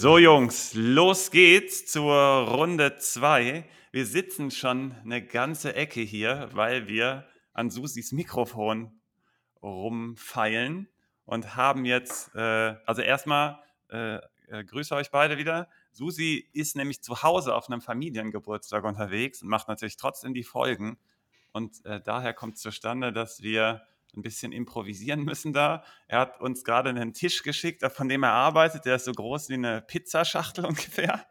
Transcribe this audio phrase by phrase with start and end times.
[0.00, 3.68] So, Jungs, los geht's zur Runde 2.
[3.90, 8.92] Wir sitzen schon eine ganze Ecke hier, weil wir an Susis Mikrofon
[9.60, 10.88] rumfeilen
[11.24, 13.58] und haben jetzt, äh, also erstmal
[13.90, 15.68] äh, äh, grüße euch beide wieder.
[15.90, 20.96] Susi ist nämlich zu Hause auf einem Familiengeburtstag unterwegs und macht natürlich trotzdem die Folgen.
[21.50, 23.82] Und äh, daher kommt es zustande, dass wir
[24.16, 25.84] ein bisschen improvisieren müssen da.
[26.06, 28.84] Er hat uns gerade einen Tisch geschickt, von dem er arbeitet.
[28.84, 31.26] Der ist so groß wie eine Pizzaschachtel ungefähr.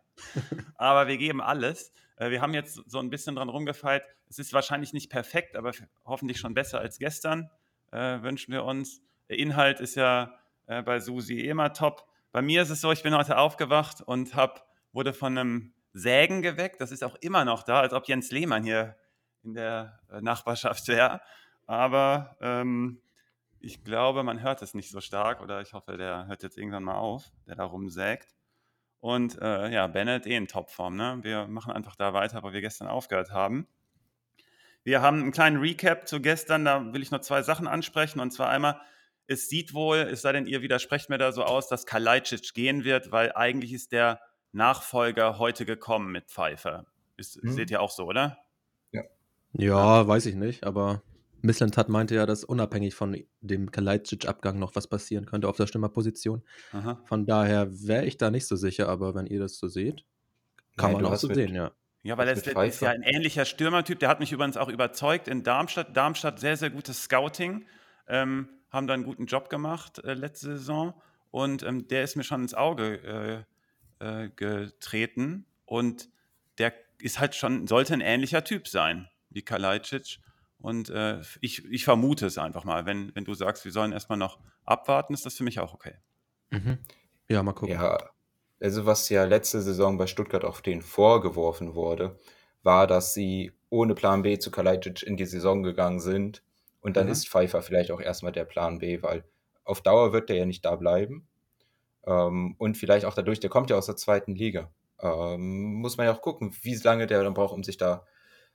[0.76, 1.92] Aber wir geben alles.
[2.18, 4.04] Äh, wir haben jetzt so ein bisschen dran rumgefeilt.
[4.30, 5.72] Es ist wahrscheinlich nicht perfekt, aber
[6.06, 7.50] hoffentlich schon besser als gestern,
[7.92, 9.02] äh, wünschen wir uns.
[9.30, 10.34] Der Inhalt ist ja
[10.66, 12.08] äh, bei Susi immer top.
[12.32, 16.42] Bei mir ist es so, ich bin heute aufgewacht und hab, wurde von einem Sägen
[16.42, 16.82] geweckt.
[16.82, 18.96] Das ist auch immer noch da, als ob Jens Lehmann hier
[19.44, 21.22] in der äh, Nachbarschaft wäre.
[21.68, 23.02] Aber ähm,
[23.60, 26.84] ich glaube, man hört es nicht so stark oder ich hoffe, der hört jetzt irgendwann
[26.84, 28.34] mal auf, der da rumsägt.
[29.00, 30.96] Und äh, ja, Bennett eh in Topform.
[30.96, 31.20] Ne?
[31.22, 33.68] Wir machen einfach da weiter, wo wir gestern aufgehört haben.
[34.84, 38.22] Wir haben einen kleinen Recap zu gestern, da will ich noch zwei Sachen ansprechen.
[38.22, 38.80] Und zwar einmal,
[39.28, 42.86] es sieht wohl, es sei denn, ihr widersprecht mir da so aus, dass Kalajdzic gehen
[42.86, 44.22] wird, weil eigentlich ist der
[44.54, 46.86] Nachfolger heute gekommen mit Pfeiffer.
[47.18, 47.52] Ist, hm.
[47.52, 48.38] Seht ihr auch so, oder?
[48.92, 49.04] Ja.
[49.52, 51.02] Ja, weiß ich nicht, aber
[51.48, 56.44] Misslintat meinte ja, dass unabhängig von dem Kalajdzic-Abgang noch was passieren könnte auf der Stürmerposition.
[56.74, 57.02] Aha.
[57.06, 60.06] Von daher wäre ich da nicht so sicher, aber wenn ihr das so seht,
[60.78, 61.72] kann Nein, man auch so sehen, ja.
[62.04, 64.00] Ja, weil er ist, ist, ja ein ähnlicher Stürmertyp.
[64.00, 65.98] Der hat mich übrigens auch überzeugt in Darmstadt.
[65.98, 67.66] Darmstadt sehr, sehr gutes Scouting.
[68.08, 70.94] Ähm, haben da einen guten Job gemacht äh, letzte Saison.
[71.32, 73.46] Und ähm, der ist mir schon ins Auge
[74.00, 75.46] äh, äh, getreten.
[75.66, 76.10] Und
[76.60, 80.20] der ist halt schon, sollte ein ähnlicher Typ sein wie Kalajdzic.
[80.60, 82.86] Und äh, ich, ich vermute es einfach mal.
[82.86, 85.94] Wenn, wenn du sagst, wir sollen erstmal noch abwarten, ist das für mich auch okay.
[86.50, 86.80] Mhm.
[87.30, 87.76] Ja, mal gucken.
[87.76, 87.98] Ja,
[88.60, 92.18] also was ja letzte Saison bei Stuttgart auf den vorgeworfen wurde,
[92.64, 96.44] war, dass sie ohne Plan B zu Kalajdzic in die Saison gegangen sind.
[96.82, 97.12] Und dann mhm.
[97.12, 99.26] ist Pfeiffer vielleicht auch erstmal der Plan B, weil
[99.64, 101.28] auf Dauer wird der ja nicht da bleiben.
[102.06, 104.72] Ähm, und vielleicht auch dadurch, der kommt ja aus der zweiten Liga.
[105.00, 108.06] Ähm, muss man ja auch gucken, wie lange der dann braucht, um sich da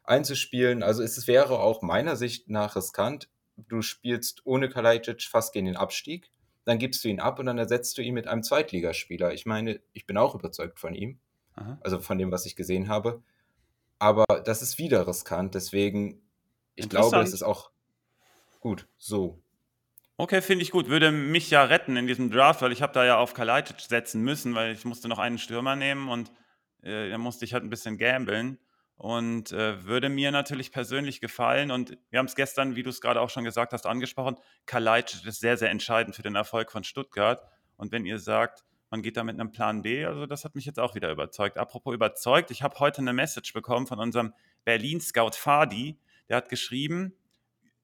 [0.04, 0.82] einzuspielen.
[0.82, 3.28] Also es wäre auch meiner Sicht nach riskant.
[3.56, 6.30] Du spielst ohne Kalajdzic fast gegen den Abstieg,
[6.64, 9.32] dann gibst du ihn ab und dann ersetzt du ihn mit einem Zweitligaspieler.
[9.32, 11.18] Ich meine, ich bin auch überzeugt von ihm,
[11.54, 11.78] Aha.
[11.82, 13.22] also von dem, was ich gesehen habe.
[13.98, 16.22] Aber das ist wieder riskant, deswegen,
[16.74, 17.70] ich glaube, es ist auch
[18.60, 19.38] gut so.
[20.16, 20.88] Okay, finde ich gut.
[20.88, 24.22] Würde mich ja retten in diesem Draft, weil ich habe da ja auf Kalajdzic setzen
[24.22, 26.32] müssen, weil ich musste noch einen Stürmer nehmen und
[26.82, 28.58] äh, da musste ich halt ein bisschen gambeln
[29.02, 31.72] und äh, würde mir natürlich persönlich gefallen.
[31.72, 34.36] Und wir haben es gestern, wie du es gerade auch schon gesagt hast, angesprochen.
[34.64, 37.42] Kalajdzic ist sehr, sehr entscheidend für den Erfolg von Stuttgart.
[37.76, 40.66] Und wenn ihr sagt, man geht da mit einem Plan B, also das hat mich
[40.66, 41.58] jetzt auch wieder überzeugt.
[41.58, 45.98] Apropos überzeugt, ich habe heute eine Message bekommen von unserem Berlin-Scout Fadi.
[46.28, 47.12] Der hat geschrieben,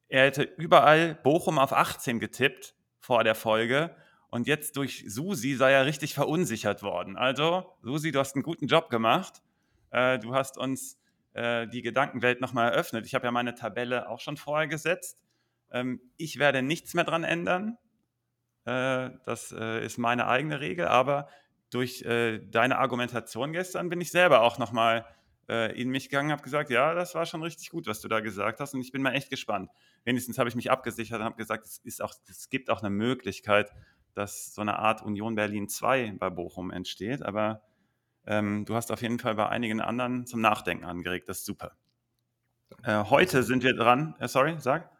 [0.06, 3.92] er hätte überall Bochum auf 18 getippt vor der Folge.
[4.30, 7.16] Und jetzt durch Susi sei er richtig verunsichert worden.
[7.16, 9.42] Also, Susi, du hast einen guten Job gemacht.
[9.90, 10.96] Äh, du hast uns
[11.34, 13.06] äh, die Gedankenwelt nochmal eröffnet.
[13.06, 15.22] Ich habe ja meine Tabelle auch schon vorher gesetzt.
[15.70, 17.78] Ähm, ich werde nichts mehr dran ändern.
[18.64, 21.28] Äh, das äh, ist meine eigene Regel, aber
[21.70, 25.04] durch äh, deine Argumentation gestern bin ich selber auch nochmal
[25.48, 28.20] äh, in mich gegangen, habe gesagt, ja, das war schon richtig gut, was du da
[28.20, 29.70] gesagt hast und ich bin mal echt gespannt.
[30.04, 32.90] Wenigstens habe ich mich abgesichert und habe gesagt, es, ist auch, es gibt auch eine
[32.90, 33.72] Möglichkeit,
[34.14, 37.62] dass so eine Art Union Berlin 2 bei Bochum entsteht, aber
[38.28, 41.28] ähm, du hast auf jeden Fall bei einigen anderen zum Nachdenken angeregt.
[41.28, 41.72] Das ist super.
[42.82, 44.14] Äh, heute sind wir dran.
[44.18, 44.90] Äh, sorry, sag.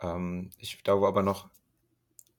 [0.00, 1.50] Ähm, ich glaube aber noch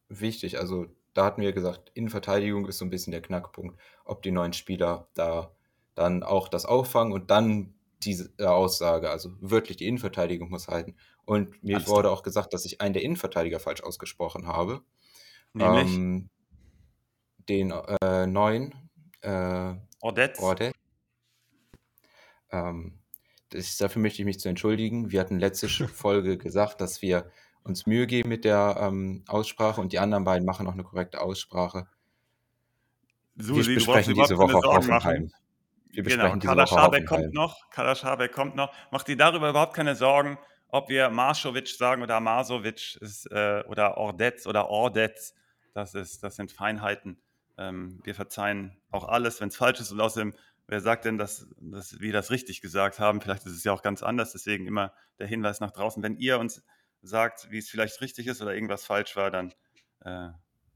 [0.07, 4.31] wichtig, also da hatten wir gesagt, Innenverteidigung ist so ein bisschen der Knackpunkt, ob die
[4.31, 5.51] neuen Spieler da
[5.94, 10.96] dann auch das auffangen und dann diese Aussage, also wirklich die Innenverteidigung muss halten.
[11.25, 14.81] Und mir Alles wurde auch gesagt, dass ich einen der Innenverteidiger falsch ausgesprochen habe.
[15.53, 15.93] Nämlich?
[15.93, 16.29] Ähm,
[17.49, 17.72] den
[18.02, 18.73] äh, neuen,
[19.22, 19.73] äh,
[20.03, 20.40] Ordetz.
[20.40, 20.76] Ordetz.
[22.52, 23.00] Ähm,
[23.50, 25.11] das, dafür möchte ich mich zu entschuldigen.
[25.11, 27.32] Wir hatten letzte Folge gesagt, dass wir
[27.64, 31.22] uns Mühe geben mit der ähm, Aussprache und die anderen beiden machen auch eine korrekte
[31.22, 31.88] Aussprache.
[33.38, 35.32] Susi, wir besprechen diese Woche auf Hoffenheim.
[35.88, 37.58] Wir genau, besprechen genau, Kader Schabek kommt noch.
[37.96, 38.73] Schabek kommt noch.
[38.91, 43.97] Macht dir darüber überhaupt keine Sorgen, ob wir Marschowitsch sagen oder Masovic ist, äh, oder
[43.97, 45.34] Ordetz oder Ordetz.
[45.73, 47.22] Das, ist, das sind Feinheiten.
[47.58, 49.91] Ähm, wir verzeihen auch alles, wenn es falsch ist.
[49.91, 50.34] Und außerdem,
[50.67, 53.22] wer sagt denn, dass, dass wir das richtig gesagt haben?
[53.22, 54.32] Vielleicht ist es ja auch ganz anders.
[54.32, 56.02] Deswegen immer der Hinweis nach draußen.
[56.02, 56.64] Wenn ihr uns
[57.02, 59.53] sagt, wie es vielleicht richtig ist oder irgendwas falsch war, dann
[60.02, 60.29] äh,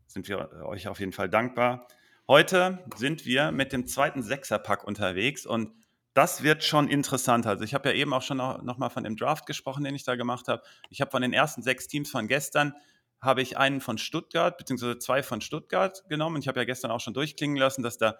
[0.08, 1.88] sind wir euch auf jeden Fall dankbar.
[2.28, 5.72] heute sind wir mit dem zweiten Sechserpack unterwegs und
[6.14, 7.46] das wird schon interessant.
[7.46, 9.94] Also ich habe ja eben auch schon noch, noch mal von dem Draft gesprochen, den
[9.94, 10.64] ich da gemacht habe.
[10.90, 12.74] Ich habe von den ersten sechs Teams von gestern
[13.22, 16.40] habe ich einen von Stuttgart, beziehungsweise zwei von Stuttgart genommen.
[16.40, 18.18] Ich habe ja gestern auch schon durchklingen lassen, dass da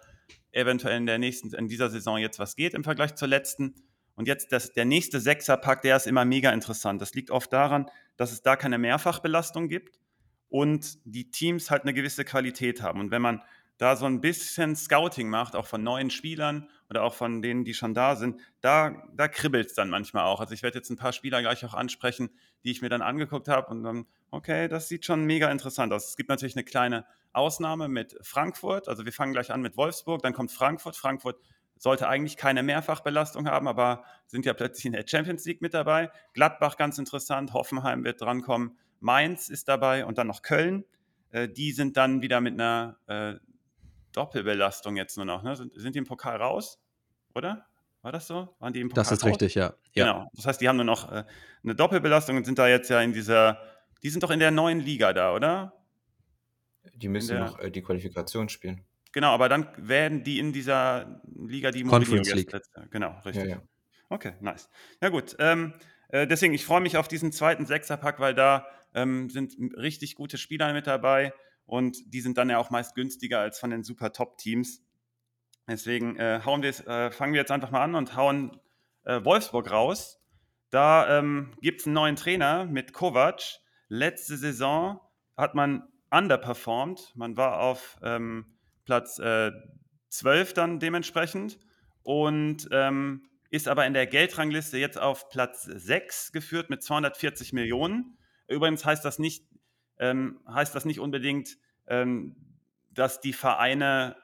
[0.52, 3.74] eventuell in der nächsten, in dieser Saison jetzt was geht im Vergleich zur letzten.
[4.14, 7.00] Und jetzt das, der nächste Sechserpack, der ist immer mega interessant.
[7.00, 7.86] Das liegt oft daran,
[8.16, 10.00] dass es da keine Mehrfachbelastung gibt
[10.48, 13.00] und die Teams halt eine gewisse Qualität haben.
[13.00, 13.42] Und wenn man
[13.76, 17.74] da so ein bisschen Scouting macht, auch von neuen Spielern oder auch von denen, die
[17.74, 20.40] schon da sind, da, da kribbelt es dann manchmal auch.
[20.40, 22.30] Also ich werde jetzt ein paar Spieler gleich auch ansprechen,
[22.64, 26.08] die ich mir dann angeguckt habe und dann, okay, das sieht schon mega interessant aus.
[26.08, 28.88] Es gibt natürlich eine kleine Ausnahme mit Frankfurt.
[28.88, 30.96] Also wir fangen gleich an mit Wolfsburg, dann kommt Frankfurt.
[30.96, 31.36] Frankfurt
[31.76, 36.10] sollte eigentlich keine Mehrfachbelastung haben, aber sind ja plötzlich in der Champions League mit dabei.
[36.34, 40.84] Gladbach ganz interessant, Hoffenheim wird drankommen, Mainz ist dabei und dann noch Köln.
[41.30, 43.34] Äh, die sind dann wieder mit einer äh,
[44.18, 45.44] Doppelbelastung jetzt nur noch.
[45.44, 45.54] Ne?
[45.54, 46.80] Sind, sind, die im Pokal raus?
[47.36, 47.66] Oder?
[48.02, 48.56] War das so?
[48.58, 49.30] Waren die im Pokal Das ist raus?
[49.30, 49.74] richtig, ja.
[49.94, 50.28] Genau.
[50.34, 51.24] Das heißt, die haben nur noch äh,
[51.62, 53.60] eine Doppelbelastung und sind da jetzt ja in dieser.
[54.02, 55.72] Die sind doch in der neuen Liga da, oder?
[56.94, 58.84] Die müssen der, noch äh, die Qualifikation spielen.
[59.12, 62.52] Genau, aber dann werden die in dieser Liga, die Conference League.
[62.90, 63.44] Genau, richtig.
[63.44, 63.62] Ja, ja.
[64.08, 64.68] Okay, nice.
[65.00, 65.74] Ja gut, ähm,
[66.08, 70.38] äh, deswegen, ich freue mich auf diesen zweiten Sechserpack, weil da ähm, sind richtig gute
[70.38, 71.32] Spieler mit dabei
[71.68, 74.82] und die sind dann ja auch meist günstiger als von den super Top-Teams.
[75.68, 78.58] Deswegen äh, hauen wir, äh, fangen wir jetzt einfach mal an und hauen
[79.04, 80.18] äh, Wolfsburg raus.
[80.70, 83.42] Da ähm, gibt es einen neuen Trainer mit Kovac.
[83.88, 84.98] Letzte Saison
[85.36, 87.12] hat man underperformed.
[87.14, 88.46] Man war auf ähm,
[88.86, 89.52] Platz äh,
[90.08, 91.58] 12 dann dementsprechend
[92.02, 98.16] und ähm, ist aber in der Geldrangliste jetzt auf Platz 6 geführt mit 240 Millionen.
[98.46, 99.44] Übrigens heißt das nicht,
[99.98, 101.56] ähm, heißt das nicht unbedingt,
[101.86, 102.36] ähm,
[102.90, 104.16] dass die Vereine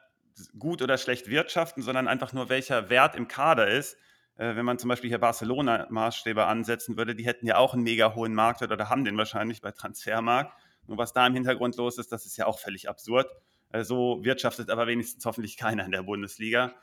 [0.59, 3.97] gut oder schlecht wirtschaften, sondern einfach nur welcher Wert im Kader ist.
[4.35, 8.15] Äh, wenn man zum Beispiel hier Barcelona-Maßstäbe ansetzen würde, die hätten ja auch einen mega
[8.15, 10.53] hohen Marktwert oder haben den wahrscheinlich bei Transfermarkt.
[10.87, 13.27] Nur was da im Hintergrund los ist, das ist ja auch völlig absurd.
[13.71, 16.73] Äh, so wirtschaftet aber wenigstens hoffentlich keiner in der Bundesliga.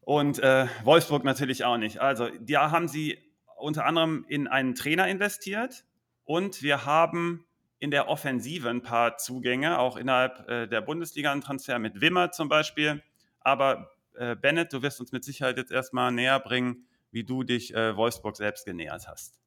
[0.00, 2.00] Und äh, Wolfsburg natürlich auch nicht.
[2.00, 3.18] Also, da haben sie
[3.58, 5.84] unter anderem in einen Trainer investiert
[6.24, 7.44] und wir haben
[7.78, 12.32] in der Offensive ein paar Zugänge, auch innerhalb äh, der Bundesliga einen Transfer mit Wimmer
[12.32, 13.02] zum Beispiel.
[13.40, 17.74] Aber äh, Bennett, du wirst uns mit Sicherheit jetzt erstmal näher bringen, wie du dich
[17.74, 19.38] äh, Wolfsburg selbst genähert hast.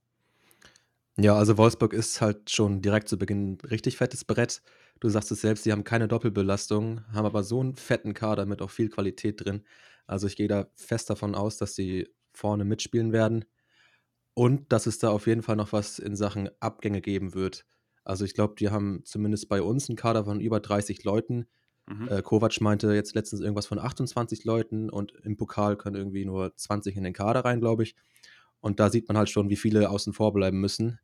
[1.18, 4.62] Ja, also Wolfsburg ist halt schon direkt zu Beginn ein richtig fettes Brett.
[5.02, 8.62] Du sagst es selbst, sie haben keine Doppelbelastung, haben aber so einen fetten Kader mit
[8.62, 9.64] auch viel Qualität drin.
[10.08, 13.46] Also ich gehe da fest davon aus, dass sie vorne mitspielen werden
[14.34, 17.66] und dass es da auf jeden Fall noch was in Sachen Abgänge geben wird.
[18.12, 21.48] Also ich glaube, die haben zumindest bei uns einen Kader von über 30 Leuten.
[21.88, 22.10] Mhm.
[22.10, 26.56] Äh, Kovac meinte jetzt letztens irgendwas von 28 Leuten und im Pokal können irgendwie nur
[26.56, 27.96] 20 in den Kader rein, glaube ich.
[28.60, 31.00] Und da sieht man halt schon, wie viele außen vor bleiben müssen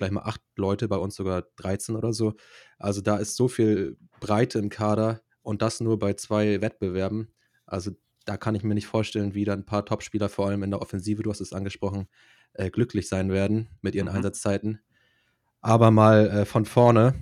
[0.00, 2.34] gleich mal acht Leute, bei uns sogar 13 oder so.
[2.78, 7.28] Also da ist so viel Breite im Kader und das nur bei zwei Wettbewerben.
[7.66, 7.92] Also
[8.24, 10.80] da kann ich mir nicht vorstellen, wie dann ein paar Topspieler, vor allem in der
[10.80, 12.08] Offensive, du hast es angesprochen,
[12.54, 14.16] äh, glücklich sein werden mit ihren mhm.
[14.16, 14.80] Einsatzzeiten.
[15.60, 17.14] Aber mal äh, von vorne.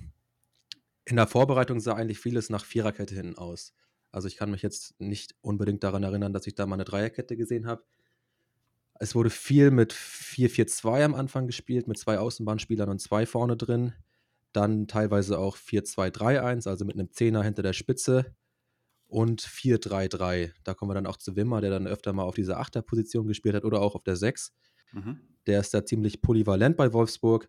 [1.05, 3.73] In der Vorbereitung sah eigentlich vieles nach Viererkette hinten aus.
[4.11, 7.37] Also ich kann mich jetzt nicht unbedingt daran erinnern, dass ich da mal eine Dreierkette
[7.37, 7.85] gesehen habe.
[9.01, 13.93] Es wurde viel mit 4-4-2 am Anfang gespielt, mit zwei Außenbahnspielern und zwei vorne drin.
[14.53, 18.35] Dann teilweise auch 4-2-3-1, also mit einem Zehner hinter der Spitze.
[19.07, 20.53] Und 4-3-3.
[20.65, 23.55] Da kommen wir dann auch zu Wimmer, der dann öfter mal auf dieser Achterposition gespielt
[23.55, 24.53] hat oder auch auf der 6.
[24.93, 25.21] Mhm.
[25.47, 27.49] Der ist da ziemlich polyvalent bei Wolfsburg.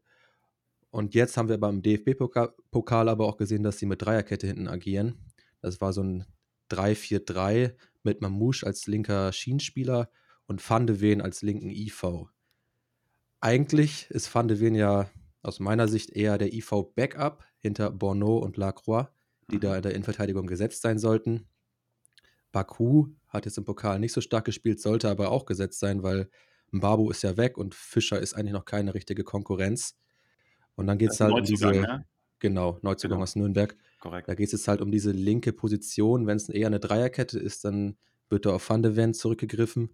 [0.92, 5.26] Und jetzt haben wir beim DFB-Pokal aber auch gesehen, dass sie mit Dreierkette hinten agieren.
[5.62, 6.26] Das war so ein
[6.72, 10.10] 3-4-3 mit Mamouche als linker Schienenspieler
[10.48, 12.28] und Van de Ven als linken IV.
[13.40, 15.10] Eigentlich ist Van de Ven ja
[15.42, 19.08] aus meiner Sicht eher der IV-Backup hinter Borneau und Lacroix,
[19.52, 19.62] die mhm.
[19.62, 21.48] da in der Innenverteidigung gesetzt sein sollten.
[22.52, 26.30] Baku hat jetzt im Pokal nicht so stark gespielt, sollte aber auch gesetzt sein, weil
[26.72, 29.98] Mbabu ist ja weg und Fischer ist eigentlich noch keine richtige Konkurrenz.
[30.80, 31.68] Und dann geht es halt um diese.
[31.68, 32.06] Ne?
[32.40, 33.24] Genau, Neuzugang genau.
[33.24, 33.76] aus Nürnberg.
[34.00, 34.30] Korrekt.
[34.30, 36.26] Da geht es jetzt halt um diese linke Position.
[36.26, 37.98] Wenn es eher eine Dreierkette ist, dann
[38.30, 39.94] wird da auf Van de Ven zurückgegriffen.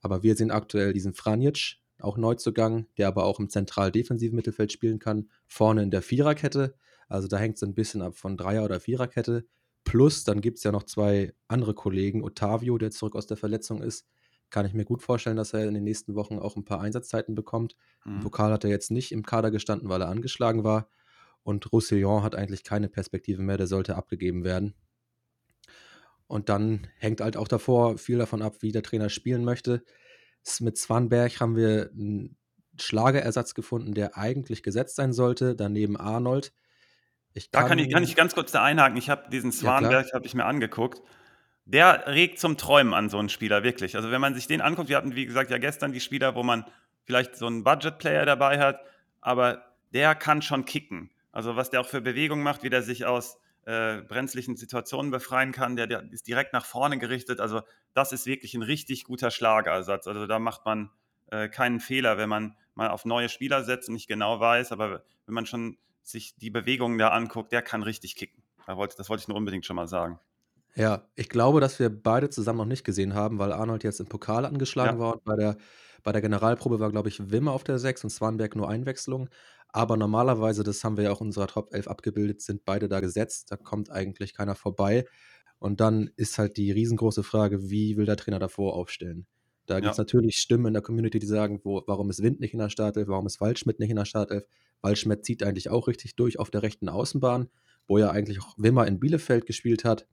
[0.00, 4.98] Aber wir sehen aktuell diesen Franjic, auch Neuzugang, der aber auch im zentral-defensiven Mittelfeld spielen
[4.98, 6.74] kann, vorne in der Viererkette.
[7.08, 9.44] Also da hängt es ein bisschen ab von Dreier- oder Viererkette.
[9.84, 12.24] Plus, dann gibt es ja noch zwei andere Kollegen.
[12.24, 14.06] Otavio, der zurück aus der Verletzung ist.
[14.52, 17.34] Kann ich mir gut vorstellen, dass er in den nächsten Wochen auch ein paar Einsatzzeiten
[17.34, 17.74] bekommt.
[18.04, 18.16] Mhm.
[18.16, 20.88] Im Pokal hat er jetzt nicht im Kader gestanden, weil er angeschlagen war.
[21.42, 24.74] Und Roussillon hat eigentlich keine Perspektive mehr, der sollte abgegeben werden.
[26.26, 29.84] Und dann hängt halt auch davor viel davon ab, wie der Trainer spielen möchte.
[30.60, 32.36] Mit Swanberg haben wir einen
[32.78, 35.56] Schlagerersatz gefunden, der eigentlich gesetzt sein sollte.
[35.56, 36.52] Daneben Arnold.
[37.32, 38.98] Ich da kann, ich, kann ich ganz kurz da einhaken.
[38.98, 41.00] Ich habe diesen Swanberg ja, habe ich mir angeguckt.
[41.64, 43.96] Der regt zum Träumen an, so einen Spieler, wirklich.
[43.96, 46.42] Also wenn man sich den anguckt, wir hatten, wie gesagt, ja gestern die Spieler, wo
[46.42, 46.64] man
[47.04, 48.80] vielleicht so einen Budget-Player dabei hat,
[49.20, 51.10] aber der kann schon kicken.
[51.30, 55.52] Also was der auch für Bewegungen macht, wie der sich aus äh, brenzlichen Situationen befreien
[55.52, 57.40] kann, der, der, ist direkt nach vorne gerichtet.
[57.40, 57.62] Also
[57.94, 60.06] das ist wirklich ein richtig guter Schlagersatz.
[60.06, 60.90] Also da macht man
[61.30, 65.04] äh, keinen Fehler, wenn man mal auf neue Spieler setzt und nicht genau weiß, aber
[65.26, 68.42] wenn man schon sich die Bewegungen da anguckt, der kann richtig kicken.
[68.66, 70.18] Das wollte ich nur unbedingt schon mal sagen.
[70.74, 74.06] Ja, ich glaube, dass wir beide zusammen noch nicht gesehen haben, weil Arnold jetzt im
[74.06, 75.04] Pokal angeschlagen ja.
[75.04, 75.14] war.
[75.14, 75.56] Und bei der,
[76.02, 79.28] bei der Generalprobe war, glaube ich, Wimmer auf der 6 und Swanberg nur Einwechslung.
[79.68, 83.00] Aber normalerweise, das haben wir ja auch in unserer Top 11 abgebildet, sind beide da
[83.00, 83.50] gesetzt.
[83.50, 85.04] Da kommt eigentlich keiner vorbei.
[85.58, 89.26] Und dann ist halt die riesengroße Frage, wie will der Trainer davor aufstellen?
[89.66, 90.02] Da gibt es ja.
[90.02, 93.08] natürlich Stimmen in der Community, die sagen, wo, warum ist Wind nicht in der Startelf,
[93.08, 94.44] warum ist Waldschmidt nicht in der Startelf?
[94.80, 97.48] Waldschmidt zieht eigentlich auch richtig durch auf der rechten Außenbahn,
[97.86, 100.08] wo ja eigentlich auch Wimmer in Bielefeld gespielt hat.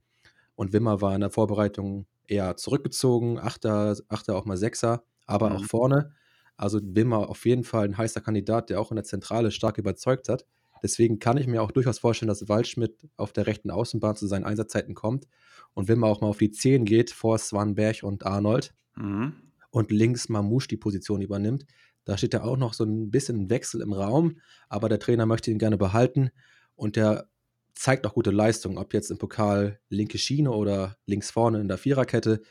[0.60, 5.56] Und Wimmer war in der Vorbereitung eher zurückgezogen, Achter, Achter auch mal Sechser, aber mhm.
[5.56, 6.12] auch vorne.
[6.54, 10.28] Also Wimmer auf jeden Fall ein heißer Kandidat, der auch in der Zentrale stark überzeugt
[10.28, 10.44] hat.
[10.82, 14.44] Deswegen kann ich mir auch durchaus vorstellen, dass Waldschmidt auf der rechten Außenbahn zu seinen
[14.44, 15.28] Einsatzzeiten kommt
[15.72, 19.32] und Wimmer auch mal auf die 10 geht vor Swanberg und Arnold mhm.
[19.70, 21.64] und links Mamouche die Position übernimmt.
[22.04, 24.36] Da steht ja auch noch so ein bisschen Wechsel im Raum,
[24.68, 26.28] aber der Trainer möchte ihn gerne behalten
[26.74, 27.30] und der
[27.74, 31.78] zeigt auch gute Leistung, ob jetzt im Pokal linke Schiene oder links vorne in der
[31.78, 32.42] Viererkette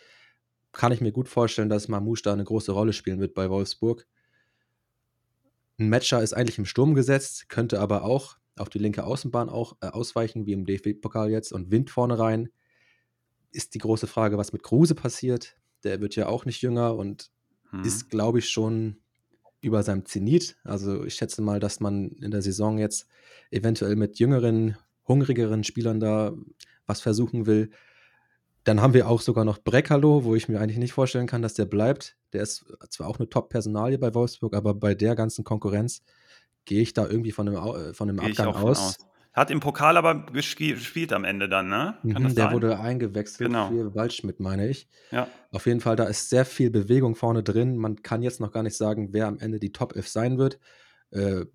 [0.72, 4.08] kann ich mir gut vorstellen, dass Mamouche da eine große Rolle spielen wird bei Wolfsburg.
[5.80, 9.78] Ein Matcher ist eigentlich im Sturm gesetzt, könnte aber auch auf die linke Außenbahn auch
[9.82, 12.50] äh, ausweichen, wie im DFB-Pokal jetzt, und Wind vorne rein.
[13.52, 15.56] Ist die große Frage, was mit Kruse passiert.
[15.84, 17.32] Der wird ja auch nicht jünger und
[17.72, 17.84] hm.
[17.84, 18.98] ist, glaube ich, schon
[19.62, 20.58] über seinem Zenit.
[20.64, 23.08] Also ich schätze mal, dass man in der Saison jetzt
[23.50, 24.78] eventuell mit jüngeren,
[25.10, 26.34] hungrigeren Spielern da
[26.86, 27.72] was versuchen will.
[28.64, 31.54] Dann haben wir auch sogar noch Brekalo, wo ich mir eigentlich nicht vorstellen kann, dass
[31.56, 32.16] der bleibt.
[32.34, 36.04] Der ist zwar auch eine Top-Personalie bei Wolfsburg, aber bei der ganzen Konkurrenz
[36.66, 38.80] gehe ich da irgendwie von einem, äh, von einem Abgang aus.
[38.80, 38.98] aus.
[39.34, 41.98] Hat im Pokal aber gespielt am Ende dann, ne?
[42.04, 42.54] Mhm, der sein?
[42.54, 43.70] wurde eingewechselt genau.
[43.70, 44.88] für Waldschmidt, meine ich.
[45.12, 45.28] Ja.
[45.52, 47.78] Auf jeden Fall, da ist sehr viel Bewegung vorne drin.
[47.78, 50.60] Man kann jetzt noch gar nicht sagen, wer am Ende die Top 11 sein wird
[51.12, 51.46] äh,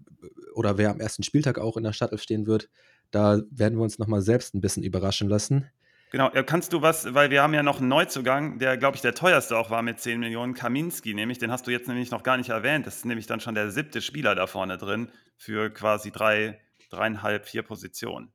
[0.55, 2.71] oder wer am ersten Spieltag auch in der Startelf stehen wird.
[3.15, 5.71] Da werden wir uns nochmal selbst ein bisschen überraschen lassen.
[6.11, 9.15] Genau, kannst du was, weil wir haben ja noch einen Neuzugang, der, glaube ich, der
[9.15, 12.37] teuerste auch war mit 10 Millionen, Kaminski nämlich, den hast du jetzt nämlich noch gar
[12.37, 12.87] nicht erwähnt.
[12.87, 17.47] Das ist nämlich dann schon der siebte Spieler da vorne drin für quasi drei, dreieinhalb,
[17.47, 18.33] vier Positionen.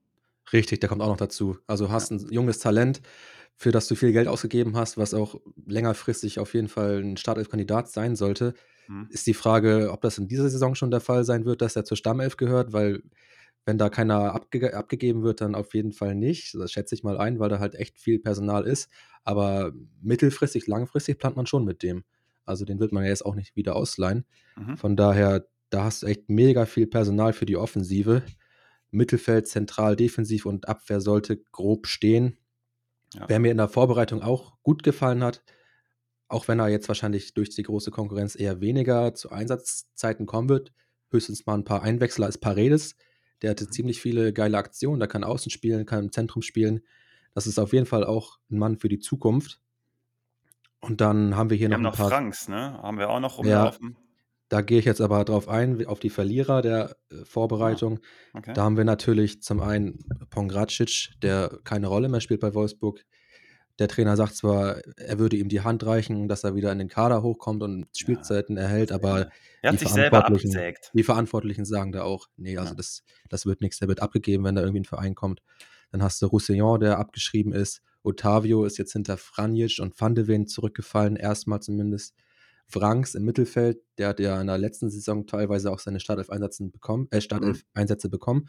[0.52, 1.58] Richtig, der kommt auch noch dazu.
[1.68, 2.18] Also hast ja.
[2.18, 3.02] ein junges Talent,
[3.56, 7.90] für das du viel Geld ausgegeben hast, was auch längerfristig auf jeden Fall ein Startelf-Kandidat
[7.90, 8.54] sein sollte.
[8.88, 9.08] Hm.
[9.10, 11.86] Ist die Frage, ob das in dieser Saison schon der Fall sein wird, dass er
[11.86, 13.04] zur Stammelf gehört, weil
[13.70, 16.56] wenn da keiner abge abgegeben wird, dann auf jeden Fall nicht.
[16.56, 18.90] Das schätze ich mal ein, weil da halt echt viel Personal ist.
[19.24, 22.04] Aber mittelfristig, langfristig plant man schon mit dem.
[22.46, 24.26] Also den wird man ja jetzt auch nicht wieder ausleihen.
[24.58, 24.76] Mhm.
[24.76, 28.24] Von daher, da hast du echt mega viel Personal für die Offensive.
[28.90, 32.40] Mittelfeld, zentral, defensiv und Abwehr sollte grob stehen.
[33.14, 33.26] Ja.
[33.28, 35.44] Wer mir in der Vorbereitung auch gut gefallen hat,
[36.28, 40.74] auch wenn er jetzt wahrscheinlich durch die große Konkurrenz eher weniger zu Einsatzzeiten kommen wird,
[41.12, 42.96] höchstens mal ein paar Einwechsler als Paredes.
[43.42, 45.00] Der hatte ziemlich viele geile Aktionen.
[45.00, 46.82] Der kann außen spielen, kann im Zentrum spielen.
[47.34, 49.62] Das ist auf jeden Fall auch ein Mann für die Zukunft.
[50.82, 52.10] Und dann haben wir hier wir noch haben ein paar.
[52.10, 52.80] Franks, ne?
[52.82, 53.92] Haben wir auch noch rumlaufen.
[53.92, 54.10] Ja,
[54.50, 58.00] da gehe ich jetzt aber drauf ein, auf die Verlierer der äh, ah, Vorbereitung.
[58.34, 58.54] Okay.
[58.54, 63.06] Da haben wir natürlich zum einen Pongracic, der keine Rolle mehr spielt bei Wolfsburg.
[63.80, 66.90] Der Trainer sagt zwar, er würde ihm die Hand reichen, dass er wieder in den
[66.90, 68.64] Kader hochkommt und Spielzeiten ja.
[68.64, 69.30] erhält, aber
[69.62, 72.76] er hat die, Verantwortlichen, die Verantwortlichen sagen da auch, nee, also ja.
[72.76, 75.42] das, das wird nichts, der wird abgegeben, wenn da irgendwie ein Verein kommt.
[75.92, 77.82] Dann hast du Roussillon, der abgeschrieben ist.
[78.04, 82.14] Otavio ist jetzt hinter Franjic und Van de Ven zurückgefallen, erstmal zumindest.
[82.72, 87.08] Franks im Mittelfeld, der hat ja in der letzten Saison teilweise auch seine Startelf-Einsätze bekommen,
[87.10, 88.48] äh, Startelf-Einsätze bekommen.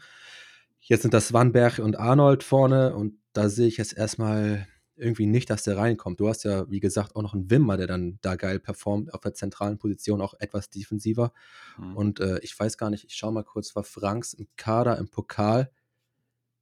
[0.79, 4.67] Jetzt sind das Swanberg und Arnold vorne und da sehe ich jetzt erstmal
[5.01, 6.19] irgendwie nicht, dass der reinkommt.
[6.19, 9.21] Du hast ja, wie gesagt, auch noch einen Wimmer, der dann da geil performt, auf
[9.21, 11.33] der zentralen Position auch etwas defensiver.
[11.77, 11.97] Mhm.
[11.97, 15.09] Und äh, ich weiß gar nicht, ich schaue mal kurz, war Franks im Kader, im
[15.09, 15.71] Pokal.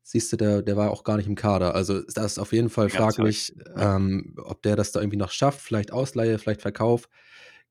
[0.02, 1.76] Siehst du, der, der war auch gar nicht im Kader.
[1.76, 5.60] Also das ist auf jeden Fall fraglich, ähm, ob der das da irgendwie noch schafft.
[5.60, 7.10] Vielleicht Ausleihe, vielleicht Verkauf.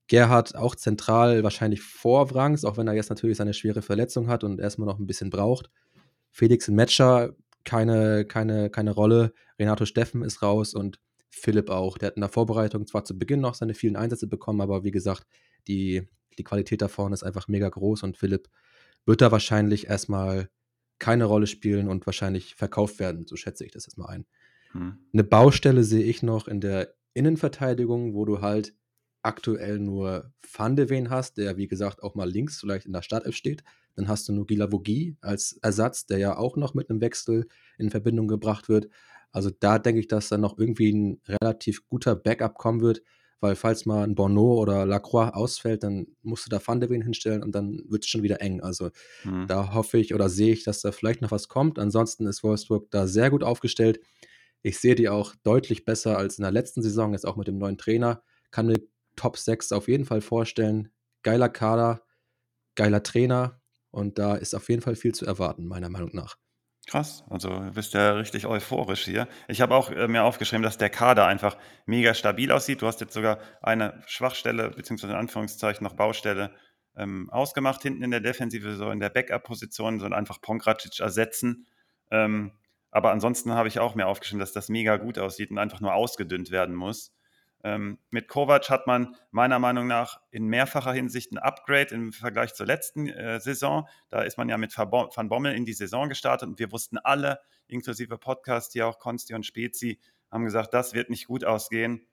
[0.07, 4.43] Gerhard auch zentral wahrscheinlich vor Franks, auch wenn er jetzt natürlich seine schwere Verletzung hat
[4.43, 5.69] und erstmal noch ein bisschen braucht.
[6.31, 9.33] Felix in Matcher keine, keine, keine Rolle.
[9.57, 10.99] Renato Steffen ist raus und
[11.29, 11.97] Philipp auch.
[11.97, 14.91] Der hat in der Vorbereitung zwar zu Beginn noch seine vielen Einsätze bekommen, aber wie
[14.91, 15.25] gesagt,
[15.67, 18.49] die, die Qualität da vorne ist einfach mega groß und Philipp
[19.05, 20.49] wird da wahrscheinlich erstmal
[20.99, 23.25] keine Rolle spielen und wahrscheinlich verkauft werden.
[23.25, 24.25] So schätze ich das jetzt mal ein.
[24.71, 24.97] Hm.
[25.13, 28.73] Eine Baustelle sehe ich noch in der Innenverteidigung, wo du halt
[29.21, 33.01] aktuell nur Van de Ven hast, der wie gesagt auch mal links vielleicht in der
[33.01, 33.63] Startelf steht.
[33.95, 37.47] Dann hast du nur Gila Vogie als Ersatz, der ja auch noch mit einem Wechsel
[37.77, 38.87] in Verbindung gebracht wird.
[39.31, 43.01] Also da denke ich, dass dann noch irgendwie ein relativ guter Backup kommen wird,
[43.41, 47.01] weil falls mal ein Bono oder Lacroix ausfällt, dann musst du da Van de Ven
[47.01, 48.61] hinstellen und dann wird es schon wieder eng.
[48.61, 48.89] Also
[49.23, 49.47] mhm.
[49.47, 51.79] da hoffe ich oder sehe ich, dass da vielleicht noch was kommt.
[51.79, 53.99] Ansonsten ist Wolfsburg da sehr gut aufgestellt.
[54.61, 57.57] Ich sehe die auch deutlich besser als in der letzten Saison, jetzt auch mit dem
[57.57, 58.23] neuen Trainer.
[58.51, 58.79] Kann mir
[59.19, 60.93] Top 6 auf jeden Fall vorstellen.
[61.23, 62.01] Geiler Kader,
[62.75, 63.61] geiler Trainer
[63.91, 66.37] und da ist auf jeden Fall viel zu erwarten, meiner Meinung nach.
[66.87, 69.27] Krass, also du bist ja richtig euphorisch hier.
[69.49, 72.81] Ich habe auch äh, mir aufgeschrieben, dass der Kader einfach mega stabil aussieht.
[72.81, 76.55] Du hast jetzt sogar eine Schwachstelle, beziehungsweise in Anführungszeichen noch Baustelle
[76.95, 81.67] ähm, ausgemacht, hinten in der Defensive, so in der Backup-Position, sondern einfach Pongracic ersetzen.
[82.09, 82.53] Ähm,
[82.91, 85.93] aber ansonsten habe ich auch mir aufgeschrieben, dass das mega gut aussieht und einfach nur
[85.93, 87.13] ausgedünnt werden muss.
[87.63, 92.53] Ähm, mit Kovac hat man meiner Meinung nach in mehrfacher Hinsicht ein Upgrade im Vergleich
[92.53, 93.87] zur letzten äh, Saison.
[94.09, 97.39] Da ist man ja mit Van Bommel in die Saison gestartet und wir wussten alle,
[97.67, 99.99] inklusive Podcast, hier auch Konsti und Spezi,
[100.31, 102.07] haben gesagt, das wird nicht gut ausgehen,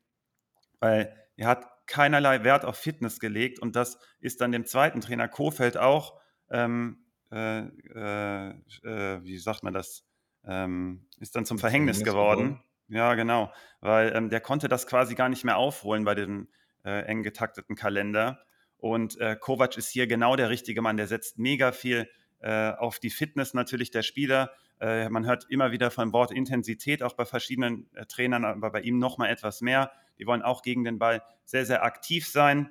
[0.80, 5.28] weil er hat keinerlei Wert auf Fitness gelegt und das ist dann dem zweiten Trainer
[5.28, 6.18] Kofeld auch,
[6.50, 8.50] ähm, äh, äh,
[8.82, 10.04] äh wie sagt man das,
[10.44, 12.44] ähm, ist dann zum Verhängnis, Verhängnis geworden.
[12.44, 12.65] geworden.
[12.88, 16.48] Ja, genau, weil ähm, der konnte das quasi gar nicht mehr aufholen bei dem
[16.84, 18.40] äh, eng getakteten Kalender.
[18.78, 20.96] Und äh, Kovac ist hier genau der richtige Mann.
[20.96, 22.08] Der setzt mega viel
[22.40, 24.52] äh, auf die Fitness natürlich der Spieler.
[24.80, 28.82] Äh, man hört immer wieder vom Wort Intensität, auch bei verschiedenen äh, Trainern, aber bei
[28.82, 29.90] ihm noch mal etwas mehr.
[30.18, 32.70] Die wollen auch gegen den Ball sehr, sehr aktiv sein.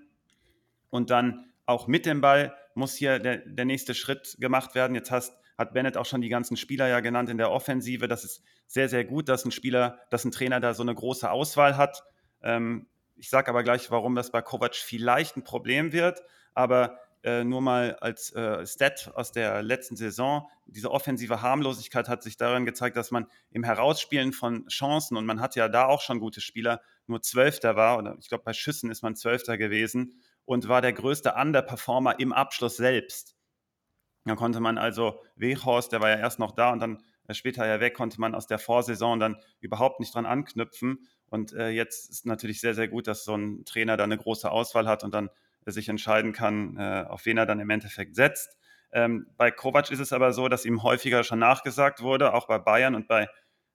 [0.89, 4.96] Und dann auch mit dem Ball muss hier der, der nächste Schritt gemacht werden.
[4.96, 8.08] Jetzt hast hat Bennett auch schon die ganzen Spieler ja genannt in der Offensive.
[8.08, 11.30] Das ist sehr, sehr gut, dass ein Spieler, dass ein Trainer da so eine große
[11.30, 12.04] Auswahl hat.
[12.41, 16.22] Ähm, ich sage aber gleich, warum das bei Kovac vielleicht ein Problem wird.
[16.54, 22.22] Aber äh, nur mal als äh, Stat aus der letzten Saison, diese offensive Harmlosigkeit hat
[22.22, 26.02] sich darin gezeigt, dass man im Herausspielen von Chancen, und man hatte ja da auch
[26.02, 30.22] schon gute Spieler, nur Zwölfter war, oder ich glaube bei Schüssen ist man Zwölfter gewesen
[30.46, 33.35] und war der größte Underperformer im Abschluss selbst.
[34.26, 37.66] Da konnte man also Weghorst, der war ja erst noch da und dann äh, später
[37.66, 41.08] ja weg, konnte man aus der Vorsaison dann überhaupt nicht dran anknüpfen.
[41.30, 44.50] Und äh, jetzt ist natürlich sehr, sehr gut, dass so ein Trainer da eine große
[44.50, 45.30] Auswahl hat und dann
[45.66, 48.58] äh, sich entscheiden kann, äh, auf wen er dann im Endeffekt setzt.
[48.92, 52.60] Ähm, bei Kovac ist es aber so, dass ihm häufiger schon nachgesagt wurde, auch bei
[52.60, 53.28] Bayern und bei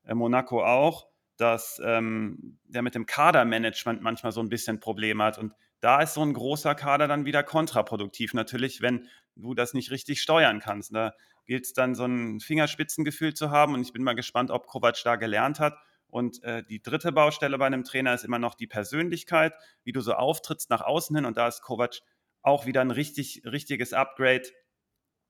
[0.04, 5.38] äh, Monaco auch, dass ähm, der mit dem Kadermanagement manchmal so ein bisschen Probleme hat.
[5.38, 9.90] Und da ist so ein großer Kader dann wieder kontraproduktiv natürlich, wenn du das nicht
[9.90, 10.94] richtig steuern kannst.
[10.94, 11.14] Da
[11.46, 15.00] gilt es dann so ein Fingerspitzengefühl zu haben und ich bin mal gespannt, ob Kovac
[15.02, 15.76] da gelernt hat.
[16.08, 20.00] Und äh, die dritte Baustelle bei einem Trainer ist immer noch die Persönlichkeit, wie du
[20.00, 22.00] so auftrittst nach außen hin und da ist Kovac
[22.42, 24.48] auch wieder ein richtig, richtiges Upgrade.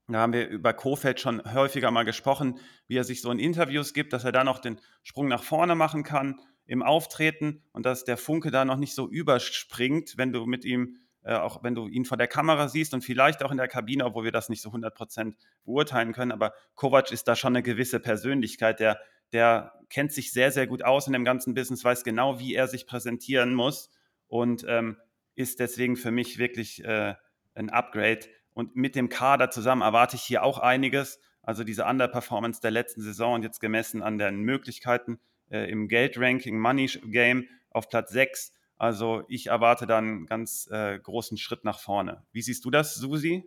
[0.08, 3.92] Da haben wir über Kofeld schon häufiger mal gesprochen, wie er sich so in Interviews
[3.94, 8.04] gibt, dass er da noch den Sprung nach vorne machen kann im Auftreten und dass
[8.04, 11.88] der Funke da noch nicht so überspringt, wenn du mit ihm, äh, auch wenn du
[11.88, 14.62] ihn vor der Kamera siehst und vielleicht auch in der Kabine, obwohl wir das nicht
[14.62, 16.32] so 100% beurteilen können.
[16.32, 19.00] Aber Kovac ist da schon eine gewisse Persönlichkeit, der,
[19.32, 22.68] der kennt sich sehr, sehr gut aus in dem ganzen Business, weiß genau, wie er
[22.68, 23.90] sich präsentieren muss
[24.28, 24.96] und ähm,
[25.34, 27.14] ist deswegen für mich wirklich äh,
[27.54, 28.20] ein Upgrade.
[28.52, 31.18] Und mit dem Kader zusammen erwarte ich hier auch einiges.
[31.42, 36.58] Also diese Underperformance der letzten Saison und jetzt gemessen an den Möglichkeiten äh, im Geldranking,
[36.58, 38.52] Money Game auf Platz 6.
[38.80, 42.24] Also ich erwarte dann einen ganz äh, großen Schritt nach vorne.
[42.32, 43.44] Wie siehst du das, Susi?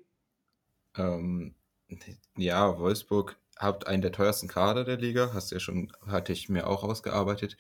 [0.95, 1.55] Ähm,
[2.37, 6.67] ja, Wolfsburg hat einen der teuersten Kader der Liga, hast ja schon, hatte ich mir
[6.67, 7.57] auch ausgearbeitet.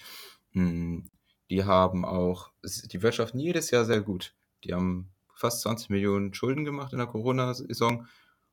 [0.51, 1.09] Hm,
[1.49, 4.35] die haben auch, die wirtschaften jedes Jahr sehr gut.
[4.63, 8.05] Die haben fast 20 Millionen Schulden gemacht in der Corona-Saison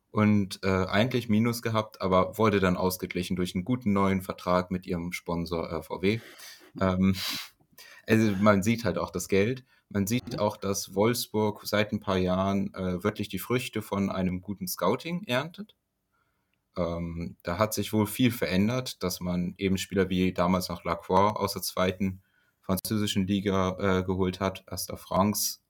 [0.09, 4.87] und äh, eigentlich Minus gehabt, aber wurde dann ausgeglichen durch einen guten neuen Vertrag mit
[4.87, 6.21] ihrem Sponsor äh, VW.
[6.79, 7.15] Ähm,
[8.07, 9.63] also man sieht halt auch das Geld.
[9.89, 14.41] Man sieht auch, dass Wolfsburg seit ein paar Jahren äh, wirklich die Früchte von einem
[14.41, 15.75] guten Scouting erntet.
[16.77, 21.35] Ähm, da hat sich wohl viel verändert, dass man eben Spieler wie damals noch Lacroix
[21.35, 22.21] aus der zweiten
[22.61, 25.61] französischen Liga äh, geholt hat, Erster Franks,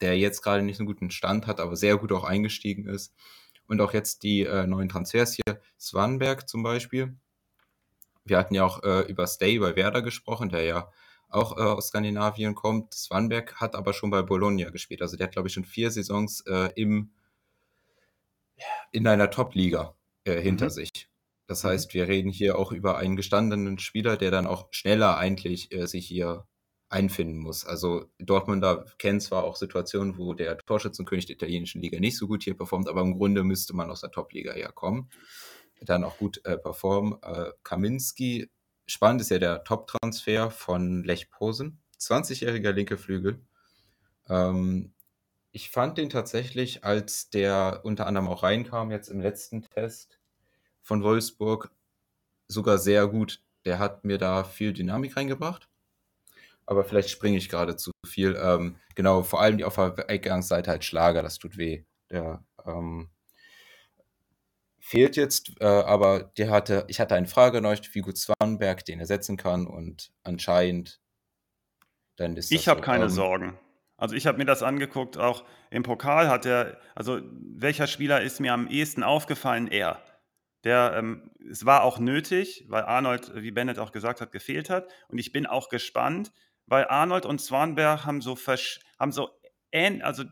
[0.00, 3.14] der jetzt gerade nicht so einen guten Stand hat, aber sehr gut auch eingestiegen ist.
[3.68, 7.16] Und auch jetzt die äh, neuen Transfers hier, Swanberg zum Beispiel,
[8.24, 10.92] wir hatten ja auch äh, über Stay bei Werder gesprochen, der ja
[11.28, 12.94] auch äh, aus Skandinavien kommt.
[12.94, 15.02] Swanberg hat aber schon bei Bologna gespielt.
[15.02, 17.10] Also der hat, glaube ich, schon vier Saisons äh, im,
[18.92, 20.70] in einer Top-Liga äh, hinter mhm.
[20.70, 21.08] sich.
[21.46, 21.68] Das mhm.
[21.68, 25.86] heißt, wir reden hier auch über einen gestandenen Spieler, der dann auch schneller eigentlich äh,
[25.86, 26.46] sich hier
[26.90, 27.66] einfinden muss.
[27.66, 32.42] Also Dortmunder kennt zwar auch Situationen, wo der Torschützenkönig der italienischen Liga nicht so gut
[32.42, 35.10] hier performt, aber im Grunde müsste man aus der Top-Liga herkommen.
[35.82, 37.18] Dann auch gut äh, performen.
[37.22, 38.50] Äh, Kaminski
[38.90, 41.78] Spannend ist ja der Top-Transfer von Lech Posen.
[42.00, 43.38] 20-jähriger linke Flügel.
[44.28, 44.94] Ähm,
[45.52, 50.18] ich fand den tatsächlich, als der unter anderem auch reinkam, jetzt im letzten Test
[50.82, 51.70] von Wolfsburg,
[52.46, 53.42] sogar sehr gut.
[53.66, 55.68] Der hat mir da viel Dynamik reingebracht.
[56.64, 58.38] Aber vielleicht springe ich gerade zu viel.
[58.40, 61.84] Ähm, genau, vor allem die auf der Eingangsseite halt Schlager, das tut weh.
[62.10, 63.10] Der ähm,
[64.88, 69.00] fehlt jetzt, äh, aber der hatte, ich hatte eine Frage neulich, wie gut Swanberg den
[69.00, 71.00] ersetzen kann und anscheinend
[72.16, 73.58] dann ist Ich habe so, keine ähm, Sorgen.
[73.98, 78.40] Also ich habe mir das angeguckt, auch im Pokal hat er, also welcher Spieler ist
[78.40, 79.68] mir am ehesten aufgefallen?
[79.68, 80.02] Er.
[80.64, 84.88] Der, ähm, es war auch nötig, weil Arnold, wie Bennett auch gesagt hat, gefehlt hat.
[85.08, 86.32] Und ich bin auch gespannt,
[86.66, 88.38] weil Arnold und Swanberg haben so,
[88.98, 89.28] haben so
[89.70, 90.24] ähn, also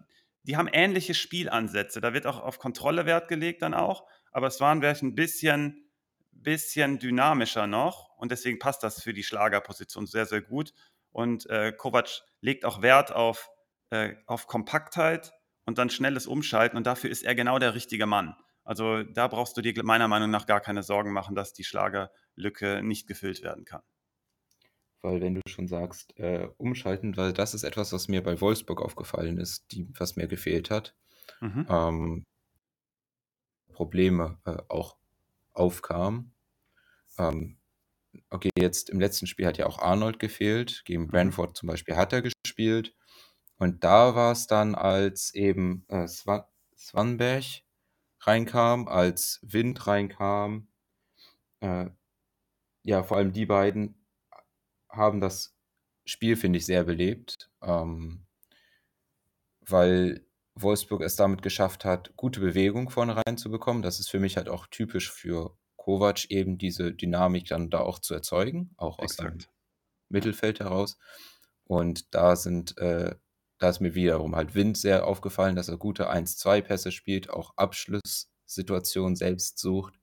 [0.44, 2.00] die haben ähnliche Spielansätze.
[2.00, 4.06] Da wird auch auf Kontrolle Wert gelegt dann auch
[4.36, 5.88] aber es waren vielleicht ein bisschen,
[6.30, 10.74] bisschen dynamischer noch und deswegen passt das für die Schlagerposition sehr, sehr gut.
[11.10, 13.48] Und äh, Kovac legt auch Wert auf,
[13.88, 15.32] äh, auf Kompaktheit
[15.64, 18.36] und dann schnelles Umschalten und dafür ist er genau der richtige Mann.
[18.62, 22.82] Also da brauchst du dir meiner Meinung nach gar keine Sorgen machen, dass die Schlagerlücke
[22.82, 23.80] nicht gefüllt werden kann.
[25.00, 28.82] Weil wenn du schon sagst, äh, umschalten, weil das ist etwas, was mir bei Wolfsburg
[28.82, 30.94] aufgefallen ist, die, was mir gefehlt hat.
[31.40, 31.66] Mhm.
[31.70, 32.24] Ähm,
[33.76, 34.96] Probleme äh, auch
[35.52, 36.32] aufkamen.
[37.18, 37.58] Ähm,
[38.30, 40.82] okay, jetzt im letzten Spiel hat ja auch Arnold gefehlt.
[40.86, 41.08] Gegen mhm.
[41.08, 42.94] Brentford zum Beispiel hat er gespielt.
[43.58, 47.44] Und da war es dann, als eben äh, Swan Swanberg
[48.20, 50.68] reinkam, als Wind reinkam.
[51.60, 51.86] Äh,
[52.82, 53.94] ja, vor allem die beiden
[54.88, 55.54] haben das
[56.06, 57.50] Spiel, finde ich, sehr belebt.
[57.62, 58.26] Ähm,
[59.60, 60.25] weil
[60.56, 63.82] Wolfsburg es damit geschafft hat, gute Bewegung vorne reinzubekommen.
[63.82, 67.98] Das ist für mich halt auch typisch für Kovac, eben diese Dynamik dann da auch
[67.98, 69.42] zu erzeugen, auch aus Exakt.
[69.42, 69.48] dem
[70.08, 70.98] Mittelfeld heraus.
[71.64, 73.14] Und da sind, äh,
[73.58, 79.16] da ist mir wiederum halt Wind sehr aufgefallen, dass er gute 1-2-Pässe spielt, auch Abschlusssituationen
[79.16, 79.94] selbst sucht.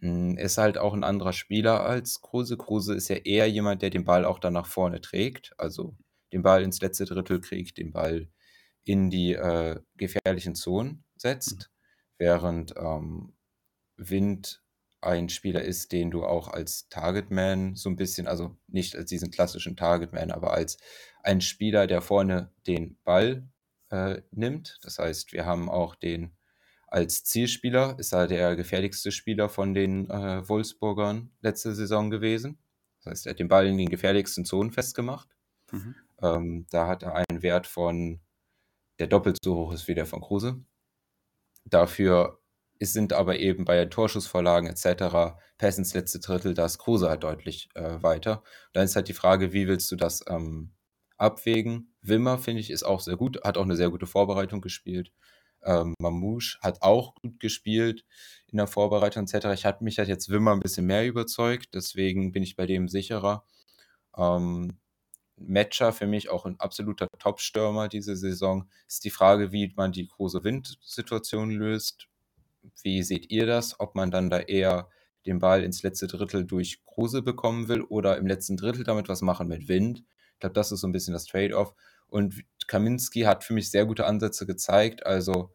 [0.00, 2.56] Hm, ist halt auch ein anderer Spieler als Kruse.
[2.56, 5.96] Kruse ist ja eher jemand, der den Ball auch dann nach vorne trägt, also
[6.32, 8.28] den Ball ins letzte Drittel kriegt, den Ball
[8.84, 11.64] in die äh, gefährlichen Zonen setzt, mhm.
[12.18, 13.34] während ähm,
[13.96, 14.62] Wind
[15.00, 19.30] ein Spieler ist, den du auch als Targetman so ein bisschen, also nicht als diesen
[19.30, 20.78] klassischen Targetman, aber als
[21.22, 23.48] ein Spieler, der vorne den Ball
[23.90, 24.78] äh, nimmt.
[24.82, 26.36] Das heißt, wir haben auch den
[26.86, 32.58] als Zielspieler, ist er der gefährlichste Spieler von den äh, Wolfsburgern letzte Saison gewesen.
[32.98, 35.28] Das heißt, er hat den Ball in den gefährlichsten Zonen festgemacht.
[35.70, 35.94] Mhm.
[36.20, 38.20] Ähm, da hat er einen Wert von
[39.02, 40.64] der doppelt so hoch ist wie der von Kruse.
[41.64, 42.38] Dafür
[42.80, 45.34] sind aber eben bei Torschussvorlagen etc.
[45.58, 48.44] Pass ins letzte Drittel, da ist Kruse halt deutlich äh, weiter.
[48.72, 50.70] Dann ist halt die Frage, wie willst du das ähm,
[51.16, 51.96] abwägen?
[52.00, 55.10] Wimmer, finde ich, ist auch sehr gut, hat auch eine sehr gute Vorbereitung gespielt.
[55.64, 58.04] Ähm, Mamouche hat auch gut gespielt
[58.46, 59.46] in der Vorbereitung etc.
[59.54, 62.86] Ich habe mich halt jetzt Wimmer ein bisschen mehr überzeugt, deswegen bin ich bei dem
[62.86, 63.44] sicherer.
[64.16, 64.78] Ähm,
[65.46, 68.68] Matcher für mich auch ein absoluter Top-Stürmer diese Saison.
[68.88, 72.08] Ist die Frage, wie man die große Windsituation löst.
[72.82, 73.78] Wie seht ihr das?
[73.80, 74.88] Ob man dann da eher
[75.26, 79.22] den Ball ins letzte Drittel durch Kruse bekommen will oder im letzten Drittel damit was
[79.22, 80.04] machen mit Wind?
[80.34, 81.74] Ich glaube, das ist so ein bisschen das Trade-off.
[82.08, 85.06] Und Kaminski hat für mich sehr gute Ansätze gezeigt.
[85.06, 85.54] Also,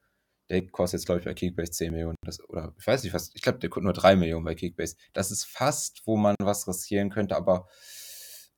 [0.50, 2.16] der kostet jetzt, glaube ich, bei Kickbase 10 Millionen.
[2.26, 3.32] Das, oder ich weiß nicht, was.
[3.36, 4.96] Ich glaube, der kostet nur 3 Millionen bei Kickbase.
[5.14, 7.68] Das ist fast, wo man was riskieren könnte, aber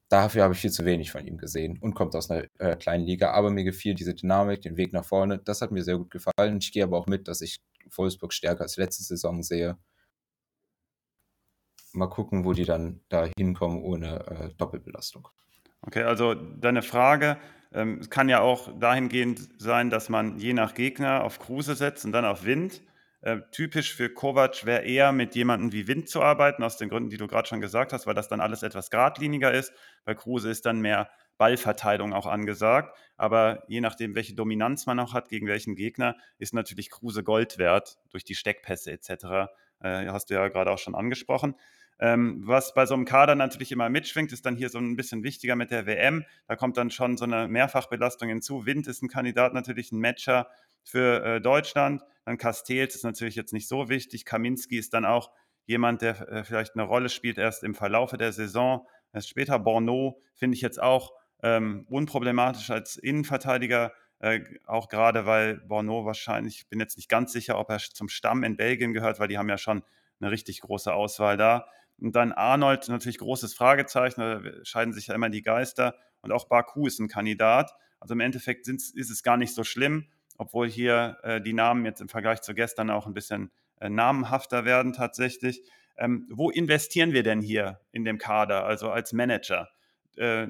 [0.10, 3.06] dafür habe ich viel zu wenig von ihm gesehen und kommt aus einer äh, kleinen
[3.06, 3.32] Liga.
[3.32, 5.40] Aber mir gefiel diese Dynamik, den Weg nach vorne.
[5.40, 6.58] Das hat mir sehr gut gefallen.
[6.60, 7.62] Ich gehe aber auch mit, dass ich
[7.96, 9.78] Wolfsburg stärker als letzte Saison sehe.
[11.94, 15.28] Mal gucken, wo die dann da hinkommen ohne äh, Doppelbelastung.
[15.82, 17.38] Okay, also deine Frage
[17.72, 22.12] ähm, kann ja auch dahingehend sein, dass man je nach Gegner auf Kruse setzt und
[22.12, 22.82] dann auf Wind.
[23.22, 27.10] Äh, typisch für Kovac wäre eher mit jemandem wie Wind zu arbeiten, aus den Gründen,
[27.10, 29.74] die du gerade schon gesagt hast, weil das dann alles etwas geradliniger ist.
[30.06, 32.96] Bei Kruse ist dann mehr Ballverteilung auch angesagt.
[33.18, 37.58] Aber je nachdem, welche Dominanz man auch hat, gegen welchen Gegner, ist natürlich Kruse Gold
[37.58, 39.10] wert durch die Steckpässe etc.
[39.82, 41.56] Äh, hast du ja gerade auch schon angesprochen.
[42.02, 45.24] Ähm, was bei so einem Kader natürlich immer mitschwingt, ist dann hier so ein bisschen
[45.24, 46.24] wichtiger mit der WM.
[46.48, 48.66] Da kommt dann schon so eine Mehrfachbelastung hinzu.
[48.66, 50.48] Wind ist ein Kandidat, natürlich ein Matcher
[50.84, 52.02] für äh, Deutschland.
[52.26, 54.24] Dann Castells ist natürlich jetzt nicht so wichtig.
[54.24, 55.32] Kaminski ist dann auch
[55.66, 58.88] jemand, der äh, vielleicht eine Rolle spielt erst im Verlaufe der Saison.
[59.12, 61.12] Erst später Borneau finde ich jetzt auch
[61.44, 63.92] ähm, unproblematisch als Innenverteidiger.
[64.20, 68.10] Äh, auch gerade weil Borneau wahrscheinlich, ich bin jetzt nicht ganz sicher, ob er zum
[68.10, 69.84] Stamm in Belgien gehört, weil die haben ja schon
[70.20, 71.68] eine richtig große Auswahl da.
[72.02, 75.96] Und dann Arnold, natürlich großes Fragezeichen, da scheiden sich ja immer die Geister.
[76.22, 77.72] Und auch Baku ist ein Kandidat.
[78.00, 80.08] Also im Endeffekt ist es gar nicht so schlimm,
[80.38, 84.66] obwohl hier äh, die Namen jetzt im Vergleich zu gestern auch ein bisschen äh, namenhafter
[84.66, 85.62] werden tatsächlich.
[85.98, 89.70] Ähm, wo investieren wir denn hier in dem Kader, also als Manager?
[90.16, 90.48] Äh,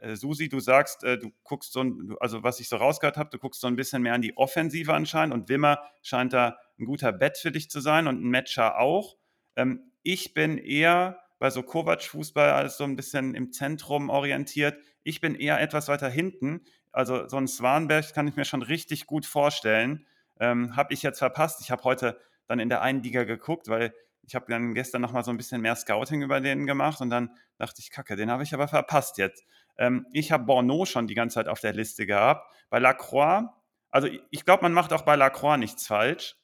[0.00, 3.30] äh Susi, du sagst, äh, du guckst so, ein, also was ich so rausgehört habe,
[3.30, 6.84] du guckst so ein bisschen mehr an die Offensive anscheinend und Wimmer scheint da ein
[6.84, 9.16] guter Bett für dich zu sein und ein Matcher auch.
[9.54, 14.78] Ähm, ich bin eher bei so Kovac-Fußball als so ein bisschen im Zentrum orientiert.
[15.02, 16.64] Ich bin eher etwas weiter hinten.
[16.92, 20.06] Also so ein Swanberg kann ich mir schon richtig gut vorstellen.
[20.38, 21.60] Ähm, habe ich jetzt verpasst.
[21.60, 25.12] Ich habe heute dann in der einen Liga geguckt, weil ich habe dann gestern noch
[25.12, 28.30] mal so ein bisschen mehr Scouting über den gemacht und dann dachte ich, kacke, den
[28.30, 29.44] habe ich aber verpasst jetzt.
[29.78, 32.48] Ähm, ich habe Borneau schon die ganze Zeit auf der Liste gehabt.
[32.70, 33.48] Bei Lacroix,
[33.90, 36.36] also ich glaube, man macht auch bei Lacroix nichts falsch.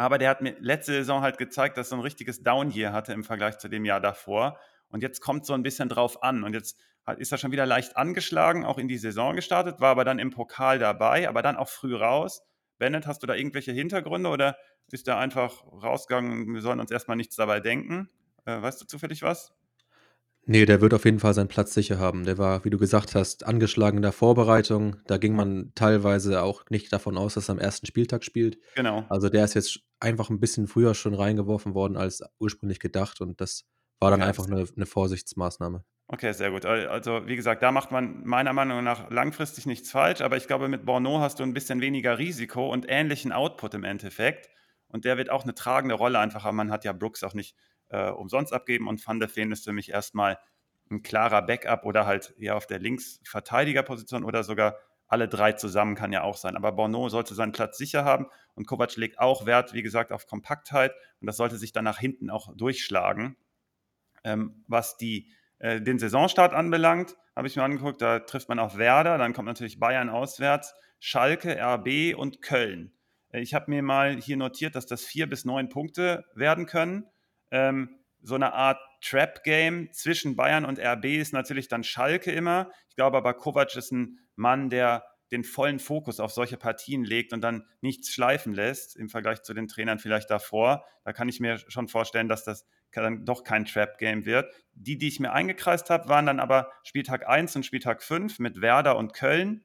[0.00, 3.22] Aber der hat mir letzte Saison halt gezeigt, dass er ein richtiges Down-Year hatte im
[3.22, 4.58] Vergleich zu dem Jahr davor.
[4.88, 6.42] Und jetzt kommt so ein bisschen drauf an.
[6.42, 6.78] Und jetzt
[7.18, 10.30] ist er schon wieder leicht angeschlagen, auch in die Saison gestartet, war aber dann im
[10.30, 12.40] Pokal dabei, aber dann auch früh raus.
[12.78, 14.56] Bennett, hast du da irgendwelche Hintergründe oder
[14.90, 18.08] ist er einfach rausgegangen, wir sollen uns erstmal nichts dabei denken?
[18.46, 19.52] Äh, weißt du zufällig was?
[20.50, 22.24] Nee, der wird auf jeden Fall seinen Platz sicher haben.
[22.24, 24.96] Der war, wie du gesagt hast, angeschlagen in der Vorbereitung.
[25.06, 28.58] Da ging man teilweise auch nicht davon aus, dass er am ersten Spieltag spielt.
[28.74, 29.04] Genau.
[29.08, 33.40] Also der ist jetzt einfach ein bisschen früher schon reingeworfen worden als ursprünglich gedacht und
[33.40, 33.64] das
[34.00, 35.84] war dann okay, einfach eine, eine Vorsichtsmaßnahme.
[36.08, 36.66] Okay, sehr gut.
[36.66, 40.66] Also wie gesagt, da macht man meiner Meinung nach langfristig nichts falsch, aber ich glaube,
[40.66, 44.50] mit Borneau hast du ein bisschen weniger Risiko und ähnlichen Output im Endeffekt.
[44.88, 46.56] Und der wird auch eine tragende Rolle einfach haben.
[46.56, 47.54] Man hat ja Brooks auch nicht
[47.90, 50.38] äh, umsonst abgeben und Van der Feen ist für mich erstmal
[50.90, 54.76] ein klarer Backup oder halt eher auf der Linksverteidigerposition oder sogar
[55.06, 56.56] alle drei zusammen kann ja auch sein.
[56.56, 60.26] Aber Borneau sollte seinen Platz sicher haben und Kovac legt auch Wert, wie gesagt, auf
[60.26, 63.36] Kompaktheit und das sollte sich dann nach hinten auch durchschlagen.
[64.22, 68.76] Ähm, was die, äh, den Saisonstart anbelangt, habe ich mir angeguckt, da trifft man auf
[68.76, 72.92] Werder, dann kommt natürlich Bayern auswärts, Schalke, RB und Köln.
[73.30, 77.06] Äh, ich habe mir mal hier notiert, dass das vier bis neun Punkte werden können.
[77.50, 82.70] Ähm, so eine Art Trap-Game zwischen Bayern und RB ist natürlich dann Schalke immer.
[82.88, 87.32] Ich glaube aber, Kovac ist ein Mann, der den vollen Fokus auf solche Partien legt
[87.32, 90.84] und dann nichts schleifen lässt im Vergleich zu den Trainern vielleicht davor.
[91.04, 94.52] Da kann ich mir schon vorstellen, dass das dann doch kein Trap-Game wird.
[94.72, 98.60] Die, die ich mir eingekreist habe, waren dann aber Spieltag 1 und Spieltag 5 mit
[98.60, 99.64] Werder und Köln,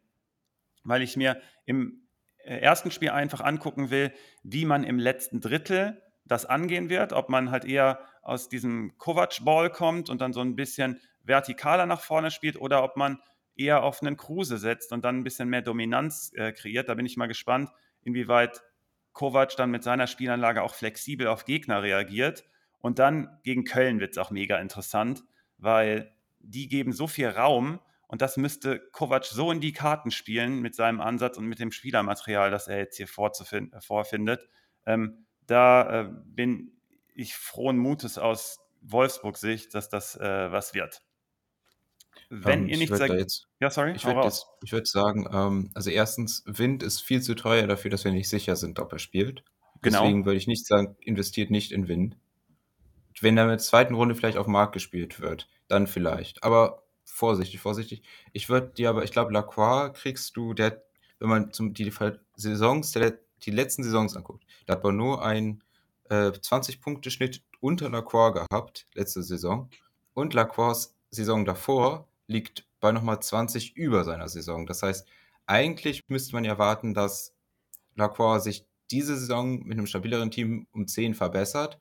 [0.84, 6.00] weil ich mir im äh, ersten Spiel einfach angucken will, wie man im letzten Drittel
[6.26, 10.56] das angehen wird, ob man halt eher aus diesem Kovac-Ball kommt und dann so ein
[10.56, 13.20] bisschen vertikaler nach vorne spielt oder ob man
[13.56, 16.90] eher auf einen Kruse setzt und dann ein bisschen mehr Dominanz äh, kreiert.
[16.90, 17.70] Da bin ich mal gespannt,
[18.02, 18.64] inwieweit
[19.14, 22.44] Kovac dann mit seiner Spielanlage auch flexibel auf Gegner reagiert.
[22.80, 25.24] Und dann gegen Köln wird es auch mega interessant,
[25.58, 30.62] weil die geben so viel Raum und das müsste Kovac so in die Karten spielen
[30.62, 34.48] mit seinem Ansatz und mit dem Spielermaterial, das er jetzt hier vorfindet.
[34.86, 36.72] Ähm, da äh, bin
[37.14, 41.02] ich frohen Mutes aus Wolfsburg-Sicht, dass das äh, was wird.
[42.30, 43.14] Wenn ähm, ihr nicht sagt.
[43.14, 43.94] Jetzt, ja, sorry.
[43.96, 48.12] Ich würde würd sagen, ähm, also erstens, Wind ist viel zu teuer dafür, dass wir
[48.12, 49.44] nicht sicher sind, ob er spielt.
[49.82, 50.02] Genau.
[50.02, 52.18] Deswegen würde ich nicht sagen, investiert nicht in Wind.
[53.22, 56.44] Wenn er in der zweiten Runde vielleicht auf Markt gespielt wird, dann vielleicht.
[56.44, 58.04] Aber vorsichtig, vorsichtig.
[58.34, 60.84] Ich würde dir aber, ich glaube, Lacroix kriegst du, der,
[61.20, 61.92] wenn man zum, die
[62.36, 65.64] Saisons, der, die letzten Saisons anguckt, da hat man nur einen
[66.10, 69.70] äh, 20-Punkte-Schnitt unter Lacroix gehabt, letzte Saison.
[70.14, 74.66] Und Lacroix Saison davor liegt bei nochmal 20 über seiner Saison.
[74.66, 75.08] Das heißt,
[75.46, 77.36] eigentlich müsste man erwarten, dass
[77.96, 81.80] Lacroix sich diese Saison mit einem stabileren Team um 10 verbessert.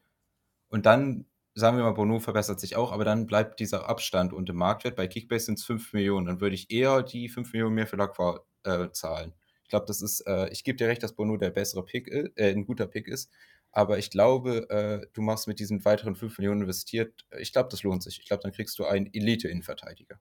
[0.69, 4.49] Und dann, sagen wir mal, Bono verbessert sich auch, aber dann bleibt dieser Abstand und
[4.49, 4.97] im Marktwert.
[4.97, 6.27] Bei Kickbase sind es 5 Millionen.
[6.27, 9.35] Dann würde ich eher die 5 Millionen mehr für Lacroix äh, zahlen.
[9.65, 12.31] Ich glaube, das ist, äh, ich gebe dir recht, dass Bono der bessere Pick, äh,
[12.37, 13.33] ein guter Pick ist.
[13.73, 17.27] Aber ich glaube, äh, du machst mit diesen weiteren 5 Millionen investiert.
[17.39, 18.21] Ich glaube, das lohnt sich.
[18.21, 20.21] Ich glaube, dann kriegst du einen Elite-Innenverteidiger.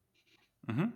[0.64, 0.94] Mhm.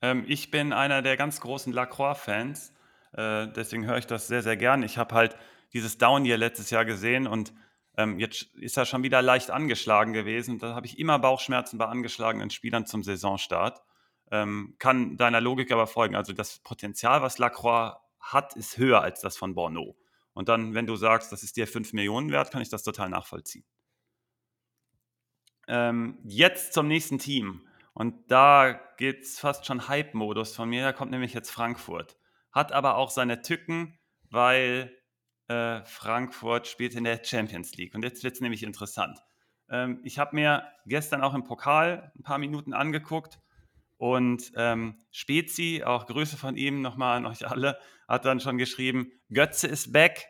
[0.00, 2.72] Ähm, ich bin einer der ganz großen Lacroix-Fans.
[3.12, 4.82] Äh, deswegen höre ich das sehr, sehr gern.
[4.82, 5.36] Ich habe halt
[5.74, 7.52] dieses Down hier letztes Jahr gesehen und
[7.96, 10.58] Ähm, jetzt ist er schon wieder leicht angeschlagen gewesen.
[10.60, 13.82] Da habe ich immer Bauchschmerzen bei angeschlagenen Spielern zum Saisonstart.
[14.30, 16.14] Ähm, kann deiner Logik aber folgen.
[16.14, 19.96] Also das Potenzial, was Lacroix hat, ist höher als das von Borneau.
[20.32, 23.08] Und dann, wenn du sagst, das ist dir 5 Millionen wert, kann ich das total
[23.08, 23.64] nachvollziehen.
[25.66, 27.66] Ähm, jetzt zum nächsten Team.
[27.92, 30.82] Und da geht es fast schon Hype-Modus von mir.
[30.82, 32.16] Da kommt nämlich jetzt Frankfurt.
[32.52, 33.98] Hat aber auch seine Tücken,
[34.30, 34.96] weil
[35.48, 37.94] äh, Frankfurt spielt in der Champions League.
[37.94, 39.18] Und jetzt wird es nämlich interessant.
[39.68, 43.40] Ähm, ich habe mir gestern auch im Pokal ein paar Minuten angeguckt
[44.00, 49.12] und ähm, Spezi, auch Grüße von ihm nochmal an euch alle, hat dann schon geschrieben,
[49.28, 50.26] Götze ist back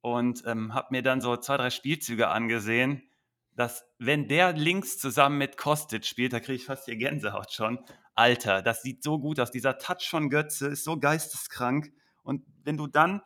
[0.00, 3.08] und ähm, habe mir dann so zwei, drei Spielzüge angesehen,
[3.54, 7.78] dass wenn der links zusammen mit Kostic spielt, da kriege ich fast hier Gänsehaut schon.
[8.16, 9.52] Alter, das sieht so gut aus.
[9.52, 11.92] Dieser Touch von Götze ist so geisteskrank.
[12.24, 13.22] Und wenn du dann,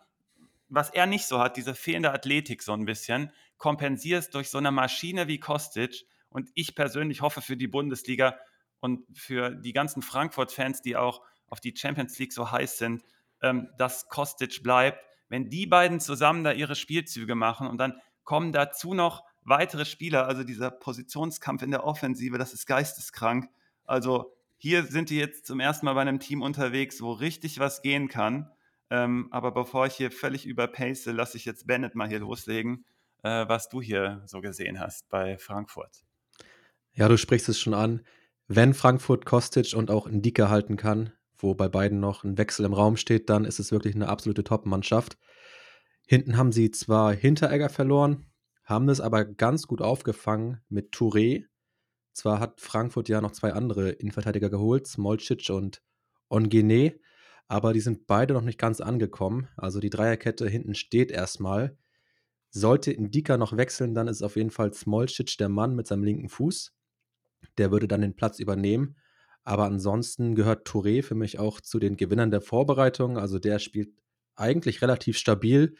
[0.68, 4.72] was er nicht so hat, diese fehlende Athletik so ein bisschen, kompensierst durch so eine
[4.72, 6.04] Maschine wie Kostic.
[6.28, 8.38] Und ich persönlich hoffe für die Bundesliga,
[8.80, 13.02] und für die ganzen Frankfurt-Fans, die auch auf die Champions League so heiß sind,
[13.42, 15.04] ähm, dass Kostic bleibt.
[15.28, 20.26] Wenn die beiden zusammen da ihre Spielzüge machen und dann kommen dazu noch weitere Spieler,
[20.26, 23.48] also dieser Positionskampf in der Offensive, das ist geisteskrank.
[23.84, 27.82] Also hier sind die jetzt zum ersten Mal bei einem Team unterwegs, wo richtig was
[27.82, 28.50] gehen kann.
[28.90, 32.84] Ähm, aber bevor ich hier völlig überpace, lasse ich jetzt Bennett mal hier loslegen,
[33.22, 36.04] äh, was du hier so gesehen hast bei Frankfurt.
[36.92, 38.02] Ja, du sprichst es schon an
[38.52, 42.72] wenn Frankfurt Kostic und auch Ndika halten kann, wo bei beiden noch ein Wechsel im
[42.72, 45.18] Raum steht, dann ist es wirklich eine absolute Top-Mannschaft.
[46.08, 48.26] Hinten haben sie zwar Hinteregger verloren,
[48.64, 51.44] haben es aber ganz gut aufgefangen mit Touré.
[52.12, 55.80] Zwar hat Frankfurt ja noch zwei andere Innenverteidiger geholt, Smolcic und
[56.28, 56.98] Ongene,
[57.46, 59.46] aber die sind beide noch nicht ganz angekommen.
[59.56, 61.78] Also die Dreierkette hinten steht erstmal.
[62.50, 66.28] Sollte Indika noch wechseln, dann ist auf jeden Fall Smolcic der Mann mit seinem linken
[66.28, 66.74] Fuß.
[67.60, 68.96] Der würde dann den Platz übernehmen.
[69.44, 73.18] Aber ansonsten gehört Touré für mich auch zu den Gewinnern der Vorbereitung.
[73.18, 73.90] Also der spielt
[74.34, 75.74] eigentlich relativ stabil.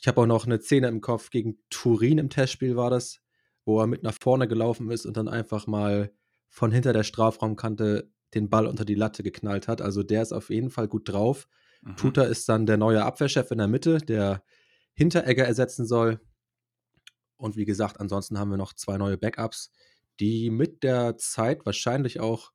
[0.00, 3.20] Ich habe auch noch eine Szene im Kopf gegen Turin im Testspiel war das,
[3.64, 6.12] wo er mit nach vorne gelaufen ist und dann einfach mal
[6.48, 9.80] von hinter der Strafraumkante den Ball unter die Latte geknallt hat.
[9.82, 11.48] Also der ist auf jeden Fall gut drauf.
[11.82, 11.96] Mhm.
[11.96, 14.44] Tuta ist dann der neue Abwehrchef in der Mitte, der
[14.94, 16.20] Hinteregger ersetzen soll.
[17.36, 19.72] Und wie gesagt, ansonsten haben wir noch zwei neue Backups
[20.20, 22.52] die mit der Zeit wahrscheinlich auch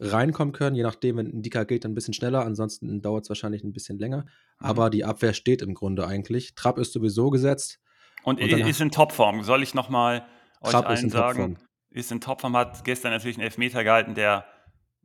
[0.00, 3.30] reinkommen können, je nachdem, wenn ein Dika geht, dann ein bisschen schneller, ansonsten dauert es
[3.30, 4.22] wahrscheinlich ein bisschen länger.
[4.58, 4.66] Mhm.
[4.66, 6.54] Aber die Abwehr steht im Grunde eigentlich.
[6.54, 7.80] Trapp ist sowieso gesetzt.
[8.24, 9.42] Und, und ist in Topform.
[9.42, 10.26] Soll ich nochmal
[10.60, 11.68] euch Trapp allen ist sagen, Topform.
[11.90, 14.46] ist in Topform, hat gestern natürlich einen Elfmeter gehalten, der,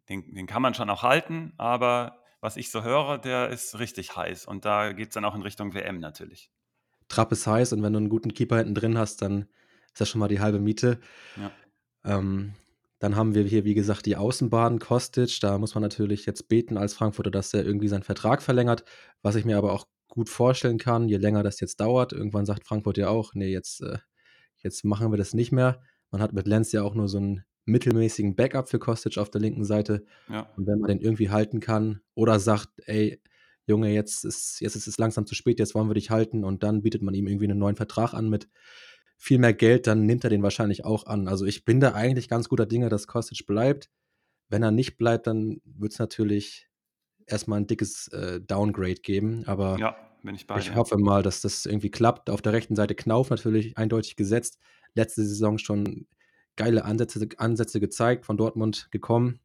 [0.07, 4.15] den, den kann man schon auch halten, aber was ich so höre, der ist richtig
[4.15, 4.45] heiß.
[4.45, 6.49] Und da geht es dann auch in Richtung WM natürlich.
[7.09, 9.49] Trapp ist heiß und wenn du einen guten Keeper hinten drin hast, dann
[9.87, 11.01] ist das schon mal die halbe Miete.
[11.35, 11.51] Ja.
[12.03, 12.53] Ähm,
[12.99, 15.39] dann haben wir hier, wie gesagt, die Außenbahn Kostic.
[15.39, 18.83] Da muss man natürlich jetzt beten als Frankfurter, dass er irgendwie seinen Vertrag verlängert,
[19.21, 22.11] was ich mir aber auch gut vorstellen kann, je länger das jetzt dauert.
[22.11, 23.99] Irgendwann sagt Frankfurt ja auch, nee, jetzt, äh,
[24.57, 25.81] jetzt machen wir das nicht mehr.
[26.11, 29.41] Man hat mit Lenz ja auch nur so einen mittelmäßigen Backup für Kostic auf der
[29.41, 30.03] linken Seite.
[30.27, 30.49] Ja.
[30.57, 33.21] Und wenn man den irgendwie halten kann oder sagt, ey,
[33.67, 36.63] Junge, jetzt ist, jetzt ist es langsam zu spät, jetzt wollen wir dich halten und
[36.63, 38.49] dann bietet man ihm irgendwie einen neuen Vertrag an mit
[39.19, 41.27] viel mehr Geld, dann nimmt er den wahrscheinlich auch an.
[41.27, 43.89] Also ich bin da eigentlich ganz guter Dinge, dass Kostic bleibt.
[44.47, 46.69] Wenn er nicht bleibt, dann wird es natürlich
[47.27, 49.43] erstmal ein dickes äh, Downgrade geben.
[49.45, 52.29] Aber ja, ich, ich hoffe mal, dass das irgendwie klappt.
[52.29, 54.57] Auf der rechten Seite Knauf natürlich eindeutig gesetzt.
[54.95, 56.07] Letzte Saison schon
[56.55, 59.41] geile Ansätze, Ansätze gezeigt, von Dortmund gekommen.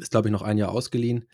[0.00, 1.28] Ist, glaube ich, noch ein Jahr ausgeliehen.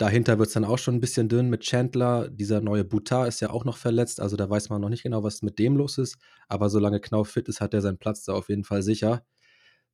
[0.00, 2.30] Dahinter wird es dann auch schon ein bisschen dünn mit Chandler.
[2.30, 5.22] Dieser neue Butar ist ja auch noch verletzt, also da weiß man noch nicht genau,
[5.24, 6.16] was mit dem los ist.
[6.48, 9.26] Aber solange Knauf fit ist, hat er seinen Platz da auf jeden Fall sicher.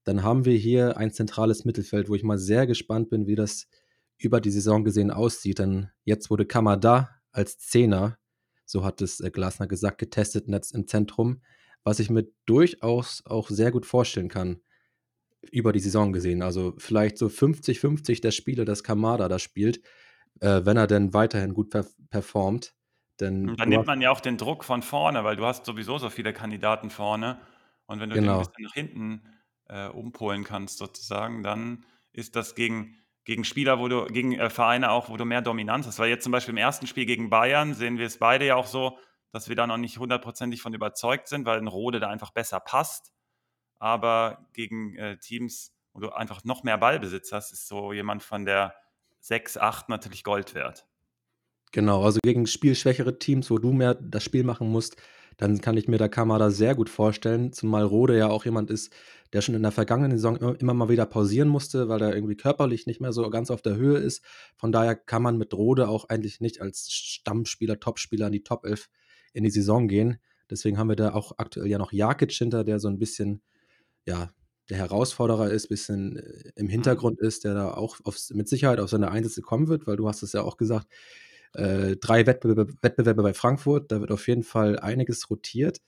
[0.05, 3.67] Dann haben wir hier ein zentrales Mittelfeld, wo ich mal sehr gespannt bin, wie das
[4.17, 5.59] über die Saison gesehen aussieht.
[5.59, 8.17] Denn jetzt wurde Kamada als Zehner,
[8.65, 11.43] so hat es äh, Glasner gesagt, getestet Netz im Zentrum,
[11.83, 14.61] was ich mir durchaus auch sehr gut vorstellen kann
[15.51, 16.43] über die Saison gesehen.
[16.43, 19.81] Also vielleicht so 50-50 der Spiele, dass Kamada da spielt,
[20.41, 22.75] äh, wenn er denn weiterhin gut per performt.
[23.21, 26.11] Denn dann nimmt man ja auch den Druck von vorne, weil du hast sowieso so
[26.11, 27.41] viele Kandidaten vorne.
[27.87, 28.33] Und wenn du genau.
[28.33, 29.23] den ein bisschen nach hinten
[29.69, 34.91] äh, umpolen kannst, sozusagen, dann ist das gegen, gegen Spieler, wo du, gegen äh, Vereine
[34.91, 35.99] auch, wo du mehr Dominanz hast.
[35.99, 38.67] Weil jetzt zum Beispiel im ersten Spiel gegen Bayern sehen wir es beide ja auch
[38.67, 38.99] so,
[39.33, 42.61] dass wir da noch nicht hundertprozentig von überzeugt sind, weil ein Rode da einfach besser
[42.61, 43.13] passt
[43.79, 48.45] aber gegen äh, Teams, wo du einfach noch mehr Ballbesitz hast, ist so jemand von
[48.45, 48.75] der
[49.21, 50.87] 6, 8 natürlich Gold wert.
[51.73, 54.97] Genau, also gegen spielschwächere Teams, wo du mehr das Spiel machen musst,
[55.37, 58.95] dann kann ich mir da Kamada sehr gut vorstellen, zumal Rode ja auch jemand ist,
[59.33, 62.87] der schon in der vergangenen Saison immer mal wieder pausieren musste, weil er irgendwie körperlich
[62.87, 64.25] nicht mehr so ganz auf der Höhe ist.
[64.55, 68.65] Von daher kann man mit Rode auch eigentlich nicht als Stammspieler, Topspieler in die Top
[68.65, 68.89] 11
[69.35, 70.19] in die Saison gehen.
[70.49, 73.43] Deswegen haben wir da auch aktuell ja noch Jakic hinter, der so ein bisschen,
[74.07, 74.33] ja,
[74.69, 76.71] der Herausforderer ist, ein bisschen äh, im mhm.
[76.71, 80.09] Hintergrund ist, der da auch aufs, mit Sicherheit auf seine Einsätze kommen wird, weil du
[80.09, 80.89] hast es ja auch gesagt,
[81.55, 85.81] äh, drei Wettbewerbe, Wettbewerbe bei Frankfurt, da wird auf jeden Fall einiges rotiert.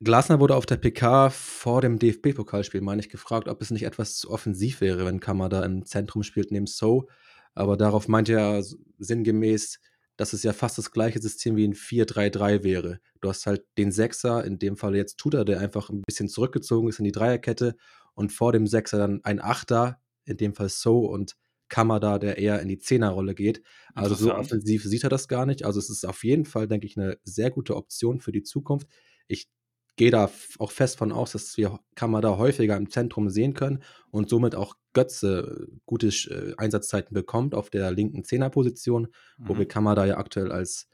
[0.00, 4.16] Glasner wurde auf der PK vor dem DFB-Pokalspiel, meine ich, gefragt, ob es nicht etwas
[4.16, 7.08] zu offensiv wäre, wenn Kamada im Zentrum spielt neben So.
[7.54, 8.62] Aber darauf meinte er
[8.98, 9.78] sinngemäß,
[10.16, 13.00] dass es ja fast das gleiche System wie ein 4-3-3 wäre.
[13.20, 16.88] Du hast halt den Sechser, in dem Fall jetzt Tuta, der einfach ein bisschen zurückgezogen
[16.88, 17.76] ist in die Dreierkette
[18.14, 21.36] und vor dem Sechser dann ein Achter, in dem Fall So und
[21.68, 23.62] Kamada, der eher in die Zehnerrolle geht.
[23.94, 25.64] Also so offensiv sieht er das gar nicht.
[25.64, 28.86] Also es ist auf jeden Fall, denke ich, eine sehr gute Option für die Zukunft.
[29.26, 29.48] Ich
[29.96, 34.28] gehe da auch fest von aus, dass wir Kamada häufiger im Zentrum sehen können und
[34.28, 39.48] somit auch Götze äh, gute äh, Einsatzzeiten bekommt auf der linken Zehnerposition, mhm.
[39.48, 40.88] wo wir Kamada ja aktuell als,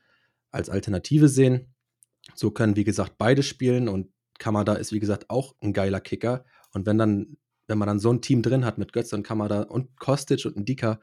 [0.51, 1.74] als Alternative sehen.
[2.34, 6.44] So können, wie gesagt, beide spielen und Kamada ist, wie gesagt, auch ein geiler Kicker.
[6.72, 7.36] Und wenn dann,
[7.66, 10.57] wenn man dann so ein Team drin hat mit Götze und Kamada und Kostic und
[10.57, 11.01] Ndika,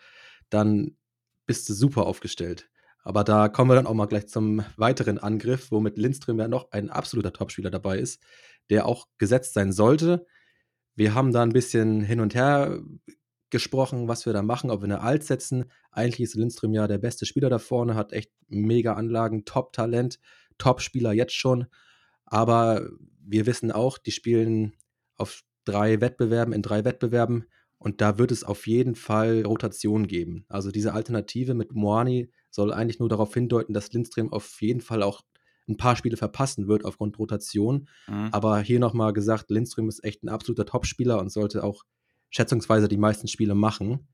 [0.50, 0.98] dann
[1.46, 2.70] bist du super aufgestellt.
[3.08, 6.72] Aber da kommen wir dann auch mal gleich zum weiteren Angriff, womit Lindström ja noch
[6.72, 8.22] ein absoluter Topspieler dabei ist,
[8.70, 10.26] der auch gesetzt sein sollte.
[10.94, 12.82] Wir haben da ein bisschen hin und her
[13.50, 15.72] gesprochen, was wir da machen, ob wir eine Alt setzen.
[15.90, 20.20] Eigentlich ist Lindström ja der beste Spieler da vorne, hat echt mega Anlagen, Top-Talent,
[20.58, 21.68] Top-Spieler jetzt schon.
[22.26, 22.90] Aber
[23.22, 24.74] wir wissen auch, die spielen
[25.16, 27.46] auf drei Wettbewerben, in drei Wettbewerben.
[27.78, 30.46] Und da wird es auf jeden Fall Rotation geben.
[30.50, 35.04] Also diese Alternative mit Moani soll eigentlich nur darauf hindeuten, dass Lindström auf jeden Fall
[35.04, 35.22] auch
[35.70, 37.88] ein paar Spiele verpassen wird aufgrund Rotation.
[38.08, 38.30] Mhm.
[38.32, 41.84] Aber hier nochmal gesagt, Lindström ist echt ein absoluter Topspieler und sollte auch
[42.32, 44.08] schätzungsweise die meisten Spiele machen.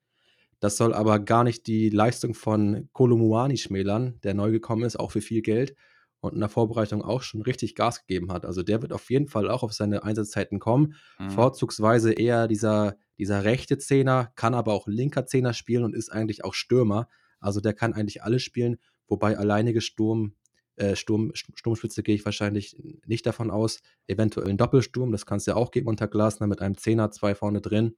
[0.59, 5.11] Das soll aber gar nicht die Leistung von Kolomuani schmälern, der neu gekommen ist, auch
[5.11, 5.73] für viel Geld
[6.19, 8.45] und in der Vorbereitung auch schon richtig Gas gegeben hat.
[8.45, 10.95] Also der wird auf jeden Fall auch auf seine Einsatzzeiten kommen.
[11.17, 11.29] Mhm.
[11.29, 16.43] Vorzugsweise eher dieser, dieser rechte Zehner, kann aber auch linker Zehner spielen und ist eigentlich
[16.43, 17.07] auch Stürmer.
[17.43, 18.77] Also der kann eigentlich alles spielen,
[19.07, 20.33] wobei alleinige Sturm,
[20.75, 23.81] äh, Sturm, Sturmspitze gehe ich wahrscheinlich nicht davon aus.
[24.07, 27.35] Eventuell ein Doppelsturm, das kann es ja auch geben unter Glasner mit einem Zehner, zwei
[27.35, 27.95] vorne drin.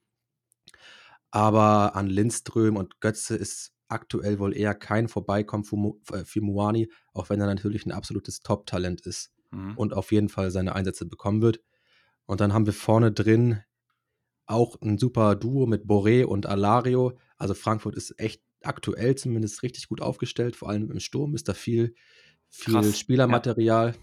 [1.31, 6.89] Aber an Lindström und Götze ist aktuell wohl eher kein Vorbeikommen für, äh, für Muani,
[7.13, 9.77] auch wenn er natürlich ein absolutes Top-Talent ist mhm.
[9.77, 11.61] und auf jeden Fall seine Einsätze bekommen wird.
[12.25, 13.61] Und dann haben wir vorne drin
[14.47, 17.17] auch ein super Duo mit Boré und Alario.
[17.37, 21.53] Also Frankfurt ist echt aktuell zumindest richtig gut aufgestellt, vor allem im Sturm ist da
[21.53, 21.95] viel,
[22.49, 23.89] viel Krass, Spielermaterial.
[23.89, 24.01] Ja.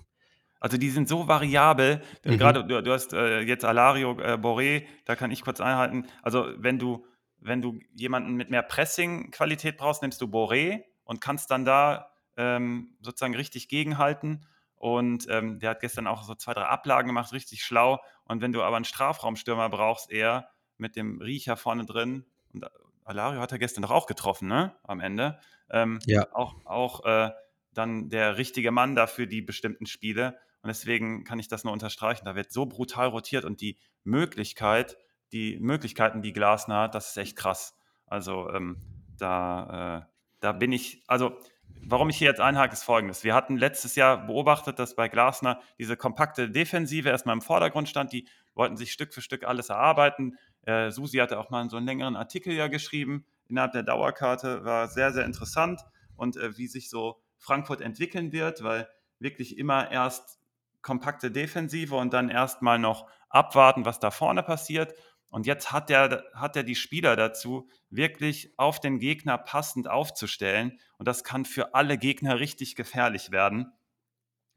[0.61, 2.03] Also die sind so variabel.
[2.25, 2.39] Mhm.
[2.39, 6.07] Gerade du, du, hast äh, jetzt Alario äh, Boré, da kann ich kurz einhalten.
[6.23, 7.05] Also wenn du,
[7.39, 12.97] wenn du jemanden mit mehr Pressing-Qualität brauchst, nimmst du Boré und kannst dann da ähm,
[13.01, 14.47] sozusagen richtig gegenhalten.
[14.77, 18.01] Und ähm, der hat gestern auch so zwei, drei Ablagen gemacht, richtig schlau.
[18.25, 22.67] Und wenn du aber einen Strafraumstürmer brauchst, eher mit dem Riecher vorne drin, und
[23.05, 24.77] Alario hat er gestern doch auch getroffen, ne?
[24.85, 25.39] Am Ende.
[25.71, 26.27] Ähm, ja.
[26.33, 27.31] Auch, auch äh,
[27.73, 30.39] dann der richtige Mann dafür die bestimmten Spiele.
[30.63, 32.25] Und deswegen kann ich das nur unterstreichen.
[32.25, 34.97] Da wird so brutal rotiert und die Möglichkeit,
[35.33, 37.77] die Möglichkeiten, die Glasner hat, das ist echt krass.
[38.07, 38.77] Also ähm,
[39.17, 41.39] da, äh, da bin ich, also
[41.81, 43.25] warum ich hier jetzt einhake, ist folgendes.
[43.25, 48.13] Wir hatten letztes Jahr beobachtet, dass bei Glasner diese kompakte Defensive erstmal im Vordergrund stand.
[48.13, 50.39] Die wollten sich Stück für Stück alles erarbeiten.
[50.63, 54.65] Äh, Susi hatte auch mal so einen längeren Artikel ja geschrieben innerhalb der Dauerkarte.
[54.65, 55.81] War sehr, sehr interessant
[56.17, 58.89] und äh, wie sich so Frankfurt entwickeln wird, weil
[59.19, 60.39] wirklich immer erst
[60.83, 64.95] kompakte Defensive und dann erstmal noch abwarten, was da vorne passiert.
[65.31, 70.79] Und jetzt hat er, hat er die Spieler dazu, wirklich auf den Gegner passend aufzustellen.
[70.99, 73.73] Und das kann für alle Gegner richtig gefährlich werden.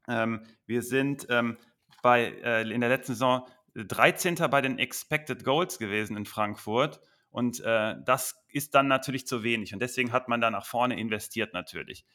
[0.06, 1.56] Ähm, wir sind ähm,
[2.02, 3.48] bei, äh, in der letzten Saison
[3.84, 4.36] 13.
[4.50, 7.00] bei den Expected Goals gewesen in Frankfurt.
[7.30, 9.74] Und äh, das ist dann natürlich zu wenig.
[9.74, 12.06] Und deswegen hat man da nach vorne investiert natürlich.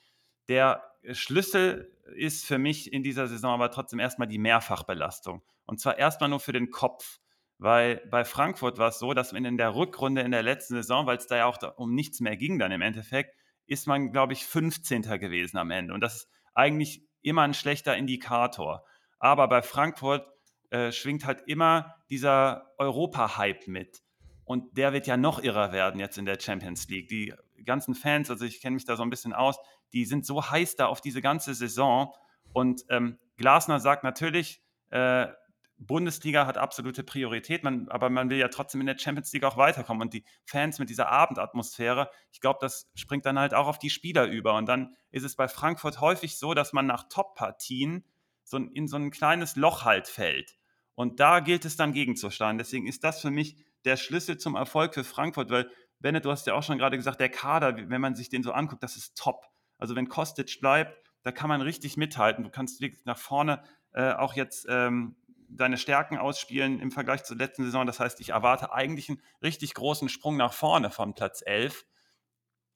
[0.48, 5.44] Der Schlüssel ist für mich in dieser Saison aber trotzdem erstmal die Mehrfachbelastung.
[5.66, 7.20] Und zwar erstmal nur für den Kopf.
[7.60, 11.06] Weil bei Frankfurt war es so, dass man in der Rückrunde in der letzten Saison,
[11.06, 13.36] weil es da ja auch um nichts mehr ging dann im Endeffekt,
[13.68, 15.04] ist man, glaube ich, 15.
[15.20, 15.94] gewesen am Ende.
[15.94, 18.84] Und das ist eigentlich immer ein schlechter Indikator.
[19.20, 20.26] Aber bei Frankfurt
[20.72, 24.02] äh, schwingt halt immer dieser Europa-Hype mit.
[24.46, 27.08] Und der wird ja noch irrer werden jetzt in der Champions League.
[27.08, 29.58] Die ganzen Fans, also ich kenne mich da so ein bisschen aus,
[29.94, 32.14] die sind so heiß da auf diese ganze Saison.
[32.54, 35.28] Und ähm, Glasner sagt natürlich, äh,
[35.78, 39.58] Bundesliga hat absolute Priorität, man, aber man will ja trotzdem in der Champions League auch
[39.58, 40.04] weiterkommen.
[40.04, 43.90] Und die Fans mit dieser Abendatmosphäre, ich glaube, das springt dann halt auch auf die
[43.90, 44.54] Spieler über.
[44.56, 48.06] Und dann ist es bei Frankfurt häufig so, dass man nach Top-Partien
[48.44, 50.56] so in so ein kleines Loch halt fällt.
[51.02, 52.60] Und da gilt es dann gegenzusteuern.
[52.60, 55.68] Deswegen ist das für mich der Schlüssel zum Erfolg für Frankfurt, weil,
[56.00, 58.52] Bennett, du hast ja auch schon gerade gesagt, der Kader, wenn man sich den so
[58.52, 59.48] anguckt, das ist top.
[59.80, 62.44] Also wenn Kostic bleibt, da kann man richtig mithalten.
[62.44, 65.16] Du kannst wirklich nach vorne äh, auch jetzt ähm,
[65.50, 67.88] deine Stärken ausspielen im Vergleich zur letzten Saison.
[67.88, 71.84] Das heißt, ich erwarte eigentlich einen richtig großen Sprung nach vorne von Platz 11.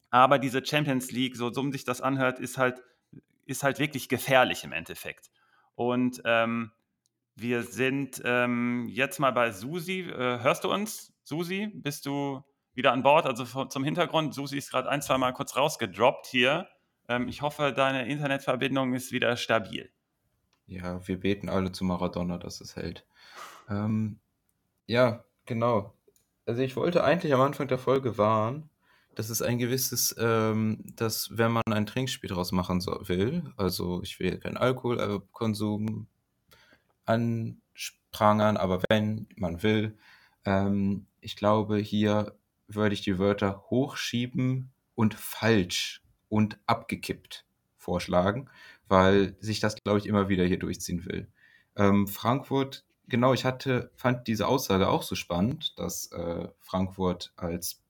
[0.09, 2.81] Aber diese Champions League, so dumm sich das anhört, ist halt,
[3.45, 5.29] ist halt wirklich gefährlich im Endeffekt.
[5.75, 6.71] Und ähm,
[7.35, 10.01] wir sind ähm, jetzt mal bei Susi.
[10.01, 11.69] Äh, hörst du uns, Susi?
[11.73, 13.25] Bist du wieder an Bord?
[13.25, 16.67] Also zum Hintergrund, Susi ist gerade ein, zwei Mal kurz rausgedroppt hier.
[17.09, 19.91] Ähm, ich hoffe, deine Internetverbindung ist wieder stabil.
[20.67, 23.05] Ja, wir beten alle zu Maradona, dass es hält.
[23.69, 24.19] Ähm,
[24.87, 25.93] ja, genau.
[26.45, 28.69] Also ich wollte eigentlich am Anfang der Folge warnen,
[29.15, 34.01] dass es ein gewisses, ähm, dass wenn man ein Trinkspiel daraus machen so, will, also
[34.03, 36.07] ich will keinen Alkoholkonsum
[37.05, 39.97] anprangern, aber wenn man will,
[40.45, 42.37] ähm, ich glaube, hier
[42.67, 47.45] würde ich die Wörter hochschieben und falsch und abgekippt
[47.77, 48.49] vorschlagen,
[48.87, 51.27] weil sich das, glaube ich, immer wieder hier durchziehen will.
[51.75, 57.81] Ähm, Frankfurt, genau, ich hatte, fand diese Aussage auch so spannend, dass äh, Frankfurt als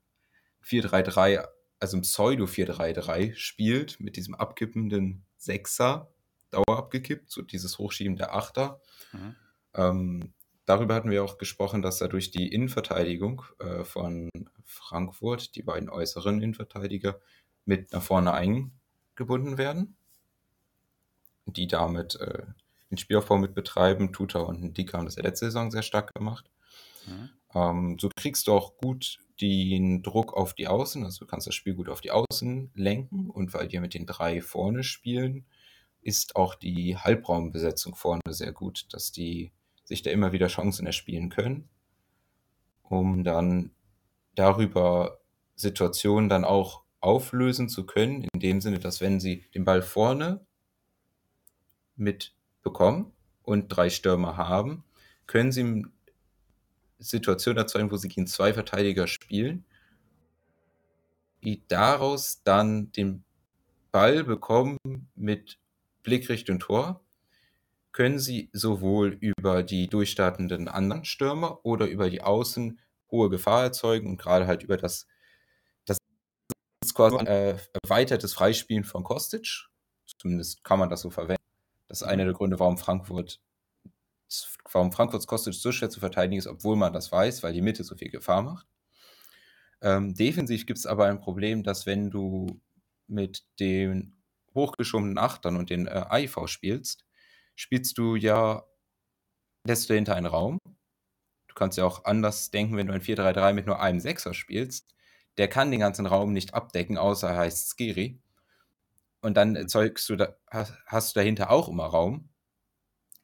[0.63, 1.45] 4-3-3,
[1.79, 6.11] also ein Pseudo-4-3-3 spielt, mit diesem abkippenden Sechser,
[6.85, 8.79] abgekippt, so dieses Hochschieben der Achter.
[9.11, 9.35] Mhm.
[9.73, 10.33] Ähm,
[10.65, 14.29] darüber hatten wir auch gesprochen, dass er durch die Innenverteidigung äh, von
[14.63, 17.19] Frankfurt, die beiden äußeren Innenverteidiger,
[17.65, 19.95] mit nach vorne eingebunden werden,
[21.45, 22.43] die damit äh,
[22.91, 24.13] den Spielaufbau mit betreiben.
[24.13, 26.49] Tuta und Ndika haben das letzte Saison sehr stark gemacht.
[27.07, 27.29] Mhm.
[27.55, 31.55] Ähm, so kriegst du auch gut den Druck auf die Außen, also du kannst das
[31.55, 35.45] Spiel gut auf die Außen lenken und weil die mit den drei vorne spielen,
[36.05, 39.51] ist auch die Halbraumbesetzung vorne sehr gut, dass die
[39.83, 41.67] sich da immer wieder Chancen erspielen können,
[42.83, 43.71] um dann
[44.35, 45.19] darüber
[45.55, 50.45] Situationen dann auch auflösen zu können, in dem Sinne, dass wenn sie den Ball vorne
[51.95, 54.83] mitbekommen und drei Stürmer haben,
[55.25, 55.87] können sie
[56.99, 59.65] Situationen erzeugen, wo sie gegen zwei Verteidiger spielen,
[61.43, 63.23] die daraus dann den
[63.91, 64.77] Ball bekommen
[65.15, 65.57] mit
[66.05, 67.01] Blick Richtung Tor,
[67.91, 72.79] können sie sowohl über die durchstartenden anderen Stürmer oder über die Außen
[73.11, 75.07] hohe Gefahr erzeugen und gerade halt über das
[76.85, 79.67] ist quasi äh, erweitertes Freispielen von Kostic.
[80.19, 81.41] Zumindest kann man das so verwenden.
[81.87, 83.41] Das ist einer der Gründe, warum Frankfurt,
[84.71, 87.83] warum Frankfurts Kostic so schwer zu verteidigen ist, obwohl man das weiß, weil die Mitte
[87.83, 88.67] so viel Gefahr macht.
[89.81, 92.61] Ähm, defensiv gibt es aber ein Problem, dass wenn du
[93.07, 94.14] mit den
[94.55, 97.05] hochgeschobenen Achtern und den äh, IV spielst,
[97.55, 98.63] spielst du ja,
[99.65, 100.59] lässt du hinter einen Raum.
[101.47, 104.95] Du kannst ja auch anders denken, wenn du ein 4-3-3 mit nur einem Sechser spielst
[105.37, 108.21] der kann den ganzen Raum nicht abdecken, außer er heißt Skiri.
[109.21, 112.29] Und dann erzeugst du da, hast du dahinter auch immer Raum.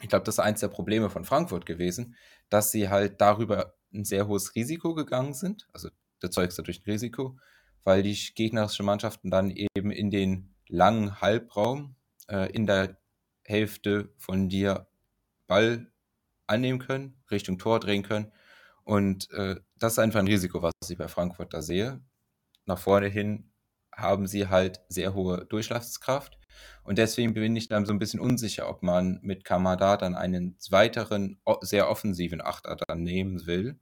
[0.01, 2.15] Ich glaube, das ist eins der Probleme von Frankfurt gewesen,
[2.49, 5.67] dass sie halt darüber ein sehr hohes Risiko gegangen sind.
[5.73, 7.37] Also du erzeugst dadurch ein Risiko,
[7.83, 11.95] weil die gegnerischen Mannschaften dann eben in den langen Halbraum
[12.27, 12.97] äh, in der
[13.43, 14.87] Hälfte von dir
[15.47, 15.91] Ball
[16.47, 18.31] annehmen können, Richtung Tor drehen können
[18.83, 22.01] und äh, das ist einfach ein Risiko, was ich bei Frankfurt da sehe.
[22.65, 23.51] Nach vorne hin
[23.95, 26.37] haben sie halt sehr hohe Durchschlagskraft.
[26.83, 30.57] Und deswegen bin ich dann so ein bisschen unsicher, ob man mit Kamada dann einen
[30.69, 33.79] weiteren, sehr offensiven Achter dann nehmen will.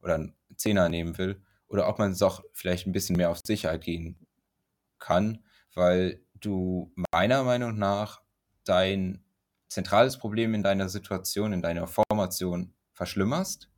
[0.00, 1.42] Oder einen Zehner nehmen will.
[1.66, 4.26] Oder ob man es auch vielleicht ein bisschen mehr auf Sicherheit gehen
[4.98, 5.44] kann,
[5.74, 8.22] weil du meiner Meinung nach
[8.64, 9.24] dein
[9.68, 13.68] zentrales Problem in deiner Situation, in deiner Formation verschlimmerst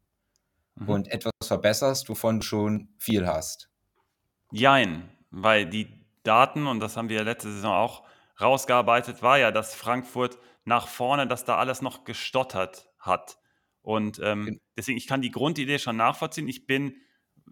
[0.77, 0.89] mhm.
[0.89, 3.71] und etwas verbesserst, wovon du schon viel hast.
[4.53, 5.89] Jein, weil die
[6.23, 8.05] Daten, und das haben wir letzte Saison auch
[8.41, 13.39] rausgearbeitet, war ja, dass Frankfurt nach vorne, dass da alles noch gestottert hat.
[13.83, 16.49] Und ähm, deswegen, ich kann die Grundidee schon nachvollziehen.
[16.49, 16.97] Ich bin,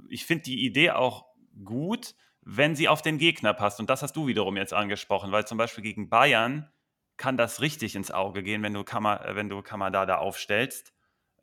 [0.09, 1.27] ich finde die Idee auch
[1.65, 2.15] gut,
[2.45, 3.81] wenn sie auf den Gegner passt.
[3.81, 6.71] Und das hast du wiederum jetzt angesprochen, weil zum Beispiel gegen Bayern
[7.17, 10.93] kann das richtig ins Auge gehen, wenn du, Kammer, wenn du Kamada da aufstellst.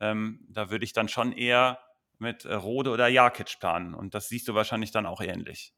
[0.00, 1.78] Ähm, da würde ich dann schon eher
[2.18, 3.94] mit äh, Rode oder Jakic planen.
[3.94, 5.74] Und das siehst du wahrscheinlich dann auch ähnlich.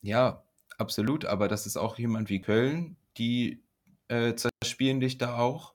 [0.00, 0.44] Ja,
[0.78, 1.26] absolut.
[1.26, 3.64] Aber das ist auch jemand wie Köln, die
[4.08, 5.74] äh, zerspielen dich da auch.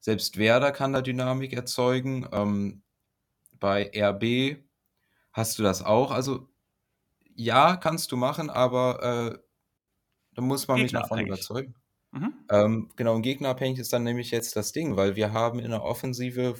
[0.00, 2.28] Selbst Werder kann da Dynamik erzeugen.
[2.32, 2.82] Ähm,
[3.52, 4.62] bei RB
[5.32, 6.10] hast du das auch.
[6.10, 6.48] Also
[7.36, 9.02] ja, kannst du machen, aber
[9.34, 9.38] äh,
[10.34, 11.74] da muss man mich davon überzeugen.
[12.12, 12.34] Mhm.
[12.50, 15.82] Ähm, genau, und gegnerabhängig ist dann nämlich jetzt das Ding, weil wir haben in der
[15.82, 16.54] Offensive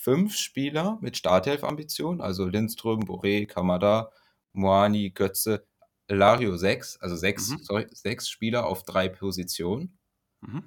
[0.00, 4.10] fünf Spieler mit Starthelf-Ambitionen, also Lindström, Boré, Kamada,
[4.52, 5.66] Moani, Götze,
[6.08, 7.58] Lario sechs, also sechs, mhm.
[7.58, 9.98] sorry, sechs Spieler auf drei Positionen.
[10.40, 10.64] Mhm.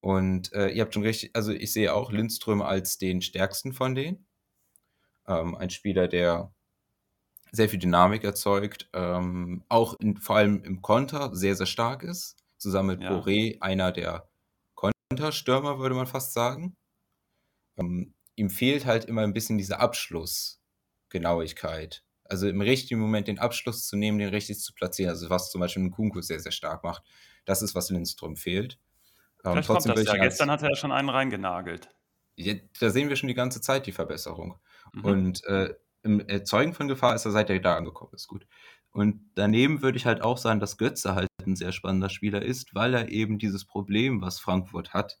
[0.00, 3.94] Und äh, ihr habt schon richtig, also ich sehe auch Lindström als den stärksten von
[3.94, 4.26] denen.
[5.26, 6.54] Ähm, ein Spieler, der
[7.56, 12.36] sehr viel Dynamik erzeugt, ähm, auch in, vor allem im Konter sehr, sehr stark ist.
[12.58, 13.10] Zusammen mit ja.
[13.10, 14.28] Boré einer der
[14.74, 16.74] Konterstürmer, würde man fast sagen.
[17.76, 22.04] Ähm, ihm fehlt halt immer ein bisschen diese Abschlussgenauigkeit.
[22.24, 25.10] Also im richtigen Moment den Abschluss zu nehmen, den richtig zu platzieren.
[25.10, 27.02] Also was zum Beispiel Nkunku sehr, sehr stark macht.
[27.44, 28.78] Das ist, was Lindström fehlt.
[29.44, 30.16] Ähm, Vielleicht kommt das ja.
[30.16, 31.88] Gestern hat er ja schon einen reingenagelt.
[32.36, 34.58] Ja, da sehen wir schon die ganze Zeit die Verbesserung.
[34.92, 35.04] Mhm.
[35.04, 35.74] Und äh,
[36.06, 38.28] im Erzeugen von Gefahr ist er seit er da angekommen ist.
[38.28, 38.46] Gut.
[38.92, 42.74] Und daneben würde ich halt auch sagen, dass Götze halt ein sehr spannender Spieler ist,
[42.74, 45.18] weil er eben dieses Problem, was Frankfurt hat,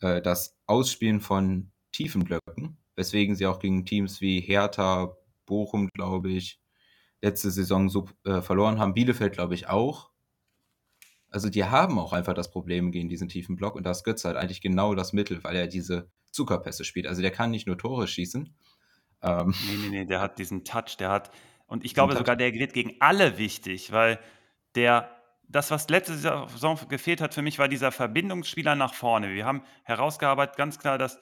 [0.00, 5.16] äh, das Ausspielen von tiefen Blöcken, weswegen sie auch gegen Teams wie Hertha,
[5.46, 6.60] Bochum, glaube ich,
[7.22, 10.10] letzte Saison so äh, verloren haben, Bielefeld, glaube ich, auch.
[11.30, 14.28] Also die haben auch einfach das Problem gegen diesen tiefen Block und da ist Götze
[14.28, 17.06] halt eigentlich genau das Mittel, weil er diese Zuckerpässe spielt.
[17.06, 18.54] Also der kann nicht nur Tore schießen.
[19.22, 21.30] Ähm, nee, nee, nee, der hat diesen Touch, der hat,
[21.66, 24.18] und ich glaube sogar, der gerät gegen alle wichtig, weil
[24.74, 25.10] der,
[25.48, 29.32] das, was letzte Saison gefehlt hat für mich, war dieser Verbindungsspieler nach vorne.
[29.32, 31.18] Wir haben herausgearbeitet, ganz klar, dass,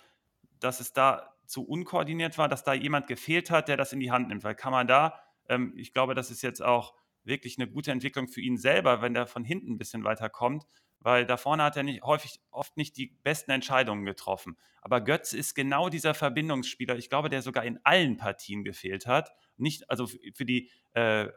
[0.60, 4.10] dass es da zu unkoordiniert war, dass da jemand gefehlt hat, der das in die
[4.10, 4.44] Hand nimmt.
[4.44, 8.28] Weil kann man da, ähm, ich glaube, das ist jetzt auch wirklich eine gute Entwicklung
[8.28, 10.64] für ihn selber, wenn der von hinten ein bisschen weiter kommt,
[11.04, 14.56] weil da vorne hat er nicht, häufig oft nicht die besten Entscheidungen getroffen.
[14.80, 19.30] Aber Götz ist genau dieser Verbindungsspieler, ich glaube, der sogar in allen Partien gefehlt hat.
[19.58, 21.28] Nicht, also für, die, äh, äh,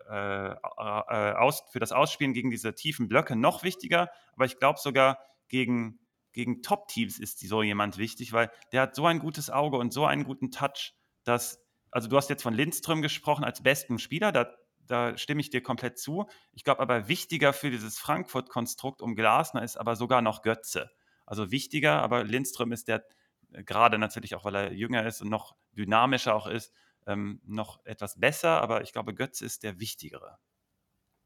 [0.50, 5.20] äh, aus, für das Ausspielen gegen diese tiefen Blöcke noch wichtiger, aber ich glaube sogar
[5.50, 6.00] gegen,
[6.32, 10.06] gegen Top-Teams ist so jemand wichtig, weil der hat so ein gutes Auge und so
[10.06, 10.94] einen guten Touch,
[11.26, 11.62] dass,
[11.92, 14.50] also du hast jetzt von Lindström gesprochen als besten Spieler, da
[14.88, 16.26] da stimme ich dir komplett zu.
[16.54, 20.90] Ich glaube aber wichtiger für dieses Frankfurt-Konstrukt um Glasner ist aber sogar noch Götze.
[21.26, 23.06] Also wichtiger, aber Lindström ist der
[23.52, 26.74] äh, gerade natürlich auch, weil er jünger ist und noch dynamischer auch ist,
[27.06, 30.38] ähm, noch etwas besser, aber ich glaube, Götze ist der wichtigere.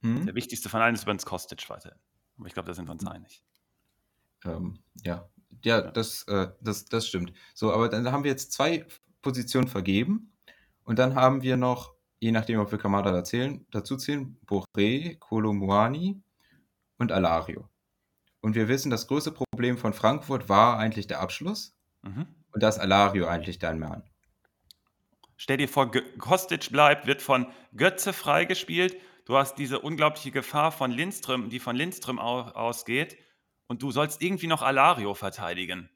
[0.01, 0.25] Mhm.
[0.25, 1.99] Der wichtigste von allen ist übrigens Kostic weiterhin.
[2.37, 3.09] Aber ich glaube, da sind wir uns mhm.
[3.09, 3.43] einig.
[4.43, 5.29] Ähm, ja,
[5.63, 7.33] ja, Das, äh, das, das stimmt.
[7.53, 8.85] So, aber dann haben wir jetzt zwei
[9.21, 10.33] Positionen vergeben
[10.83, 16.21] und dann haben wir noch je nachdem, ob wir Kamada erzählen, dazu zählen, Boré, Kolomuani
[16.97, 17.67] und Alario.
[18.41, 21.75] Und wir wissen, das größte Problem von Frankfurt war eigentlich der Abschluss.
[22.03, 22.27] Mhm.
[22.53, 24.03] Und das Alario eigentlich dann Mann.
[25.35, 28.95] Stell dir vor, Kostic bleibt, wird von Götze freigespielt.
[29.25, 33.17] Du hast diese unglaubliche Gefahr von Lindström, die von Lindström ausgeht.
[33.67, 35.89] Und du sollst irgendwie noch Alario verteidigen,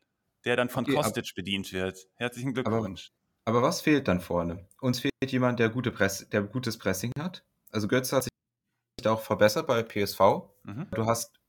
[0.45, 2.07] der dann von okay, Kostic bedient wird.
[2.15, 3.11] Herzlichen Glückwunsch.
[3.45, 4.67] Aber was fehlt dann vorne?
[4.81, 7.43] Uns fehlt jemand, der, gute Press der gutes Pressing hat.
[7.71, 8.31] Also Götze hat sich
[9.01, 10.19] da auch verbessert bei PSV.
[10.63, 10.87] Mhm.
[10.91, 11.39] Du hast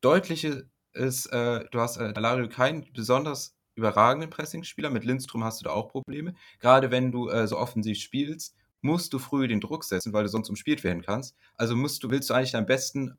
[0.00, 4.90] deutliches, äh, du hast äh, Alario keinen besonders überragenden Pressingspieler.
[4.90, 6.34] Mit Lindstrom hast du da auch Probleme.
[6.58, 10.28] Gerade wenn du äh, so offensiv spielst, musst du früh den Druck setzen, weil du
[10.28, 11.36] sonst umspielt werden kannst.
[11.56, 13.16] Also musst du, willst du eigentlich deinen besten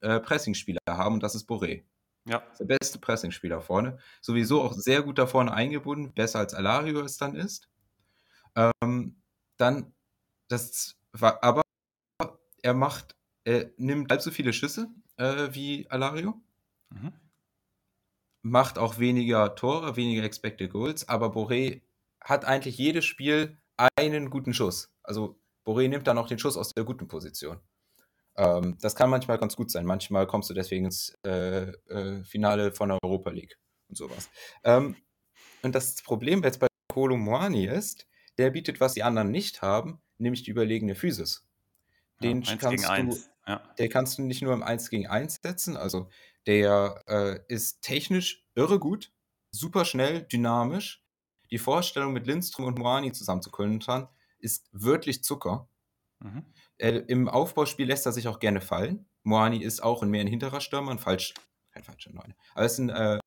[0.00, 1.84] äh, Pressingspieler haben und das ist Boré.
[2.26, 2.42] Ja.
[2.58, 3.98] Der beste Pressingspieler vorne.
[4.20, 7.68] Sowieso auch sehr gut da vorne eingebunden, besser als Alario es dann ist.
[8.56, 9.22] Ähm,
[9.56, 9.94] dann,
[10.48, 11.62] das war, aber
[12.62, 16.40] er macht, er nimmt halb so viele Schüsse äh, wie Alario.
[16.90, 17.12] Mhm.
[18.42, 21.82] Macht auch weniger Tore, weniger Expected Goals, aber Boré
[22.20, 23.58] hat eigentlich jedes Spiel
[23.96, 24.92] einen guten Schuss.
[25.02, 27.60] Also Boré nimmt dann auch den Schuss aus der guten Position.
[28.36, 29.86] Ähm, das kann manchmal ganz gut sein.
[29.86, 34.28] Manchmal kommst du deswegen ins äh, äh, Finale von der Europa League und sowas.
[34.64, 34.96] Ähm,
[35.62, 38.06] und das Problem jetzt bei Kolo Moani ist,
[38.38, 41.46] der bietet, was die anderen nicht haben, nämlich die überlegene Physis.
[42.22, 43.74] Den ja, kannst du, ja.
[43.78, 46.08] der kannst du nicht nur im 1 gegen 1 setzen, also
[46.46, 49.12] der äh, ist technisch irre gut,
[49.50, 51.02] super schnell, dynamisch.
[51.50, 53.80] Die Vorstellung mit Lindström und Moani zusammen zu können
[54.38, 55.68] ist wirklich Zucker.
[56.20, 56.44] Mhm.
[56.78, 59.06] Äh, Im Aufbauspiel lässt er sich auch gerne fallen.
[59.22, 61.34] Moani ist auch mehr ein hinterer Stürmer, ein falsch,
[61.72, 62.34] kein falscher Neun.
[62.54, 63.18] Aber es ist ein, äh,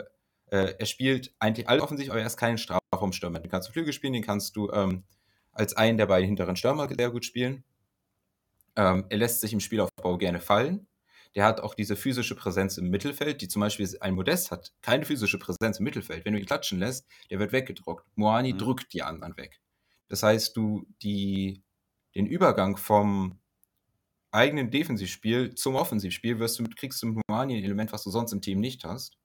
[0.49, 3.39] äh, er spielt eigentlich alle offensichtlich, aber er ist kein Strafraumstürmer.
[3.39, 5.03] Den kannst du Flügel spielen, den kannst du ähm,
[5.51, 7.63] als einen der beiden hinteren Stürmer sehr gut spielen.
[8.75, 10.87] Ähm, er lässt sich im Spielaufbau gerne fallen.
[11.35, 15.05] der hat auch diese physische Präsenz im Mittelfeld, die zum Beispiel ein Modest hat, keine
[15.05, 16.25] physische Präsenz im Mittelfeld.
[16.25, 18.05] Wenn du ihn klatschen lässt, der wird weggedruckt.
[18.15, 18.57] Moani mhm.
[18.57, 19.59] drückt die anderen weg.
[20.07, 21.63] Das heißt, du die,
[22.15, 23.39] den Übergang vom
[24.31, 28.09] eigenen Defensivspiel zum Offensivspiel wirst du mit, kriegst du mit Moani ein Element, was du
[28.09, 29.17] sonst im Team nicht hast.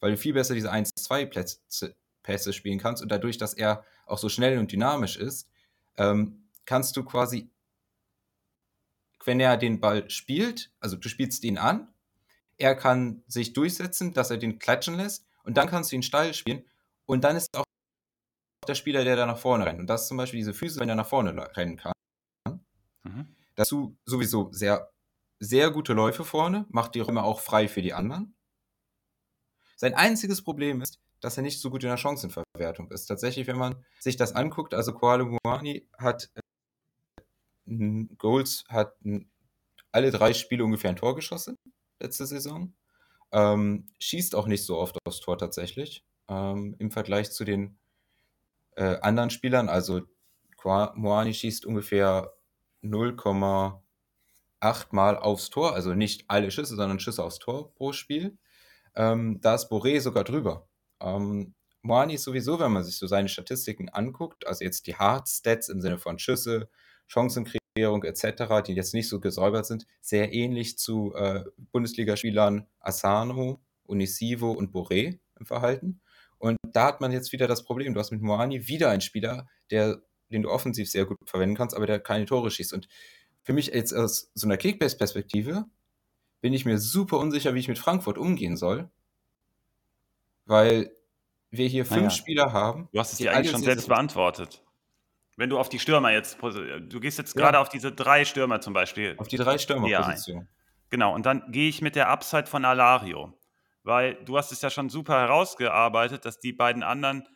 [0.00, 4.28] Weil du viel besser diese 1-2 Pässe spielen kannst und dadurch, dass er auch so
[4.28, 5.48] schnell und dynamisch ist,
[5.96, 7.50] ähm, kannst du quasi
[9.24, 11.88] wenn er den Ball spielt, also du spielst ihn an,
[12.56, 16.34] er kann sich durchsetzen, dass er den klatschen lässt und dann kannst du ihn steil
[16.34, 16.64] spielen
[17.06, 17.64] und dann ist auch
[18.66, 19.80] der Spieler, der da nach vorne rennt.
[19.80, 21.92] Und das ist zum Beispiel diese Füße, wenn er nach vorne rennen kann.
[23.02, 23.34] Mhm.
[23.54, 24.90] Dazu sowieso sehr,
[25.38, 28.34] sehr gute Läufe vorne, macht die Räume auch frei für die anderen.
[29.80, 33.06] Sein einziges Problem ist, dass er nicht so gut in der Chancenverwertung ist.
[33.06, 36.30] Tatsächlich, wenn man sich das anguckt, also Koale Muani hat
[38.18, 38.94] Goals hat
[39.90, 41.56] alle drei Spiele ungefähr ein Tor geschossen
[41.98, 42.74] letzte Saison.
[43.32, 46.04] Ähm, schießt auch nicht so oft aufs Tor tatsächlich.
[46.28, 47.78] Ähm, Im Vergleich zu den
[48.76, 49.70] äh, anderen Spielern.
[49.70, 50.02] Also
[50.62, 52.34] Moani schießt ungefähr
[52.82, 53.80] 0,8
[54.90, 55.72] Mal aufs Tor.
[55.72, 58.36] Also nicht alle Schüsse, sondern Schüsse aufs Tor pro Spiel.
[58.94, 60.68] Ähm, da ist Boré sogar drüber.
[61.00, 65.28] Ähm, Moani ist sowieso, wenn man sich so seine Statistiken anguckt, also jetzt die Hard
[65.28, 66.68] Stats im Sinne von Schüsse,
[67.06, 74.52] Chancenkreierung etc., die jetzt nicht so gesäubert sind, sehr ähnlich zu äh, Bundesligaspielern Asano, Unisivo
[74.52, 76.00] und Boré im Verhalten.
[76.38, 79.48] Und da hat man jetzt wieder das Problem, du hast mit Moani wieder einen Spieler,
[79.70, 82.72] der, den du offensiv sehr gut verwenden kannst, aber der keine Tore schießt.
[82.72, 82.88] Und
[83.42, 85.64] für mich jetzt aus so einer Kickbase-Perspektive
[86.40, 88.90] bin ich mir super unsicher, wie ich mit Frankfurt umgehen soll,
[90.46, 90.90] weil
[91.50, 92.10] wir hier fünf naja.
[92.10, 92.88] Spieler haben.
[92.92, 94.64] Du hast es dir eigentlich schon selbst beantwortet.
[95.36, 97.42] Wenn du auf die Stürmer jetzt, du gehst jetzt ja.
[97.42, 99.14] gerade auf diese drei Stürmer zum Beispiel.
[99.16, 100.48] Auf die drei Stürmerpositionen.
[100.90, 103.32] Genau, und dann gehe ich mit der Upside von Alario.
[103.82, 107.26] Weil du hast es ja schon super herausgearbeitet, dass die beiden anderen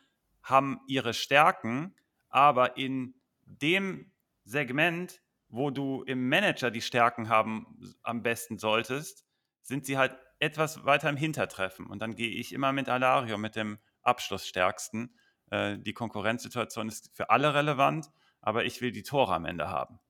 [0.42, 1.94] haben ihre Stärken,
[2.28, 3.14] aber in
[3.46, 4.12] dem
[4.44, 5.22] Segment,
[5.54, 9.24] wo du im Manager die Stärken haben am besten solltest,
[9.62, 11.86] sind sie halt etwas weiter im Hintertreffen.
[11.86, 15.16] Und dann gehe ich immer mit Alario, mit dem Abschlussstärksten,
[15.50, 20.00] äh, die Konkurrenzsituation ist für alle relevant, aber ich will die Tore am Ende haben.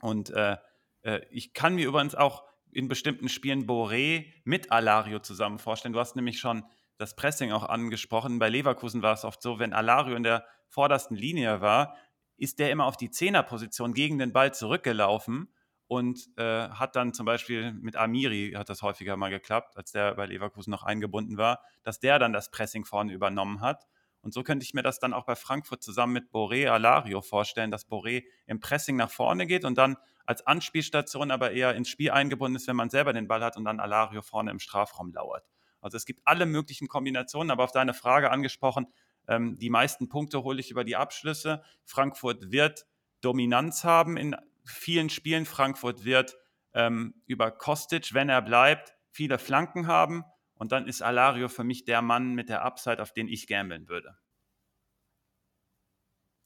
[0.00, 0.58] Und äh,
[1.02, 5.94] äh, ich kann mir übrigens auch in bestimmten Spielen Boré mit Alario zusammen vorstellen.
[5.94, 6.64] Du hast nämlich schon
[6.98, 8.38] das Pressing auch angesprochen.
[8.38, 11.96] Bei Leverkusen war es oft so, wenn Alario in der vordersten Linie war,
[12.36, 15.52] ist der immer auf die Zehnerposition gegen den Ball zurückgelaufen
[15.86, 20.14] und äh, hat dann zum Beispiel mit Amiri, hat das häufiger mal geklappt, als der
[20.14, 23.86] bei Leverkusen noch eingebunden war, dass der dann das Pressing vorne übernommen hat
[24.26, 27.70] und so könnte ich mir das dann auch bei Frankfurt zusammen mit Boré Alario vorstellen,
[27.70, 32.10] dass Boré im Pressing nach vorne geht und dann als Anspielstation aber eher ins Spiel
[32.10, 35.48] eingebunden ist, wenn man selber den Ball hat und dann Alario vorne im Strafraum lauert.
[35.80, 38.88] Also es gibt alle möglichen Kombinationen, aber auf deine Frage angesprochen,
[39.28, 41.62] ähm, die meisten Punkte hole ich über die Abschlüsse.
[41.84, 42.86] Frankfurt wird
[43.20, 45.46] Dominanz haben in vielen Spielen.
[45.46, 46.36] Frankfurt wird
[46.74, 50.24] ähm, über Kostic, wenn er bleibt, viele Flanken haben.
[50.54, 53.88] Und dann ist Alario für mich der Mann mit der Upside, auf den ich gambeln
[53.88, 54.16] würde.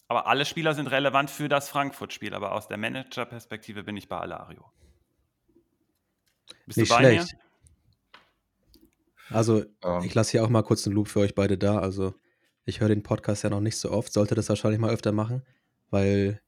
[0.09, 4.19] Aber alle Spieler sind relevant für das Frankfurt-Spiel, aber aus der Manager-Perspektive bin ich bei
[4.19, 4.73] Alario.
[6.67, 7.33] Bist Nicht schlecht.
[7.33, 7.41] Mir?
[9.37, 9.65] Also, um.
[9.85, 10.03] Ähm.
[10.03, 11.79] ich lasse hier auch mal kurz einen Loop für euch beide da.
[11.79, 12.15] Also,
[12.71, 15.43] ich höre den Podcast ja noch nicht so oft, sollte das wahrscheinlich mal öfter machen,
[15.91, 16.41] weil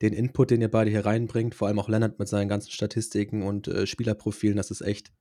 [0.00, 3.42] den Input, den ihr beide hier reinbringt, vor allem auch Lennart mit seinen ganzen Statistiken
[3.42, 5.12] und äh, Spielerprofilen, das ist echt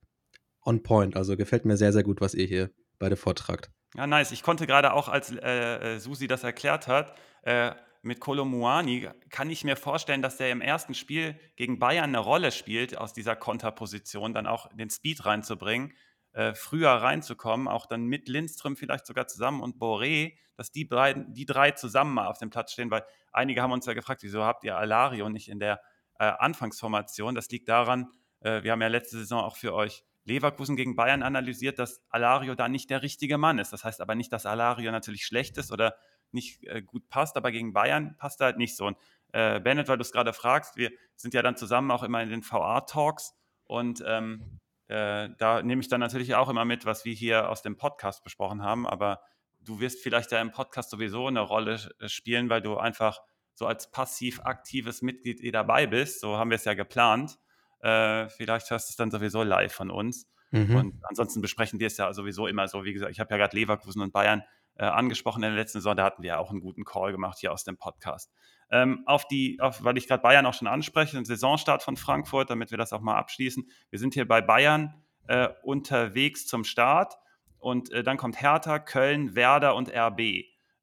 [0.65, 1.15] on point.
[1.15, 3.69] Also gefällt mir sehr, sehr gut, was ihr hier beide vortragt.
[3.95, 4.31] Ja, nice.
[4.31, 7.13] Ich konnte gerade auch, als äh, äh Susi das erklärt hat,
[7.43, 7.71] äh,
[8.03, 12.51] mit Kolomuani kann ich mir vorstellen, dass der im ersten Spiel gegen Bayern eine Rolle
[12.51, 15.93] spielt, aus dieser Konterposition dann auch den Speed reinzubringen,
[16.33, 21.33] äh, früher reinzukommen, auch dann mit Lindström vielleicht sogar zusammen und Boré, dass die, beiden,
[21.33, 24.43] die drei zusammen mal auf dem Platz stehen, weil einige haben uns ja gefragt, wieso
[24.43, 25.81] habt ihr Alario nicht in der
[26.19, 27.35] äh, Anfangsformation?
[27.35, 28.11] Das liegt daran,
[28.41, 32.55] äh, wir haben ja letzte Saison auch für euch Leverkusen gegen Bayern analysiert, dass Alario
[32.55, 33.73] da nicht der richtige Mann ist.
[33.73, 35.95] Das heißt aber nicht, dass Alario natürlich schlecht ist oder
[36.31, 38.85] nicht äh, gut passt, aber gegen Bayern passt er halt nicht so.
[38.85, 38.97] Und
[39.33, 42.29] äh, Bennett, weil du es gerade fragst, wir sind ja dann zusammen auch immer in
[42.29, 44.60] den VR-Talks und ähm,
[44.91, 48.25] äh, da nehme ich dann natürlich auch immer mit, was wir hier aus dem Podcast
[48.25, 49.21] besprochen haben, aber
[49.61, 53.21] du wirst vielleicht ja im Podcast sowieso eine Rolle äh, spielen, weil du einfach
[53.53, 56.19] so als passiv aktives Mitglied eh dabei bist.
[56.19, 57.39] So haben wir es ja geplant.
[57.79, 60.27] Äh, vielleicht hörst du es dann sowieso live von uns.
[60.51, 60.75] Mhm.
[60.75, 62.83] Und ansonsten besprechen wir es ja sowieso immer so.
[62.83, 64.43] Wie gesagt, ich habe ja gerade Leverkusen und Bayern
[64.81, 65.95] äh, angesprochen in der letzten Saison.
[65.95, 68.31] Da hatten wir ja auch einen guten Call gemacht hier aus dem Podcast.
[68.71, 72.49] Ähm, auf die, auf, weil ich gerade Bayern auch schon anspreche, den Saisonstart von Frankfurt,
[72.49, 73.69] damit wir das auch mal abschließen.
[73.91, 74.95] Wir sind hier bei Bayern
[75.27, 77.13] äh, unterwegs zum Start
[77.59, 80.19] und äh, dann kommt Hertha, Köln, Werder und RB.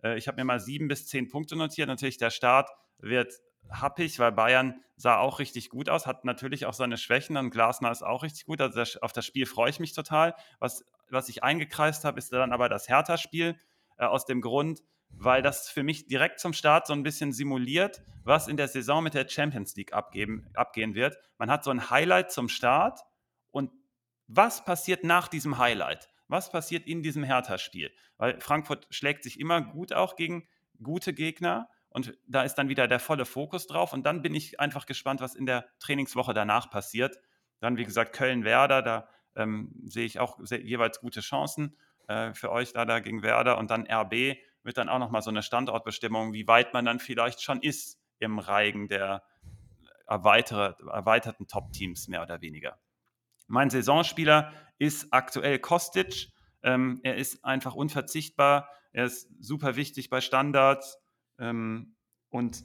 [0.05, 1.89] Äh, ich habe mir mal sieben bis zehn Punkte notiert.
[1.89, 3.35] Natürlich der Start wird
[3.69, 7.91] happig, weil Bayern sah auch richtig gut aus, hat natürlich auch seine Schwächen und Glasner
[7.91, 8.61] ist auch richtig gut.
[8.61, 10.37] Also auf das Spiel freue ich mich total.
[10.61, 13.57] Was, was ich eingekreist habe, ist dann aber das Hertha-Spiel
[13.99, 18.03] äh, aus dem Grund, weil das für mich direkt zum Start so ein bisschen simuliert,
[18.25, 21.17] was in der Saison mit der Champions League abgeben, abgehen wird.
[21.39, 23.01] Man hat so ein Highlight zum Start
[23.51, 23.73] und
[24.27, 26.09] was passiert nach diesem Highlight?
[26.29, 27.91] Was passiert in diesem Hertha-Spiel?
[28.19, 30.47] Weil Frankfurt schlägt sich immer gut auch gegen
[30.83, 33.93] gute Gegner und da ist dann wieder der volle Fokus drauf.
[33.93, 37.19] Und dann bin ich einfach gespannt, was in der Trainingswoche danach passiert.
[37.61, 41.77] Dann, wie gesagt, Köln-Werder, da ähm, sehe ich auch sehr, jeweils gute Chancen
[42.09, 43.59] äh, für euch da gegen Werder.
[43.59, 47.41] Und dann RB wird dann auch nochmal so eine Standortbestimmung, wie weit man dann vielleicht
[47.41, 49.23] schon ist im Reigen der
[50.07, 52.79] erweiterten Top-Teams, mehr oder weniger.
[53.47, 56.31] Mein Saisonspieler ist aktuell Kostic.
[56.63, 58.69] Ähm, er ist einfach unverzichtbar.
[58.93, 60.99] Er ist super wichtig bei Standards.
[61.39, 61.97] Ähm,
[62.31, 62.65] und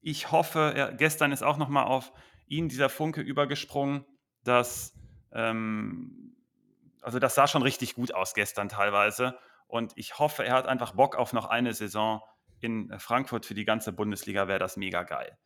[0.00, 2.12] ich hoffe, er, gestern ist auch nochmal auf
[2.46, 4.04] ihn dieser Funke übergesprungen,
[4.44, 4.94] dass,
[5.32, 6.36] ähm,
[7.02, 9.38] also das sah schon richtig gut aus gestern teilweise.
[9.66, 12.22] Und ich hoffe, er hat einfach Bock auf noch eine Saison
[12.60, 15.38] in Frankfurt für die ganze Bundesliga, wäre das mega geil.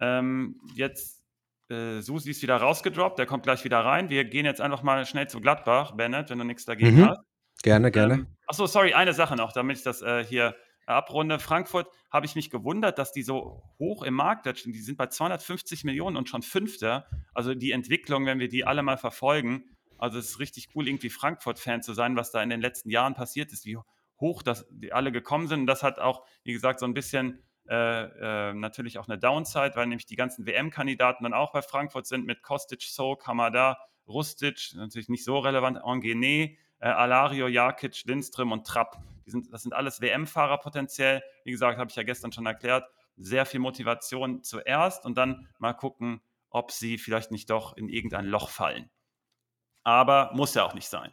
[0.00, 1.22] Ähm, jetzt,
[1.70, 4.10] äh, Susi ist wieder rausgedroppt, der kommt gleich wieder rein.
[4.10, 7.08] Wir gehen jetzt einfach mal schnell zu Gladbach, Bennett, wenn du nichts dagegen mhm.
[7.10, 7.20] hast.
[7.62, 8.14] Gerne, gerne.
[8.14, 11.38] Ähm, achso, sorry, eine Sache noch, damit ich das äh, hier abrunde.
[11.38, 14.72] Frankfurt habe ich mich gewundert, dass die so hoch im Markt stehen.
[14.72, 17.06] Die sind bei 250 Millionen und schon Fünfter.
[17.34, 19.64] Also die Entwicklung, wenn wir die alle mal verfolgen,
[20.00, 23.14] also es ist richtig cool, irgendwie Frankfurt-Fan zu sein, was da in den letzten Jahren
[23.14, 23.78] passiert ist, wie
[24.18, 25.60] hoch das die alle gekommen sind.
[25.60, 29.72] Und das hat auch, wie gesagt, so ein bisschen äh, äh, natürlich auch eine Downside,
[29.74, 33.78] weil nämlich die ganzen WM-Kandidaten dann auch bei Frankfurt sind mit Kostic, So, Kamada,
[34.08, 39.02] Rustic, natürlich nicht so relevant, Angené, äh, Alario, Jakic, Lindström und Trapp.
[39.26, 41.22] Sind, das sind alles WM-Fahrer potenziell.
[41.44, 42.84] Wie gesagt, habe ich ja gestern schon erklärt.
[43.16, 48.26] Sehr viel Motivation zuerst und dann mal gucken, ob sie vielleicht nicht doch in irgendein
[48.26, 48.90] Loch fallen.
[49.82, 51.12] Aber muss ja auch nicht sein.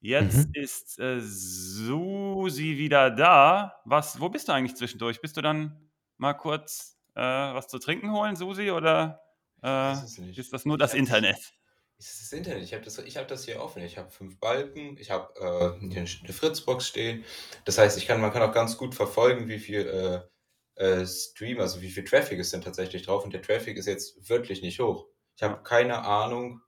[0.00, 0.54] Jetzt mhm.
[0.54, 3.80] ist äh, Susi wieder da.
[3.84, 5.20] Was, wo bist du eigentlich zwischendurch?
[5.20, 9.20] Bist du dann mal kurz äh, was zu trinken holen, Susi, oder
[9.62, 11.52] äh, ist das nur das Internet?
[12.00, 12.64] ist das Internet.
[12.64, 13.82] Ich habe das, hab das hier offen.
[13.82, 17.24] Ich habe fünf Balken, ich habe äh, eine Fritzbox stehen.
[17.66, 19.86] Das heißt, ich kann, man kann auch ganz gut verfolgen, wie viel
[20.78, 23.24] äh, äh, Stream, also wie viel Traffic ist denn tatsächlich drauf.
[23.24, 25.06] Und der Traffic ist jetzt wirklich nicht hoch.
[25.36, 26.62] Ich habe keine Ahnung,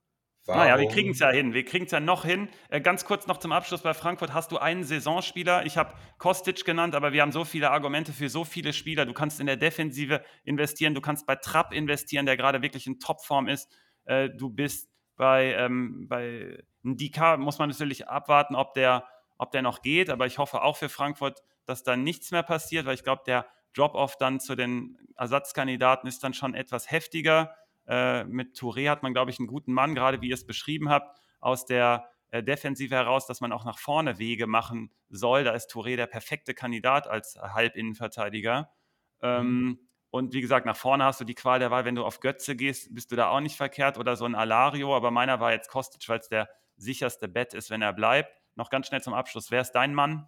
[0.44, 0.62] Warum?
[0.62, 1.54] Naja, wir kriegen es ja hin.
[1.54, 2.48] Wir kriegen es ja noch hin.
[2.68, 4.34] Äh, ganz kurz noch zum Abschluss bei Frankfurt.
[4.34, 5.64] Hast du einen Saisonspieler?
[5.66, 9.06] Ich habe Kostic genannt, aber wir haben so viele Argumente für so viele Spieler.
[9.06, 12.98] Du kannst in der Defensive investieren, du kannst bei Trapp investieren, der gerade wirklich in
[12.98, 13.70] Topform ist.
[14.04, 19.06] Äh, du bist bei, ähm, bei Ndika muss man natürlich abwarten, ob der,
[19.38, 22.86] ob der noch geht, aber ich hoffe auch für Frankfurt, dass da nichts mehr passiert,
[22.86, 27.54] weil ich glaube, der Drop-off dann zu den Ersatzkandidaten ist dann schon etwas heftiger.
[27.92, 30.88] Äh, mit Touré hat man, glaube ich, einen guten Mann, gerade wie ihr es beschrieben
[30.88, 35.44] habt, aus der äh, Defensive heraus, dass man auch nach vorne Wege machen soll.
[35.44, 38.72] Da ist Touré der perfekte Kandidat als Halbinnenverteidiger.
[39.20, 39.78] Ähm, mhm.
[40.08, 41.84] Und wie gesagt, nach vorne hast du die Qual der Wahl.
[41.84, 44.96] Wenn du auf Götze gehst, bist du da auch nicht verkehrt oder so ein Alario.
[44.96, 48.40] Aber meiner war jetzt Kostic, weil es der sicherste Bett ist, wenn er bleibt.
[48.54, 49.50] Noch ganz schnell zum Abschluss.
[49.50, 50.26] Wer ist dein Mann?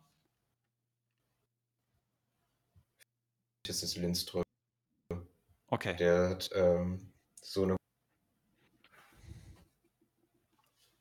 [3.63, 4.45] Das ist Lindström.
[5.69, 5.97] Okay.
[5.97, 7.14] Der hat ähm,
[7.45, 7.77] so eine.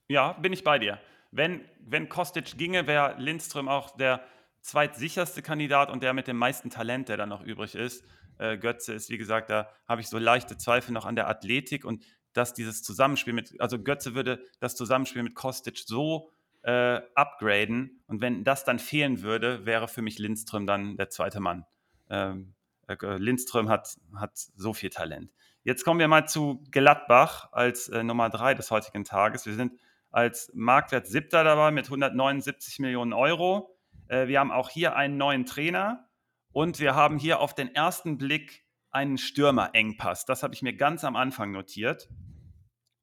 [0.10, 1.00] Ja, bin ich bei dir.
[1.32, 4.24] Wenn, wenn Kostic ginge, wäre Lindström auch der
[4.62, 8.04] zweitsicherste Kandidat und der mit dem meisten Talent, der dann noch übrig ist
[8.38, 11.86] äh, Götze ist, wie gesagt, da habe ich so leichte Zweifel noch an der Athletik
[11.86, 16.32] und dass dieses Zusammenspiel mit, also Götze würde das Zusammenspiel mit Kostic so
[16.64, 21.40] äh, upgraden und wenn das dann fehlen würde, wäre für mich Lindström dann der zweite
[21.40, 21.66] Mann.
[22.10, 22.54] Ähm,
[22.88, 25.32] äh, Lindström hat, hat so viel Talent.
[25.66, 29.46] Jetzt kommen wir mal zu Gladbach als äh, Nummer drei des heutigen Tages.
[29.46, 29.80] Wir sind
[30.12, 33.74] als Marktwert siebter dabei mit 179 Millionen Euro.
[34.10, 36.10] Äh, wir haben auch hier einen neuen Trainer.
[36.52, 40.26] Und wir haben hier auf den ersten Blick einen Stürmerengpass.
[40.26, 42.10] Das habe ich mir ganz am Anfang notiert.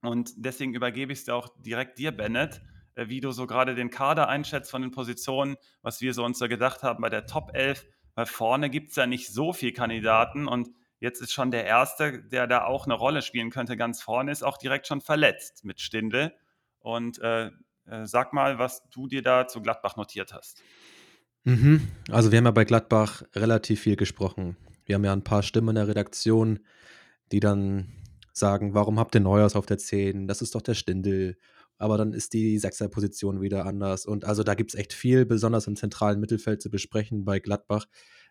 [0.03, 2.61] Und deswegen übergebe ich es auch direkt dir, Bennett,
[2.95, 6.39] äh, wie du so gerade den Kader einschätzt von den Positionen, was wir so uns
[6.39, 7.87] so gedacht haben bei der Top 11.
[8.15, 10.69] Weil vorne gibt es ja nicht so viele Kandidaten und
[11.01, 14.43] jetzt ist schon der Erste, der da auch eine Rolle spielen könnte, ganz vorne, ist
[14.43, 16.33] auch direkt schon verletzt mit Stindel.
[16.79, 17.51] Und äh,
[17.87, 20.63] äh, sag mal, was du dir da zu Gladbach notiert hast.
[21.45, 21.89] Mhm.
[22.11, 24.57] Also wir haben ja bei Gladbach relativ viel gesprochen.
[24.85, 26.61] Wir haben ja ein paar Stimmen in der Redaktion,
[27.33, 27.93] die dann
[28.33, 30.27] sagen, warum habt ihr Neuers auf der 10?
[30.27, 31.37] Das ist doch der Stindel.
[31.79, 34.05] Aber dann ist die Sechserposition wieder anders.
[34.05, 37.87] Und also da gibt es echt viel, besonders im zentralen Mittelfeld zu besprechen bei Gladbach.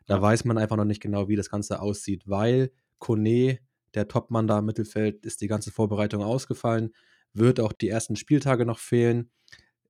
[0.09, 3.59] Da weiß man einfach noch nicht genau, wie das Ganze aussieht, weil Kone,
[3.93, 6.95] der Topmann da im Mittelfeld, ist die ganze Vorbereitung ausgefallen,
[7.33, 9.29] wird auch die ersten Spieltage noch fehlen.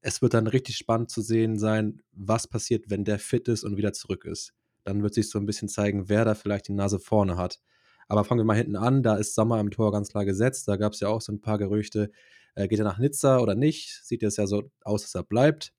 [0.01, 3.77] Es wird dann richtig spannend zu sehen sein, was passiert, wenn der fit ist und
[3.77, 4.53] wieder zurück ist.
[4.83, 7.61] Dann wird sich so ein bisschen zeigen, wer da vielleicht die Nase vorne hat.
[8.09, 9.03] Aber fangen wir mal hinten an.
[9.03, 10.67] Da ist Sommer im Tor ganz klar gesetzt.
[10.67, 12.11] Da gab es ja auch so ein paar Gerüchte.
[12.55, 14.03] Äh, geht er nach Nizza oder nicht?
[14.03, 15.71] Sieht jetzt ja so aus, dass er bleibt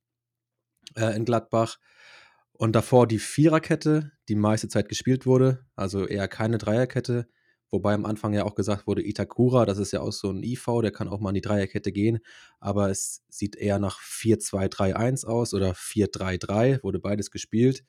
[0.97, 1.79] äh, in Gladbach.
[2.61, 5.65] Und davor die Viererkette, die meiste Zeit gespielt wurde.
[5.77, 7.27] Also eher keine Dreierkette.
[7.71, 10.67] Wobei am Anfang ja auch gesagt wurde, Itakura, das ist ja auch so ein IV,
[10.83, 12.19] der kann auch mal in die Dreierkette gehen.
[12.59, 17.83] Aber es sieht eher nach 4-2-3-1 aus oder 4-3-3, wurde beides gespielt.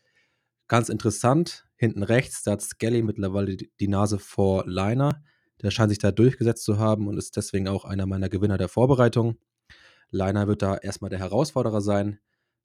[0.69, 5.21] Ganz interessant, hinten rechts, da hat Skelly mittlerweile die Nase vor Liner.
[5.61, 8.69] Der scheint sich da durchgesetzt zu haben und ist deswegen auch einer meiner Gewinner der
[8.69, 9.37] Vorbereitung.
[10.11, 12.19] Liner wird da erstmal der Herausforderer sein.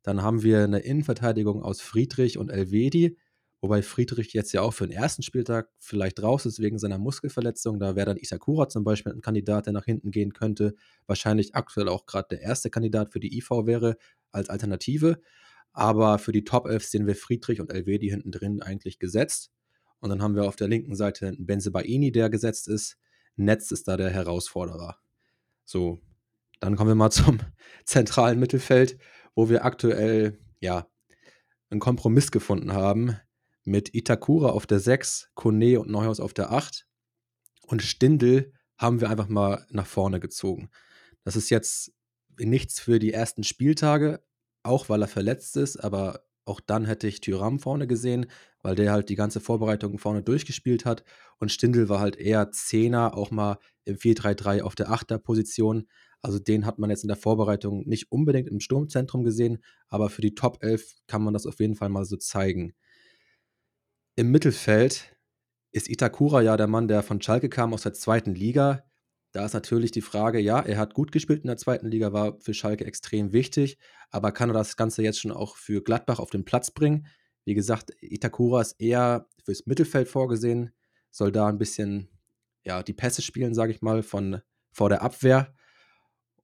[0.06, 3.18] Dann haben wir eine Innenverteidigung aus Friedrich und Elvedi.
[3.60, 7.80] Wobei Friedrich jetzt ja auch für den ersten Spieltag vielleicht raus ist wegen seiner Muskelverletzung.
[7.80, 10.76] Da wäre dann Isakura zum Beispiel ein Kandidat, der nach hinten gehen könnte.
[11.08, 13.96] Wahrscheinlich aktuell auch gerade der erste Kandidat für die IV wäre
[14.30, 15.18] als Alternative.
[15.72, 19.50] Aber für die Top 11 sehen wir Friedrich und Elvedi hinten drin eigentlich gesetzt.
[19.98, 22.96] Und dann haben wir auf der linken Seite einen Benzebaini, der gesetzt ist.
[23.34, 24.98] Netz ist da der Herausforderer.
[25.64, 26.00] So,
[26.60, 27.40] dann kommen wir mal zum
[27.84, 28.98] zentralen Mittelfeld,
[29.36, 30.88] wo wir aktuell ja
[31.70, 33.16] einen Kompromiss gefunden haben
[33.64, 36.88] mit Itakura auf der 6, Kone und Neuhaus auf der 8
[37.66, 40.70] und Stindel haben wir einfach mal nach vorne gezogen.
[41.22, 41.92] Das ist jetzt
[42.38, 44.22] nichts für die ersten Spieltage,
[44.62, 48.26] auch weil er verletzt ist, aber auch dann hätte ich Tyram vorne gesehen,
[48.62, 51.02] weil der halt die ganze Vorbereitung vorne durchgespielt hat
[51.38, 55.88] und Stindel war halt eher Zehner, auch mal im 4-3-3 auf der 8er Position.
[56.22, 60.22] Also den hat man jetzt in der Vorbereitung nicht unbedingt im Sturmzentrum gesehen, aber für
[60.22, 62.74] die Top 11 kann man das auf jeden Fall mal so zeigen.
[64.16, 65.16] Im Mittelfeld
[65.72, 68.84] ist Itakura ja der Mann, der von Schalke kam aus der zweiten Liga.
[69.32, 72.40] Da ist natürlich die Frage, ja, er hat gut gespielt in der zweiten Liga, war
[72.40, 73.76] für Schalke extrem wichtig,
[74.10, 77.06] aber kann er das Ganze jetzt schon auch für Gladbach auf den Platz bringen?
[77.44, 80.72] Wie gesagt, Itakura ist eher fürs Mittelfeld vorgesehen,
[81.10, 82.08] soll da ein bisschen
[82.64, 84.40] ja, die Pässe spielen, sage ich mal, von
[84.72, 85.54] vor der Abwehr.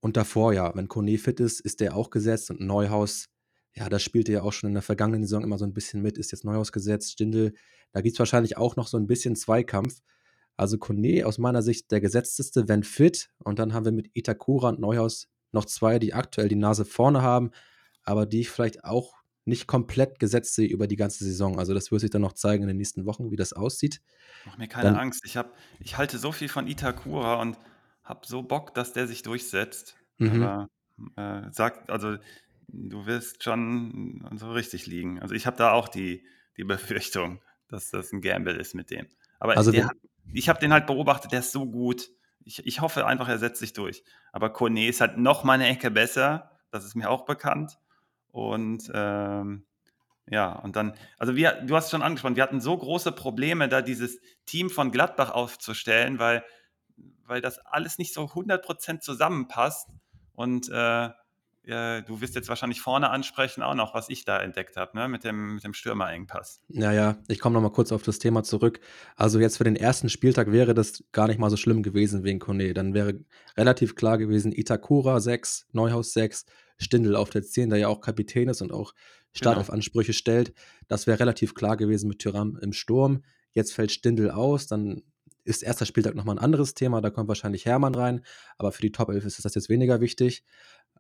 [0.03, 3.31] Und davor, ja, wenn Kone fit ist, ist der auch gesetzt und Neuhaus
[3.75, 6.19] ja, das spielte ja auch schon in der vergangenen Saison immer so ein bisschen mit,
[6.19, 7.55] ist jetzt neu ausgesetzt, Stindel.
[7.93, 10.01] Da gibt es wahrscheinlich auch noch so ein bisschen Zweikampf.
[10.57, 13.31] Also Kone aus meiner Sicht der gesetzteste, wenn fit.
[13.39, 17.23] Und dann haben wir mit Itakura und Neuhaus noch zwei, die aktuell die Nase vorne
[17.23, 17.51] haben,
[18.05, 21.59] aber die ich vielleicht auch nicht komplett gesetzt sehe über die ganze Saison.
[21.59, 24.01] Also das wird sich dann noch zeigen in den nächsten Wochen, wie das aussieht.
[24.45, 25.23] Mach mir keine dann, Angst.
[25.25, 27.57] Ich, hab, ich halte so viel von Itakura und
[28.13, 29.97] habe so Bock, dass der sich durchsetzt.
[30.19, 30.43] Mhm.
[30.43, 30.69] Aber
[31.17, 32.17] äh, sagt, also
[32.69, 35.21] du wirst schon so richtig liegen.
[35.21, 36.25] Also ich habe da auch die,
[36.59, 39.07] die Befürchtung, dass das ein Gamble ist mit dem.
[39.41, 39.91] Aber also der,
[40.33, 42.11] ich habe den halt beobachtet, der ist so gut.
[42.45, 44.05] Ich, ich hoffe einfach, er setzt sich durch.
[44.31, 46.51] Aber Kone ist halt noch mal eine Ecke besser.
[46.71, 47.79] Das ist mir auch bekannt.
[48.31, 49.65] Und ähm,
[50.27, 53.81] ja, und dann, also wir, du hast schon angesprochen, wir hatten so große Probleme, da
[53.83, 56.45] dieses Team von Gladbach aufzustellen, weil,
[57.27, 59.89] weil das alles nicht so 100% zusammenpasst.
[60.35, 61.11] Und äh,
[61.65, 65.09] du wirst jetzt wahrscheinlich vorne ansprechen auch noch, was ich da entdeckt habe, ne?
[65.09, 66.61] mit dem, mit dem Stürmerengpass.
[66.69, 68.81] Naja, ich komme noch mal kurz auf das Thema zurück.
[69.17, 72.41] Also jetzt für den ersten Spieltag wäre das gar nicht mal so schlimm gewesen wegen
[72.41, 72.75] Kone.
[72.75, 73.21] Dann wäre
[73.57, 76.47] relativ klar gewesen, Itakura 6, Neuhaus 6,
[76.79, 78.93] Stindel auf der 10, der ja auch Kapitän ist und auch
[79.33, 80.19] Startaufensprüche genau.
[80.19, 80.53] stellt.
[80.89, 83.23] Das wäre relativ klar gewesen mit Tyram im Sturm.
[83.53, 85.03] Jetzt fällt Stindel aus, dann
[85.45, 88.25] ist erster Spieltag nochmal ein anderes Thema, da kommt wahrscheinlich Hermann rein,
[88.59, 90.45] aber für die Top 11 ist das jetzt weniger wichtig.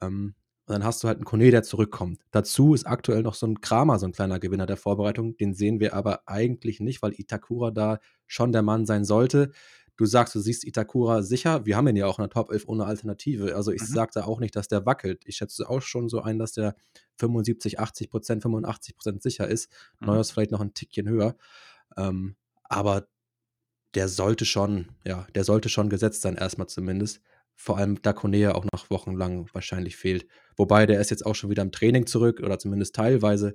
[0.00, 0.34] Ähm,
[0.66, 2.20] und dann hast du halt einen Kone, der zurückkommt.
[2.30, 5.36] Dazu ist aktuell noch so ein Kramer, so ein kleiner Gewinner der Vorbereitung.
[5.36, 9.50] Den sehen wir aber eigentlich nicht, weil Itakura da schon der Mann sein sollte.
[9.96, 11.66] Du sagst, du siehst Itakura sicher.
[11.66, 13.56] Wir haben ihn ja auch in der Top 11 ohne Alternative.
[13.56, 13.86] Also ich mhm.
[13.86, 15.22] sage da auch nicht, dass der wackelt.
[15.26, 16.76] Ich schätze auch schon so ein, dass der
[17.16, 19.70] 75, 80 Prozent, 85 Prozent sicher ist.
[20.00, 20.06] Mhm.
[20.06, 21.36] Neues vielleicht noch ein Tickchen höher.
[21.96, 23.08] Ähm, aber
[23.94, 27.20] der sollte schon, ja, der sollte schon gesetzt sein, erstmal zumindest.
[27.54, 30.26] Vor allem, da Kone auch noch wochenlang wahrscheinlich fehlt.
[30.56, 33.54] Wobei, der ist jetzt auch schon wieder im Training zurück oder zumindest teilweise.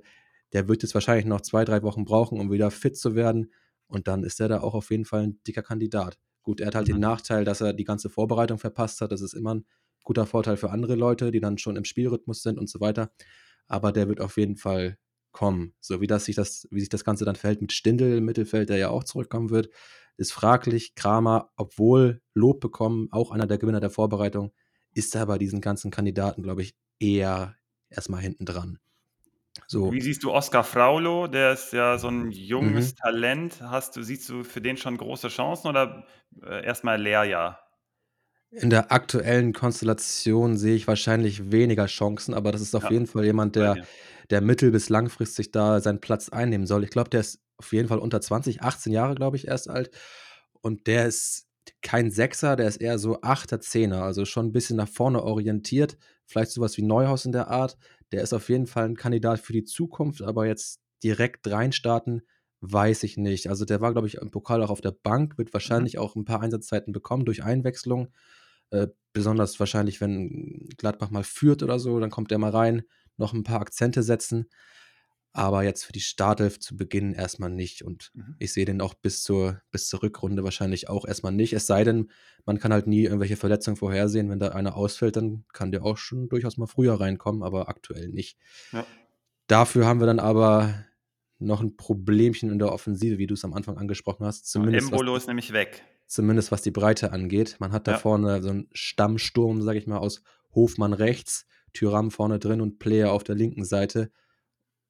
[0.52, 3.52] Der wird jetzt wahrscheinlich noch zwei, drei Wochen brauchen, um wieder fit zu werden.
[3.86, 6.18] Und dann ist er da auch auf jeden Fall ein dicker Kandidat.
[6.42, 6.92] Gut, er hat halt mhm.
[6.92, 9.12] den Nachteil, dass er die ganze Vorbereitung verpasst hat.
[9.12, 9.66] Das ist immer ein
[10.04, 13.10] guter Vorteil für andere Leute, die dann schon im Spielrhythmus sind und so weiter.
[13.66, 14.96] Aber der wird auf jeden Fall
[15.32, 15.74] kommen.
[15.80, 18.70] So wie, das sich das, wie sich das Ganze dann verhält mit Stindel im Mittelfeld,
[18.70, 19.68] der ja auch zurückkommen wird,
[20.18, 20.94] ist fraglich.
[20.94, 24.52] Kramer, obwohl Lob bekommen, auch einer der Gewinner der Vorbereitung,
[24.92, 27.54] ist da bei diesen ganzen Kandidaten, glaube ich, eher
[27.88, 28.78] erstmal hinten dran.
[29.66, 29.92] So.
[29.92, 31.26] Wie siehst du Oscar Fraulo?
[31.26, 32.96] Der ist ja so ein junges mhm.
[32.96, 33.60] Talent.
[33.60, 36.04] Hast du, siehst du für den schon große Chancen oder
[36.42, 37.60] äh, erstmal Lehrjahr?
[38.50, 43.06] In der aktuellen Konstellation sehe ich wahrscheinlich weniger Chancen, aber das ist auf ja, jeden
[43.06, 43.84] Fall jemand, der,
[44.30, 46.82] der mittel- bis langfristig da seinen Platz einnehmen soll.
[46.84, 49.90] Ich glaube, der ist auf jeden Fall unter 20, 18 Jahre, glaube ich, erst alt.
[50.60, 51.46] Und der ist
[51.82, 55.98] kein Sechser, der ist eher so Achter, Zehner, also schon ein bisschen nach vorne orientiert.
[56.24, 57.76] Vielleicht sowas wie Neuhaus in der Art.
[58.12, 62.22] Der ist auf jeden Fall ein Kandidat für die Zukunft, aber jetzt direkt reinstarten,
[62.60, 63.48] weiß ich nicht.
[63.48, 65.52] Also der war, glaube ich, im Pokal auch auf der Bank, wird mhm.
[65.54, 68.08] wahrscheinlich auch ein paar Einsatzzeiten bekommen durch Einwechslung.
[68.70, 72.82] Äh, besonders wahrscheinlich, wenn Gladbach mal führt oder so, dann kommt er mal rein,
[73.16, 74.48] noch ein paar Akzente setzen.
[75.38, 77.82] Aber jetzt für die Startelf zu Beginn erstmal nicht.
[77.82, 78.34] Und mhm.
[78.40, 81.52] ich sehe den auch bis zur, bis zur Rückrunde wahrscheinlich auch erstmal nicht.
[81.52, 82.10] Es sei denn,
[82.44, 84.30] man kann halt nie irgendwelche Verletzungen vorhersehen.
[84.30, 88.08] Wenn da einer ausfällt, dann kann der auch schon durchaus mal früher reinkommen, aber aktuell
[88.08, 88.36] nicht.
[88.72, 88.84] Ja.
[89.46, 90.84] Dafür haben wir dann aber
[91.38, 94.50] noch ein Problemchen in der Offensive, wie du es am Anfang angesprochen hast.
[94.50, 95.84] Zumindest Embolo ist nämlich weg.
[96.08, 97.58] Zumindest was die Breite angeht.
[97.60, 97.98] Man hat da ja.
[97.98, 100.22] vorne so einen Stammsturm, sage ich mal, aus
[100.52, 104.10] Hofmann rechts, Tyram vorne drin und Player auf der linken Seite.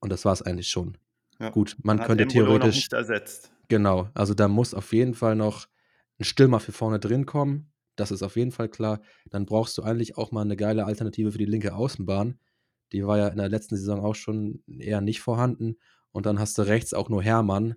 [0.01, 0.96] Und das war es eigentlich schon.
[1.40, 1.51] Ja.
[1.51, 2.76] Gut, man, man könnte theoretisch.
[2.76, 3.53] Nicht ersetzt.
[3.68, 5.66] Genau, also da muss auf jeden Fall noch
[6.18, 7.72] ein Stürmer für vorne drin kommen.
[7.96, 9.01] Das ist auf jeden Fall klar.
[9.30, 12.38] Dann brauchst du eigentlich auch mal eine geile Alternative für die linke Außenbahn.
[12.92, 15.76] Die war ja in der letzten Saison auch schon eher nicht vorhanden.
[16.12, 17.74] Und dann hast du rechts auch nur Hermann.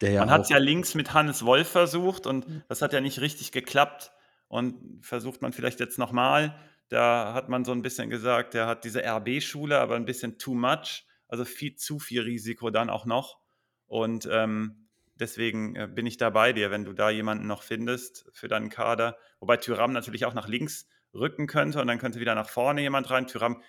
[0.00, 2.62] Der ja Man hat es ja links mit Hannes Wolf versucht und mhm.
[2.68, 4.12] das hat ja nicht richtig geklappt.
[4.46, 6.54] Und versucht man vielleicht jetzt nochmal.
[6.88, 10.54] Da hat man so ein bisschen gesagt, der hat diese RB-Schule, aber ein bisschen too
[10.54, 13.38] much, also viel zu viel Risiko dann auch noch.
[13.86, 18.30] Und ähm, deswegen äh, bin ich da bei dir, wenn du da jemanden noch findest
[18.32, 19.18] für deinen Kader.
[19.40, 23.10] Wobei Tyram natürlich auch nach links rücken könnte und dann könnte wieder nach vorne jemand
[23.10, 23.26] rein.
[23.26, 23.62] Tyram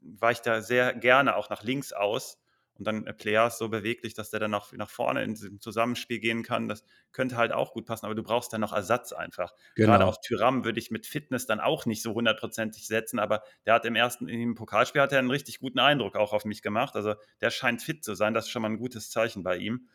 [0.00, 2.38] weicht da sehr gerne auch nach links aus
[2.80, 6.18] und dann Player ist so beweglich, dass der dann auch nach vorne in diesem Zusammenspiel
[6.18, 6.66] gehen kann.
[6.66, 9.52] Das könnte halt auch gut passen, aber du brauchst dann noch Ersatz einfach.
[9.74, 9.90] Genau.
[9.90, 13.74] Gerade auf Tyram würde ich mit Fitness dann auch nicht so hundertprozentig setzen, aber der
[13.74, 16.96] hat im ersten, im Pokalspiel hat er einen richtig guten Eindruck auch auf mich gemacht.
[16.96, 19.90] Also der scheint fit zu sein, das ist schon mal ein gutes Zeichen bei ihm.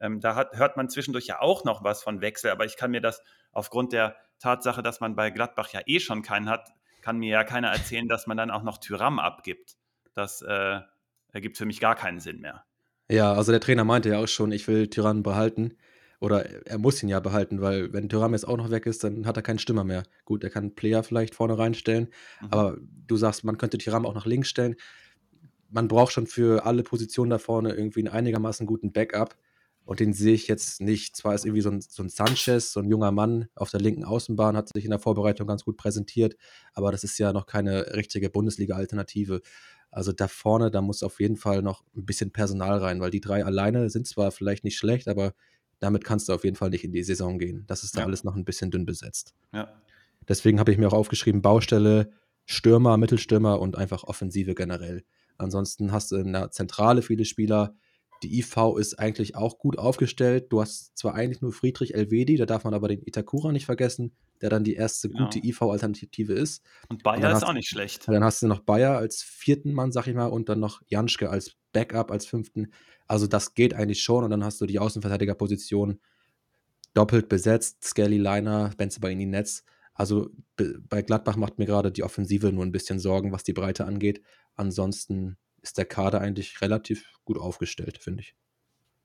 [0.00, 2.90] Ähm, da hat, hört man zwischendurch ja auch noch was von Wechsel, aber ich kann
[2.90, 3.22] mir das
[3.52, 7.44] aufgrund der Tatsache, dass man bei Gladbach ja eh schon keinen hat, kann mir ja
[7.44, 9.76] keiner erzählen, dass man dann auch noch Tyram abgibt.
[10.14, 10.80] Das äh,
[11.34, 12.64] ergibt für mich gar keinen Sinn mehr.
[13.10, 15.76] Ja, also der Trainer meinte ja auch schon, ich will Tyrann behalten.
[16.20, 19.26] Oder er muss ihn ja behalten, weil wenn Tyrann jetzt auch noch weg ist, dann
[19.26, 20.04] hat er keinen Stimmer mehr.
[20.24, 22.08] Gut, er kann Player vielleicht vorne reinstellen,
[22.40, 22.48] mhm.
[22.50, 24.76] aber du sagst, man könnte Tyrann auch nach links stellen.
[25.68, 29.36] Man braucht schon für alle Positionen da vorne irgendwie einen einigermaßen guten Backup.
[29.84, 31.14] Und den sehe ich jetzt nicht.
[31.14, 34.04] Zwar ist irgendwie so ein, so ein Sanchez, so ein junger Mann auf der linken
[34.04, 36.36] Außenbahn, hat sich in der Vorbereitung ganz gut präsentiert,
[36.72, 39.42] aber das ist ja noch keine richtige Bundesliga-Alternative.
[39.94, 43.20] Also da vorne, da muss auf jeden Fall noch ein bisschen Personal rein, weil die
[43.20, 45.34] drei alleine sind zwar vielleicht nicht schlecht, aber
[45.78, 47.62] damit kannst du auf jeden Fall nicht in die Saison gehen.
[47.68, 48.06] Das ist da ja.
[48.06, 49.34] alles noch ein bisschen dünn besetzt.
[49.52, 49.72] Ja.
[50.28, 52.10] Deswegen habe ich mir auch aufgeschrieben, Baustelle,
[52.44, 55.04] Stürmer, Mittelstürmer und einfach Offensive generell.
[55.38, 57.76] Ansonsten hast du in der Zentrale viele Spieler,
[58.24, 60.46] die IV ist eigentlich auch gut aufgestellt.
[60.50, 64.16] Du hast zwar eigentlich nur Friedrich Elvedi, da darf man aber den Itakura nicht vergessen,
[64.40, 65.24] der dann die erste genau.
[65.24, 66.64] gute IV-Alternative ist.
[66.88, 68.08] Und Bayer und ist auch nicht schlecht.
[68.08, 71.28] Dann hast du noch Bayer als vierten Mann, sag ich mal, und dann noch Janschke
[71.28, 72.72] als Backup, als fünften.
[73.06, 76.00] Also das geht eigentlich schon und dann hast du die Außenverteidigerposition
[76.94, 77.84] doppelt besetzt.
[77.84, 79.64] Skelly Liner, Benze bei Ihnen Netz.
[79.92, 83.84] Also bei Gladbach macht mir gerade die Offensive nur ein bisschen Sorgen, was die Breite
[83.84, 84.22] angeht.
[84.54, 88.36] Ansonsten ist der Kader eigentlich relativ gut aufgestellt, finde ich.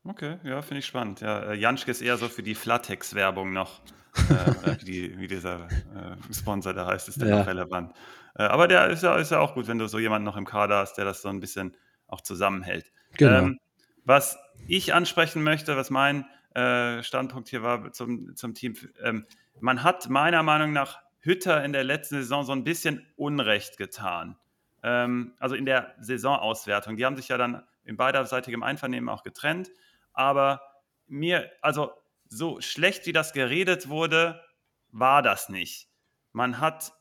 [0.04, 1.22] Okay, ja, finde ich spannend.
[1.22, 3.82] Ja, äh, Janschke ist eher so für die Flatex-Werbung noch,
[4.30, 7.40] äh, wie, wie, dieser äh, Sponsor da heißt, ist der ja.
[7.40, 7.94] noch relevant.
[8.36, 10.46] Äh, aber der ist ja, ist ja auch gut, wenn du so jemanden noch im
[10.46, 11.76] Kader hast, der das so ein bisschen
[12.08, 12.92] auch zusammenhält.
[13.18, 13.40] Genau.
[13.40, 13.60] Ähm,
[14.04, 14.38] was
[14.68, 16.26] ich ansprechen möchte, was mein
[16.56, 19.26] äh, Standpunkt hier war zum, zum Team, ähm,
[19.60, 24.38] man hat meiner Meinung nach Hütter in der letzten Saison so ein bisschen Unrecht getan
[24.84, 26.98] ähm, also in der Saisonauswertung.
[26.98, 29.70] Die haben sich ja dann in beiderseitigem Einvernehmen auch getrennt.
[30.14, 30.62] Aber
[31.08, 31.92] mir, also
[32.28, 34.44] so schlecht wie das geredet wurde,
[34.90, 35.90] war das nicht.
[36.32, 36.94] Man hat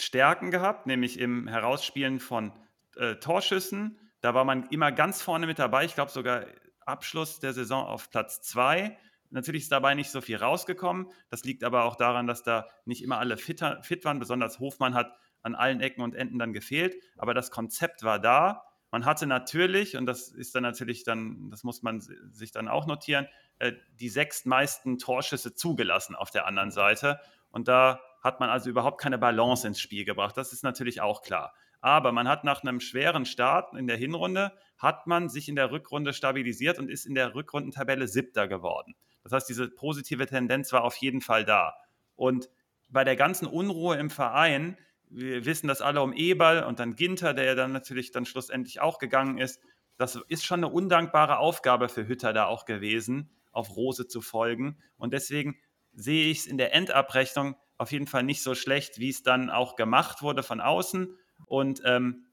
[0.00, 2.52] Stärken gehabt, nämlich im Herausspielen von
[2.96, 3.98] äh, Torschüssen.
[4.20, 5.84] Da war man immer ganz vorne mit dabei.
[5.84, 6.44] Ich glaube sogar
[6.86, 8.96] Abschluss der Saison auf Platz zwei.
[9.30, 11.12] Natürlich ist dabei nicht so viel rausgekommen.
[11.28, 14.18] Das liegt aber auch daran, dass da nicht immer alle fit, fit waren.
[14.18, 16.96] Besonders Hofmann hat an allen Ecken und Enden dann gefehlt.
[17.16, 21.62] Aber das Konzept war da Man hatte natürlich, und das ist dann natürlich dann, das
[21.62, 23.28] muss man sich dann auch notieren,
[23.58, 27.20] äh, die sechstmeisten Torschüsse zugelassen auf der anderen Seite.
[27.50, 30.36] Und da hat man also überhaupt keine Balance ins Spiel gebracht.
[30.36, 31.52] Das ist natürlich auch klar.
[31.80, 35.70] Aber man hat nach einem schweren Start in der Hinrunde, hat man sich in der
[35.70, 38.96] Rückrunde stabilisiert und ist in der Rückrundentabelle siebter geworden.
[39.22, 41.76] Das heißt, diese positive Tendenz war auf jeden Fall da.
[42.16, 42.48] Und
[42.88, 44.78] bei der ganzen Unruhe im Verein,
[45.10, 48.80] wir wissen das alle um Eberl und dann Ginter, der ja dann natürlich dann schlussendlich
[48.80, 49.60] auch gegangen ist,
[49.96, 54.78] das ist schon eine undankbare Aufgabe für Hütter da auch gewesen, auf Rose zu folgen.
[54.96, 55.58] Und deswegen
[55.92, 59.50] sehe ich es in der Endabrechnung auf jeden Fall nicht so schlecht, wie es dann
[59.50, 61.16] auch gemacht wurde von außen
[61.46, 62.26] und ähm,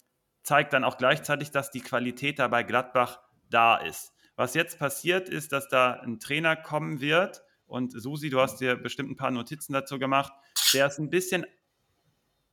[0.44, 3.20] zeigt dann auch gleichzeitig, dass die Qualität da bei Gladbach
[3.50, 4.14] da ist.
[4.36, 8.76] Was jetzt passiert ist, dass da ein Trainer kommen wird und Susi, du hast dir
[8.76, 10.34] bestimmt ein paar Notizen dazu gemacht,
[10.74, 11.46] der ist ein bisschen,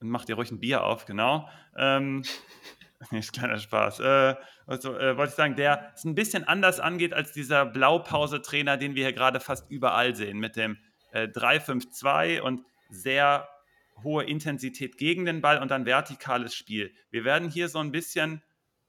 [0.02, 2.22] mach dir ruhig ein Bier auf, genau, ähm,
[3.10, 4.00] nicht kleiner Spaß.
[4.00, 4.34] Äh,
[4.66, 8.94] also, äh, wollte ich sagen, der es ein bisschen anders angeht als dieser Blaupause-Trainer, den
[8.94, 10.78] wir hier gerade fast überall sehen, mit dem
[11.12, 13.48] äh, 3-5-2 und sehr
[14.02, 16.94] hohe Intensität gegen den Ball und dann vertikales Spiel.
[17.10, 18.42] Wir werden hier so ein bisschen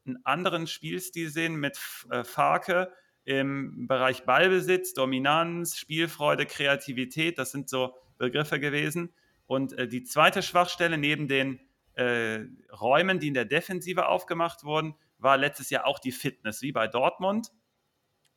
[0.06, 1.80] einen anderen Spielstil sehen mit
[2.10, 2.92] äh, Farke
[3.26, 7.38] im Bereich Ballbesitz, Dominanz, Spielfreude, Kreativität.
[7.38, 9.14] Das sind so Begriffe gewesen.
[9.54, 11.60] Und äh, die zweite Schwachstelle neben den
[11.94, 12.40] äh,
[12.72, 16.88] Räumen, die in der Defensive aufgemacht wurden, war letztes Jahr auch die Fitness, wie bei
[16.88, 17.50] Dortmund.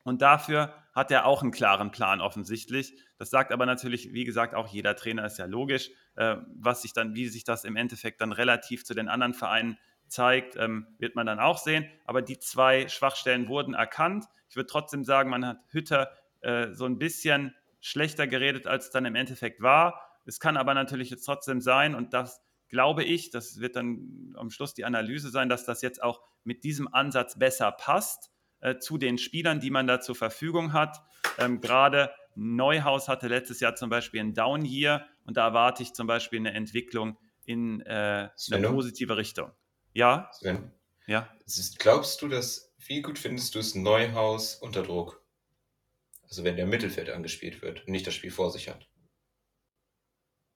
[0.02, 2.92] Und dafür hat er auch einen klaren Plan offensichtlich.
[3.16, 6.92] Das sagt aber natürlich, wie gesagt, auch jeder Trainer ist ja logisch, äh, was sich
[6.92, 9.78] dann, wie sich das im Endeffekt dann relativ zu den anderen Vereinen
[10.08, 11.88] zeigt, ähm, wird man dann auch sehen.
[12.04, 14.26] Aber die zwei Schwachstellen wurden erkannt.
[14.50, 16.10] Ich würde trotzdem sagen, man hat Hütter
[16.42, 20.05] äh, so ein bisschen schlechter geredet, als es dann im Endeffekt war.
[20.26, 24.50] Es kann aber natürlich jetzt trotzdem sein, und das glaube ich, das wird dann am
[24.50, 28.30] Schluss die Analyse sein, dass das jetzt auch mit diesem Ansatz besser passt
[28.60, 31.00] äh, zu den Spielern, die man da zur Verfügung hat.
[31.38, 36.06] Ähm, Gerade Neuhaus hatte letztes Jahr zum Beispiel ein Down-Year und da erwarte ich zum
[36.06, 39.52] Beispiel eine Entwicklung in äh, eine positive Richtung.
[39.92, 40.28] Ja?
[40.32, 40.72] Sven?
[41.06, 41.28] Ja.
[41.46, 45.22] Ist, glaubst du, dass, wie gut findest du es Neuhaus unter Druck?
[46.24, 48.88] Also wenn der Mittelfeld angespielt wird und nicht das Spiel vor sich hat.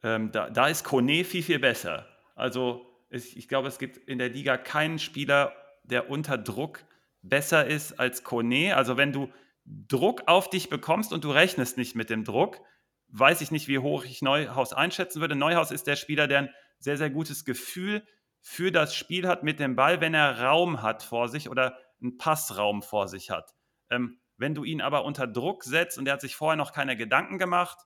[0.02, 2.06] Ähm, da, da, ist Kone viel, viel besser.
[2.34, 5.54] Also ich, ich glaube, es gibt in der Liga keinen Spieler,
[5.84, 6.84] der unter Druck
[7.22, 8.76] besser ist als Kone.
[8.76, 9.30] Also wenn du
[9.64, 12.60] Druck auf dich bekommst und du rechnest nicht mit dem Druck,
[13.08, 15.36] weiß ich nicht, wie hoch ich Neuhaus einschätzen würde.
[15.36, 18.02] Neuhaus ist der Spieler, der ein sehr, sehr gutes Gefühl
[18.40, 22.16] für das Spiel hat mit dem Ball, wenn er Raum hat vor sich oder einen
[22.16, 23.54] Passraum vor sich hat.
[23.90, 26.96] Ähm, wenn du ihn aber unter Druck setzt und er hat sich vorher noch keine
[26.96, 27.78] Gedanken gemacht,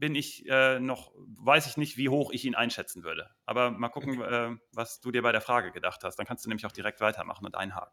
[0.00, 3.30] bin ich äh, noch, weiß ich nicht, wie hoch ich ihn einschätzen würde.
[3.44, 6.16] Aber mal gucken, äh, was du dir bei der Frage gedacht hast.
[6.16, 7.92] Dann kannst du nämlich auch direkt weitermachen und einhaken.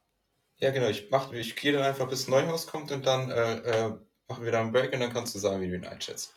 [0.59, 0.87] Ja, genau.
[0.87, 3.93] Ich, mach, ich gehe dann einfach bis Neuhaus kommt und dann äh, äh,
[4.27, 6.33] machen wir da einen Break und dann kannst du sagen, wie du ihn einschätzt.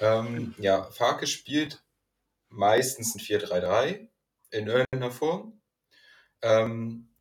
[0.00, 1.82] Ähm, ja, Farke spielt
[2.48, 4.08] meistens ein 4-3-3
[4.50, 5.62] in irgendeiner Form.
[6.42, 7.14] Ähm,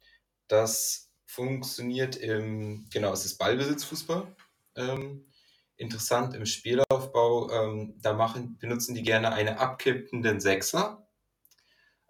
[0.48, 4.36] das funktioniert im, genau, es ist Ballbesitzfußball.
[4.76, 5.28] Ähm,
[5.78, 11.08] interessant im Spielaufbau, ähm, da machen, benutzen die gerne einen abkippenden Sechser,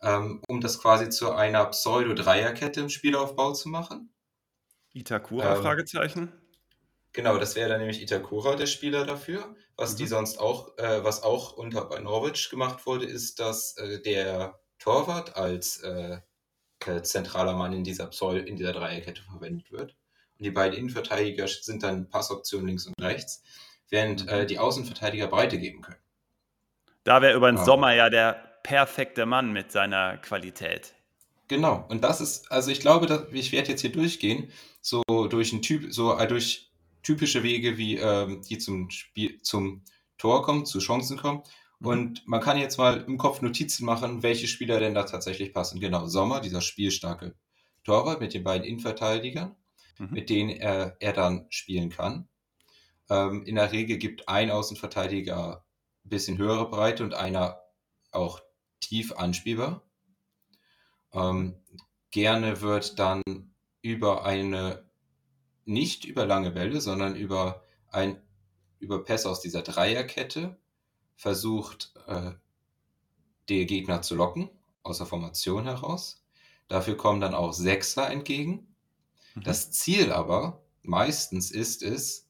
[0.02, 4.14] ähm, um das quasi zu einer Pseudo-Dreierkette im Spielaufbau zu machen.
[4.94, 6.34] Itakura, ähm, Fragezeichen?
[7.14, 9.56] Genau, das wäre dann nämlich Itakura der Spieler dafür.
[9.76, 9.98] Was mhm.
[9.98, 14.60] die sonst auch, äh, was auch unter bei Norwich gemacht wurde, ist, dass äh, der
[14.80, 16.20] Torwart als äh,
[17.04, 19.96] zentraler Mann in dieser Pseu in dieser Dreierkette verwendet wird.
[20.44, 23.42] Und die beiden Innenverteidiger sind dann Passoptionen links und rechts,
[23.90, 24.30] während mhm.
[24.30, 26.02] äh, die Außenverteidiger Breite geben können.
[27.06, 27.64] Da wäre über den ja.
[27.64, 30.96] Sommer ja der perfekte Mann mit seiner Qualität.
[31.48, 34.52] Genau, und das ist, also ich glaube, dass, ich werde jetzt hier durchgehen,
[34.82, 39.82] so durch ein Typ, so äh, durch typische Wege, wie ähm, die zum Spiel, zum
[40.18, 41.44] Tor kommen, zu Chancen kommen.
[41.80, 41.88] Mhm.
[41.88, 45.80] Und man kann jetzt mal im Kopf Notizen machen, welche Spieler denn da tatsächlich passen.
[45.80, 47.34] Genau, Sommer, dieser spielstarke
[47.86, 49.56] Torwart mit den beiden Innenverteidigern,
[50.00, 50.10] mhm.
[50.12, 52.28] mit denen er, er dann spielen kann.
[53.10, 55.66] Ähm, in der Regel gibt ein Außenverteidiger
[56.06, 57.60] ein bisschen höhere Breite und einer
[58.12, 58.42] auch
[58.80, 59.82] tief anspielbar.
[61.14, 61.56] Ähm,
[62.12, 63.22] gerne wird dann
[63.82, 64.86] über eine,
[65.66, 68.22] nicht über lange Bälle, sondern über ein,
[68.80, 70.58] über Pässe aus dieser Dreierkette
[71.16, 72.32] versucht, äh,
[73.50, 74.50] die Gegner zu locken,
[74.84, 76.24] aus der Formation heraus.
[76.68, 78.73] Dafür kommen dann auch Sechser entgegen.
[79.36, 79.44] Mhm.
[79.44, 82.30] Das Ziel aber meistens ist es,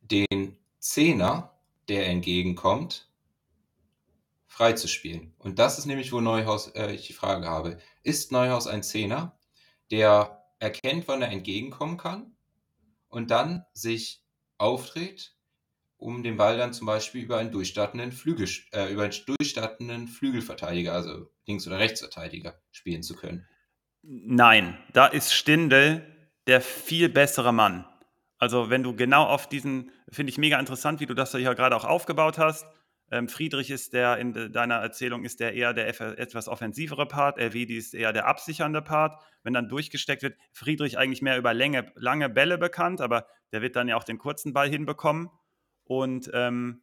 [0.00, 1.58] den Zehner,
[1.88, 3.08] der entgegenkommt,
[4.46, 5.34] freizuspielen.
[5.38, 9.36] Und das ist nämlich, wo Neuhaus, äh, ich die Frage habe, ist Neuhaus ein Zehner?
[9.90, 12.34] der erkennt, wann er entgegenkommen kann
[13.08, 14.22] und dann sich
[14.58, 15.36] auftritt,
[15.96, 20.94] um den Ball dann zum Beispiel über einen durchstartenden, Flügel, äh, über einen durchstartenden Flügelverteidiger,
[20.94, 23.46] also Links- oder Rechtsverteidiger, spielen zu können.
[24.02, 26.06] Nein, da ist Stindel
[26.46, 27.84] der viel bessere Mann.
[28.38, 31.76] Also wenn du genau auf diesen, finde ich mega interessant, wie du das hier gerade
[31.76, 32.66] auch aufgebaut hast.
[33.10, 37.76] Ähm, Friedrich ist der, in deiner Erzählung ist der eher der etwas offensivere Part, Elvedi
[37.76, 39.20] ist eher der absichernde Part.
[39.42, 43.76] Wenn dann durchgesteckt wird, Friedrich eigentlich mehr über Länge, lange Bälle bekannt, aber der wird
[43.76, 45.28] dann ja auch den kurzen Ball hinbekommen.
[45.84, 46.82] Und ähm,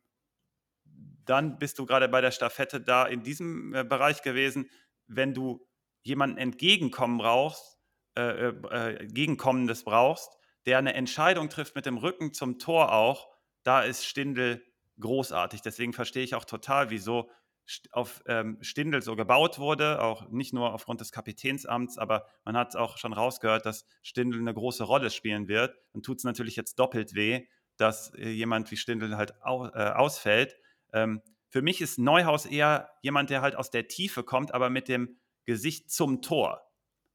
[1.26, 4.70] dann bist du gerade bei der Staffette da in diesem äh, Bereich gewesen.
[5.08, 5.67] Wenn du
[6.08, 7.78] jemanden entgegenkommen brauchst,
[8.16, 13.30] äh, äh, Gegenkommendes brauchst, der eine Entscheidung trifft mit dem Rücken zum Tor auch,
[13.64, 14.64] da ist Stindel
[15.00, 15.62] großartig.
[15.62, 17.30] Deswegen verstehe ich auch total, wieso
[17.92, 22.78] auf ähm, Stindel so gebaut wurde, auch nicht nur aufgrund des Kapitänsamts, aber man hat
[22.78, 25.76] auch schon rausgehört, dass Stindel eine große Rolle spielen wird.
[25.92, 29.92] Dann tut es natürlich jetzt doppelt weh, dass äh, jemand wie Stindel halt au, äh,
[29.92, 30.56] ausfällt.
[30.94, 34.88] Ähm, für mich ist Neuhaus eher jemand, der halt aus der Tiefe kommt, aber mit
[34.88, 35.18] dem
[35.48, 36.62] Gesicht zum Tor.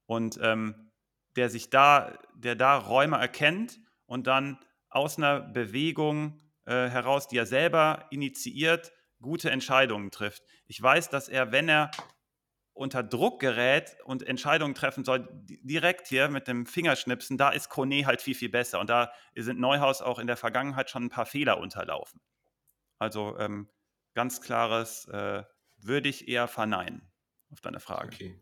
[0.05, 0.91] Und ähm,
[1.37, 7.37] der sich da, der da Räume erkennt und dann aus einer Bewegung äh, heraus, die
[7.37, 8.91] er selber initiiert,
[9.21, 10.43] gute Entscheidungen trifft.
[10.65, 11.91] Ich weiß, dass er, wenn er
[12.73, 18.05] unter Druck gerät und Entscheidungen treffen soll, direkt hier mit dem Fingerschnipsen, da ist Kone
[18.05, 18.79] halt viel, viel besser.
[18.79, 22.19] Und da sind Neuhaus auch in der Vergangenheit schon ein paar Fehler unterlaufen.
[22.97, 23.69] Also ähm,
[24.15, 25.43] ganz klares, äh,
[25.77, 27.12] würde ich eher verneinen
[27.53, 28.13] auf deine Frage.
[28.13, 28.39] Okay.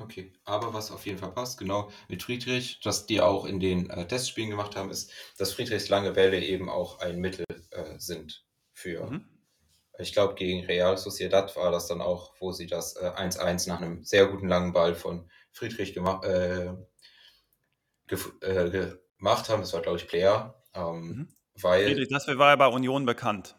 [0.00, 3.90] Okay, aber was auf jeden Fall passt, genau mit Friedrich, was die auch in den
[3.90, 8.44] äh, Testspielen gemacht haben, ist, dass Friedrichs lange Bälle eben auch ein Mittel äh, sind
[8.72, 9.28] für, mhm.
[10.00, 13.80] ich glaube, gegen Real Sociedad war das dann auch, wo sie das 1-1 äh, nach
[13.80, 16.74] einem sehr guten langen Ball von Friedrich gema äh,
[18.40, 19.60] äh, gemacht haben.
[19.60, 20.60] Das war, glaube ich, Player.
[20.74, 21.28] Ähm, mhm.
[21.60, 23.56] weil, Friedrich, das war ja bei Union bekannt.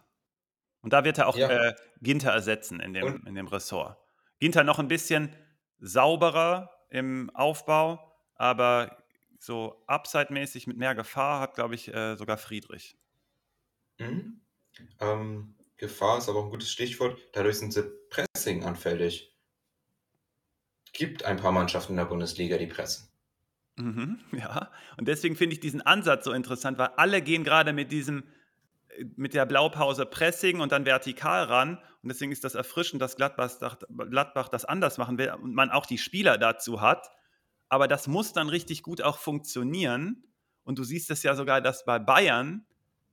[0.81, 1.49] Und da wird er auch ja.
[1.49, 3.97] Äh, Ginter ersetzen in dem, in dem Ressort.
[4.45, 5.35] Ginter noch ein bisschen
[5.79, 9.03] sauberer im Aufbau, aber
[9.39, 12.95] so upside-mäßig mit mehr Gefahr hat, glaube ich, äh, sogar Friedrich.
[13.97, 14.41] Mhm.
[14.99, 17.19] Ähm, Gefahr ist aber auch ein gutes Stichwort.
[17.33, 19.35] Dadurch sind sie Pressing anfällig.
[20.93, 23.09] Gibt ein paar Mannschaften in der Bundesliga, die pressen.
[23.77, 27.91] Mhm, ja, und deswegen finde ich diesen Ansatz so interessant, weil alle gehen gerade mit
[27.91, 28.25] diesem
[29.15, 31.77] mit der Blaupause Pressing und dann vertikal ran.
[32.01, 33.51] Und deswegen ist das erfrischend, dass Gladbach,
[33.89, 37.09] Gladbach das anders machen will und man auch die Spieler dazu hat.
[37.69, 40.23] Aber das muss dann richtig gut auch funktionieren.
[40.63, 42.65] Und du siehst es ja sogar, dass bei Bayern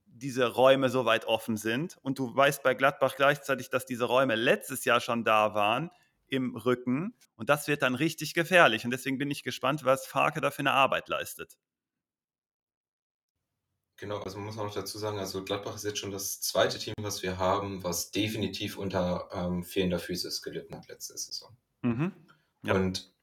[0.05, 1.97] diese Räume so weit offen sind.
[2.01, 5.89] Und du weißt bei Gladbach gleichzeitig, dass diese Räume letztes Jahr schon da waren
[6.27, 7.15] im Rücken.
[7.35, 8.85] Und das wird dann richtig gefährlich.
[8.85, 11.57] Und deswegen bin ich gespannt, was Farke da für eine Arbeit leistet.
[14.03, 16.77] Genau, also man muss auch noch dazu sagen, also Gladbach ist jetzt schon das zweite
[16.77, 21.55] Team, was wir haben, was definitiv unter ähm, fehlender Physis gelitten hat letzte Saison.
[21.83, 22.11] Mhm.
[22.63, 22.73] Ja.
[22.73, 23.15] Und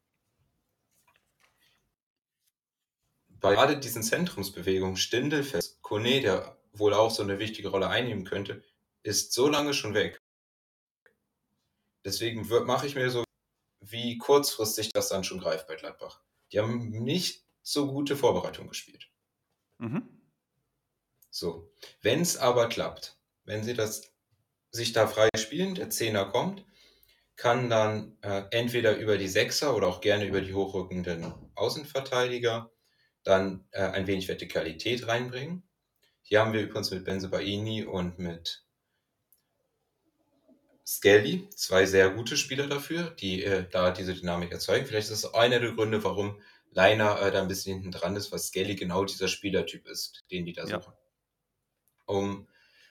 [3.28, 8.62] bei gerade diesen Zentrumsbewegungen, Stindelfest, Kone, der wohl auch so eine wichtige Rolle einnehmen könnte,
[9.02, 10.18] ist so lange schon weg.
[12.06, 13.22] Deswegen mache ich mir so,
[13.82, 16.22] wie kurzfristig das dann schon greift bei Gladbach.
[16.52, 19.10] Die haben nicht so gute Vorbereitung gespielt.
[19.76, 20.19] Mhm.
[21.30, 21.70] So,
[22.02, 24.12] wenn es aber klappt, wenn sie das
[24.72, 26.64] sich da frei spielen, der Zehner kommt,
[27.36, 32.70] kann dann äh, entweder über die Sechser oder auch gerne über die hochrückenden Außenverteidiger
[33.24, 35.62] dann äh, ein wenig Vertikalität reinbringen.
[36.22, 38.64] Hier haben wir übrigens mit Benzebaini und mit
[40.86, 44.86] Skelly zwei sehr gute Spieler dafür, die äh, da diese Dynamik erzeugen.
[44.86, 46.40] Vielleicht ist das einer der Gründe, warum
[46.72, 50.44] Leiner äh, da ein bisschen hinten dran ist, weil Skelly genau dieser Spielertyp ist, den
[50.44, 50.80] die da ja.
[50.80, 50.92] suchen
[52.10, 52.46] um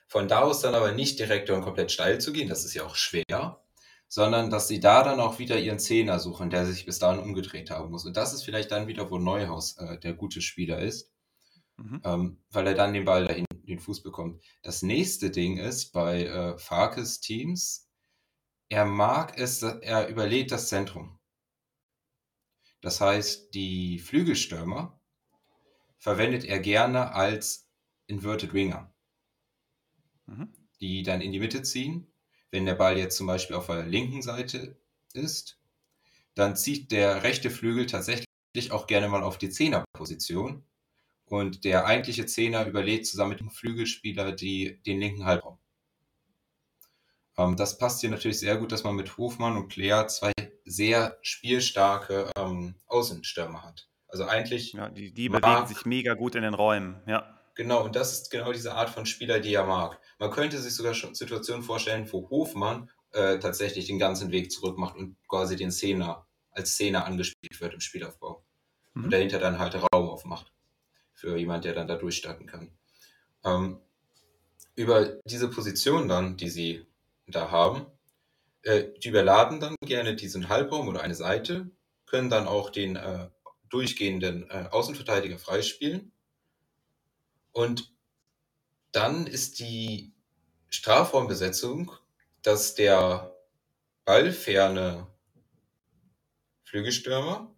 [0.08, 2.84] von da aus dann aber nicht direkt und komplett steil zu gehen, das ist ja
[2.84, 3.62] auch schwer,
[4.08, 7.70] sondern dass sie da dann auch wieder ihren Zehner suchen, der sich bis dahin umgedreht
[7.70, 8.04] haben muss.
[8.04, 11.12] Und das ist vielleicht dann wieder, wo Neuhaus äh, der gute Spieler ist,
[11.76, 12.02] mhm.
[12.04, 14.42] ähm, weil er dann den Ball dahin den Fuß bekommt.
[14.64, 17.88] Das nächste Ding ist bei äh, Farkes Teams,
[18.68, 21.20] er mag es, er überlädt das Zentrum.
[22.80, 25.00] Das heißt, die Flügelstürmer
[25.98, 27.68] verwendet er gerne als
[28.06, 28.92] Inverted Winger
[30.30, 30.52] mhm.
[30.80, 32.06] die dann in die Mitte ziehen.
[32.50, 34.76] Wenn der Ball jetzt zum Beispiel auf der linken Seite
[35.12, 35.58] ist,
[36.34, 38.26] dann zieht der rechte Flügel tatsächlich
[38.70, 40.64] auch gerne mal auf die Zehnerposition.
[41.26, 45.58] Und der eigentliche Zehner überlädt zusammen mit dem Flügelspieler die, den linken Halbraum.
[47.38, 50.32] Ähm, das passt hier natürlich sehr gut, dass man mit Hofmann und Claire zwei
[50.64, 53.88] sehr spielstarke ähm, Außenstürmer hat.
[54.08, 54.72] Also eigentlich.
[54.72, 57.39] Ja, die, die bewegen sich mega gut in den Räumen, ja.
[57.54, 60.00] Genau, und das ist genau diese Art von Spieler, die er mag.
[60.18, 64.78] Man könnte sich sogar schon Situationen vorstellen, wo Hofmann äh, tatsächlich den ganzen Weg zurück
[64.78, 68.44] macht und quasi den Szene als Szene angespielt wird im Spielaufbau.
[68.94, 69.04] Mhm.
[69.04, 70.52] Und dahinter dann halt Raum aufmacht.
[71.12, 72.72] Für jemand, der dann da durchstarten kann.
[73.44, 73.80] Ähm,
[74.74, 76.86] über diese Position dann, die sie
[77.26, 77.86] da haben,
[78.62, 81.70] äh, die überladen dann gerne diesen Halbraum oder eine Seite,
[82.06, 83.28] können dann auch den äh,
[83.68, 86.12] durchgehenden äh, Außenverteidiger freispielen.
[87.52, 87.92] Und
[88.92, 90.12] dann ist die
[90.68, 91.92] Strafraumbesetzung,
[92.42, 93.34] dass der
[94.04, 95.06] ballferne
[96.64, 97.54] Flügelstürmer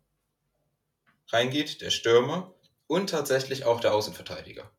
[1.29, 2.55] reingeht, der Stürmer
[2.87, 4.71] und tatsächlich auch der Außenverteidiger,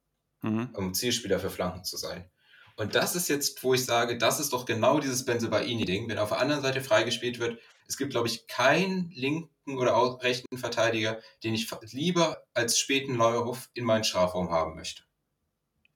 [0.41, 0.69] mhm.
[0.73, 2.29] um Zielspieler für Flanken zu sein.
[2.75, 6.29] Und das ist jetzt, wo ich sage, das ist doch genau dieses Benzebaini-Ding, wenn auf
[6.29, 7.59] der anderen Seite freigespielt wird.
[7.87, 9.11] Es gibt, glaube ich, keinen
[9.65, 15.03] linken oder rechten Verteidiger, den ich lieber als späten Neuhof in meinen Strafraum haben möchte.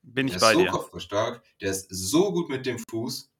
[0.01, 0.71] Bin ich der bei ist so dir.
[0.71, 3.31] kopfballstark, der ist so gut mit dem Fuß.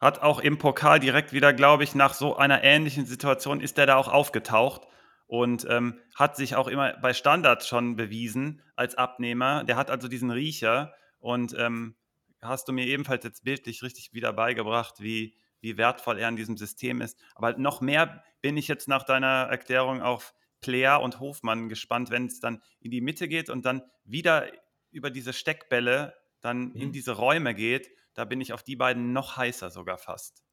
[0.00, 3.86] Hat auch im Pokal direkt wieder, glaube ich, nach so einer ähnlichen Situation ist der
[3.86, 4.82] da auch aufgetaucht
[5.26, 9.64] und ähm, hat sich auch immer bei Standards schon bewiesen als Abnehmer.
[9.64, 11.96] Der hat also diesen Riecher und ähm,
[12.40, 15.34] hast du mir ebenfalls jetzt bildlich richtig wieder beigebracht, wie,
[15.66, 17.18] wie wertvoll er in diesem System ist.
[17.34, 22.26] Aber noch mehr bin ich jetzt nach deiner Erklärung auf Player und Hofmann gespannt, wenn
[22.26, 24.46] es dann in die Mitte geht und dann wieder
[24.90, 26.76] über diese Steckbälle dann mhm.
[26.76, 27.90] in diese Räume geht.
[28.14, 30.44] Da bin ich auf die beiden noch heißer sogar fast.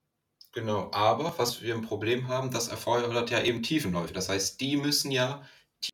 [0.52, 4.14] Genau, aber was wir ein Problem haben, das erfordert ja eben Tiefenläufe.
[4.14, 5.44] Das heißt, die müssen ja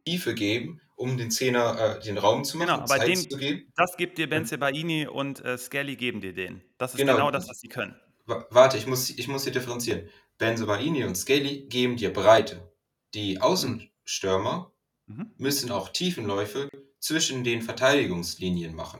[0.05, 3.71] Tiefe geben, um den Zehner äh, den Raum zu machen, genau, Zeit den, zu geben.
[3.75, 6.61] Das gibt dir Benze Baini und äh, Skelly geben dir den.
[6.77, 7.95] Das ist genau, genau das, was sie können.
[8.29, 10.07] Warte, ich muss, ich muss hier differenzieren.
[10.37, 12.71] Benze Baini und Skelly geben dir Breite.
[13.13, 14.71] Die Außenstürmer
[15.07, 15.31] mhm.
[15.37, 16.69] müssen auch Tiefenläufe
[16.99, 18.99] zwischen den Verteidigungslinien machen.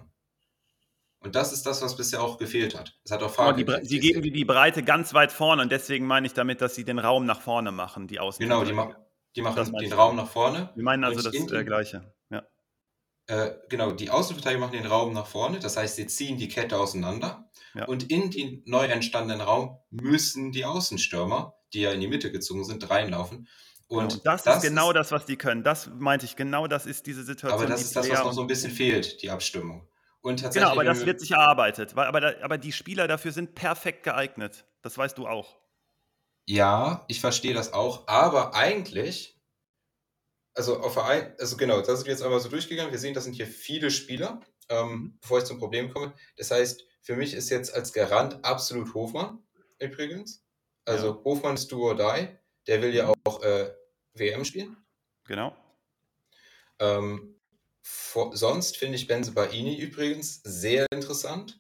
[1.22, 2.98] Und das ist das, was bisher auch gefehlt hat.
[3.04, 6.08] Es hat auch oh, die, Sie geben die, die Breite ganz weit vorne und deswegen
[6.08, 8.42] meine ich damit, dass sie den Raum nach vorne machen, die Außen.
[8.42, 8.96] Genau, die, ma
[9.36, 10.70] die machen den Raum nach vorne.
[10.76, 12.14] Wir meinen also das äh, Gleiche.
[13.30, 16.80] Äh, genau, die Außenverteidiger machen den Raum nach vorne, das heißt, sie ziehen die Kette
[16.80, 17.48] auseinander.
[17.76, 17.86] Ja.
[17.86, 22.66] Und in den neu entstandenen Raum müssen die Außenstürmer, die ja in die Mitte gezogen
[22.66, 23.48] sind, reinlaufen.
[23.88, 25.64] Und genau, das, das, ist genau ist, das, was die können.
[25.64, 27.62] Das meinte ich, genau das ist diese Situation.
[27.62, 29.88] Aber das ist das, was noch so ein bisschen fehlt, die Abstimmung.
[30.22, 31.96] Und tatsächlich, genau, aber das wird sich erarbeitet.
[31.96, 34.66] Weil, aber, aber die Spieler dafür sind perfekt geeignet.
[34.82, 35.60] Das weißt du auch.
[36.48, 38.08] Ja, ich verstehe das auch.
[38.08, 39.39] Aber eigentlich,
[40.60, 42.92] also auf Verein, also genau, das sind wir jetzt einmal so durchgegangen.
[42.92, 45.18] Wir sehen, das sind hier viele Spieler, ähm, mhm.
[45.22, 46.14] bevor ich zum Problem komme.
[46.36, 49.42] Das heißt, für mich ist jetzt als Garant absolut Hofmann
[49.80, 50.44] übrigens.
[50.84, 51.24] Also ja.
[51.24, 52.28] Hofmann ist do or die.
[52.68, 53.14] Der will ja mhm.
[53.24, 53.74] auch äh,
[54.16, 54.76] WM spielen.
[55.24, 55.56] Genau.
[56.80, 57.40] Ähm,
[57.82, 61.58] vor, sonst finde ich Benze Baini übrigens sehr interessant.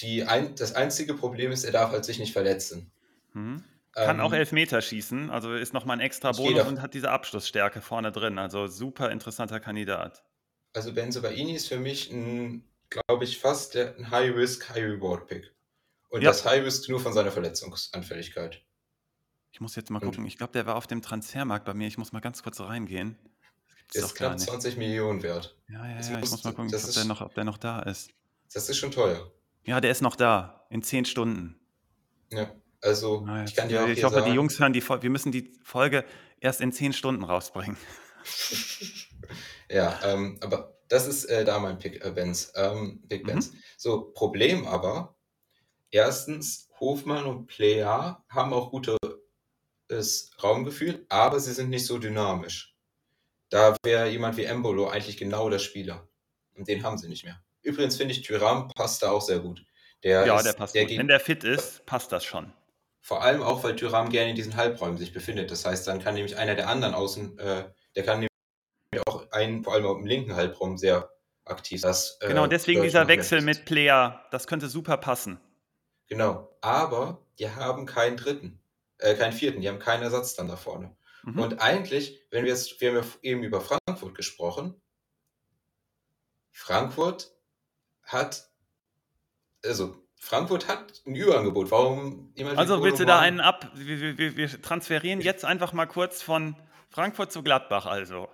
[0.00, 2.90] Die ein, das einzige Problem ist, er darf halt sich nicht verletzen.
[3.34, 3.62] Mhm.
[3.92, 7.82] Kann ähm, auch Elfmeter schießen, also ist nochmal ein extra Bonus und hat diese Abschlussstärke
[7.82, 8.38] vorne drin.
[8.38, 10.24] Also super interessanter Kandidat.
[10.72, 15.52] Also Benze Baini ist für mich ein, glaube ich, fast ein High-Risk, High-Reward-Pick.
[16.08, 16.30] Und ja.
[16.30, 18.62] das High-Risk nur von seiner Verletzungsanfälligkeit.
[19.52, 20.24] Ich muss jetzt mal gucken.
[20.24, 21.86] Ich glaube, der war auf dem Transfermarkt bei mir.
[21.86, 23.18] Ich muss mal ganz kurz reingehen.
[23.92, 25.54] Das ist knapp 20 Millionen wert.
[25.68, 26.00] Ja, ja, ja.
[26.00, 28.10] ich muss mal gucken, ob, ist, der noch, ob der noch da ist.
[28.54, 29.30] Das ist schon teuer.
[29.64, 30.66] Ja, der ist noch da.
[30.70, 31.58] In 10 Stunden.
[32.30, 32.50] Ja,
[32.82, 35.04] also Na, ich kann dir auch Ich hoffe, sagen, die Jungs hören die Folge.
[35.04, 36.04] Wir müssen die Folge
[36.40, 37.76] erst in 10 Stunden rausbringen.
[39.70, 42.52] ja, ähm, aber das ist äh, da mein Pick, äh, Benz.
[42.54, 43.52] Ähm, Big Benz.
[43.52, 43.56] Mhm.
[43.76, 45.16] So, Problem aber,
[45.90, 52.76] erstens, Hofmann und Player haben auch gutes Raumgefühl, aber sie sind nicht so dynamisch.
[53.48, 56.08] Da wäre jemand wie Embolo eigentlich genau der Spieler.
[56.54, 57.40] Und den haben sie nicht mehr.
[57.62, 59.64] Übrigens finde ich, Tyram passt da auch sehr gut.
[60.02, 60.98] Der ja, ist, der passt der gut.
[60.98, 62.52] Wenn der fit ist, passt das schon.
[63.04, 65.50] Vor allem auch, weil Tyram gerne in diesen Halbräumen sich befindet.
[65.50, 67.64] Das heißt, dann kann nämlich einer der anderen außen, äh,
[67.96, 71.10] der kann nämlich auch einen, vor allem im linken Halbraum sehr
[71.44, 71.80] aktiv.
[71.80, 75.40] Das, äh, genau, deswegen dieser Wechsel mit Player, das könnte super passen.
[76.06, 78.60] Genau, aber die haben keinen dritten,
[78.98, 80.96] äh, keinen vierten, die haben keinen Ersatz dann da vorne.
[81.24, 81.40] Mhm.
[81.40, 84.80] Und eigentlich, wenn wir jetzt, wir haben ja eben über Frankfurt gesprochen,
[86.52, 87.34] Frankfurt
[88.04, 88.48] hat,
[89.64, 91.72] also Frankfurt hat ein Überangebot.
[91.72, 93.72] Warum Also willst du da einen ab?
[93.74, 96.54] Wir, wir, wir transferieren jetzt einfach mal kurz von
[96.90, 98.28] Frankfurt zu Gladbach, also.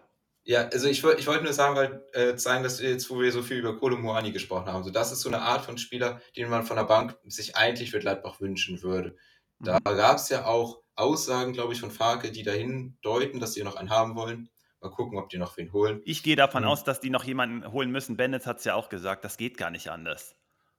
[0.45, 3.33] Ja, also ich, ich wollte nur sagen, weil äh, zeigen, dass wir jetzt, wo wir
[3.33, 6.21] so viel über Kolo Moani gesprochen haben, so das ist so eine Art von Spieler,
[6.37, 9.17] den man von der Bank sich eigentlich für Gladbach wünschen würde.
[9.59, 9.85] Da mhm.
[9.85, 13.77] gab es ja auch Aussagen, glaube ich, von Farke, die dahin deuten, dass sie noch
[13.77, 14.51] einen haben wollen.
[14.81, 16.03] Mal gucken, ob die noch wen holen.
[16.05, 16.69] Ich gehe davon mhm.
[16.69, 18.19] aus, dass die noch jemanden holen müssen.
[18.19, 20.38] Bennett hat es ja auch gesagt, das geht gar nicht anders.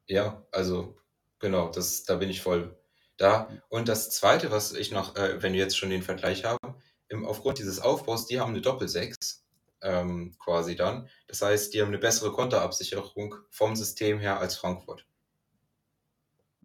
[0.09, 0.97] Ja, also
[1.37, 2.75] genau, das, da bin ich voll
[3.17, 3.47] da.
[3.69, 6.75] Und das Zweite, was ich noch, äh, wenn wir jetzt schon den Vergleich haben,
[7.09, 9.41] im, aufgrund dieses Aufbaus, die haben eine Doppel-6
[9.81, 11.07] ähm, quasi dann.
[11.27, 15.05] Das heißt, die haben eine bessere Konterabsicherung vom System her als Frankfurt.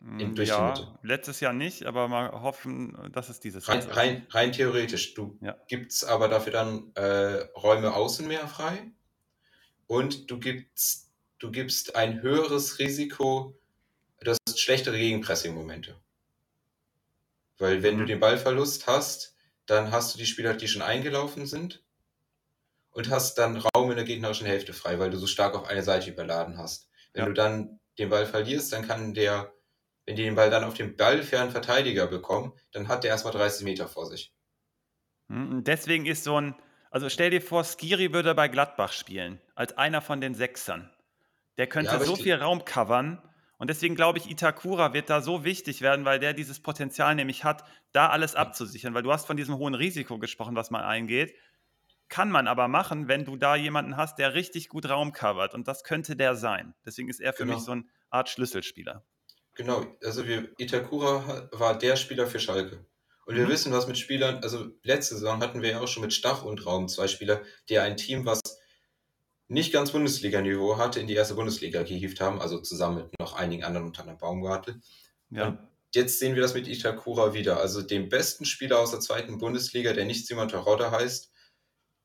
[0.00, 3.96] In, mm, durch ja, letztes Jahr nicht, aber mal hoffen, dass es dieses rein, Jahr
[3.96, 5.14] rein, rein theoretisch.
[5.14, 5.56] Du ja.
[5.68, 8.90] gibst aber dafür dann äh, Räume außen mehr frei
[9.86, 11.03] und du gibst,
[11.38, 13.58] du gibst ein höheres Risiko,
[14.20, 16.00] du hast schlechtere Gegenpressing-Momente.
[17.58, 19.36] Weil wenn du den Ballverlust hast,
[19.66, 21.84] dann hast du die Spieler, die schon eingelaufen sind
[22.90, 25.82] und hast dann Raum in der gegnerischen Hälfte frei, weil du so stark auf eine
[25.82, 26.88] Seite überladen hast.
[27.12, 27.28] Wenn ja.
[27.28, 29.54] du dann den Ball verlierst, dann kann der
[30.06, 33.64] wenn die den Ball dann auf den ballfernen Verteidiger bekommen, dann hat der erstmal 30
[33.64, 34.34] Meter vor sich.
[35.28, 36.54] Hm, deswegen ist so ein,
[36.90, 40.90] also stell dir vor, Skiri würde bei Gladbach spielen, als einer von den Sechsern.
[41.58, 43.22] Der könnte ja, so viel Raum covern.
[43.58, 47.44] Und deswegen glaube ich, Itakura wird da so wichtig werden, weil der dieses Potenzial nämlich
[47.44, 48.94] hat, da alles abzusichern.
[48.94, 51.34] Weil du hast von diesem hohen Risiko gesprochen, was man eingeht.
[52.08, 55.54] Kann man aber machen, wenn du da jemanden hast, der richtig gut Raum covert.
[55.54, 56.74] Und das könnte der sein.
[56.84, 57.54] Deswegen ist er für genau.
[57.54, 59.04] mich so eine Art Schlüsselspieler.
[59.54, 62.84] Genau, also wir, Itakura war der Spieler für Schalke.
[63.26, 63.50] Und wir mhm.
[63.50, 66.66] wissen, was mit Spielern, also letzte Saison hatten wir ja auch schon mit Stach und
[66.66, 68.40] Raum zwei Spieler, die ein Team, was
[69.48, 73.64] nicht ganz Bundesliga-Niveau hatte, in die erste Bundesliga gehievt haben, also zusammen mit noch einigen
[73.64, 74.80] anderen, unter anderem Baumgartel.
[75.30, 75.48] Ja.
[75.48, 75.58] Und
[75.94, 77.58] jetzt sehen wir das mit Itakura wieder.
[77.58, 81.30] Also den besten Spieler aus der zweiten Bundesliga, der nicht Simon Terodde heißt,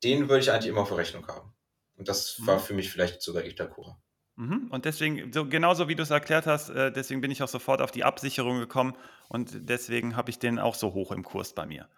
[0.04, 1.54] den würde ich eigentlich immer auf Rechnung haben.
[1.96, 2.48] Und das mhm.
[2.48, 4.00] war für mich vielleicht sogar Itakura.
[4.36, 4.68] Mhm.
[4.72, 7.82] Und deswegen, so genauso wie du es erklärt hast, äh, deswegen bin ich auch sofort
[7.82, 8.96] auf die Absicherung gekommen
[9.28, 11.90] und deswegen habe ich den auch so hoch im Kurs bei mir.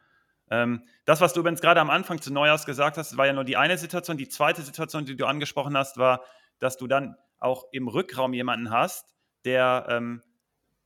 [0.51, 3.45] Ähm, das, was du übrigens gerade am Anfang zu Neujahrs gesagt hast, war ja nur
[3.45, 4.17] die eine Situation.
[4.17, 6.23] Die zweite Situation, die du angesprochen hast, war,
[6.59, 9.15] dass du dann auch im Rückraum jemanden hast,
[9.45, 10.21] der, ähm,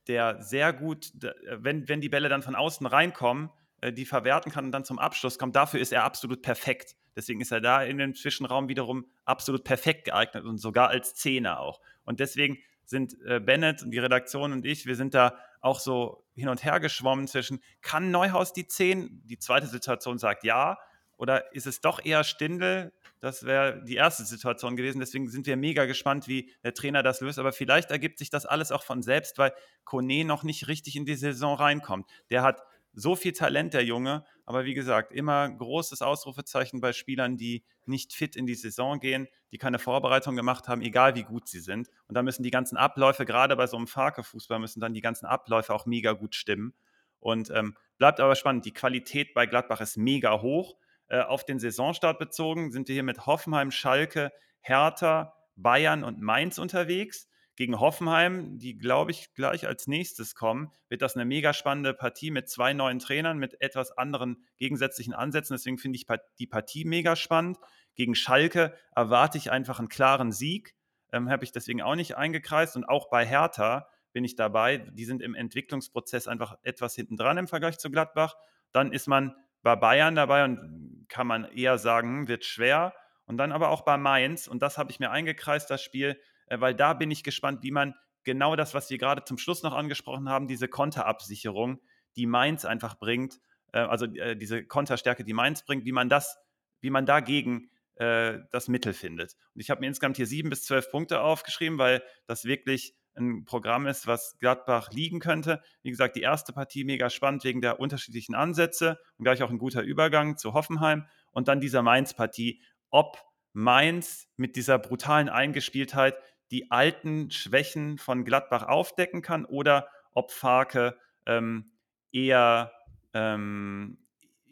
[0.06, 1.12] der sehr gut,
[1.50, 5.00] wenn, wenn die Bälle dann von außen reinkommen, äh, die verwerten kann und dann zum
[5.00, 5.56] Abschluss kommt.
[5.56, 6.96] Dafür ist er absolut perfekt.
[7.16, 11.60] Deswegen ist er da in dem Zwischenraum wiederum absolut perfekt geeignet und sogar als Zehner
[11.60, 11.80] auch.
[12.04, 15.36] Und deswegen sind äh, Bennett und die Redaktion und ich, wir sind da
[15.66, 19.22] auch so hin und her geschwommen zwischen, kann Neuhaus die 10?
[19.26, 20.78] Die zweite Situation sagt ja.
[21.18, 22.92] Oder ist es doch eher Stindel?
[23.20, 25.00] Das wäre die erste Situation gewesen.
[25.00, 27.38] Deswegen sind wir mega gespannt, wie der Trainer das löst.
[27.38, 29.52] Aber vielleicht ergibt sich das alles auch von selbst, weil
[29.84, 32.06] Kone noch nicht richtig in die Saison reinkommt.
[32.30, 32.62] Der hat
[32.96, 34.24] so viel Talent, der Junge.
[34.46, 39.28] Aber wie gesagt, immer großes Ausrufezeichen bei Spielern, die nicht fit in die Saison gehen,
[39.52, 41.88] die keine Vorbereitung gemacht haben, egal wie gut sie sind.
[42.08, 45.26] Und da müssen die ganzen Abläufe, gerade bei so einem Farke-Fußball, müssen dann die ganzen
[45.26, 46.74] Abläufe auch mega gut stimmen.
[47.20, 48.64] Und ähm, bleibt aber spannend.
[48.64, 50.76] Die Qualität bei Gladbach ist mega hoch.
[51.08, 56.58] Äh, auf den Saisonstart bezogen sind wir hier mit Hoffenheim, Schalke, Hertha, Bayern und Mainz
[56.58, 61.94] unterwegs gegen Hoffenheim, die, glaube ich, gleich als nächstes kommen, wird das eine mega spannende
[61.94, 65.54] Partie mit zwei neuen Trainern, mit etwas anderen gegensätzlichen Ansätzen.
[65.54, 66.06] Deswegen finde ich
[66.38, 67.58] die Partie mega spannend.
[67.94, 70.74] Gegen Schalke erwarte ich einfach einen klaren Sieg.
[71.12, 72.76] Ähm, Habe ich deswegen auch nicht eingekreist.
[72.76, 74.76] Und auch bei Hertha bin ich dabei.
[74.78, 78.34] Die sind im Entwicklungsprozess einfach etwas hinten dran im Vergleich zu Gladbach.
[78.72, 82.92] Dann ist man bei Bayern dabei und kann man eher sagen, hm, wird schwer.
[83.24, 84.46] Und dann aber auch bei Mainz.
[84.46, 87.94] Und das habe ich mir eingekreist, das Spiel weil da bin ich gespannt, wie man
[88.24, 91.80] genau das, was wir gerade zum Schluss noch angesprochen haben, diese Konterabsicherung,
[92.16, 93.40] die Mainz einfach bringt,
[93.72, 96.36] äh, also äh, diese Konterstärke, die Mainz bringt, wie man das,
[96.80, 99.38] wie man dagegen das Mittel findet.
[99.54, 103.46] Und ich habe mir insgesamt hier sieben bis zwölf Punkte aufgeschrieben, weil das wirklich ein
[103.46, 105.62] Programm ist, was Gladbach liegen könnte.
[105.82, 109.56] Wie gesagt, die erste Partie mega spannend wegen der unterschiedlichen Ansätze und gleich auch ein
[109.56, 111.06] guter Übergang zu Hoffenheim.
[111.32, 113.18] Und dann dieser Mainz-Partie, ob
[113.54, 116.16] Mainz mit dieser brutalen Eingespieltheit
[116.50, 120.96] die alten Schwächen von Gladbach aufdecken kann oder ob Farke
[121.26, 121.72] ähm,
[122.12, 122.72] eher,
[123.12, 123.98] ähm,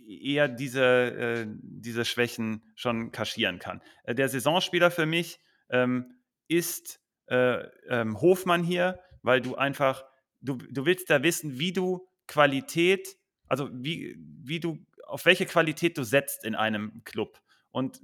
[0.07, 3.81] eher diese, äh, diese Schwächen schon kaschieren kann.
[4.05, 5.41] Äh, der Saisonspieler für mich
[5.71, 6.19] ähm,
[6.49, 10.05] ist äh, ähm, Hofmann hier, weil du einfach,
[10.41, 13.17] du, du willst da wissen, wie du Qualität,
[13.49, 17.41] also wie, wie du, auf welche Qualität du setzt in einem Club.
[17.71, 18.01] Und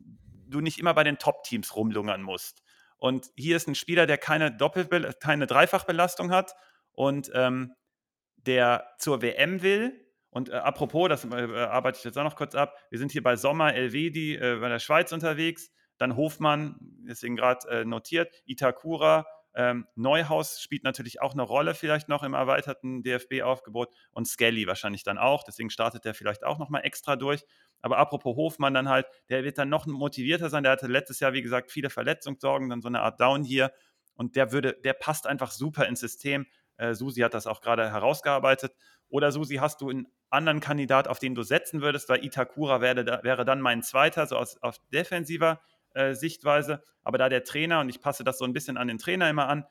[0.50, 2.62] du nicht immer bei den Top-Teams rumlungern musst.
[3.00, 6.54] Und hier ist ein Spieler, der keine Doppel keine Dreifachbelastung hat
[6.92, 7.74] und ähm,
[8.36, 10.06] der zur WM will.
[10.28, 12.76] Und äh, apropos, das äh, arbeite ich jetzt auch noch kurz ab.
[12.90, 15.70] Wir sind hier bei Sommer Elvedi äh, bei der Schweiz unterwegs.
[15.96, 16.76] Dann Hofmann,
[17.08, 22.34] deswegen gerade äh, notiert, Itakura, ähm, Neuhaus spielt natürlich auch eine Rolle, vielleicht noch im
[22.34, 25.42] erweiterten DFB-Aufgebot und Skelly wahrscheinlich dann auch.
[25.42, 27.42] Deswegen startet er vielleicht auch nochmal extra durch.
[27.82, 30.62] Aber apropos Hofmann dann halt, der wird dann noch motivierter sein.
[30.62, 33.72] Der hatte letztes Jahr, wie gesagt, viele Verletzungssorgen, dann so eine Art Down hier.
[34.14, 36.46] Und der würde, der passt einfach super ins System.
[36.76, 38.74] Äh, Susi hat das auch gerade herausgearbeitet.
[39.08, 42.08] Oder Susi, hast du einen anderen Kandidat, auf den du setzen würdest?
[42.08, 45.60] Weil Itakura wäre, wäre dann mein zweiter, so aus, aus defensiver
[45.94, 46.82] äh, Sichtweise.
[47.02, 49.48] Aber da der Trainer, und ich passe das so ein bisschen an den Trainer immer
[49.48, 49.64] an,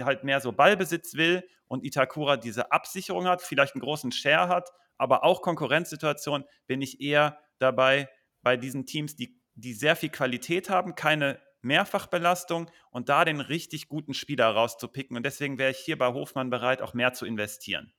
[0.00, 4.70] halt mehr so Ballbesitz will und Itakura diese Absicherung hat, vielleicht einen großen Share hat,
[4.98, 8.08] aber auch Konkurrenzsituation, bin ich eher dabei
[8.42, 13.88] bei diesen Teams, die, die sehr viel Qualität haben, keine Mehrfachbelastung und da den richtig
[13.88, 15.16] guten Spieler rauszupicken.
[15.16, 17.92] Und deswegen wäre ich hier bei Hofmann bereit, auch mehr zu investieren.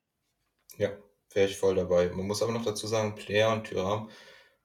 [0.77, 0.89] Ja,
[1.33, 2.09] wäre ich voll dabei.
[2.09, 4.09] Man muss aber noch dazu sagen, Player und Tyram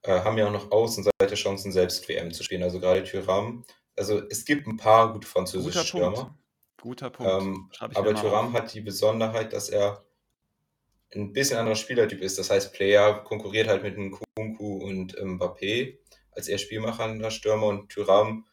[0.02, 2.62] äh, haben ja auch noch Außenseite Chancen, selbst WM zu spielen.
[2.62, 3.64] Also gerade Tyram.
[3.96, 6.16] Also es gibt ein paar gute französische Guter Stürmer.
[6.16, 6.42] Punkt.
[6.80, 7.42] Guter Punkt.
[7.42, 10.04] Ähm, aber Thuram hat die Besonderheit, dass er
[11.14, 12.39] ein bisschen anderer Spielertyp ist.
[12.39, 15.98] Das heißt, Player konkurriert halt mit einem Kunku und Mbappé
[16.30, 18.47] als eher spielmachender Stürmer und Thuram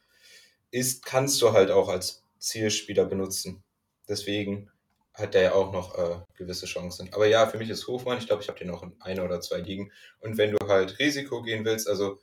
[0.71, 3.63] ist, kannst du halt auch als Zielspieler benutzen.
[4.07, 4.69] Deswegen
[5.13, 7.11] hat der ja auch noch äh, gewisse Chancen.
[7.13, 9.41] Aber ja, für mich ist Hofmann, ich glaube, ich habe den noch in einer oder
[9.41, 9.91] zwei liegen.
[10.19, 12.19] Und wenn du halt Risiko gehen willst, also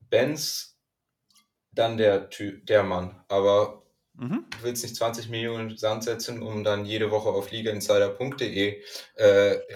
[0.00, 0.76] Benz,
[1.72, 3.22] dann der, der Mann.
[3.28, 3.82] Aber
[4.18, 4.46] Mhm.
[4.50, 8.82] Du willst nicht 20 Millionen Sand setzen, um dann jede Woche auf ligainsider.de
[9.14, 9.24] äh,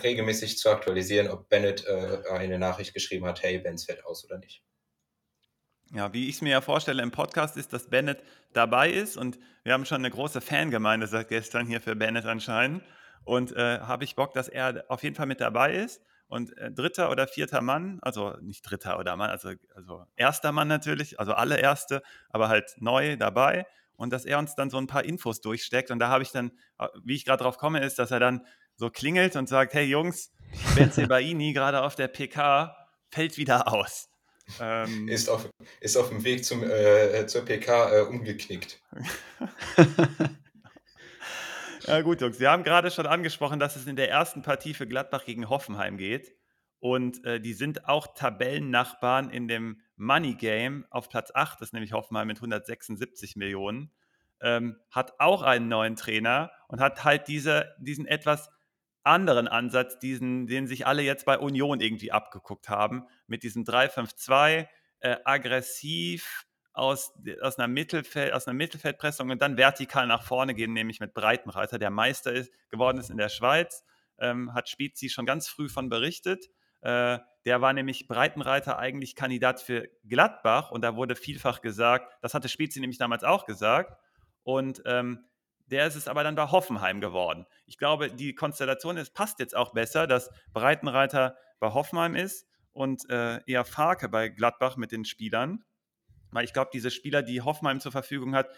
[0.02, 4.38] regelmäßig zu aktualisieren, ob Bennett äh, eine Nachricht geschrieben hat, hey, Benz fällt aus oder
[4.38, 4.64] nicht.
[5.94, 9.38] Ja, wie ich es mir ja vorstelle im Podcast ist, dass Bennett dabei ist und
[9.62, 12.82] wir haben schon eine große Fangemeinde seit gestern hier für Bennett anscheinend
[13.24, 16.72] und äh, habe ich Bock, dass er auf jeden Fall mit dabei ist und äh,
[16.72, 21.34] dritter oder vierter Mann, also nicht dritter oder Mann, also, also erster Mann natürlich, also
[21.34, 23.66] alle Erste, aber halt neu dabei
[23.96, 25.90] und dass er uns dann so ein paar Infos durchsteckt.
[25.90, 28.46] Und da habe ich dann, äh, wie ich gerade drauf komme, ist, dass er dann
[28.76, 30.32] so klingelt und sagt, hey Jungs,
[30.74, 32.76] Benzebaini gerade auf der PK
[33.10, 34.08] fällt wieder aus.
[34.60, 35.48] Ähm, ist, auf,
[35.80, 38.80] ist auf dem Weg zum, äh, zur PK äh, umgeknickt.
[41.86, 44.86] ja gut, Jungs, wir haben gerade schon angesprochen, dass es in der ersten Partie für
[44.86, 46.34] Gladbach gegen Hoffenheim geht.
[46.82, 51.72] Und äh, die sind auch Tabellennachbarn in dem Money Game auf Platz 8, das ist
[51.74, 53.92] nämlich Hoffenheim mit 176 Millionen,
[54.40, 58.50] ähm, hat auch einen neuen Trainer und hat halt diese, diesen etwas
[59.04, 64.66] anderen Ansatz, diesen, den sich alle jetzt bei Union irgendwie abgeguckt haben, mit diesem 3-5-2,
[64.98, 70.72] äh, aggressiv aus, aus, einer Mittelfeld, aus einer Mittelfeldpressung und dann vertikal nach vorne gehen,
[70.72, 73.84] nämlich mit Breitenreiter, der Meister ist, geworden ist in der Schweiz,
[74.18, 76.48] ähm, hat Spezi schon ganz früh von berichtet.
[76.82, 82.34] Äh, der war nämlich Breitenreiter eigentlich Kandidat für Gladbach und da wurde vielfach gesagt, das
[82.34, 83.98] hatte Spezi nämlich damals auch gesagt.
[84.44, 85.24] Und ähm,
[85.66, 87.46] der ist es aber dann bei Hoffenheim geworden.
[87.66, 93.08] Ich glaube, die Konstellation ist, passt jetzt auch besser, dass Breitenreiter bei Hoffenheim ist und
[93.10, 95.64] äh, eher Farke bei Gladbach mit den Spielern.
[96.30, 98.48] Weil ich glaube, diese Spieler, die Hoffenheim zur Verfügung hat,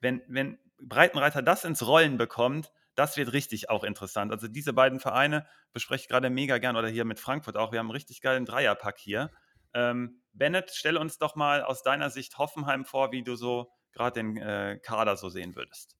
[0.00, 4.32] wenn, wenn Breitenreiter das ins Rollen bekommt, das wird richtig auch interessant.
[4.32, 7.70] Also diese beiden Vereine bespreche ich gerade mega gern oder hier mit Frankfurt auch.
[7.70, 9.30] Wir haben einen richtig geilen Dreierpack hier.
[9.72, 14.20] Ähm, Bennett, stelle uns doch mal aus deiner Sicht Hoffenheim vor, wie du so gerade
[14.20, 15.96] den äh, Kader so sehen würdest.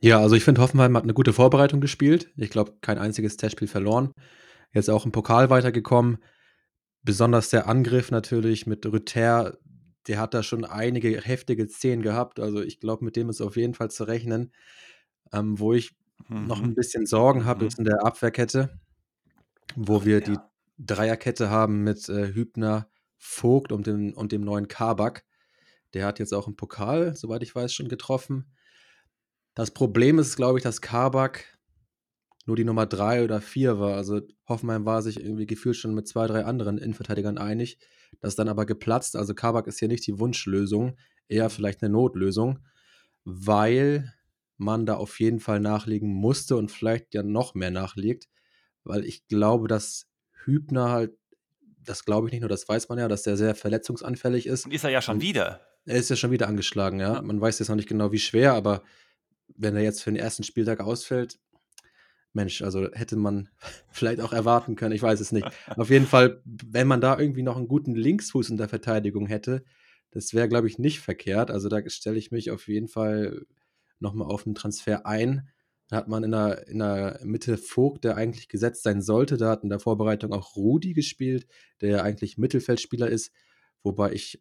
[0.00, 2.30] Ja, also ich finde, Hoffenheim hat eine gute Vorbereitung gespielt.
[2.36, 4.12] Ich glaube, kein einziges Testspiel verloren.
[4.72, 6.18] Jetzt auch im Pokal weitergekommen.
[7.02, 9.58] Besonders der Angriff natürlich mit Rüther,
[10.08, 12.40] der hat da schon einige heftige Szenen gehabt.
[12.40, 14.52] Also ich glaube, mit dem ist auf jeden Fall zu rechnen.
[15.32, 15.94] Ähm, wo ich
[16.28, 16.74] noch ein mhm.
[16.74, 17.68] bisschen Sorgen habe, Mhm.
[17.68, 18.78] ist in der Abwehrkette,
[19.74, 20.38] wo wir die
[20.78, 22.88] Dreierkette haben mit, äh, Hübner,
[23.18, 25.24] Vogt und dem und dem neuen Kabak.
[25.94, 28.52] Der hat jetzt auch im Pokal, soweit ich weiß, schon getroffen.
[29.54, 31.44] Das Problem ist, glaube ich, dass Kabak
[32.44, 33.96] nur die Nummer 3 oder 4 war.
[33.96, 37.78] Also, Hoffenheim war sich irgendwie gefühlt schon mit zwei, drei anderen Innenverteidigern einig.
[38.20, 39.16] Das ist dann aber geplatzt.
[39.16, 40.96] Also, Kabak ist hier nicht die Wunschlösung,
[41.28, 42.60] eher vielleicht eine Notlösung,
[43.24, 44.12] weil
[44.56, 48.28] man da auf jeden Fall nachlegen musste und vielleicht ja noch mehr nachlegt,
[48.84, 50.08] weil ich glaube, dass
[50.44, 51.12] Hübner halt,
[51.82, 54.66] das glaube ich nicht nur, das weiß man ja, dass der sehr verletzungsanfällig ist.
[54.66, 55.60] Und ist er ja schon wieder.
[55.84, 57.14] Er ist ja schon wieder angeschlagen, ja.
[57.14, 57.22] ja.
[57.22, 58.82] Man weiß jetzt noch nicht genau, wie schwer, aber
[59.54, 61.38] wenn er jetzt für den ersten Spieltag ausfällt,
[62.32, 63.48] Mensch, also hätte man
[63.90, 65.46] vielleicht auch erwarten können, ich weiß es nicht.
[65.76, 69.64] Auf jeden Fall, wenn man da irgendwie noch einen guten Linksfuß in der Verteidigung hätte,
[70.10, 71.50] das wäre, glaube ich, nicht verkehrt.
[71.50, 73.44] Also da stelle ich mich auf jeden Fall
[73.98, 75.48] nochmal auf einen Transfer ein.
[75.88, 79.36] Da hat man in der, in der Mitte Vogt, der eigentlich gesetzt sein sollte.
[79.36, 81.46] Da hat in der Vorbereitung auch Rudi gespielt,
[81.80, 83.32] der eigentlich Mittelfeldspieler ist,
[83.82, 84.40] wobei ich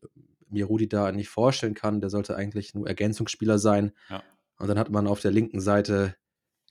[0.49, 2.01] mir Rudi da nicht vorstellen kann.
[2.01, 3.91] Der sollte eigentlich nur Ergänzungsspieler sein.
[4.09, 4.23] Ja.
[4.57, 6.15] Und dann hat man auf der linken Seite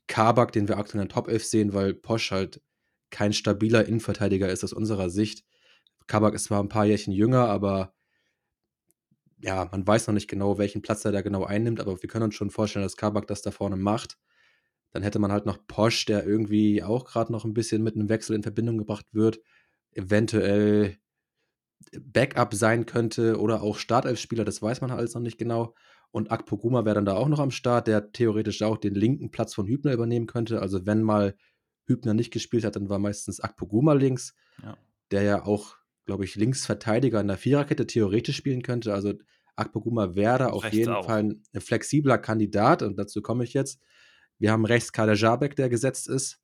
[0.06, 2.60] Kabak, den wir aktuell in der Top 11 sehen, weil Posch halt
[3.10, 5.44] kein stabiler Innenverteidiger ist aus unserer Sicht.
[6.06, 7.94] Kabak ist zwar ein paar Jährchen jünger, aber
[9.40, 12.24] ja, man weiß noch nicht genau, welchen Platz er da genau einnimmt, aber wir können
[12.24, 14.18] uns schon vorstellen, dass Kabak das da vorne macht.
[14.92, 18.08] Dann hätte man halt noch Posch, der irgendwie auch gerade noch ein bisschen mit einem
[18.08, 19.40] Wechsel in Verbindung gebracht wird.
[19.90, 20.98] Eventuell
[22.00, 25.74] Backup sein könnte oder auch Startelfspieler, das weiß man alles noch nicht genau.
[26.10, 29.52] Und Akpoguma wäre dann da auch noch am Start, der theoretisch auch den linken Platz
[29.52, 30.62] von Hübner übernehmen könnte.
[30.62, 31.34] Also wenn mal
[31.86, 34.76] Hübner nicht gespielt hat, dann war meistens Akpoguma links, ja.
[35.10, 38.92] der ja auch, glaube ich, Linksverteidiger in der Viererkette theoretisch spielen könnte.
[38.92, 39.14] Also
[39.56, 41.06] Akpoguma wäre auf jeden auch.
[41.06, 43.80] Fall ein flexibler Kandidat und dazu komme ich jetzt.
[44.38, 46.40] Wir haben rechts Kader Jabek, der gesetzt ist,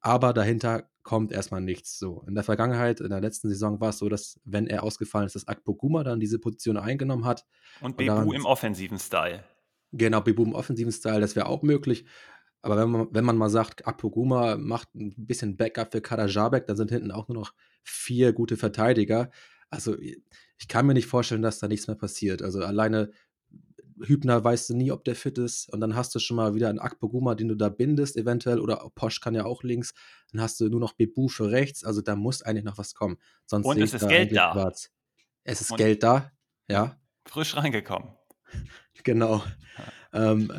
[0.00, 1.98] aber dahinter kommt erstmal nichts.
[1.98, 5.26] So in der Vergangenheit, in der letzten Saison war es so, dass wenn er ausgefallen
[5.26, 7.44] ist, dass Akpoguma dann diese Position eingenommen hat.
[7.80, 9.44] Und Bebu im offensiven Style.
[9.92, 12.06] Genau, Bebu im offensiven Style, das wäre auch möglich.
[12.64, 16.66] Aber wenn man, wenn man mal sagt, Akpoguma macht ein bisschen Backup für Kader Jabek,
[16.66, 19.30] dann sind hinten auch nur noch vier gute Verteidiger.
[19.68, 22.40] Also ich kann mir nicht vorstellen, dass da nichts mehr passiert.
[22.40, 23.10] Also alleine
[24.02, 25.70] Hübner weißt du nie, ob der fit ist.
[25.74, 28.60] Und dann hast du schon mal wieder einen Akpoguma, den du da bindest, eventuell.
[28.60, 29.92] Oder Posch kann ja auch links.
[30.32, 31.84] Dann hast du nur noch Bebu für rechts.
[31.84, 33.18] Also da muss eigentlich noch was kommen.
[33.44, 34.52] Sonst Und es ist Geld da.
[34.52, 34.90] Schwarz.
[35.42, 36.32] Es ist Und Geld da,
[36.66, 36.98] ja.
[37.26, 38.08] Frisch reingekommen.
[39.02, 39.42] Genau.
[40.12, 40.30] Ja.
[40.30, 40.52] Ähm,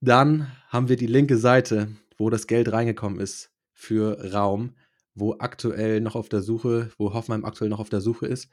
[0.00, 4.74] dann haben wir die linke Seite, wo das Geld reingekommen ist für Raum,
[5.14, 8.48] wo aktuell noch auf der Suche, wo Hoffenheim aktuell noch auf der Suche ist.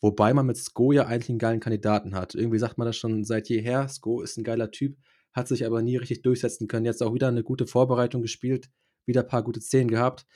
[0.00, 2.34] Wobei man mit Sko ja eigentlich einen geilen Kandidaten hat.
[2.34, 3.88] Irgendwie sagt man das schon seit jeher.
[3.88, 4.96] Sko ist ein geiler Typ,
[5.32, 6.84] hat sich aber nie richtig durchsetzen können.
[6.84, 8.68] Jetzt auch wieder eine gute Vorbereitung gespielt,
[9.06, 10.26] wieder ein paar gute Szenen gehabt.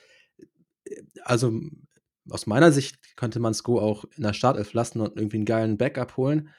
[1.23, 1.53] Also
[2.29, 5.77] aus meiner Sicht könnte man Sko auch in der Startelf lassen und irgendwie einen geilen
[5.77, 6.49] Backup holen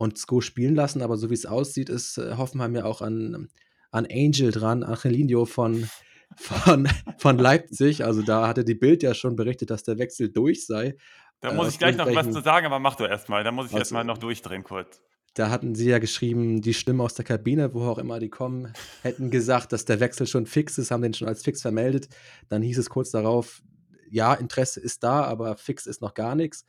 [0.00, 1.02] und Sko spielen lassen.
[1.02, 3.50] Aber so wie es aussieht, ist äh, Hoffenheim ja auch an,
[3.90, 5.90] an Angel dran, Angelino von,
[6.36, 8.02] von, von Leipzig.
[8.02, 10.96] Also da hatte die Bild ja schon berichtet, dass der Wechsel durch sei.
[11.40, 13.44] Da muss ich gleich noch was zu sagen, aber mach du erstmal.
[13.44, 15.02] Da muss ich also, erstmal noch durchdrehen kurz.
[15.34, 18.72] Da hatten sie ja geschrieben, die Stimmen aus der Kabine, wo auch immer die kommen,
[19.02, 22.08] hätten gesagt, dass der Wechsel schon fix ist, haben den schon als fix vermeldet.
[22.48, 23.62] Dann hieß es kurz darauf,
[24.10, 26.64] ja, Interesse ist da, aber fix ist noch gar nichts.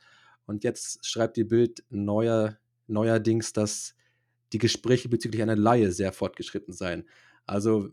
[0.45, 3.95] Und jetzt schreibt die Bild neuer, neuerdings, dass
[4.53, 7.08] die Gespräche bezüglich einer Laie sehr fortgeschritten seien.
[7.45, 7.90] Also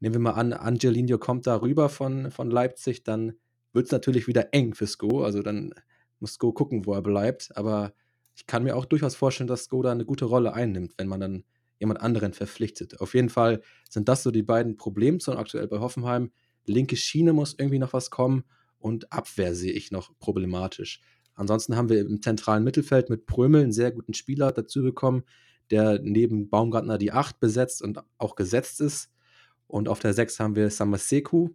[0.00, 3.34] nehmen wir mal an, Angelino kommt da rüber von, von Leipzig, dann
[3.72, 5.22] wird es natürlich wieder eng für Sko.
[5.22, 5.74] Also dann
[6.18, 7.56] muss Go gucken, wo er bleibt.
[7.56, 7.92] Aber
[8.34, 11.20] ich kann mir auch durchaus vorstellen, dass Go da eine gute Rolle einnimmt, wenn man
[11.20, 11.44] dann
[11.78, 13.00] jemand anderen verpflichtet.
[13.00, 16.30] Auf jeden Fall sind das so die beiden Problemzonen aktuell bei Hoffenheim.
[16.66, 18.44] Linke Schiene muss irgendwie noch was kommen
[18.78, 21.00] und Abwehr sehe ich noch problematisch.
[21.34, 25.24] Ansonsten haben wir im zentralen Mittelfeld mit Prömel einen sehr guten Spieler dazu bekommen,
[25.70, 29.10] der neben Baumgartner die 8 besetzt und auch gesetzt ist.
[29.66, 31.50] Und auf der 6 haben wir Samaseku,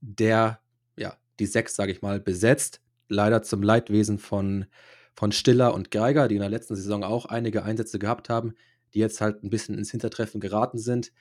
[0.00, 0.60] der
[0.96, 4.66] ja die 6, sage ich mal, besetzt leider zum Leidwesen von,
[5.14, 8.54] von Stiller und Geiger, die in der letzten Saison auch einige Einsätze gehabt haben,
[8.94, 11.12] die jetzt halt ein bisschen ins Hintertreffen geraten sind.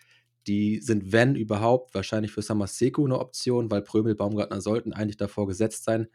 [0.47, 5.47] Die sind, wenn überhaupt, wahrscheinlich für Samaseko eine Option, weil Prömel, Baumgartner sollten eigentlich davor
[5.47, 6.07] gesetzt sein.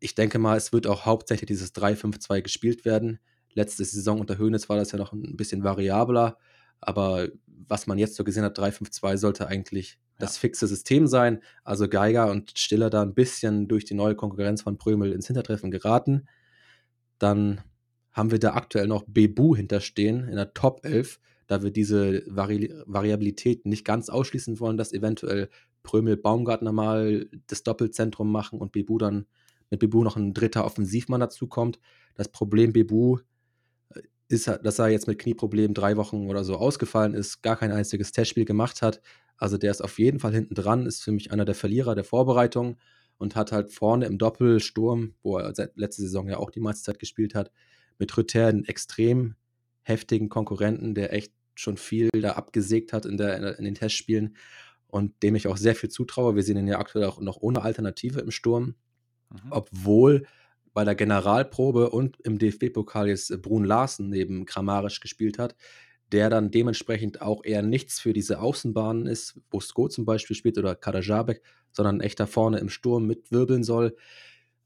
[0.00, 3.18] Ich denke mal, es wird auch hauptsächlich dieses 3-5-2 gespielt werden.
[3.52, 6.38] Letzte Saison unter Höhnes war das ja noch ein bisschen variabler,
[6.80, 11.42] aber was man jetzt so gesehen hat, 3-5-2 sollte eigentlich das fixe System sein.
[11.64, 15.70] Also Geiger und Stiller da ein bisschen durch die neue Konkurrenz von Prömel ins Hintertreffen
[15.70, 16.28] geraten.
[17.18, 17.60] Dann
[18.12, 22.72] haben wir da aktuell noch Bebu hinterstehen in der Top 11, da wir diese Vari
[22.86, 25.48] Variabilität nicht ganz ausschließen wollen, dass eventuell
[25.82, 29.26] Prömel Baumgartner mal das Doppelzentrum machen und Bebu dann
[29.70, 31.78] mit Bebu noch ein dritter Offensivmann dazukommt.
[32.14, 33.18] Das Problem Bebu
[33.90, 37.72] äh, ist, dass er jetzt mit Knieproblemen drei Wochen oder so ausgefallen ist, gar kein
[37.72, 39.00] einziges Testspiel gemacht hat.
[39.36, 42.04] Also der ist auf jeden Fall hinten dran, ist für mich einer der Verlierer der
[42.04, 42.76] Vorbereitung
[43.18, 46.84] und hat halt vorne im Doppelsturm, wo er seit letzter Saison ja auch die meiste
[46.84, 47.50] Zeit gespielt hat,
[47.98, 49.34] mit Rüther einen extrem
[49.82, 54.36] heftigen Konkurrenten, der echt schon viel da abgesägt hat in, der, in den Testspielen
[54.86, 56.36] und dem ich auch sehr viel zutraue.
[56.36, 58.74] Wir sehen ihn ja aktuell auch noch ohne Alternative im Sturm,
[59.30, 59.48] mhm.
[59.50, 60.26] obwohl
[60.74, 65.56] bei der Generalprobe und im DFB-Pokal jetzt Brun Larsen neben Kramarisch gespielt hat,
[66.12, 70.56] der dann dementsprechend auch eher nichts für diese Außenbahnen ist, wo Sko zum Beispiel spielt
[70.56, 71.42] oder Kadajabek,
[71.72, 73.96] sondern echt da vorne im Sturm mitwirbeln soll.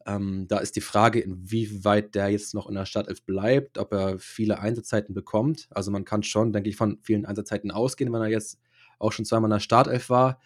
[0.06, 4.18] Ähm, da ist die Frage, inwieweit der jetzt noch in der Startelf bleibt, ob er
[4.18, 5.68] viele Einsatzzeiten bekommt.
[5.70, 8.60] Also man kann schon, denke ich, von vielen Einsatzzeiten ausgehen, wenn er jetzt
[8.98, 10.40] auch schon zweimal in der Startelf war.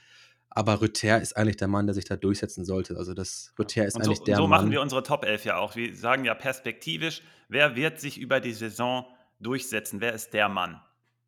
[0.56, 2.96] Aber Rüther ist eigentlich der Mann, der sich da durchsetzen sollte.
[2.96, 4.60] Also das Rüther ist und eigentlich so, der so Mann.
[4.60, 5.76] So machen wir unsere Top 11 ja auch.
[5.76, 9.04] Wir sagen ja perspektivisch, wer wird sich über die Saison
[9.38, 10.00] durchsetzen?
[10.00, 10.80] Wer ist der Mann?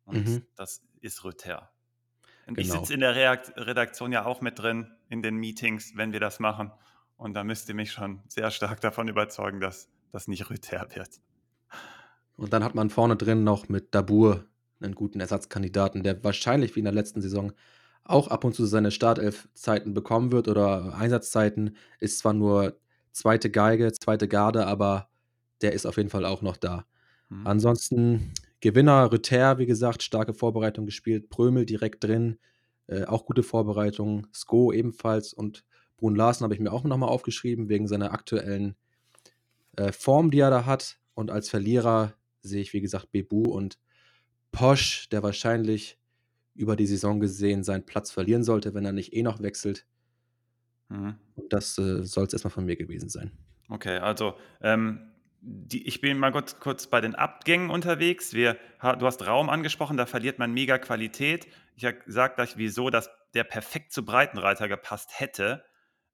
[0.05, 0.45] Und mhm.
[0.55, 1.69] das ist Rüther.
[2.47, 2.73] Und genau.
[2.73, 6.39] ich sitze in der Redaktion ja auch mit drin in den Meetings, wenn wir das
[6.39, 6.71] machen.
[7.15, 11.21] Und da müsst ihr mich schon sehr stark davon überzeugen, dass das nicht Rüther wird.
[12.35, 14.45] Und dann hat man vorne drin noch mit Dabur
[14.81, 17.53] einen guten Ersatzkandidaten, der wahrscheinlich wie in der letzten Saison
[18.09, 21.75] auch ab und zu seine Startelf-Zeiten bekommen wird oder Einsatzzeiten.
[21.99, 22.79] Ist zwar nur
[23.11, 25.09] zweite Geige, zweite Garde, aber
[25.61, 26.85] der ist auf jeden Fall auch noch da.
[27.29, 27.47] Mhm.
[27.47, 31.29] Ansonsten Gewinner Rüther, wie gesagt, starke Vorbereitung gespielt.
[31.29, 32.39] Prömel direkt drin,
[32.87, 34.27] äh, auch gute Vorbereitung.
[34.33, 35.63] Sko ebenfalls und
[35.97, 38.75] Brun Larsen habe ich mir auch nochmal aufgeschrieben, wegen seiner aktuellen
[39.75, 40.97] äh, Form, die er da hat.
[41.13, 43.77] Und als Verlierer sehe ich, wie gesagt, Bebu und
[44.51, 45.97] Posch, der wahrscheinlich
[46.59, 49.85] über die Saison gesehen seinen Platz verlieren sollte, wenn er nicht eh noch wechselt.
[50.89, 51.15] Mhm.
[51.49, 53.31] Das äh, soll es erstmal von mir gewesen sein.
[53.69, 55.11] Okay, also ähm,
[55.41, 58.33] die, ich bin mal kurz, kurz, bei den Abgängen unterwegs.
[58.33, 61.47] Wir, du hast Raum angesprochen, da verliert man mega Qualität.
[61.75, 65.63] Ich sage gleich, wieso dass der perfekt zu Breitenreiter gepasst hätte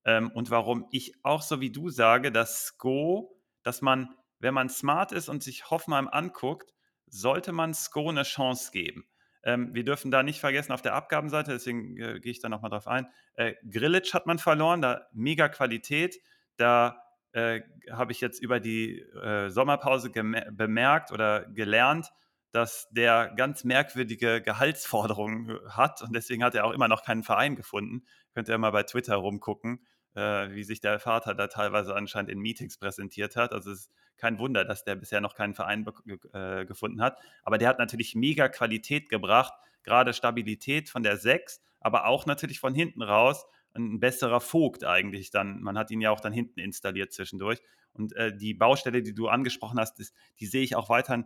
[0.03, 4.69] ähm, und warum ich auch so wie du sage, dass Sko, dass man, wenn man
[4.69, 6.73] smart ist und sich Hoffenheim anguckt,
[7.07, 9.07] sollte man Sko eine Chance geben.
[9.45, 12.72] Ähm, wir dürfen da nicht vergessen auf der Abgabenseite, deswegen äh, gehe ich da nochmal
[12.72, 13.07] drauf ein.
[13.35, 16.19] Äh, Grillitsch hat man verloren, da mega Qualität.
[16.57, 17.01] Da
[17.31, 17.61] äh,
[17.91, 22.11] habe ich jetzt über die äh, Sommerpause bemerkt oder gelernt,
[22.51, 27.55] dass der ganz merkwürdige Gehaltsforderungen hat und deswegen hat er auch immer noch keinen Verein
[27.55, 28.05] gefunden.
[28.34, 29.85] Könnt ihr mal bei Twitter rumgucken,
[30.15, 33.51] äh, wie sich der Vater da teilweise anscheinend in Meetings präsentiert hat.
[33.51, 35.85] Also es ist kein Wunder, dass der bisher noch keinen Verein
[36.33, 37.19] äh, gefunden hat.
[37.43, 42.59] Aber der hat natürlich mega Qualität gebracht, gerade Stabilität von der 6, aber auch natürlich
[42.59, 45.61] von hinten raus ein besserer Vogt eigentlich dann.
[45.61, 47.61] Man hat ihn ja auch dann hinten installiert zwischendurch.
[47.91, 51.25] Und äh, die Baustelle, die du angesprochen hast, ist, die sehe ich auch weiterhin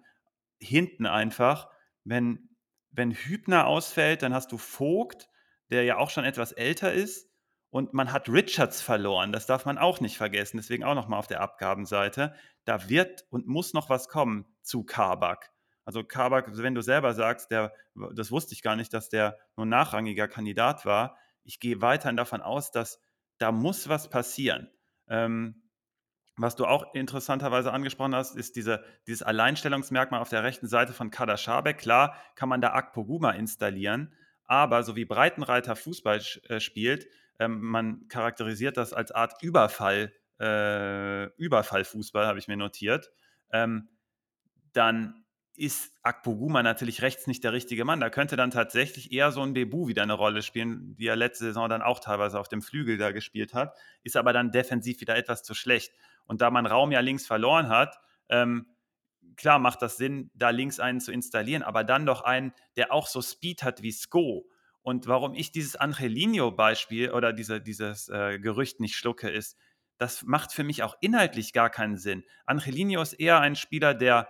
[0.59, 1.69] hinten einfach.
[2.03, 2.49] Wenn,
[2.89, 5.29] wenn Hübner ausfällt, dann hast du Vogt,
[5.69, 7.28] der ja auch schon etwas älter ist
[7.71, 11.27] und man hat Richards verloren, das darf man auch nicht vergessen, deswegen auch nochmal auf
[11.27, 12.33] der Abgabenseite.
[12.65, 15.51] Da wird und muss noch was kommen zu Kabak.
[15.85, 17.73] Also Kabak, wenn du selber sagst, der,
[18.13, 21.17] das wusste ich gar nicht, dass der nur nachrangiger Kandidat war.
[21.43, 23.01] Ich gehe weiterhin davon aus, dass
[23.37, 24.69] da muss was passieren.
[25.07, 25.63] Ähm,
[26.37, 31.11] was du auch interessanterweise angesprochen hast, ist diese, dieses Alleinstellungsmerkmal auf der rechten Seite von
[31.11, 31.79] Kader Schabek.
[31.79, 34.13] Klar kann man da Akpoguma installieren,
[34.45, 37.07] aber so wie Breitenreiter Fußball äh, spielt,
[37.39, 43.11] ähm, man charakterisiert das als Art Überfall, äh, Überfallfußball, habe ich mir notiert,
[43.51, 43.89] ähm,
[44.73, 45.25] dann
[45.59, 47.99] ist Akpoguma natürlich rechts nicht der richtige Mann.
[47.99, 51.45] Da könnte dann tatsächlich eher so ein Debu wieder eine Rolle spielen, die er letzte
[51.45, 55.17] Saison dann auch teilweise auf dem Flügel da gespielt hat, ist aber dann defensiv wieder
[55.17, 55.93] etwas zu schlecht.
[56.27, 57.99] Und da man Raum ja links verloren hat,
[58.29, 58.67] ähm,
[59.35, 63.07] klar macht das Sinn, da links einen zu installieren, aber dann doch einen, der auch
[63.07, 64.49] so Speed hat wie Sko
[64.89, 69.55] und warum ich dieses Angelino-Beispiel oder diese, dieses äh, Gerücht nicht schlucke, ist,
[69.99, 72.23] das macht für mich auch inhaltlich gar keinen Sinn.
[72.47, 74.27] Angelino ist eher ein Spieler, der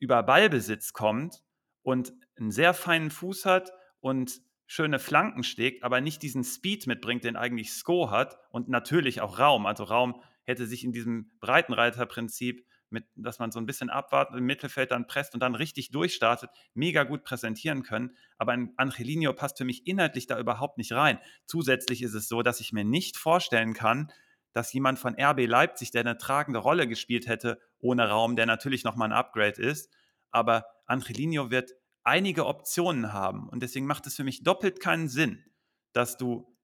[0.00, 1.44] über Ballbesitz kommt
[1.82, 7.22] und einen sehr feinen Fuß hat und schöne Flanken steckt, aber nicht diesen Speed mitbringt,
[7.22, 9.64] den eigentlich Sko hat und natürlich auch Raum.
[9.64, 14.46] Also Raum hätte sich in diesem Breitenreiterprinzip mit, dass man so ein bisschen abwartet, im
[14.46, 18.16] Mittelfeld dann presst und dann richtig durchstartet, mega gut präsentieren können.
[18.38, 21.18] Aber ein Angelino passt für mich inhaltlich da überhaupt nicht rein.
[21.44, 24.10] Zusätzlich ist es so, dass ich mir nicht vorstellen kann,
[24.54, 28.84] dass jemand von RB Leipzig, der eine tragende Rolle gespielt hätte, ohne Raum, der natürlich
[28.84, 29.92] nochmal ein Upgrade ist.
[30.30, 31.72] Aber Angelino wird
[32.04, 33.48] einige Optionen haben.
[33.48, 35.44] Und deswegen macht es für mich doppelt keinen Sinn,
[35.92, 36.56] dass du,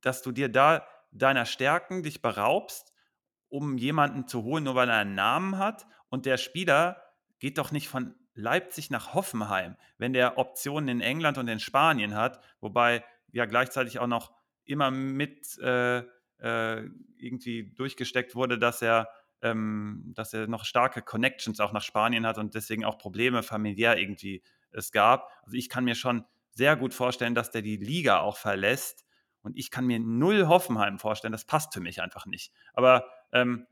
[0.00, 2.92] dass du dir da deiner Stärken dich beraubst
[3.56, 5.86] um jemanden zu holen, nur weil er einen Namen hat.
[6.10, 7.02] Und der Spieler
[7.38, 12.14] geht doch nicht von Leipzig nach Hoffenheim, wenn der Optionen in England und in Spanien
[12.14, 13.02] hat, wobei
[13.32, 14.32] ja gleichzeitig auch noch
[14.64, 16.00] immer mit äh,
[16.38, 19.08] äh, irgendwie durchgesteckt wurde, dass er,
[19.40, 23.96] ähm, dass er noch starke Connections auch nach Spanien hat und deswegen auch Probleme familiär
[23.96, 25.30] irgendwie es gab.
[25.44, 29.06] Also ich kann mir schon sehr gut vorstellen, dass der die Liga auch verlässt
[29.40, 31.32] und ich kann mir null Hoffenheim vorstellen.
[31.32, 32.52] Das passt für mich einfach nicht.
[32.74, 33.66] Aber ähm,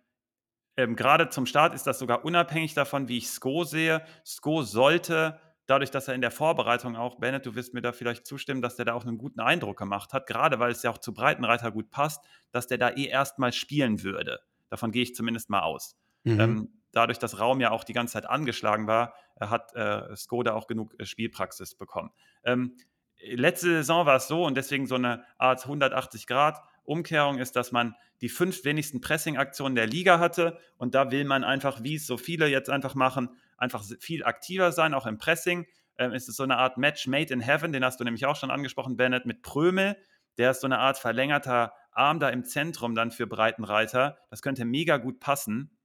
[0.76, 4.04] ähm, gerade zum Start ist das sogar unabhängig davon, wie ich Sko sehe.
[4.24, 8.26] Sko sollte, dadurch, dass er in der Vorbereitung auch, Bennett, du wirst mir da vielleicht
[8.26, 10.98] zustimmen, dass der da auch einen guten Eindruck gemacht hat, gerade weil es ja auch
[10.98, 14.40] zu Breitenreiter gut passt, dass der da eh erstmal spielen würde.
[14.68, 15.96] Davon gehe ich zumindest mal aus.
[16.24, 16.40] Mhm.
[16.40, 20.66] Ähm, dadurch, dass Raum ja auch die ganze Zeit angeschlagen war, hat äh, Skoda auch
[20.66, 22.10] genug äh, Spielpraxis bekommen.
[22.44, 22.76] Ähm,
[23.20, 27.72] letzte Saison war es so und deswegen so eine Art 180 Grad Umkehrung ist, dass
[27.72, 27.94] man
[28.24, 30.58] die fünf wenigsten Pressing-Aktionen der Liga hatte.
[30.78, 33.28] Und da will man einfach, wie es so viele jetzt einfach machen,
[33.58, 35.66] einfach viel aktiver sein, auch im Pressing.
[35.98, 38.34] ähm, ist es so eine Art Match made in heaven, den hast du nämlich auch
[38.34, 39.98] schon angesprochen, Bennett, mit Prömel.
[40.38, 44.16] Der ist so eine Art verlängerter Arm da im Zentrum dann für Breitenreiter.
[44.30, 45.76] Das könnte mega gut passen.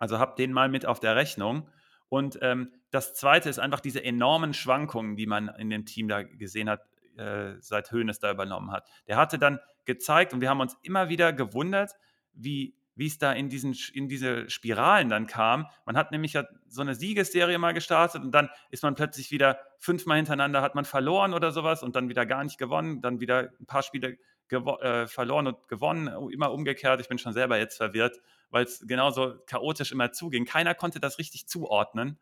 [0.00, 1.68] Also habt den mal mit auf der Rechnung.
[2.08, 6.24] Und ähm, das Zweite ist einfach diese enormen Schwankungen, die man in dem Team da
[6.24, 6.80] gesehen hat,
[7.16, 8.88] äh, seit Hoeneß da übernommen hat.
[9.06, 9.60] Der hatte dann
[9.94, 11.92] gezeigt und wir haben uns immer wieder gewundert,
[12.32, 15.66] wie wie es da in, diesen, in diese Spiralen dann kam.
[15.86, 16.36] Man hat nämlich
[16.68, 20.84] so eine Siegesserie mal gestartet und dann ist man plötzlich wieder fünfmal hintereinander hat man
[20.84, 24.18] verloren oder sowas und dann wieder gar nicht gewonnen, dann wieder ein paar Spiele
[24.50, 27.00] äh, verloren und gewonnen, immer umgekehrt.
[27.00, 30.44] Ich bin schon selber jetzt verwirrt, weil es genauso chaotisch immer zuging.
[30.44, 32.18] Keiner konnte das richtig zuordnen.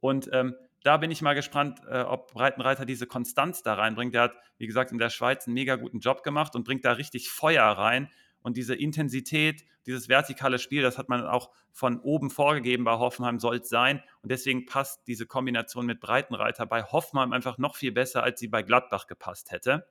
[0.00, 4.14] Und ähm, da bin ich mal gespannt, äh, ob Breitenreiter diese Konstanz da reinbringt.
[4.14, 6.92] Der hat, wie gesagt, in der Schweiz einen mega guten Job gemacht und bringt da
[6.92, 8.08] richtig Feuer rein.
[8.42, 13.38] Und diese Intensität, dieses vertikale Spiel, das hat man auch von oben vorgegeben bei Hoffenheim,
[13.38, 14.02] soll es sein.
[14.22, 18.48] Und deswegen passt diese Kombination mit Breitenreiter bei Hoffenheim einfach noch viel besser, als sie
[18.48, 19.86] bei Gladbach gepasst hätte.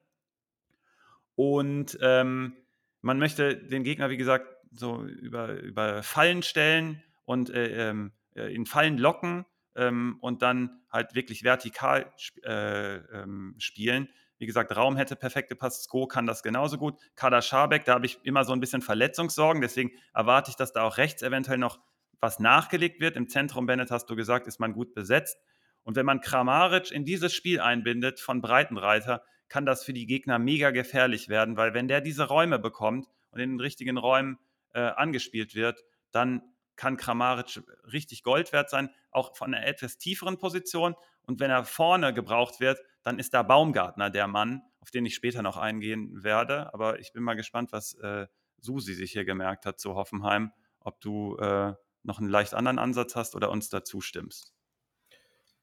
[1.35, 2.57] Und ähm,
[3.01, 8.53] man möchte den Gegner, wie gesagt, so über, über Fallen stellen und äh, ähm, äh,
[8.53, 9.45] in Fallen locken
[9.75, 14.09] ähm, und dann halt wirklich vertikal sp äh, ähm, spielen.
[14.37, 15.83] Wie gesagt, Raum hätte perfekt gepasst.
[15.83, 16.95] Sko kann das genauso gut.
[17.15, 19.61] Kader Schabek, da habe ich immer so ein bisschen Verletzungssorgen.
[19.61, 21.79] Deswegen erwarte ich, dass da auch rechts eventuell noch
[22.19, 23.15] was nachgelegt wird.
[23.17, 25.37] Im Zentrum, Bennett, hast du gesagt, ist man gut besetzt.
[25.83, 30.39] Und wenn man Kramaric in dieses Spiel einbindet von Breitenreiter, kann das für die Gegner
[30.39, 34.39] mega gefährlich werden, weil wenn der diese Räume bekommt und in den richtigen Räumen
[34.73, 36.41] äh, angespielt wird, dann
[36.81, 37.61] kann Kramaric
[37.93, 40.95] richtig Gold wert sein, auch von einer etwas tieferen Position.
[41.21, 45.13] Und wenn er vorne gebraucht wird, dann ist da Baumgartner der Mann, auf den ich
[45.13, 46.73] später noch eingehen werde.
[46.73, 48.25] Aber ich bin mal gespannt, was äh,
[48.57, 53.15] Susi sich hier gemerkt hat zu Hoffenheim, ob du äh, noch einen leicht anderen Ansatz
[53.15, 54.51] hast oder uns dazu stimmst.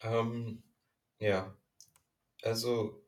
[0.03, 0.63] Ähm,
[1.19, 1.53] ja,
[2.43, 3.03] also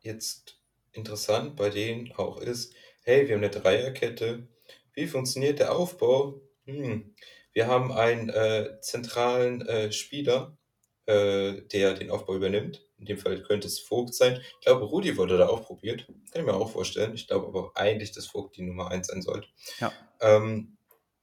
[0.00, 0.60] jetzt
[0.90, 2.74] interessant bei denen auch ist,
[3.04, 4.48] hey, wir haben eine Dreierkette.
[4.94, 6.40] Wie funktioniert der Aufbau?
[6.66, 7.14] Hm.
[7.52, 10.58] Wir haben einen äh, zentralen äh, Spieler,
[11.06, 12.82] äh, der den Aufbau übernimmt.
[12.98, 14.40] In dem Fall könnte es Vogt sein.
[14.58, 16.06] Ich glaube, Rudi wurde da auch probiert.
[16.06, 17.14] Kann ich mir auch vorstellen.
[17.14, 19.48] Ich glaube aber eigentlich, dass Vogt die Nummer 1 sein sollte.
[19.80, 19.92] Ja.
[20.20, 20.76] Ähm,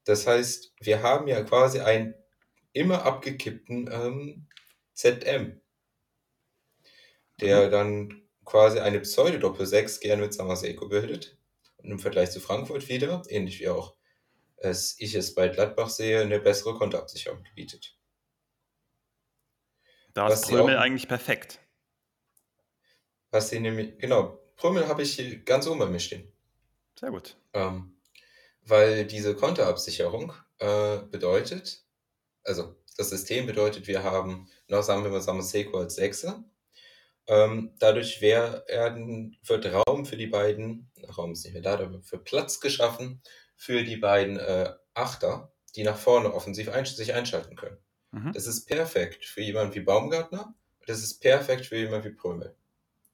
[0.05, 2.15] das heißt, wir haben ja quasi einen
[2.73, 4.47] immer abgekippten ähm,
[4.93, 5.61] ZM,
[7.39, 7.71] der mhm.
[7.71, 11.37] dann quasi eine Pseudo-Doppel-6 gerne mit Samaseko bildet.
[11.77, 13.95] Und im Vergleich zu Frankfurt wieder, ähnlich wie auch
[14.63, 17.97] es, ich es bei Gladbach sehe, eine bessere Kontoabsicherung bietet.
[20.13, 21.59] Da ist Prömel eigentlich perfekt.
[23.31, 26.31] Was sie nämlich, genau, Prömel habe ich hier ganz oben bei mir stehen.
[26.97, 27.35] Sehr gut.
[27.53, 27.99] Ähm,
[28.61, 31.83] weil diese Kontoabsicherung äh, bedeutet,
[32.43, 36.43] also das System bedeutet, wir haben noch, sagen wir mal, Samaseko als Sechser.
[37.25, 42.23] Ähm, dadurch werden, wird Raum für die beiden, Raum ist nicht mehr da, da wird
[42.23, 43.21] Platz geschaffen
[43.63, 47.77] für die beiden äh, Achter, die nach vorne offensiv ein, sich einschalten können.
[48.11, 48.33] Mhm.
[48.33, 50.53] Das ist perfekt für jemanden wie Baumgartner.
[50.85, 52.53] Das ist perfekt für jemanden wie Prömel.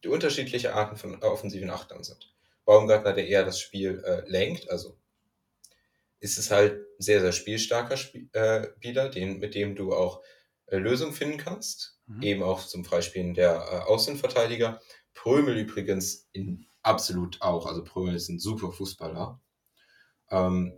[0.03, 2.33] Die unterschiedliche Arten von offensiven Achtern sind.
[2.65, 4.97] Baumgartner, der eher das Spiel äh, lenkt, also
[6.19, 10.23] ist es halt sehr, sehr spielstarker Spiel, äh, Spieler, den, mit dem du auch
[10.65, 11.99] äh, Lösungen finden kannst.
[12.07, 12.23] Mhm.
[12.23, 14.81] Eben auch zum Freispielen der äh, Außenverteidiger.
[15.13, 17.67] Prömel übrigens in, absolut auch.
[17.67, 19.39] Also Prömel ist ein super Fußballer.
[20.31, 20.73] Ähm,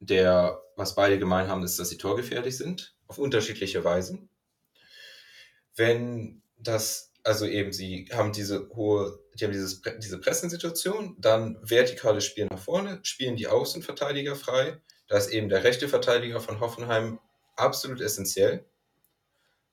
[0.00, 4.28] der, was beide gemein haben, ist, dass sie torgefährlich sind auf unterschiedliche Weisen.
[5.74, 12.24] Wenn das, also eben, sie haben diese hohe, die haben dieses, diese Pressensituation, dann vertikales
[12.24, 14.80] Spiel nach vorne, spielen die Außenverteidiger frei.
[15.08, 17.20] Da ist eben der rechte Verteidiger von Hoffenheim
[17.54, 18.64] absolut essentiell.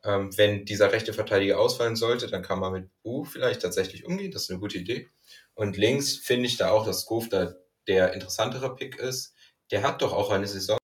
[0.03, 4.31] Ähm, wenn dieser rechte Verteidiger ausfallen sollte, dann kann man mit U vielleicht tatsächlich umgehen.
[4.31, 5.07] Das ist eine gute Idee.
[5.55, 7.55] Und links finde ich da auch, dass Skov da
[7.87, 9.35] der interessantere Pick ist.
[9.71, 10.77] Der hat doch auch eine Saison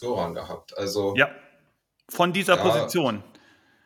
[0.00, 0.76] Goran gehabt.
[0.76, 1.30] Also ja,
[2.08, 3.22] von dieser Position.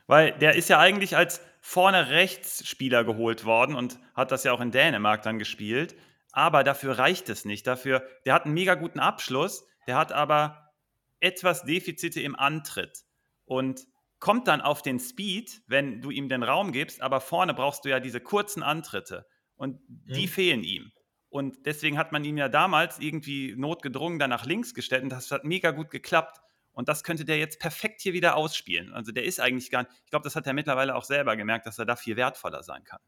[0.06, 4.60] Weil der ist ja eigentlich als vorne Rechtsspieler geholt worden und hat das ja auch
[4.60, 5.94] in Dänemark dann gespielt.
[6.32, 7.66] Aber dafür reicht es nicht.
[7.66, 10.72] Dafür, der hat einen mega guten Abschluss, der hat aber
[11.20, 13.04] etwas Defizite im Antritt
[13.44, 13.86] und
[14.20, 17.88] kommt dann auf den Speed, wenn du ihm den Raum gibst, aber vorne brauchst du
[17.88, 20.30] ja diese kurzen Antritte und die mhm.
[20.30, 20.92] fehlen ihm.
[21.30, 25.30] Und deswegen hat man ihn ja damals irgendwie notgedrungen dann nach links gestellt und das
[25.30, 26.40] hat mega gut geklappt.
[26.72, 28.92] Und das könnte der jetzt perfekt hier wieder ausspielen.
[28.94, 31.66] Also der ist eigentlich gar nicht, ich glaube, das hat er mittlerweile auch selber gemerkt,
[31.66, 33.00] dass er da viel wertvoller sein kann.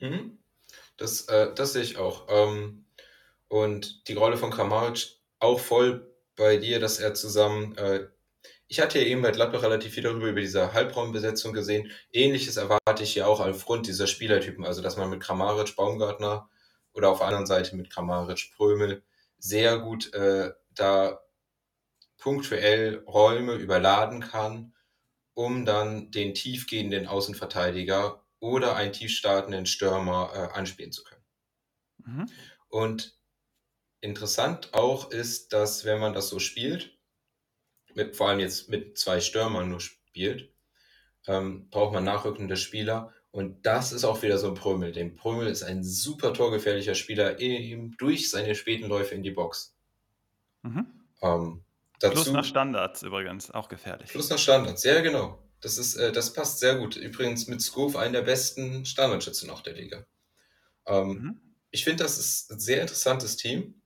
[0.00, 0.38] Mhm.
[0.96, 2.26] Das, äh, das sehe ich auch.
[2.28, 2.86] Ähm,
[3.48, 5.08] und die Rolle von Kramaric
[5.38, 8.08] auch voll bei dir, dass er zusammen, äh,
[8.68, 11.92] Ich hatte ja eben bei Gladbach relativ viel darüber über diese Halbraumbesetzung gesehen.
[12.12, 16.48] Ähnliches erwarte ich ja auch aufgrund dieser Spielertypen, also dass man mit Kramaric, Baumgartner
[16.96, 19.04] oder auf der anderen Seite mit Kramaric, Prömel
[19.38, 21.20] sehr gut äh, da
[22.18, 24.74] punktuell Räume überladen kann,
[25.34, 31.24] um dann den tiefgehenden Außenverteidiger oder einen tiefstartenden Stürmer äh, anspielen zu können.
[31.98, 32.30] Mhm.
[32.68, 33.18] Und
[34.00, 36.98] interessant auch ist, dass wenn man das so spielt,
[37.94, 40.54] mit, vor allem jetzt mit zwei Stürmern nur spielt,
[41.26, 43.12] ähm, braucht man nachrückende Spieler.
[43.36, 44.92] Und das ist auch wieder so ein Prömel.
[44.92, 49.76] Denn Prömel ist ein super torgefährlicher Spieler eben durch seine späten Läufe in die Box.
[50.62, 50.86] Mhm.
[51.20, 51.62] Ähm,
[52.00, 54.08] dazu, Plus nach Standards übrigens, auch gefährlich.
[54.08, 55.38] Plus nach Standards, ja genau.
[55.60, 56.96] Das, ist, äh, das passt sehr gut.
[56.96, 60.06] Übrigens mit Skov einer der besten Standardschützen auch der Liga.
[60.86, 61.40] Ähm, mhm.
[61.72, 63.82] Ich finde, das ist ein sehr interessantes Team.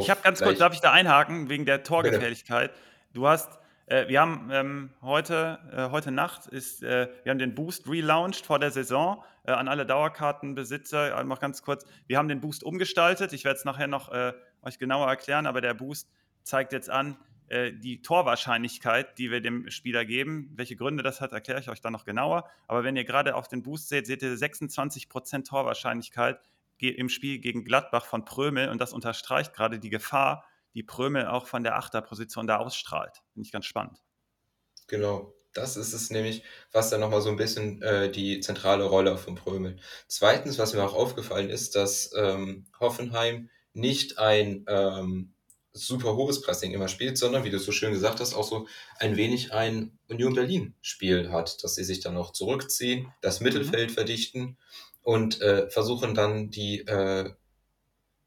[0.00, 2.72] Ich habe ganz kurz, darf ich da einhaken, wegen der Torgefährlichkeit?
[2.72, 2.84] Bitte.
[3.12, 7.54] Du hast, äh, wir haben ähm, heute, äh, heute Nacht ist, äh, wir haben den
[7.54, 11.22] Boost relaunched vor der Saison äh, an alle Dauerkartenbesitzer.
[11.24, 13.32] Noch ganz kurz, wir haben den Boost umgestaltet.
[13.32, 14.32] Ich werde es nachher noch äh,
[14.62, 16.10] euch genauer erklären, aber der Boost
[16.42, 17.16] zeigt jetzt an,
[17.48, 20.50] äh, die Torwahrscheinlichkeit, die wir dem Spieler geben.
[20.56, 22.48] Welche Gründe das hat, erkläre ich euch dann noch genauer.
[22.66, 26.40] Aber wenn ihr gerade auf den Boost seht, seht ihr 26% Torwahrscheinlichkeit
[26.80, 30.44] im Spiel gegen Gladbach von Prömel und das unterstreicht gerade die Gefahr,
[30.76, 33.22] die Prömel auch von der Achterposition da ausstrahlt.
[33.32, 33.98] Finde ich ganz spannend.
[34.86, 39.16] Genau, das ist es nämlich, was dann nochmal so ein bisschen äh, die zentrale Rolle
[39.16, 39.78] von Prömel.
[40.06, 45.32] Zweitens, was mir auch aufgefallen ist, dass ähm, Hoffenheim nicht ein ähm,
[45.72, 49.16] super hohes Pressing immer spielt, sondern, wie du so schön gesagt hast, auch so ein
[49.16, 53.46] wenig ein Union Berlin-Spiel hat, dass sie sich dann auch zurückziehen, das mhm.
[53.46, 53.94] Mittelfeld mhm.
[53.94, 54.58] verdichten
[55.02, 57.30] und äh, versuchen dann die äh,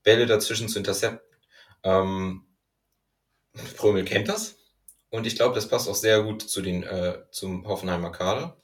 [0.02, 1.29] Bälle dazwischen zu intercepten.
[1.84, 2.46] Ähm,
[3.78, 4.58] Prömel kennt das
[5.10, 8.62] und ich glaube, das passt auch sehr gut zu den, äh, zum Hoffenheimer Kader.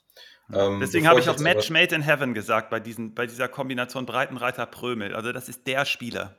[0.52, 4.06] Ähm, Deswegen habe ich auch Match Made in Heaven gesagt bei, diesen, bei dieser Kombination
[4.06, 5.14] Breitenreiter Prömel.
[5.14, 6.38] Also das ist der Spieler.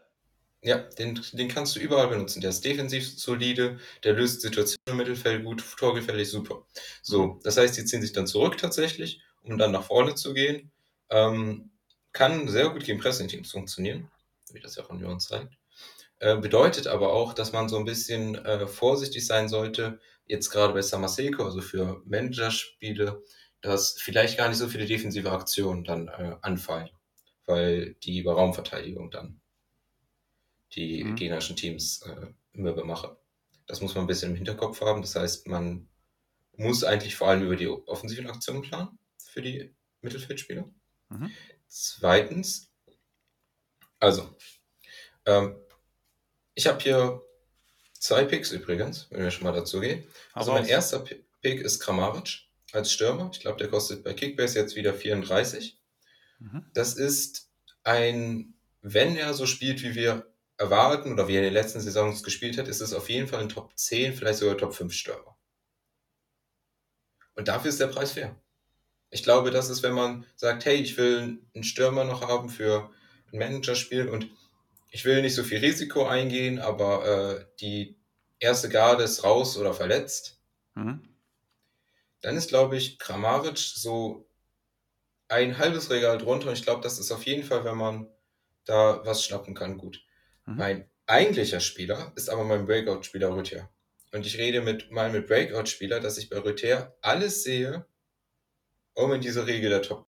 [0.64, 2.42] Ja, den, den kannst du überall benutzen.
[2.42, 6.66] Der ist defensiv solide, der löst Situationen im Mittelfeld gut, torgefährlich super.
[7.02, 10.72] So, das heißt, die ziehen sich dann zurück tatsächlich, um dann nach vorne zu gehen.
[11.10, 11.72] Ähm,
[12.12, 14.10] kann sehr gut gegen Pressing-Teams funktionieren,
[14.52, 15.57] wie das ja auch Union zeigt.
[16.20, 20.74] Äh, bedeutet aber auch, dass man so ein bisschen äh, vorsichtig sein sollte, jetzt gerade
[20.74, 23.24] bei Samaseko, also für Managerspiele,
[23.62, 26.90] dass vielleicht gar nicht so viele defensive Aktionen dann äh, anfallen,
[27.46, 29.42] weil die über Raumverteidigung dann
[30.74, 31.16] die mhm.
[31.16, 33.12] gegnerischen Teams äh, immer bemachen.
[33.68, 35.02] Das muss man ein bisschen im Hinterkopf haben.
[35.02, 35.88] Das heißt, man
[36.56, 40.70] muss eigentlich vor allem über die offensiven Aktionen planen für die Mittelfeldspieler.
[41.10, 41.32] Mhm.
[41.68, 42.72] Zweitens,
[44.00, 44.36] also,
[45.26, 45.56] ähm,
[46.58, 47.22] ich habe hier
[47.94, 50.04] zwei Picks übrigens, wenn wir schon mal dazu gehen.
[50.34, 51.06] Also mein erster
[51.42, 53.30] Pick ist Kramaric als Stürmer.
[53.32, 55.80] Ich glaube, der kostet bei Kickbase jetzt wieder 34.
[56.40, 56.66] Mhm.
[56.74, 57.52] Das ist
[57.84, 62.24] ein, wenn er so spielt, wie wir erwarten oder wie er in den letzten Saisons
[62.24, 65.38] gespielt hat, ist es auf jeden Fall ein Top 10, vielleicht sogar Top 5 Stürmer.
[67.36, 68.36] Und dafür ist der Preis fair.
[69.12, 72.90] Ich glaube, das ist, wenn man sagt, hey, ich will einen Stürmer noch haben für
[73.32, 74.32] ein Managerspiel und
[74.90, 77.98] ich will nicht so viel Risiko eingehen, aber äh, die
[78.40, 80.40] erste Garde ist raus oder verletzt.
[80.76, 81.02] Mhm.
[82.22, 84.28] Dann ist, glaube ich, Kramaric so
[85.28, 88.08] ein halbes Regal drunter und ich glaube, das ist auf jeden Fall, wenn man
[88.66, 90.04] da was schnappen kann, gut.
[90.46, 90.56] Mhm.
[90.56, 93.70] Mein eigentlicher Spieler ist aber mein Breakout-Spieler Rüther.
[94.14, 97.86] Und ich rede mit mal mit Breakout-Spieler, dass ich bei Rüther alles sehe,
[98.94, 100.08] um in diese Regel der Top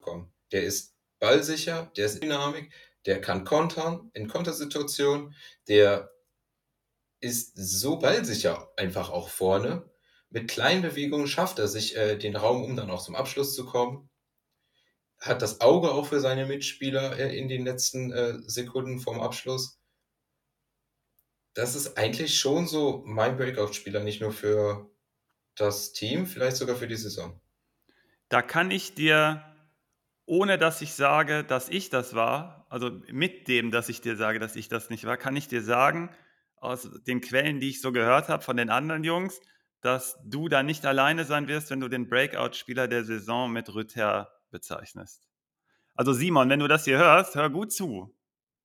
[0.00, 0.32] kommen.
[0.52, 0.91] Der ist
[1.22, 2.74] ballsicher, der ist Dynamik,
[3.06, 5.34] der kann kontern in Kontersituationen,
[5.68, 6.12] der
[7.20, 9.88] ist so ballsicher einfach auch vorne.
[10.30, 13.64] Mit kleinen Bewegungen schafft er sich äh, den Raum, um dann auch zum Abschluss zu
[13.64, 14.10] kommen.
[15.20, 19.78] Hat das Auge auch für seine Mitspieler äh, in den letzten äh, Sekunden vorm Abschluss.
[21.54, 24.90] Das ist eigentlich schon so mein Breakout-Spieler, nicht nur für
[25.54, 27.40] das Team, vielleicht sogar für die Saison.
[28.28, 29.51] Da kann ich dir
[30.32, 34.38] ohne dass ich sage, dass ich das war, also mit dem, dass ich dir sage,
[34.38, 36.08] dass ich das nicht war, kann ich dir sagen,
[36.56, 39.42] aus den Quellen, die ich so gehört habe von den anderen Jungs,
[39.82, 44.32] dass du da nicht alleine sein wirst, wenn du den Breakout-Spieler der Saison mit Rüther
[44.50, 45.28] bezeichnest.
[45.94, 48.16] Also Simon, wenn du das hier hörst, hör gut zu.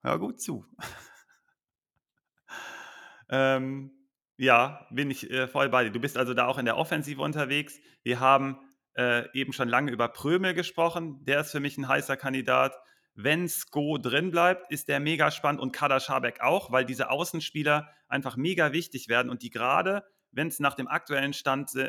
[0.04, 0.66] Hör gut zu.
[3.30, 3.92] ähm,
[4.38, 5.92] ja, bin ich äh, voll bei dir.
[5.92, 7.78] Du bist also da auch in der Offensive unterwegs.
[8.04, 8.58] Wir haben
[8.98, 11.24] äh, eben schon lange über Prömel gesprochen.
[11.26, 12.76] Der ist für mich ein heißer Kandidat.
[13.20, 17.90] wenn Sko drin bleibt, ist der mega spannend und Kader Schabek auch, weil diese Außenspieler
[18.08, 21.88] einfach mega wichtig werden und die gerade, wenn es nach dem aktuellen Stand äh,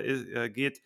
[0.00, 0.80] äh, geht,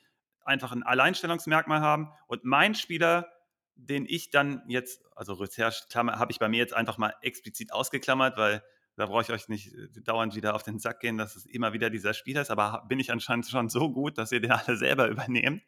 [0.44, 2.08] einfach ein Alleinstellungsmerkmal haben.
[2.26, 3.28] Und mein Spieler,
[3.76, 8.36] den ich dann jetzt, also Recherche habe ich bei mir jetzt einfach mal explizit ausgeklammert,
[8.36, 8.64] weil
[8.96, 11.72] da brauche ich euch nicht äh, dauernd wieder auf den Sack gehen, dass es immer
[11.72, 14.76] wieder dieser Spieler ist, aber bin ich anscheinend schon so gut, dass ihr den alle
[14.76, 15.62] selber übernehmt.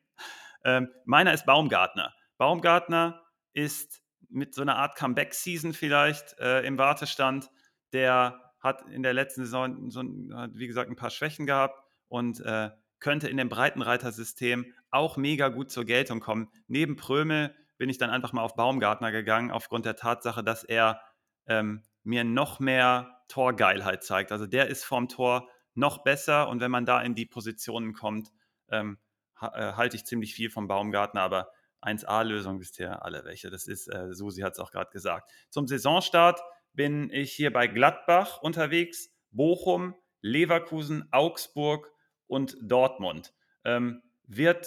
[0.65, 2.15] Ähm, meiner ist Baumgartner.
[2.39, 3.23] Baumgartner
[3.53, 7.51] ist mit so einer Art Comeback-Season vielleicht äh, im Wartestand.
[7.93, 12.71] Der hat in der letzten Saison, so, wie gesagt, ein paar Schwächen gehabt und äh,
[12.99, 16.49] könnte in dem Breitenreiter-System auch mega gut zur Geltung kommen.
[16.67, 21.01] Neben Prömel bin ich dann einfach mal auf Baumgartner gegangen, aufgrund der Tatsache, dass er
[21.47, 24.33] ähm, mir noch mehr Torgeilheit zeigt.
[24.33, 28.31] Also der ist vorm Tor noch besser und wenn man da in die Positionen kommt,
[28.71, 28.99] ähm,
[29.41, 31.51] äh, halte ich ziemlich viel vom Baumgartner, aber
[31.83, 33.51] 1A-Lösung wisst ihr alle welche.
[33.51, 35.31] Das ist, äh, Susi hat es auch gerade gesagt.
[35.51, 36.41] Zum Saisonstart
[36.73, 41.93] bin ich hier bei Gladbach unterwegs, Bochum, Leverkusen, Augsburg
[42.27, 43.35] und Dortmund.
[43.65, 44.67] Ähm, wird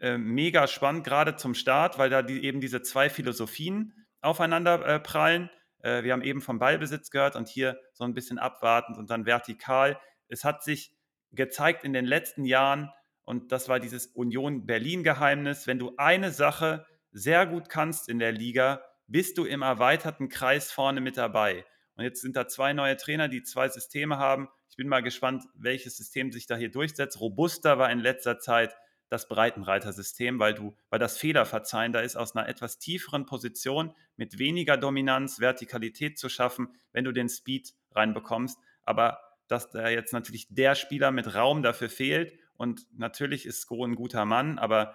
[0.00, 5.00] äh, mega spannend, gerade zum Start, weil da die, eben diese zwei Philosophien aufeinander äh,
[5.00, 5.50] prallen.
[5.82, 9.26] Äh, wir haben eben vom Ballbesitz gehört und hier so ein bisschen abwartend und dann
[9.26, 9.98] vertikal.
[10.28, 10.94] Es hat sich
[11.32, 12.90] gezeigt in den letzten Jahren,
[13.22, 15.68] und das war dieses Union Berlin-Geheimnis.
[15.68, 20.72] Wenn du eine Sache sehr gut kannst in der Liga, bist du im erweiterten Kreis
[20.72, 21.64] vorne mit dabei.
[21.94, 24.48] Und jetzt sind da zwei neue Trainer, die zwei Systeme haben.
[24.68, 27.20] Ich bin mal gespannt, welches System sich da hier durchsetzt.
[27.20, 28.74] Robuster war in letzter Zeit
[29.10, 34.38] das Breitenreiter-System, weil du, weil das Fehlerverzeihen da ist, aus einer etwas tieferen Position mit
[34.38, 38.58] weniger Dominanz, Vertikalität zu schaffen, wenn du den Speed reinbekommst.
[38.84, 43.84] Aber dass da jetzt natürlich der Spieler mit Raum dafür fehlt und natürlich ist Sko
[43.84, 44.94] ein guter Mann, aber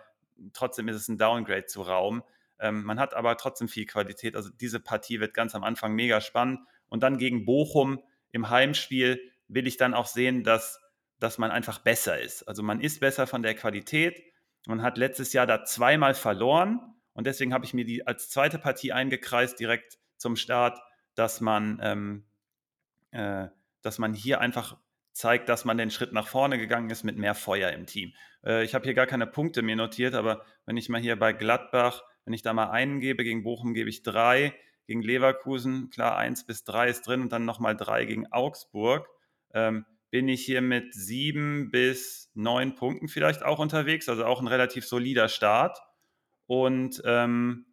[0.53, 2.23] trotzdem ist es ein Downgrade zu Raum.
[2.59, 4.35] Ähm, man hat aber trotzdem viel Qualität.
[4.35, 6.61] Also diese Partie wird ganz am Anfang mega spannend.
[6.87, 8.01] Und dann gegen Bochum
[8.31, 10.79] im Heimspiel will ich dann auch sehen, dass,
[11.19, 12.43] dass man einfach besser ist.
[12.43, 14.21] Also man ist besser von der Qualität.
[14.67, 16.79] Man hat letztes Jahr da zweimal verloren.
[17.13, 20.79] Und deswegen habe ich mir die als zweite Partie eingekreist, direkt zum Start,
[21.15, 22.25] dass man, ähm,
[23.11, 23.47] äh,
[23.81, 24.77] dass man hier einfach
[25.13, 28.13] zeigt, dass man den Schritt nach vorne gegangen ist mit mehr Feuer im Team.
[28.43, 31.31] Äh, ich habe hier gar keine Punkte mir notiert, aber wenn ich mal hier bei
[31.31, 34.53] Gladbach, wenn ich da mal einen gebe, gegen Bochum gebe ich drei,
[34.87, 39.07] gegen Leverkusen, klar, eins bis drei ist drin und dann nochmal drei gegen Augsburg,
[39.53, 44.47] ähm, bin ich hier mit sieben bis neun Punkten vielleicht auch unterwegs, also auch ein
[44.47, 45.79] relativ solider Start.
[46.47, 47.65] Und ähm,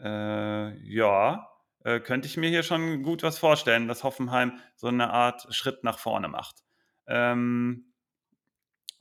[0.00, 1.48] äh, ja,
[1.84, 5.84] äh, könnte ich mir hier schon gut was vorstellen, dass Hoffenheim so eine Art Schritt
[5.84, 6.62] nach vorne macht.
[7.06, 7.92] Ähm,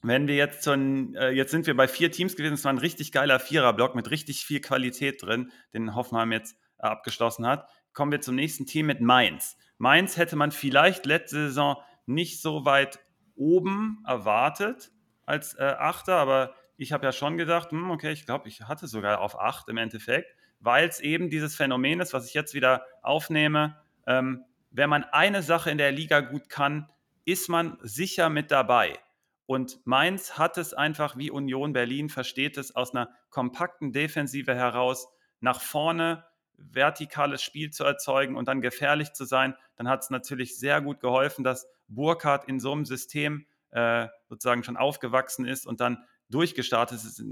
[0.03, 2.79] wenn wir jetzt ein, äh, jetzt sind wir bei vier Teams gewesen, es war ein
[2.79, 7.69] richtig geiler Viererblock mit richtig viel Qualität drin, den Hoffenheim jetzt äh, abgeschlossen hat.
[7.93, 9.57] Kommen wir zum nächsten Team mit Mainz.
[9.77, 11.77] Mainz hätte man vielleicht letzte Saison
[12.13, 12.99] nicht so weit
[13.35, 14.91] oben erwartet
[15.25, 18.87] als äh, Achter, aber ich habe ja schon gedacht, hm, okay, ich glaube, ich hatte
[18.87, 22.85] sogar auf acht im Endeffekt, weil es eben dieses Phänomen ist, was ich jetzt wieder
[23.01, 23.77] aufnehme.
[24.07, 26.89] Ähm, wenn man eine Sache in der Liga gut kann,
[27.25, 28.97] ist man sicher mit dabei.
[29.45, 35.07] Und Mainz hat es einfach, wie Union Berlin versteht es, aus einer kompakten Defensive heraus
[35.39, 36.25] nach vorne
[36.57, 39.55] vertikales Spiel zu erzeugen und dann gefährlich zu sein.
[39.75, 44.63] Dann hat es natürlich sehr gut geholfen, dass Burkhardt in so einem System äh, sozusagen
[44.63, 47.23] schon aufgewachsen ist und dann durchgestartet ist,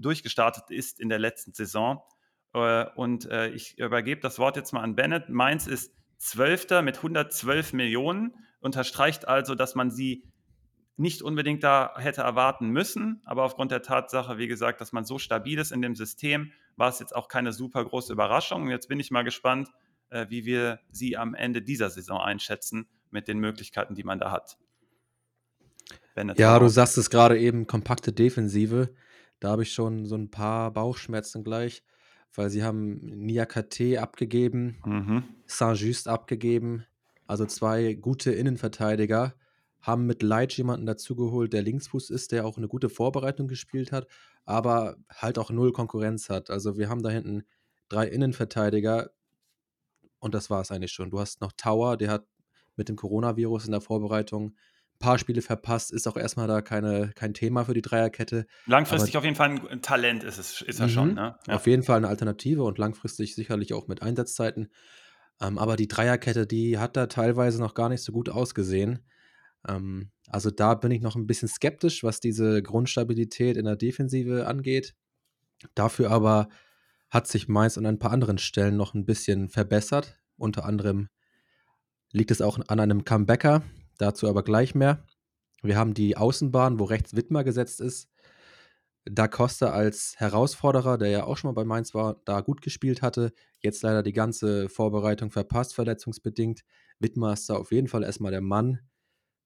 [0.00, 2.02] durchgestartet ist in der letzten Saison.
[2.54, 5.28] Äh, und äh, ich übergebe das Wort jetzt mal an Bennett.
[5.28, 10.24] Mainz ist Zwölfter mit 112 Millionen unterstreicht also, dass man sie
[10.96, 15.18] nicht unbedingt da hätte erwarten müssen, aber aufgrund der Tatsache, wie gesagt, dass man so
[15.18, 18.68] stabil ist in dem System, war es jetzt auch keine super große Überraschung.
[18.68, 19.68] Jetzt bin ich mal gespannt,
[20.10, 24.30] äh, wie wir sie am Ende dieser Saison einschätzen mit den Möglichkeiten, die man da
[24.30, 24.58] hat.
[26.36, 28.94] Ja, du sagst es gerade eben, kompakte Defensive.
[29.40, 31.82] Da habe ich schon so ein paar Bauchschmerzen gleich,
[32.34, 35.24] weil sie haben Niakate abgegeben, mhm.
[35.46, 36.84] Saint-Just abgegeben,
[37.26, 39.34] also zwei gute Innenverteidiger,
[39.80, 44.06] haben mit Leitsch jemanden dazugeholt, der Linksfuß ist, der auch eine gute Vorbereitung gespielt hat,
[44.44, 46.50] aber halt auch null Konkurrenz hat.
[46.50, 47.42] Also wir haben da hinten
[47.88, 49.10] drei Innenverteidiger
[50.20, 51.10] und das war es eigentlich schon.
[51.10, 52.26] Du hast noch Tower, der hat
[52.76, 54.54] mit dem Coronavirus in der Vorbereitung
[54.94, 58.46] ein paar Spiele verpasst, ist auch erstmal da keine, kein Thema für die Dreierkette.
[58.66, 61.10] Langfristig aber, auf jeden Fall ein Talent ist, es, ist er schon.
[61.10, 61.14] Mhm.
[61.14, 61.36] Ne?
[61.46, 61.54] Ja.
[61.54, 64.68] Auf jeden Fall eine Alternative und langfristig sicherlich auch mit Einsatzzeiten.
[65.40, 69.04] Ähm, aber die Dreierkette, die hat da teilweise noch gar nicht so gut ausgesehen.
[69.68, 74.46] Ähm, also da bin ich noch ein bisschen skeptisch, was diese Grundstabilität in der Defensive
[74.46, 74.94] angeht.
[75.74, 76.48] Dafür aber
[77.10, 80.18] hat sich Mainz an ein paar anderen Stellen noch ein bisschen verbessert.
[80.36, 81.08] Unter anderem
[82.12, 83.62] liegt es auch an einem Comebacker,
[83.98, 85.04] dazu aber gleich mehr.
[85.62, 88.08] Wir haben die Außenbahn, wo rechts Wittmer gesetzt ist.
[89.04, 93.02] Da Costa als Herausforderer, der ja auch schon mal bei Mainz war, da gut gespielt
[93.02, 93.32] hatte.
[93.60, 96.62] Jetzt leider die ganze Vorbereitung verpasst, verletzungsbedingt.
[97.00, 98.78] Wittmer ist da auf jeden Fall erstmal der Mann.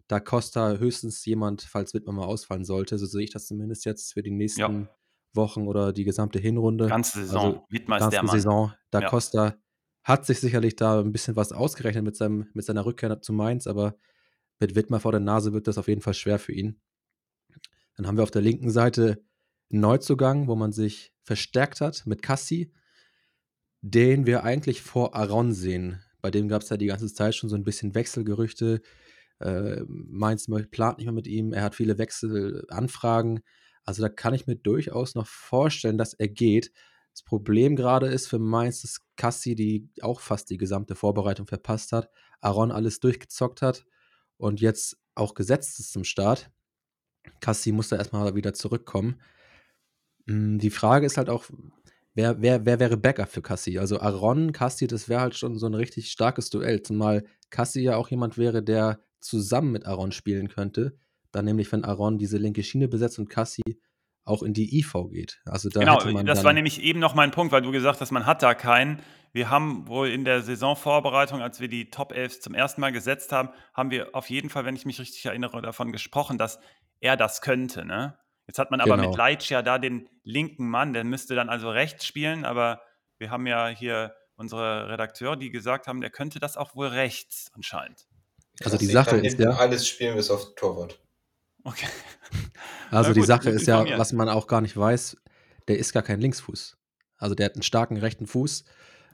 [0.08, 2.98] Da Costa höchstens jemand, falls Wittmer mal ausfallen sollte.
[2.98, 4.88] So sehe ich das zumindest jetzt für die nächsten ja.
[5.32, 6.86] Wochen oder die gesamte Hinrunde.
[6.86, 7.44] Ganze Saison.
[7.44, 8.36] Also, Wittmer ist der Mann.
[8.36, 8.72] Saison.
[8.90, 9.08] Da ja.
[9.08, 9.54] Costa
[10.06, 13.66] hat sich sicherlich da ein bisschen was ausgerechnet mit, seinem, mit seiner Rückkehr zu Mainz,
[13.66, 13.96] aber
[14.60, 16.80] mit Wittmer vor der Nase wird das auf jeden Fall schwer für ihn.
[17.96, 19.20] Dann haben wir auf der linken Seite
[19.68, 22.72] einen Neuzugang, wo man sich verstärkt hat mit Cassi,
[23.80, 26.00] den wir eigentlich vor Aron sehen.
[26.22, 28.82] Bei dem gab es ja die ganze Zeit schon so ein bisschen Wechselgerüchte.
[29.40, 33.40] Äh, Mainz plant nicht mehr mit ihm, er hat viele Wechselanfragen.
[33.82, 36.70] Also da kann ich mir durchaus noch vorstellen, dass er geht.
[37.16, 41.92] Das Problem gerade ist für Mainz, dass Cassi, die auch fast die gesamte Vorbereitung verpasst
[41.92, 42.10] hat,
[42.42, 43.86] Aaron alles durchgezockt hat
[44.36, 46.50] und jetzt auch gesetzt ist zum Start.
[47.40, 49.18] Cassi muss da erstmal wieder zurückkommen.
[50.26, 51.46] Hm, die Frage ist halt auch,
[52.12, 53.78] wer, wer, wer wäre Backup für Cassi?
[53.78, 57.96] Also Aaron, Cassi, das wäre halt schon so ein richtig starkes Duell, zumal Cassi ja
[57.96, 60.98] auch jemand wäre, der zusammen mit Aaron spielen könnte.
[61.32, 63.62] Dann nämlich, wenn Aaron diese linke Schiene besetzt und Cassi
[64.26, 65.40] auch in die IV geht.
[65.46, 68.26] Also da genau, das war nämlich eben noch mein Punkt, weil du gesagt hast, man
[68.26, 69.00] hat da keinen.
[69.32, 73.32] Wir haben wohl in der Saisonvorbereitung, als wir die Top 11 zum ersten Mal gesetzt
[73.32, 76.58] haben, haben wir auf jeden Fall, wenn ich mich richtig erinnere, davon gesprochen, dass
[77.00, 77.84] er das könnte.
[77.84, 78.18] Ne?
[78.46, 79.10] Jetzt hat man aber genau.
[79.10, 82.80] mit Leitsch ja da den linken Mann, der müsste dann also rechts spielen, aber
[83.18, 87.50] wir haben ja hier unsere Redakteure, die gesagt haben, der könnte das auch wohl rechts
[87.54, 88.06] anscheinend.
[88.64, 90.98] Also die Sache ist ja alles spielen bis auf Torwart.
[91.66, 91.88] Okay.
[92.90, 95.16] Also gut, die Sache ist ja, was man auch gar nicht weiß,
[95.66, 96.76] der ist gar kein Linksfuß.
[97.16, 98.64] Also der hat einen starken rechten Fuß.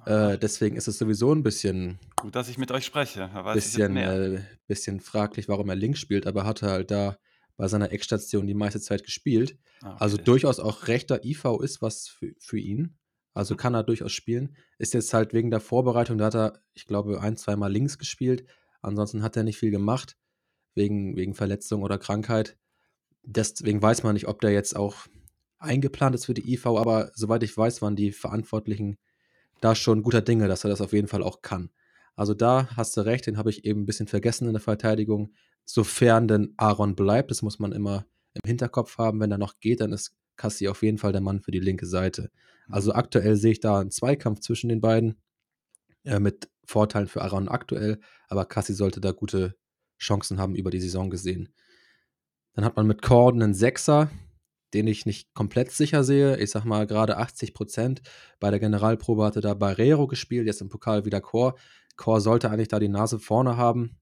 [0.05, 1.99] Äh, deswegen ist es sowieso ein bisschen.
[2.16, 3.31] Gut, dass ich mit euch spreche.
[3.55, 7.16] bisschen, äh, bisschen fraglich, warum er links spielt, aber hatte halt da
[7.57, 9.57] bei seiner Eckstation die meiste Zeit gespielt.
[9.81, 9.97] Ah, okay.
[10.01, 12.99] Also durchaus auch rechter IV ist was für, für ihn.
[13.33, 14.55] Also kann er durchaus spielen.
[14.77, 18.47] Ist jetzt halt wegen der Vorbereitung, da hat er, ich glaube, ein, zweimal links gespielt.
[18.83, 20.16] Ansonsten hat er nicht viel gemacht,
[20.74, 22.57] wegen, wegen Verletzung oder Krankheit.
[23.23, 25.07] Deswegen weiß man nicht, ob der jetzt auch
[25.59, 28.99] eingeplant ist für die IV, aber soweit ich weiß, waren die Verantwortlichen
[29.61, 31.70] da schon guter Dinge, dass er das auf jeden Fall auch kann.
[32.16, 35.32] Also da hast du recht, den habe ich eben ein bisschen vergessen in der Verteidigung.
[35.65, 38.05] Sofern denn Aaron bleibt, das muss man immer
[38.35, 39.20] im Hinterkopf haben.
[39.20, 41.86] Wenn er noch geht, dann ist Cassi auf jeden Fall der Mann für die linke
[41.86, 42.31] Seite.
[42.69, 42.97] Also mhm.
[42.97, 45.20] aktuell sehe ich da einen Zweikampf zwischen den beiden
[46.05, 49.57] äh, mit Vorteilen für Aaron aktuell, aber Cassi sollte da gute
[50.03, 51.49] Chancen haben über die Saison gesehen.
[52.55, 54.11] Dann hat man mit Corden einen Sechser,
[54.74, 56.39] den ich nicht komplett sicher sehe.
[56.39, 58.03] Ich sag mal gerade 80 Prozent.
[58.41, 61.57] Bei der Generalprobe hatte da Barrero gespielt, jetzt im Pokal wieder Chor.
[61.97, 63.99] Chor sollte eigentlich da die Nase vorne haben.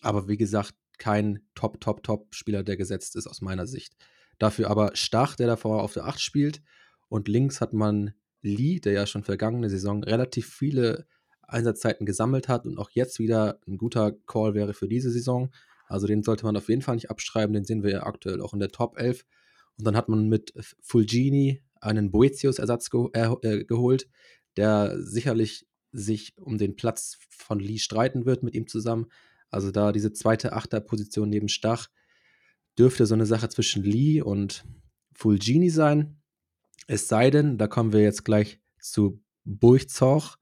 [0.00, 3.94] Aber wie gesagt, kein Top, Top, Top-Spieler, der gesetzt ist aus meiner Sicht.
[4.38, 6.62] Dafür aber Stach, der davor auf der 8 spielt.
[7.08, 11.06] Und links hat man Lee, der ja schon vergangene Saison relativ viele
[11.48, 15.50] Einsatzzeiten gesammelt hat und auch jetzt wieder ein guter Call wäre für diese Saison.
[15.86, 18.54] Also den sollte man auf jeden Fall nicht abschreiben, den sehen wir ja aktuell auch
[18.54, 19.24] in der Top 11.
[19.78, 24.08] Und dann hat man mit Fulgini einen Boetius-Ersatz ge äh, äh, geholt,
[24.56, 29.06] der sicherlich sich um den Platz von Lee streiten wird mit ihm zusammen.
[29.50, 31.88] Also da diese zweite Achterposition neben Stach
[32.78, 34.64] dürfte so eine Sache zwischen Lee und
[35.12, 36.20] Fulgini sein.
[36.86, 40.36] Es sei denn, da kommen wir jetzt gleich zu Burgzoch,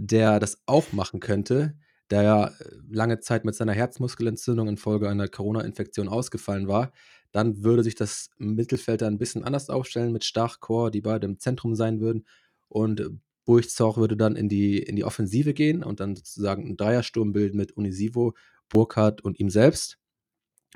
[0.00, 1.74] der das auch machen könnte,
[2.10, 2.52] der ja äh,
[2.88, 6.92] lange Zeit mit seiner Herzmuskelentzündung infolge einer Corona-Infektion ausgefallen war,
[7.32, 11.38] dann würde sich das Mittelfeld da ein bisschen anders aufstellen mit Stachchor, die beide im
[11.38, 12.26] Zentrum sein würden.
[12.68, 13.02] Und
[13.44, 17.58] Burgzoch würde dann in die, in die Offensive gehen und dann sozusagen einen Dreiersturm bilden
[17.58, 18.34] mit Unisivo,
[18.70, 19.98] Burkhardt und ihm selbst.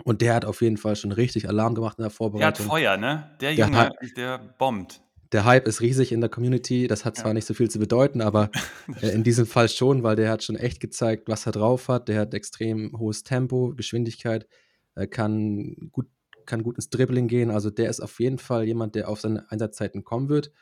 [0.04, 2.54] Und der hat auf jeden Fall schon richtig Alarm gemacht in der Vorbereitung.
[2.54, 3.36] Der hat Feuer, ne?
[3.40, 5.00] Der Junge, der, hat, der bombt
[5.34, 6.86] der Hype ist riesig in der Community.
[6.86, 7.34] Das hat zwar ja.
[7.34, 8.50] nicht so viel zu bedeuten, aber
[9.02, 12.08] äh, in diesem Fall schon, weil der hat schon echt gezeigt, was er drauf hat.
[12.08, 14.46] Der hat extrem hohes Tempo, Geschwindigkeit,
[14.94, 16.06] äh, kann, gut,
[16.46, 17.50] kann gut ins Dribbling gehen.
[17.50, 20.52] Also der ist auf jeden Fall jemand, der auf seine Einsatzzeiten kommen wird.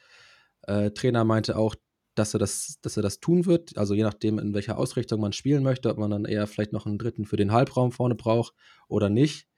[0.63, 1.75] Äh, Trainer meinte auch,
[2.15, 3.77] dass er, das, dass er das tun wird.
[3.77, 6.87] Also je nachdem, in welcher Ausrichtung man spielen möchte, ob man dann eher vielleicht noch
[6.87, 8.55] einen dritten für den Halbraum vorne braucht
[8.89, 9.49] oder nicht.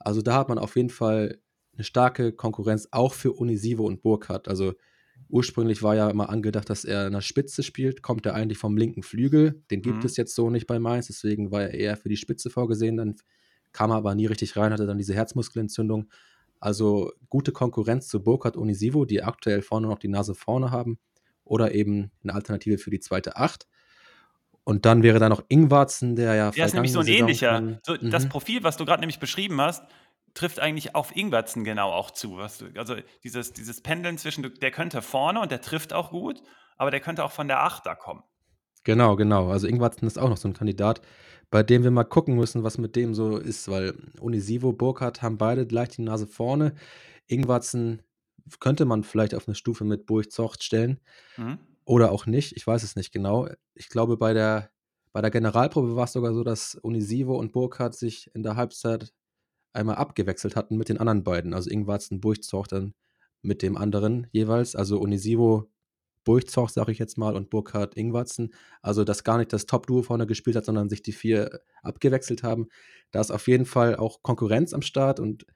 [0.00, 1.38] Also da hat man auf jeden Fall
[1.78, 4.48] eine starke Konkurrenz auch für Unisivo und Burkhardt.
[4.48, 4.74] Also
[5.28, 8.76] ursprünglich war ja immer angedacht, dass er in der Spitze spielt, kommt er eigentlich vom
[8.76, 9.62] linken Flügel.
[9.70, 10.06] Den gibt mhm.
[10.06, 12.96] es jetzt so nicht bei Mainz, deswegen war er eher für die Spitze vorgesehen.
[12.96, 13.16] Dann
[13.72, 16.08] kam er aber nie richtig rein, hatte dann diese Herzmuskelentzündung.
[16.60, 20.98] Also gute Konkurrenz zu Burkhardt Unisivo, die aktuell vorne noch die Nase vorne haben.
[21.44, 23.66] oder eben eine Alternative für die zweite Acht.
[24.64, 27.80] Und dann wäre da noch Ingwarzen, der ja Der ist nämlich so ein ähnlicher.
[27.82, 28.10] So, mhm.
[28.10, 29.82] Das Profil, was du gerade nämlich beschrieben hast,
[30.38, 32.36] trifft eigentlich auf Ingwertsen genau auch zu.
[32.36, 36.42] Du, also dieses, dieses Pendeln zwischen, der könnte vorne und der trifft auch gut,
[36.76, 38.22] aber der könnte auch von der Achter kommen.
[38.84, 39.48] Genau, genau.
[39.48, 41.02] Also Ingwertsen ist auch noch so ein Kandidat,
[41.50, 45.38] bei dem wir mal gucken müssen, was mit dem so ist, weil Unisivo, Burkhardt haben
[45.38, 46.74] beide gleich die Nase vorne.
[47.26, 48.02] Ingwertsen
[48.60, 51.00] könnte man vielleicht auf eine Stufe mit Burg Zocht stellen.
[51.36, 51.58] Mhm.
[51.84, 53.48] Oder auch nicht, ich weiß es nicht genau.
[53.74, 54.70] Ich glaube, bei der,
[55.12, 59.12] bei der Generalprobe war es sogar so, dass Unisivo und Burkhardt sich in der Halbzeit
[59.72, 61.54] einmal abgewechselt hatten mit den anderen beiden.
[61.54, 62.94] Also Ingwarzen, Burgzoch dann
[63.42, 64.74] mit dem anderen jeweils.
[64.74, 65.70] Also Unisivo,
[66.24, 68.52] Burgzoch, sage ich jetzt mal, und Burkhardt, Ingwarzen.
[68.82, 72.68] Also, dass gar nicht das Top-Duo vorne gespielt hat, sondern sich die vier abgewechselt haben.
[73.12, 75.46] Da ist auf jeden Fall auch Konkurrenz am Start und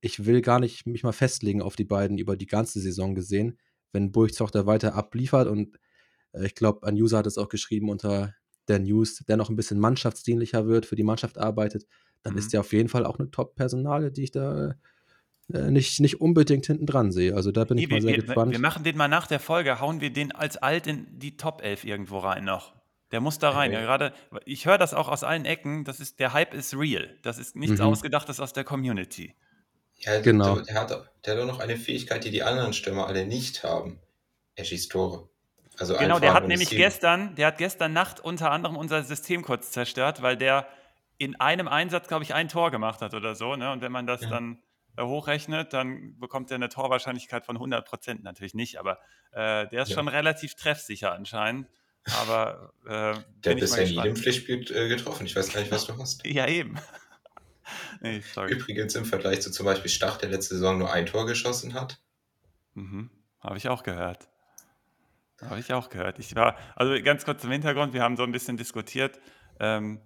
[0.00, 3.58] ich will gar nicht mich mal festlegen auf die beiden über die ganze Saison gesehen.
[3.92, 5.78] Wenn Burgzoch da weiter abliefert und
[6.32, 8.34] äh, ich glaube, ein User hat es auch geschrieben unter
[8.68, 11.86] der News, der noch ein bisschen mannschaftsdienlicher wird, für die Mannschaft arbeitet,
[12.22, 12.38] dann mhm.
[12.38, 14.74] ist der auf jeden Fall auch eine Top-Personale, die ich da
[15.52, 17.34] äh, nicht, nicht unbedingt hinten dran sehe.
[17.34, 18.52] Also da bin nee, ich mal wir, sehr wir, gespannt.
[18.52, 21.62] Wir machen den mal nach der Folge, hauen wir den als alt in die Top
[21.62, 22.74] 11 irgendwo rein noch.
[23.10, 23.70] Der muss da rein.
[23.70, 23.80] Okay.
[23.80, 24.14] Ja, gerade,
[24.46, 25.84] ich höre das auch aus allen Ecken.
[25.84, 27.14] Das ist, der Hype ist real.
[27.22, 27.86] Das ist nichts mhm.
[27.86, 29.34] Ausgedachtes aus der Community.
[29.98, 30.56] Ja, genau.
[30.56, 33.64] Der, der, hat, der hat auch noch eine Fähigkeit, die die anderen Stürmer alle nicht
[33.64, 34.00] haben.
[34.54, 35.28] Er schießt Tore.
[35.78, 39.70] Also genau, der hat nämlich gestern, der hat gestern Nacht unter anderem unser System kurz
[39.70, 40.66] zerstört, weil der
[41.18, 43.56] in einem Einsatz, glaube ich, ein Tor gemacht hat oder so.
[43.56, 43.70] Ne?
[43.72, 44.30] Und wenn man das ja.
[44.30, 44.62] dann
[44.96, 48.24] äh, hochrechnet, dann bekommt er eine Torwahrscheinlichkeit von 100 Prozent.
[48.24, 48.98] Natürlich nicht, aber
[49.32, 49.96] äh, der ist ja.
[49.96, 51.68] schon relativ treffsicher anscheinend.
[52.20, 52.88] Aber äh,
[53.44, 55.24] der hat bisher nie im Pflichtspiel äh, getroffen.
[55.24, 56.26] Ich weiß gar nicht, was du hast.
[56.26, 56.76] Ja, eben.
[58.00, 61.74] nee, Übrigens im Vergleich zu zum Beispiel Stach, der letzte Saison nur ein Tor geschossen
[61.74, 62.00] hat.
[62.74, 63.10] Mhm.
[63.40, 64.28] Habe ich auch gehört.
[65.40, 66.18] Habe ich auch gehört.
[66.18, 69.18] Ich war, also ganz kurz zum Hintergrund, wir haben so ein bisschen diskutiert,
[69.58, 70.00] ähm,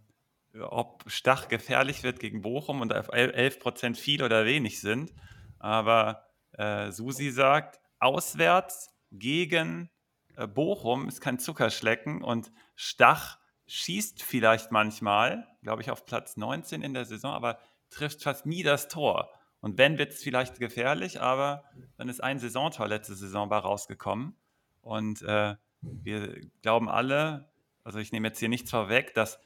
[0.61, 5.13] ob Stach gefährlich wird gegen Bochum und 11 Prozent viel oder wenig sind.
[5.59, 9.91] Aber äh, Susi sagt, auswärts gegen
[10.37, 16.83] äh, Bochum ist kein Zuckerschlecken und Stach schießt vielleicht manchmal, glaube ich, auf Platz 19
[16.83, 17.59] in der Saison, aber
[17.91, 19.31] trifft fast nie das Tor.
[19.61, 21.65] Und wenn, wird es vielleicht gefährlich, aber
[21.97, 24.37] dann ist ein Saisontor letzte Saison bei rausgekommen.
[24.81, 27.51] Und äh, wir glauben alle,
[27.83, 29.41] also ich nehme jetzt hier nichts vorweg, dass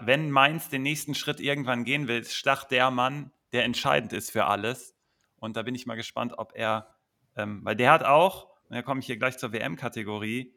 [0.00, 4.30] wenn Mainz den nächsten Schritt irgendwann gehen will, ist Stach der Mann, der entscheidend ist
[4.30, 4.96] für alles.
[5.36, 6.94] Und da bin ich mal gespannt, ob er,
[7.36, 10.54] ähm, weil der hat auch, und da komme ich hier gleich zur WM-Kategorie,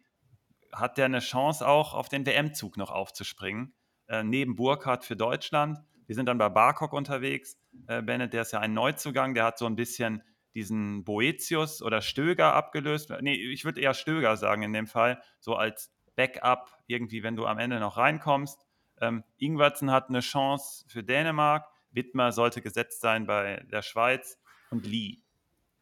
[0.71, 3.73] hat der eine Chance auch auf den WM-Zug noch aufzuspringen,
[4.07, 5.79] äh, neben Burkhardt für Deutschland.
[6.05, 7.57] Wir sind dann bei Barkok unterwegs.
[7.87, 10.23] Äh, Bennett, der ist ja ein Neuzugang, der hat so ein bisschen
[10.55, 13.13] diesen Boetius oder Stöger abgelöst.
[13.21, 17.45] Nee, ich würde eher Stöger sagen in dem Fall, so als Backup irgendwie, wenn du
[17.45, 18.66] am Ende noch reinkommst.
[19.01, 24.85] Ähm, Ingwertsen hat eine Chance für Dänemark, Wittmer sollte gesetzt sein bei der Schweiz und
[24.85, 25.19] Lee.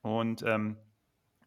[0.01, 0.77] Und ähm,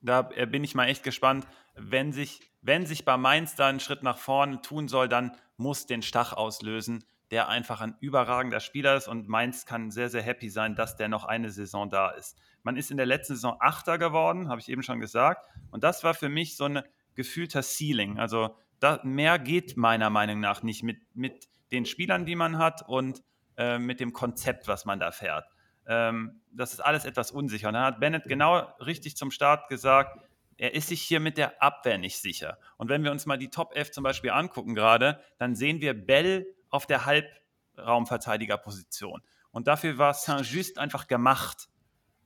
[0.01, 4.03] da bin ich mal echt gespannt, wenn sich, wenn sich bei Mainz da einen Schritt
[4.03, 9.09] nach vorne tun soll, dann muss den Stach auslösen, der einfach ein überragender Spieler ist
[9.09, 12.39] und Mainz kann sehr, sehr happy sein, dass der noch eine Saison da ist.
[12.63, 15.47] Man ist in der letzten Saison Achter geworden, habe ich eben schon gesagt.
[15.71, 16.83] Und das war für mich so ein
[17.15, 18.19] gefühlter Ceiling.
[18.19, 22.89] Also da, mehr geht meiner Meinung nach nicht mit, mit den Spielern, die man hat
[22.89, 23.23] und
[23.57, 25.47] äh, mit dem Konzept, was man da fährt.
[25.87, 27.69] Ähm, das ist alles etwas unsicher.
[27.69, 30.19] Und dann hat Bennett genau richtig zum Start gesagt,
[30.59, 32.59] er ist sich hier mit der Abwehr nicht sicher.
[32.77, 35.95] Und wenn wir uns mal die Top 11 zum Beispiel angucken gerade, dann sehen wir
[35.95, 39.23] Bell auf der Halbraumverteidigerposition.
[39.51, 41.69] Und dafür war Saint-Just einfach gemacht.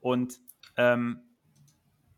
[0.00, 0.40] Und
[0.76, 1.20] ähm,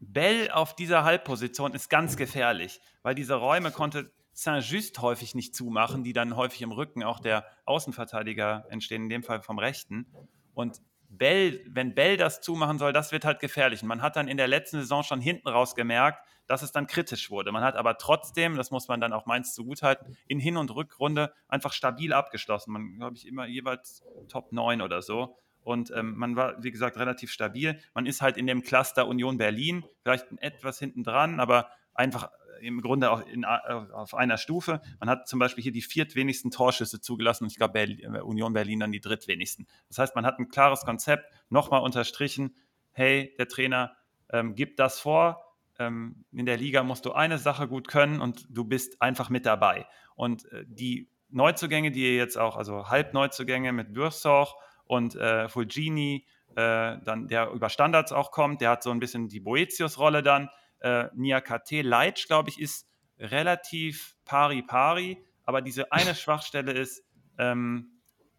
[0.01, 6.05] Bell auf dieser Halbposition ist ganz gefährlich, weil diese Räume konnte Saint-Just häufig nicht zumachen,
[6.05, 10.07] die dann häufig im Rücken auch der Außenverteidiger entstehen, in dem Fall vom Rechten.
[10.55, 13.83] Und Bell, wenn Bell das zumachen soll, das wird halt gefährlich.
[13.83, 16.87] Und man hat dann in der letzten Saison schon hinten raus gemerkt, dass es dann
[16.87, 17.53] kritisch wurde.
[17.53, 21.33] Man hat aber trotzdem, das muss man dann auch Mainz zugutehalten, in Hin- und Rückrunde
[21.49, 22.73] einfach stabil abgeschlossen.
[22.73, 25.39] Man, glaube ich, immer jeweils Top 9 oder so.
[25.63, 27.81] Und ähm, man war, wie gesagt, relativ stabil.
[27.95, 32.81] Man ist halt in dem Cluster Union Berlin, vielleicht etwas hinten dran, aber einfach im
[32.81, 34.81] Grunde auch in, auf einer Stufe.
[35.01, 38.81] Man hat zum Beispiel hier die viertwenigsten Torschüsse zugelassen und ich glaube äh, Union Berlin
[38.81, 39.67] dann die drittwenigsten.
[39.89, 42.55] Das heißt, man hat ein klares Konzept, nochmal unterstrichen,
[42.93, 43.97] hey, der Trainer
[44.31, 45.45] ähm, gibt das vor,
[45.79, 49.47] ähm, in der Liga musst du eine Sache gut können und du bist einfach mit
[49.47, 49.87] dabei.
[50.15, 54.57] Und äh, die Neuzugänge, die ihr jetzt auch, also Halbneuzugänge mit Bürsoch
[54.87, 59.29] und äh, Fulgini, äh, dann der über Standards auch kommt, der hat so ein bisschen
[59.29, 60.49] die Boetius-Rolle dann,
[60.85, 62.87] äh, Niakate Leitsch, glaube ich, ist
[63.19, 67.03] relativ pari-pari, aber diese eine Schwachstelle ist,
[67.39, 67.91] ähm,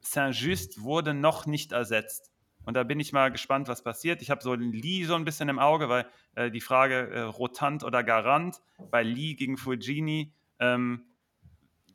[0.01, 2.31] Saint-Just wurde noch nicht ersetzt.
[2.65, 4.21] Und da bin ich mal gespannt, was passiert.
[4.21, 7.83] Ich habe so Lee so ein bisschen im Auge, weil äh, die Frage äh, Rotant
[7.83, 8.61] oder Garant
[8.91, 10.33] bei Lee gegen Fulgini.
[10.59, 11.05] Ähm,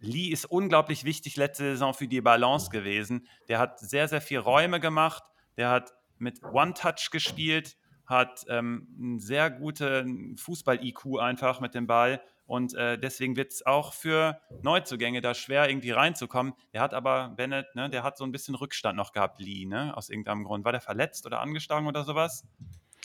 [0.01, 3.27] Lee ist unglaublich wichtig letzte Saison für die Balance gewesen.
[3.49, 5.23] Der hat sehr, sehr viel Räume gemacht.
[5.57, 7.77] Der hat mit One-Touch gespielt,
[8.11, 12.21] hat ähm, einen sehr guten Fußball-IQ einfach mit dem Ball
[12.51, 16.55] und äh, deswegen wird es auch für Neuzugänge da schwer, irgendwie reinzukommen.
[16.73, 19.97] Der hat aber, Bennett, ne, der hat so ein bisschen Rückstand noch gehabt, Lee, ne,
[19.97, 20.65] aus irgendeinem Grund.
[20.65, 22.45] War der verletzt oder angeschlagen oder sowas?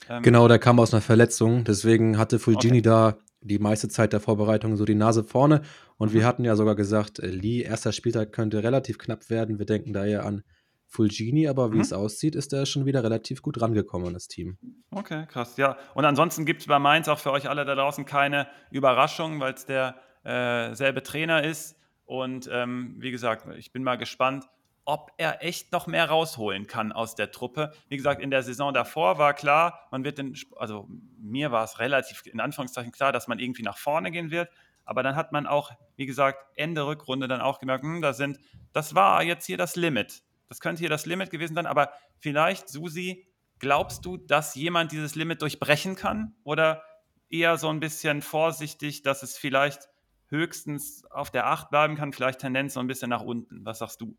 [0.08, 1.62] Ähm, genau, der kam aus einer Verletzung.
[1.62, 2.82] Deswegen hatte Fulgini okay.
[2.82, 5.62] da die meiste Zeit der Vorbereitung so die Nase vorne.
[5.96, 6.14] Und mhm.
[6.14, 9.60] wir hatten ja sogar gesagt, äh, Lee, erster Spieltag könnte relativ knapp werden.
[9.60, 10.42] Wir denken da ja an
[10.88, 11.82] Fulgini, aber wie mhm.
[11.82, 14.56] es aussieht, ist er schon wieder relativ gut rangekommen an das Team.
[14.90, 15.56] Okay, krass.
[15.56, 19.40] Ja, und ansonsten gibt es bei Mainz auch für euch alle da draußen keine Überraschung,
[19.40, 21.76] weil es derselbe äh, Trainer ist.
[22.04, 24.46] Und ähm, wie gesagt, ich bin mal gespannt,
[24.84, 27.72] ob er echt noch mehr rausholen kann aus der Truppe.
[27.88, 30.88] Wie gesagt, in der Saison davor war klar, man wird den, also
[31.18, 34.48] mir war es relativ in Anführungszeichen klar, dass man irgendwie nach vorne gehen wird.
[34.84, 38.38] Aber dann hat man auch, wie gesagt, Ende Rückrunde dann auch gemerkt, hm, da sind,
[38.72, 40.22] das war jetzt hier das Limit.
[40.48, 43.26] Das könnte hier das Limit gewesen sein, aber vielleicht, Susi,
[43.58, 46.34] glaubst du, dass jemand dieses Limit durchbrechen kann?
[46.44, 46.82] Oder
[47.28, 49.88] eher so ein bisschen vorsichtig, dass es vielleicht
[50.28, 53.64] höchstens auf der 8 bleiben kann, vielleicht Tendenz so ein bisschen nach unten?
[53.64, 54.16] Was sagst du?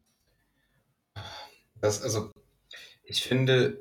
[1.82, 2.32] Das, also,
[3.04, 3.80] ich finde,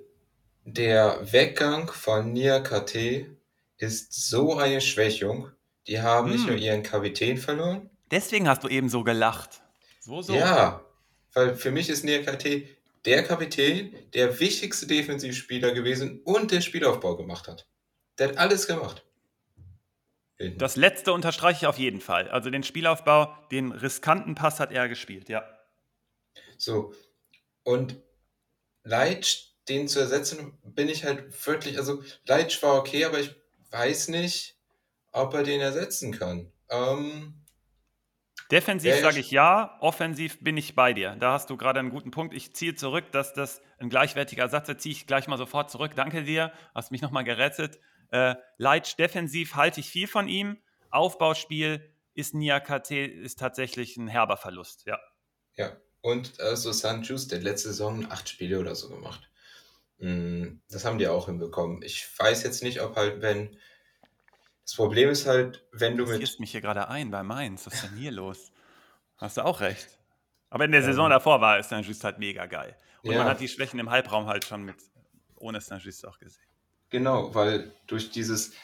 [0.64, 3.26] der Weggang von Nia KT
[3.78, 5.50] ist so eine Schwächung.
[5.86, 6.32] Die haben hm.
[6.32, 7.90] nicht nur ihren Kapitän verloren.
[8.10, 9.62] Deswegen hast du eben so gelacht.
[10.00, 10.34] So, so.
[10.34, 10.85] Ja,
[11.36, 12.66] weil für mich ist KT
[13.04, 17.68] der Kapitän, der wichtigste Defensivspieler gewesen und der Spielaufbau gemacht hat.
[18.18, 19.04] Der hat alles gemacht.
[20.38, 22.28] Das letzte unterstreiche ich auf jeden Fall.
[22.30, 25.44] Also den Spielaufbau, den riskanten Pass hat er gespielt, ja.
[26.56, 26.94] So.
[27.62, 27.96] Und
[28.82, 33.34] Leitsch, den zu ersetzen, bin ich halt wirklich, also Leitsch war okay, aber ich
[33.70, 34.56] weiß nicht,
[35.12, 36.50] ob er den ersetzen kann.
[36.70, 37.45] Ähm,
[38.50, 41.16] Defensiv ja, sage ich ja, offensiv bin ich bei dir.
[41.18, 42.32] Da hast du gerade einen guten Punkt.
[42.34, 44.80] Ich ziehe zurück, dass das ein gleichwertiger Ersatz ist.
[44.80, 45.92] Ziehe ich gleich mal sofort zurück.
[45.96, 47.80] Danke dir, hast mich nochmal gerettet.
[48.10, 50.58] Äh, Leitsch defensiv halte ich viel von ihm.
[50.90, 54.98] Aufbauspiel ist Niakate ist tatsächlich ein herber Verlust, ja.
[55.56, 59.28] Ja, und also Sanjus, der letzte Saison acht Spiele oder so gemacht.
[59.98, 61.82] Mm, das haben die auch hinbekommen.
[61.82, 63.58] Ich weiß jetzt nicht, ob halt, wenn
[64.66, 66.40] das Problem ist halt, wenn du mit.
[66.40, 67.66] mich hier gerade ein bei Mainz.
[67.66, 68.50] Was ist denn hier los?
[69.16, 69.86] Hast du auch recht.
[70.50, 72.76] Aber in der ähm, Saison davor war Saint-Just halt mega geil.
[73.02, 73.18] Und ja.
[73.18, 74.74] man hat die Schwächen im Halbraum halt schon mit
[75.36, 76.42] ohne Saint-Just auch gesehen.
[76.90, 78.54] Genau, weil durch dieses.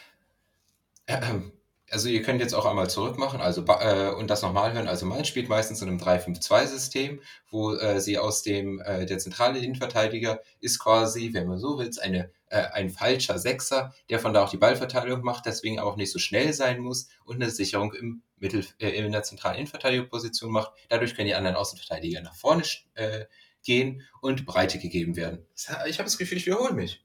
[1.07, 1.21] Äh,
[1.93, 4.89] also ihr könnt jetzt auch einmal zurück machen also, äh, und das nochmal hören.
[4.89, 9.61] Also Mainz spielt meistens in einem 3-5-2-System, wo äh, sie aus dem, äh, der zentrale
[9.61, 14.45] Innenverteidiger ist quasi, wenn man so will, eine, äh, ein falscher Sechser, der von da
[14.45, 18.23] auch die Ballverteilung macht, deswegen auch nicht so schnell sein muss und eine Sicherung im
[18.37, 20.73] Mittel, äh, in der zentralen Innenverteidigungsposition macht.
[20.89, 22.63] Dadurch können die anderen Außenverteidiger nach vorne
[22.95, 23.27] äh,
[23.65, 25.47] gehen und Breite gegeben werden.
[25.87, 27.05] Ich habe das Gefühl, ich wiederhole mich.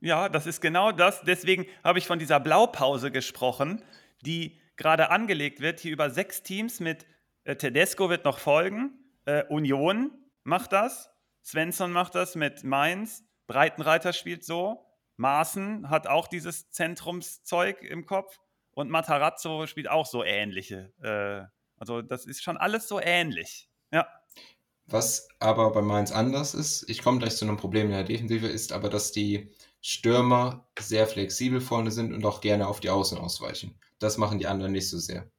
[0.00, 1.22] Ja, das ist genau das.
[1.22, 3.82] Deswegen habe ich von dieser Blaupause gesprochen
[4.22, 7.06] die gerade angelegt wird, hier über sechs Teams mit
[7.44, 8.92] äh, Tedesco wird noch folgen,
[9.24, 10.10] äh, Union
[10.42, 11.10] macht das,
[11.44, 14.86] Svensson macht das mit Mainz, Breitenreiter spielt so,
[15.16, 18.38] Maaßen hat auch dieses Zentrumszeug im Kopf
[18.72, 20.92] und Matarazzo spielt auch so ähnliche.
[21.00, 21.46] Äh,
[21.78, 23.70] also das ist schon alles so ähnlich.
[23.92, 24.06] Ja.
[24.86, 28.46] Was aber bei Mainz anders ist, ich komme gleich zu einem Problem in der Defensive,
[28.46, 29.50] ist aber, dass die
[29.80, 33.78] Stürmer sehr flexibel vorne sind und auch gerne auf die Außen ausweichen.
[33.98, 35.30] Das machen die anderen nicht so sehr.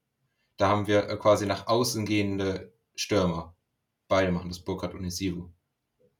[0.57, 3.55] Da haben wir äh, quasi nach außen gehende Stürmer.
[4.07, 5.49] Beide machen das, Burkhardt und Isivu.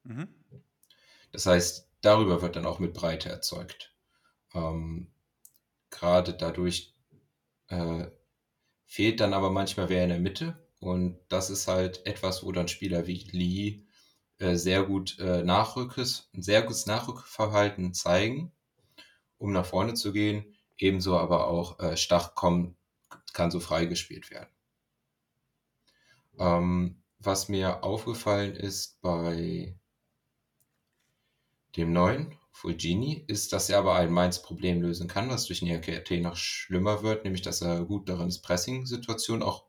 [0.04, 0.28] Mhm.
[1.38, 3.94] Das heißt, darüber wird dann auch mit Breite erzeugt.
[4.56, 5.12] Ähm,
[5.92, 6.96] Gerade dadurch
[7.68, 8.08] äh,
[8.88, 10.68] fehlt dann aber manchmal wer in der Mitte.
[10.80, 13.86] Und das ist halt etwas, wo dann Spieler wie Lee
[14.40, 18.52] äh, sehr gut äh, Nachrückes, ein sehr gutes Nachrückverhalten zeigen,
[19.38, 20.58] um nach vorne zu gehen.
[20.80, 22.78] Ebenso aber auch äh, Stach kommen,
[23.34, 24.50] kann so freigespielt werden.
[26.40, 29.78] Ähm, was mir aufgefallen ist bei
[31.78, 36.36] dem neuen Fulgini, ist, dass er aber ein Mainz-Problem lösen kann, was durch RKT noch
[36.36, 39.66] schlimmer wird, nämlich dass er gut darin ist, Pressing-Situationen auch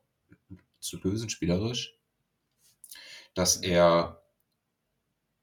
[0.79, 1.95] zu lösen, spielerisch.
[3.35, 4.23] Dass er,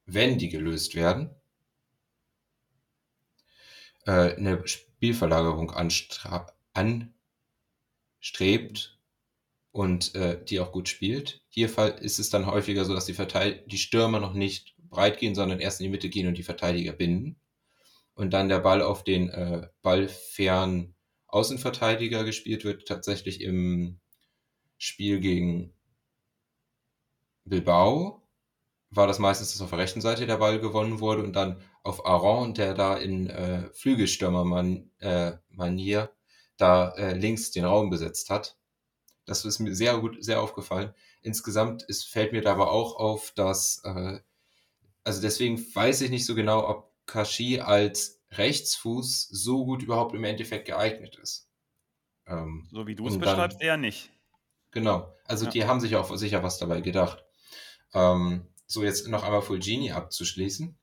[0.06, 1.30] wenn die gelöst werden,
[4.06, 6.52] äh, eine Spielverlagerung anstrebt
[8.20, 8.98] strebt
[9.70, 11.42] und äh, die auch gut spielt.
[11.48, 15.34] Hier ist es dann häufiger so, dass die, Verteid die Stürmer noch nicht breit gehen,
[15.34, 17.36] sondern erst in die Mitte gehen und die Verteidiger binden.
[18.14, 20.94] Und dann der Ball auf den äh, ballfernen
[21.26, 24.00] Außenverteidiger gespielt wird, tatsächlich im
[24.78, 25.72] Spiel gegen
[27.44, 28.26] Bilbao
[28.90, 32.06] war das meistens, dass auf der rechten Seite der Ball gewonnen wurde und dann auf
[32.06, 36.08] Aron, der da in äh, Flügelstürmer-Manier äh,
[36.56, 38.56] da äh, links den Raum besetzt hat.
[39.24, 40.94] Das ist mir sehr gut, sehr aufgefallen.
[41.20, 44.20] Insgesamt ist, fällt mir dabei auch auf, dass, äh,
[45.06, 50.24] also deswegen weiß ich nicht so genau, ob Kashi als Rechtsfuß so gut überhaupt im
[50.24, 51.48] Endeffekt geeignet ist.
[52.26, 54.10] Ähm, so wie du es beschreibst, eher nicht.
[54.72, 55.14] Genau.
[55.24, 55.50] Also ja.
[55.52, 57.24] die haben sich auch sicher was dabei gedacht.
[57.94, 60.76] Ähm, so jetzt noch einmal Fulgini abzuschließen.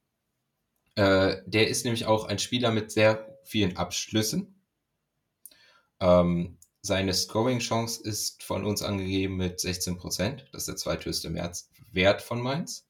[0.95, 4.55] Äh, der ist nämlich auch ein Spieler mit sehr vielen Abschlüssen.
[5.99, 10.43] Ähm, seine Scoring-Chance ist von uns angegeben mit 16%.
[10.53, 11.33] Das ist der zweithöchste
[11.91, 12.87] Wert von Mainz.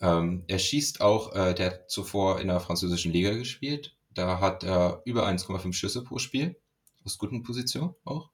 [0.00, 3.96] Ähm, er schießt auch, äh, der hat zuvor in der französischen Liga gespielt.
[4.10, 6.60] Da hat er über 1,5 Schüsse pro Spiel.
[7.04, 8.30] Aus guten Positionen auch.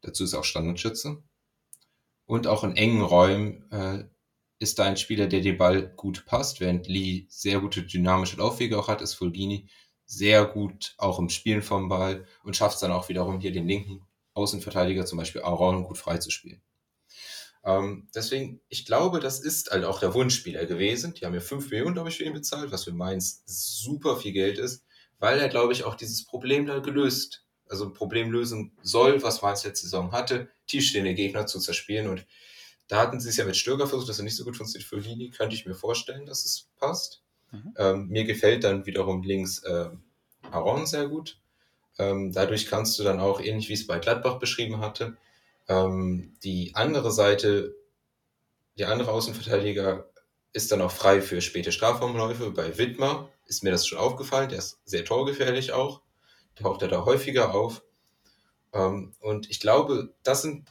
[0.00, 1.22] Dazu ist er auch Standardschütze.
[2.26, 4.04] Und auch in engen Räumen äh,
[4.58, 6.60] ist da ein Spieler, der den Ball gut passt.
[6.60, 9.68] Während Lee sehr gute dynamische Laufwege auch hat, ist Fulgini
[10.06, 13.66] sehr gut auch im Spielen vom Ball und schafft es dann auch wiederum hier den
[13.66, 16.62] linken Außenverteidiger, zum Beispiel Aaron, gut freizuspielen.
[17.64, 21.14] Ähm, deswegen, ich glaube, das ist halt auch der Wunschspieler gewesen.
[21.14, 24.32] Die haben ja 5 Millionen, glaube ich, für ihn bezahlt, was für Mainz super viel
[24.32, 24.84] Geld ist,
[25.18, 29.42] weil er, glaube ich, auch dieses Problem da gelöst, also ein Problem lösen soll, was
[29.42, 32.08] Mainz letzte Saison hatte, tiefstehende Gegner zu zerspielen.
[32.08, 32.26] Und
[32.88, 34.98] da hatten sie es ja mit Stöger versucht, dass er nicht so gut funktioniert für
[34.98, 37.22] Lini, könnte ich mir vorstellen, dass es passt.
[37.52, 37.74] Mhm.
[37.78, 39.88] Ähm, mir gefällt dann wiederum links äh,
[40.50, 41.38] Aaron sehr gut.
[41.98, 45.16] Ähm, dadurch kannst du dann auch, ähnlich wie es bei Gladbach beschrieben hatte,
[45.68, 47.74] ähm, die andere Seite,
[48.78, 50.08] der andere Außenverteidiger
[50.52, 52.50] ist dann auch frei für späte Strafraumläufe.
[52.50, 56.02] Bei Wittmer ist mir das schon aufgefallen, der ist sehr torgefährlich auch,
[56.56, 57.82] taucht er da häufiger auf.
[58.72, 60.68] Ähm, und ich glaube, das sind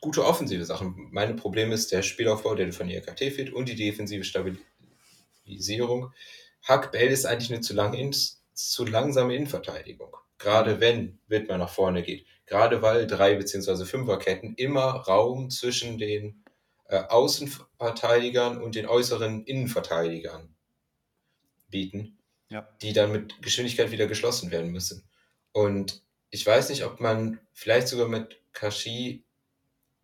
[0.00, 1.08] gute offensive Sachen.
[1.10, 6.12] Mein Problem ist der Spielaufbau, der von IRKT fehlt und die defensive Stabilisierung.
[6.62, 10.16] Hack Bell ist eigentlich eine zu, lang in, zu langsame Innenverteidigung.
[10.38, 12.26] Gerade wenn Wittmer nach vorne geht.
[12.48, 13.84] Gerade weil drei bzw.
[13.84, 16.42] Fünferketten immer Raum zwischen den
[16.88, 20.54] äh, Außenverteidigern und den äußeren Innenverteidigern
[21.68, 22.18] bieten,
[22.48, 22.66] ja.
[22.80, 25.06] die dann mit Geschwindigkeit wieder geschlossen werden müssen.
[25.52, 29.24] Und ich weiß nicht, ob man vielleicht sogar mit Kashi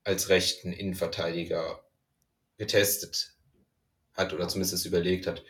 [0.02, 1.82] als rechten Innenverteidiger
[2.58, 3.34] getestet
[4.12, 5.42] hat oder zumindest es überlegt hat.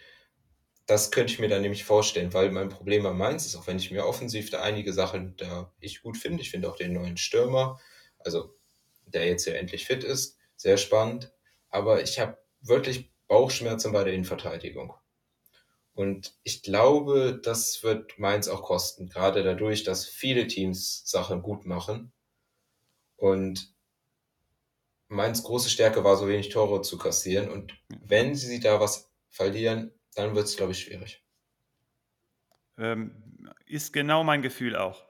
[0.86, 3.78] Das könnte ich mir dann nämlich vorstellen, weil mein Problem bei Mainz ist, auch wenn
[3.78, 7.16] ich mir offensiv da einige Sachen da ich gut finde, ich finde auch den neuen
[7.16, 7.80] Stürmer,
[8.18, 8.54] also
[9.06, 11.32] der jetzt ja endlich fit ist, sehr spannend,
[11.70, 14.94] aber ich habe wirklich Bauchschmerzen bei der Innenverteidigung.
[15.94, 21.66] Und ich glaube, das wird Mainz auch kosten, gerade dadurch, dass viele Teams Sachen gut
[21.66, 22.12] machen.
[23.16, 23.72] Und
[25.08, 27.48] Mainz große Stärke war, so wenig Tore zu kassieren.
[27.48, 31.24] Und wenn sie da was verlieren, dann wird es, glaube ich, schwierig.
[32.76, 35.04] Ähm, ist genau mein Gefühl auch.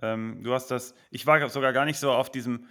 [0.00, 2.68] Ähm, du hast das, ich war sogar gar nicht so auf diesem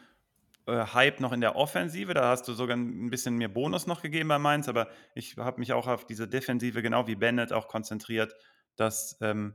[0.65, 4.01] äh, Hype noch in der Offensive, da hast du sogar ein bisschen mehr Bonus noch
[4.01, 7.67] gegeben bei Mainz, aber ich habe mich auch auf diese Defensive, genau wie Bennett, auch
[7.67, 8.33] konzentriert,
[8.77, 9.53] dass ähm,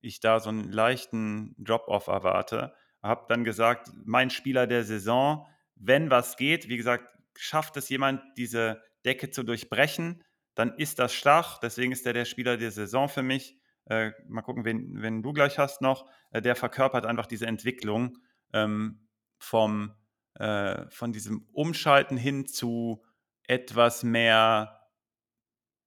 [0.00, 2.74] ich da so einen leichten Drop-off erwarte.
[3.02, 5.46] Habe dann gesagt, mein Spieler der Saison
[5.80, 10.22] wenn was geht, wie gesagt, schafft es jemand, diese Decke zu durchbrechen,
[10.54, 11.58] dann ist das Stach.
[11.58, 13.58] Deswegen ist er der Spieler der Saison für mich.
[13.86, 16.08] Äh, mal gucken, wen, wen, du gleich hast noch.
[16.30, 18.18] Äh, der verkörpert einfach diese Entwicklung
[18.52, 19.94] ähm, vom,
[20.34, 23.02] äh, von diesem Umschalten hin zu
[23.46, 24.80] etwas mehr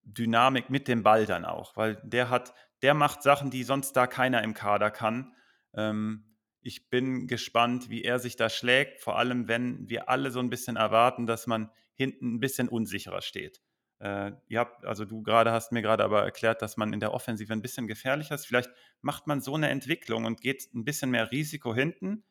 [0.03, 4.06] Dynamik mit dem Ball dann auch, weil der hat, der macht Sachen, die sonst da
[4.06, 5.33] keiner im Kader kann.
[5.74, 10.40] Ähm, ich bin gespannt, wie er sich da schlägt, vor allem wenn wir alle so
[10.40, 13.61] ein bisschen erwarten, dass man hinten ein bisschen unsicherer steht.
[14.04, 17.54] Äh, ihr also du gerade hast mir gerade aber erklärt, dass man in der Offensive
[17.54, 18.46] ein bisschen gefährlicher ist.
[18.46, 18.70] Vielleicht
[19.02, 22.26] macht man so eine Entwicklung und geht ein bisschen mehr Risiko hinten.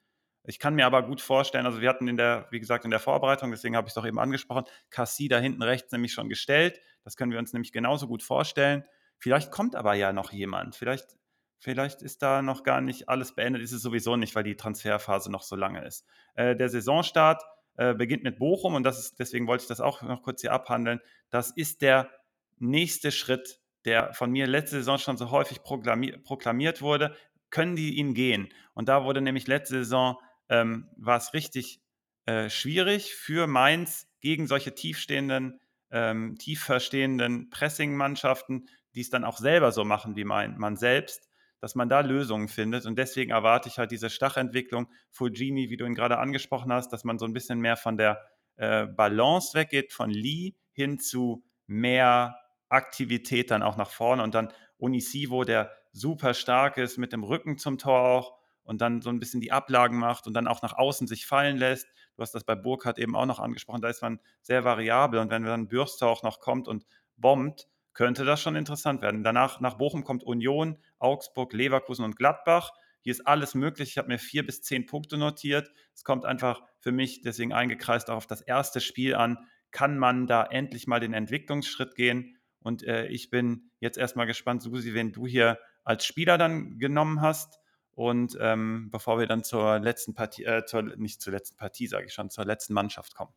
[0.45, 3.01] Ich kann mir aber gut vorstellen, also wir hatten in der, wie gesagt, in der
[3.01, 6.81] Vorbereitung, deswegen habe ich es doch eben angesprochen, Cassie da hinten rechts nämlich schon gestellt.
[7.05, 8.85] Das können wir uns nämlich genauso gut vorstellen.
[9.17, 10.77] Vielleicht kommt aber ja noch jemand.
[10.77, 11.17] Vielleicht
[11.65, 15.31] Vielleicht ist da noch gar nicht alles beendet, ist es sowieso nicht, weil die Transferphase
[15.31, 16.05] noch so lange ist.
[16.35, 17.41] Äh, der Saisonstart
[17.77, 20.53] äh, beginnt mit Bochum und das ist, deswegen wollte ich das auch noch kurz hier
[20.53, 21.01] abhandeln.
[21.31, 22.11] Das ist der
[22.59, 27.17] nächste Schritt, der von mir letzte Saison schon so häufig proklamiert wurde.
[27.51, 28.49] können die ihn gehen?
[28.75, 30.17] Und da wurde nämlich letzte Saison,
[30.49, 31.81] ähm, war es richtig
[32.27, 35.61] äh, schwierig für Mainz gegen solche tiefstehenden,
[35.91, 41.29] ähm, tief Pressing-Mannschaften, die es dann auch selber so machen wie mein, man selbst,
[41.63, 42.87] dass man da Lösungen findet.
[42.87, 47.05] Und deswegen erwarte ich halt diese Stachentwicklung, Fulgini, wie du ihn gerade angesprochen hast, dass
[47.05, 48.21] man so ein bisschen mehr von der
[48.57, 52.37] äh, Balance weggeht, von Lee hin zu mehr
[52.69, 57.59] Aktivität dann auch nach vorne und dann Unisivo, der super stark ist mit dem Rücken
[57.59, 60.77] zum Tor auch und dann so ein bisschen die Ablagen macht und dann auch nach
[60.77, 61.87] außen sich fallen lässt.
[62.17, 65.31] Du hast das bei Burkhardt eben auch noch angesprochen, da ist man sehr variabel und
[65.31, 69.23] wenn dann Bürster auch noch kommt und bombt, könnte das schon interessant werden.
[69.23, 72.71] Danach nach Bochum kommt Union, Augsburg, Leverkusen und Gladbach.
[73.01, 73.91] Hier ist alles möglich.
[73.91, 75.71] Ich habe mir vier bis zehn Punkte notiert.
[75.95, 79.39] Es kommt einfach für mich deswegen eingekreist auch auf das erste Spiel an.
[79.73, 82.39] Kann man da endlich mal den Entwicklungsschritt gehen?
[82.61, 87.21] Und äh, ich bin jetzt erstmal gespannt, Susi, wen du hier als Spieler dann genommen
[87.21, 87.59] hast.
[87.95, 92.07] Und ähm, bevor wir dann zur letzten Partie, äh, zur, nicht zur letzten Partie, sage
[92.07, 93.35] ich schon, zur letzten Mannschaft kommen.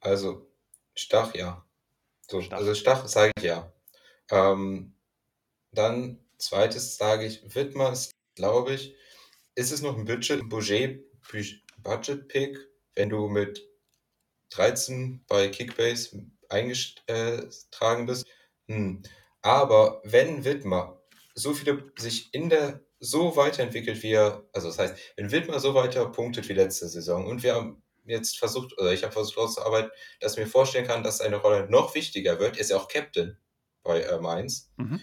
[0.00, 0.50] Also,
[0.94, 1.64] Stach, ja.
[2.28, 2.58] So, Stach.
[2.58, 3.72] Also Stach sage ich ja.
[4.30, 4.94] Ähm,
[5.70, 8.94] dann zweites sage ich, Wittmer ist, glaube ich,
[9.54, 11.04] ist es noch ein Budget, Budget,
[11.78, 12.58] Budget Pick,
[12.94, 13.66] wenn du mit
[14.50, 18.26] 13 bei Kickbase eingetragen bist.
[18.68, 19.02] Hm.
[19.40, 21.02] Aber wenn Wittmer
[21.34, 25.74] so viele sich in der so weiterentwickelt, wie er, also das heißt, wenn Wittmer so
[25.74, 29.90] weiter punktet wie letzte Saison und wir haben jetzt versucht, oder ich habe versucht auszuarbeiten,
[30.20, 33.38] dass ich mir vorstellen kann, dass seine Rolle noch wichtiger wird, ist ja auch Captain
[33.82, 34.72] bei äh, Mainz.
[34.76, 35.00] Mhm.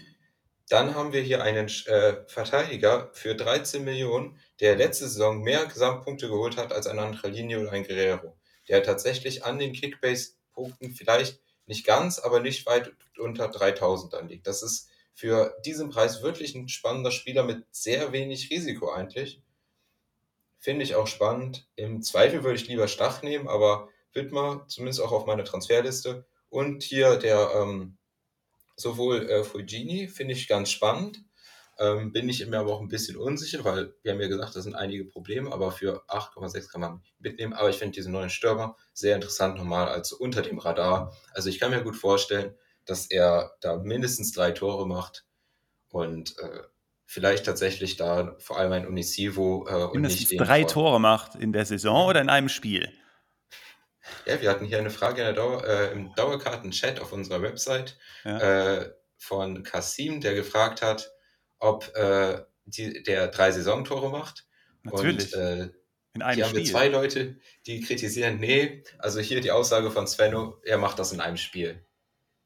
[0.70, 6.28] Dann haben wir hier einen äh, Verteidiger für 13 Millionen, der letzte Saison mehr Gesamtpunkte
[6.28, 8.36] geholt hat als ein anderer Linie oder ein Guerrero.
[8.68, 14.46] Der tatsächlich an den Kickbase-Punkten vielleicht nicht ganz, aber nicht weit unter 3000 dann liegt.
[14.46, 19.42] Das ist für diesen Preis wirklich ein spannender Spieler mit sehr wenig Risiko eigentlich.
[20.60, 21.66] Finde ich auch spannend.
[21.74, 26.26] Im Zweifel würde ich lieber Stach nehmen, aber Wittmer zumindest auch auf meiner Transferliste.
[26.48, 27.98] Und hier der ähm,
[28.80, 31.22] sowohl äh, Fujini finde ich ganz spannend.
[31.78, 34.60] Ähm, bin ich mir aber auch ein bisschen unsicher, weil wir haben ja gesagt, da
[34.60, 37.54] sind einige Probleme, aber für 8,6 kann man mitnehmen.
[37.54, 41.16] Aber ich finde diesen neuen Stürmer sehr interessant nochmal als unter dem Radar.
[41.32, 45.24] Also ich kann mir gut vorstellen, dass er da mindestens drei Tore macht
[45.88, 46.60] und äh,
[47.06, 51.52] vielleicht tatsächlich da vor allem ein Unisivo äh, und mindestens nicht drei Tore macht in
[51.52, 52.92] der Saison oder in einem Spiel.
[54.26, 58.78] Ja, wir hatten hier eine Frage Dauer, äh, im Dauerkarten-Chat auf unserer Website ja.
[58.78, 61.12] äh, von Kasim, der gefragt hat,
[61.58, 64.46] ob äh, die, der drei Saisontore macht.
[64.82, 65.34] Natürlich.
[65.34, 65.68] Und, äh,
[66.12, 66.58] in einem hier Spiel.
[66.58, 70.98] haben wir zwei Leute, die kritisieren, nee, also hier die Aussage von Svenno, er macht
[70.98, 71.84] das in einem Spiel.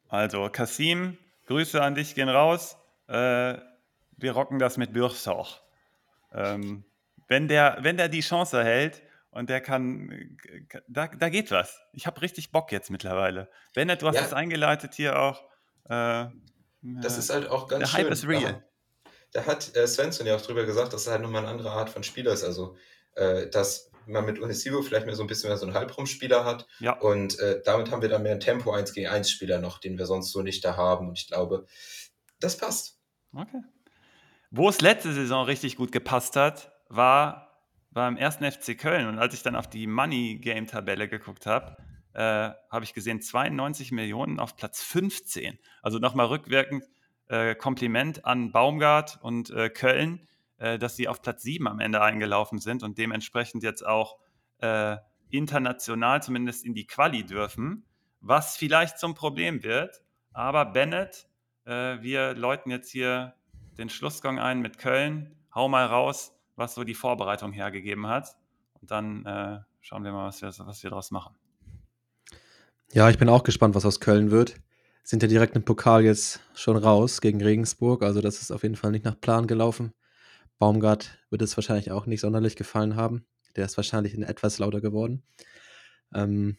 [0.08, 2.76] Also, Kasim, Grüße an dich gehen raus.
[3.08, 3.58] Äh,
[4.16, 5.60] wir rocken das mit Bürchsauch.
[6.32, 6.84] Ähm,
[7.28, 9.02] wenn, der, wenn der die Chance erhält
[9.34, 10.38] und der kann,
[10.86, 11.80] da, da geht was.
[11.92, 13.50] Ich habe richtig Bock jetzt mittlerweile.
[13.74, 15.42] Bennett, du hast es eingeleitet hier auch.
[15.88, 16.26] Äh,
[16.82, 18.04] das ist halt auch ganz der schön.
[18.04, 18.64] Hype ist real.
[19.32, 21.72] Da, da hat äh, Svensson ja auch drüber gesagt, dass es halt nochmal eine andere
[21.72, 22.44] Art von Spieler ist.
[22.44, 22.76] Also,
[23.16, 26.68] äh, dass man mit Unisivo vielleicht mehr so ein bisschen mehr so einen Halbrumspieler hat.
[26.78, 26.92] Ja.
[26.92, 29.98] Und äh, damit haben wir dann mehr einen Tempo 1 gegen 1 Spieler noch, den
[29.98, 31.08] wir sonst so nicht da haben.
[31.08, 31.66] Und ich glaube,
[32.38, 33.00] das passt.
[33.34, 33.62] Okay.
[34.52, 37.53] Wo es letzte Saison richtig gut gepasst hat, war
[37.94, 39.06] beim ersten FC Köln.
[39.06, 41.76] Und als ich dann auf die Money Game Tabelle geguckt habe,
[42.12, 45.58] äh, habe ich gesehen 92 Millionen auf Platz 15.
[45.82, 46.84] Also nochmal rückwirkend
[47.28, 50.20] äh, Kompliment an Baumgart und äh, Köln
[50.58, 54.18] äh, dass sie auf Platz 7 am Ende eingelaufen sind und dementsprechend jetzt auch
[54.58, 54.96] äh,
[55.30, 57.84] international zumindest in die Quali dürfen,
[58.20, 60.00] was vielleicht zum Problem wird.
[60.32, 61.26] Aber Bennett,
[61.64, 63.34] äh, wir läuten jetzt hier
[63.78, 65.36] den Schlussgang ein mit Köln.
[65.54, 68.36] Hau mal raus, was so die Vorbereitung hergegeben hat.
[68.80, 71.34] Und dann äh, schauen wir mal, was wir, was wir daraus machen.
[72.92, 74.56] Ja, ich bin auch gespannt, was aus Köln wird.
[75.02, 78.02] Sind ja direkt im Pokal jetzt schon raus gegen Regensburg.
[78.02, 79.92] Also das ist auf jeden Fall nicht nach Plan gelaufen.
[80.58, 83.26] Baumgart wird es wahrscheinlich auch nicht sonderlich gefallen haben.
[83.56, 85.22] Der ist wahrscheinlich etwas lauter geworden.
[86.14, 86.56] Ähm,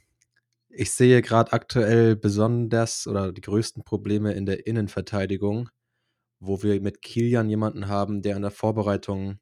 [0.69, 5.69] ich sehe gerade aktuell besonders oder die größten Probleme in der Innenverteidigung,
[6.39, 9.39] wo wir mit Kilian jemanden haben, der in der Vorbereitung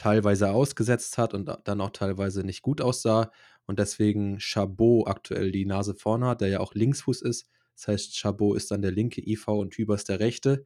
[0.00, 3.30] teilweise ausgesetzt hat und dann auch teilweise nicht gut aussah
[3.66, 7.50] und deswegen Chabot aktuell die Nase vorne hat, der ja auch Linksfuß ist.
[7.76, 10.64] Das heißt, Chabot ist dann der linke IV und Hübers der rechte.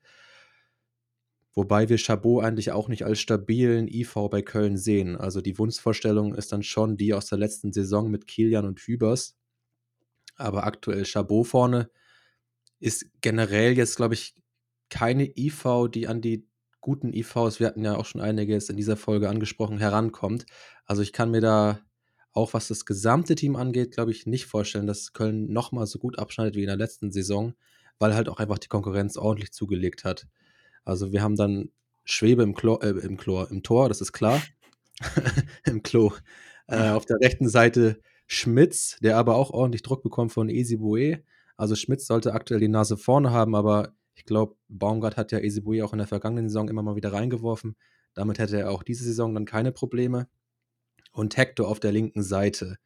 [1.52, 5.16] Wobei wir Chabot eigentlich auch nicht als stabilen IV bei Köln sehen.
[5.16, 9.36] Also die Wunschvorstellung ist dann schon die aus der letzten Saison mit Kilian und Hübers.
[10.36, 11.90] Aber aktuell Chabot vorne
[12.78, 14.36] ist generell jetzt, glaube ich,
[14.90, 16.46] keine IV, die an die
[16.84, 20.44] guten IVs, wir hatten ja auch schon einiges in dieser Folge angesprochen, herankommt.
[20.84, 21.80] Also ich kann mir da
[22.34, 26.18] auch was das gesamte Team angeht, glaube ich, nicht vorstellen, dass Köln nochmal so gut
[26.18, 27.54] abschneidet wie in der letzten Saison,
[27.98, 30.26] weil halt auch einfach die Konkurrenz ordentlich zugelegt hat.
[30.84, 31.70] Also wir haben dann
[32.04, 34.42] Schwebe im, Klo, äh, im, Chlor, im Tor, das ist klar.
[35.64, 36.12] Im Klo.
[36.68, 40.78] Äh, auf der rechten Seite Schmitz, der aber auch ordentlich Druck bekommt von Easy
[41.56, 45.82] Also Schmitz sollte aktuell die Nase vorne haben, aber ich glaube, Baumgart hat ja Easy
[45.82, 47.76] auch in der vergangenen Saison immer mal wieder reingeworfen.
[48.14, 50.28] Damit hätte er auch diese Saison dann keine Probleme.
[51.12, 52.78] Und Hector auf der linken Seite.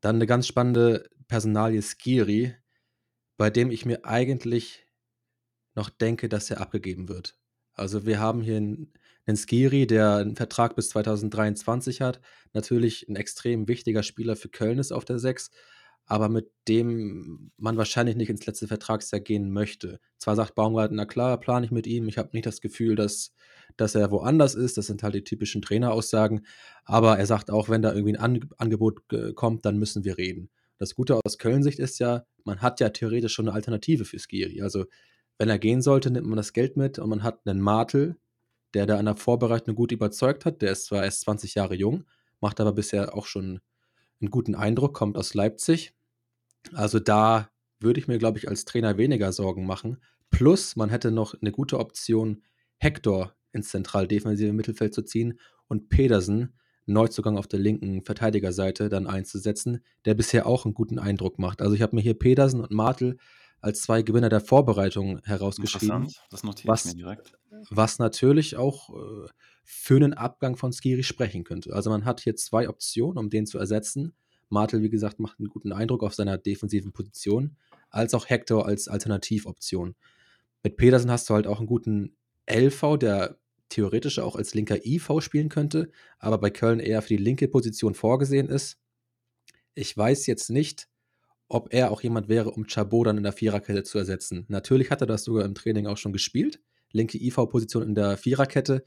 [0.00, 2.54] Dann eine ganz spannende Personalie Skiri,
[3.36, 4.86] bei dem ich mir eigentlich
[5.74, 7.38] noch denke, dass er abgegeben wird.
[7.74, 8.92] Also wir haben hier einen,
[9.26, 12.20] einen Skiri, der einen Vertrag bis 2023 hat.
[12.52, 15.50] Natürlich ein extrem wichtiger Spieler für Köln ist auf der 6,
[16.08, 20.00] aber mit dem man wahrscheinlich nicht ins letzte Vertragsjahr gehen möchte.
[20.16, 22.08] Zwar sagt Baumgart, na klar, plane ich mit ihm.
[22.08, 23.34] Ich habe nicht das Gefühl, dass,
[23.76, 24.78] dass er woanders ist.
[24.78, 26.46] Das sind halt die typischen Traineraussagen.
[26.84, 29.02] Aber er sagt auch, wenn da irgendwie ein An Angebot
[29.34, 30.48] kommt, dann müssen wir reden.
[30.78, 34.62] Das Gute aus Köln-Sicht ist ja, man hat ja theoretisch schon eine Alternative für Skiri.
[34.62, 34.86] Also
[35.36, 38.16] wenn er gehen sollte, nimmt man das Geld mit und man hat einen Martel,
[38.72, 40.62] der da an der Vorbereitung gut überzeugt hat.
[40.62, 42.04] Der ist zwar erst 20 Jahre jung,
[42.40, 43.60] macht aber bisher auch schon
[44.20, 45.92] einen guten Eindruck, kommt aus Leipzig.
[46.72, 47.48] Also da
[47.80, 49.98] würde ich mir, glaube ich, als Trainer weniger Sorgen machen.
[50.30, 52.42] Plus, man hätte noch eine gute Option,
[52.76, 55.38] Hector ins zentral-defensive Mittelfeld zu ziehen
[55.68, 56.54] und Pedersen,
[56.86, 61.60] Neuzugang auf der linken Verteidigerseite, dann einzusetzen, der bisher auch einen guten Eindruck macht.
[61.60, 63.18] Also ich habe mir hier Pedersen und Martel
[63.60, 66.08] als zwei Gewinner der Vorbereitung herausgeschrieben.
[66.30, 67.32] Das notiere was, ich mir direkt.
[67.70, 69.28] Was natürlich auch äh,
[69.64, 71.74] für einen Abgang von Skiri sprechen könnte.
[71.74, 74.14] Also man hat hier zwei Optionen, um den zu ersetzen.
[74.50, 77.56] Martel, wie gesagt, macht einen guten Eindruck auf seiner defensiven Position,
[77.90, 79.94] als auch Hector als Alternativoption.
[80.62, 82.16] Mit Pedersen hast du halt auch einen guten
[82.50, 87.22] LV, der theoretisch auch als linker IV spielen könnte, aber bei Köln eher für die
[87.22, 88.78] linke Position vorgesehen ist.
[89.74, 90.88] Ich weiß jetzt nicht,
[91.48, 94.44] ob er auch jemand wäre, um Chabot dann in der Viererkette zu ersetzen.
[94.48, 96.60] Natürlich hat er das sogar im Training auch schon gespielt.
[96.92, 98.84] Linke IV-Position in der Viererkette.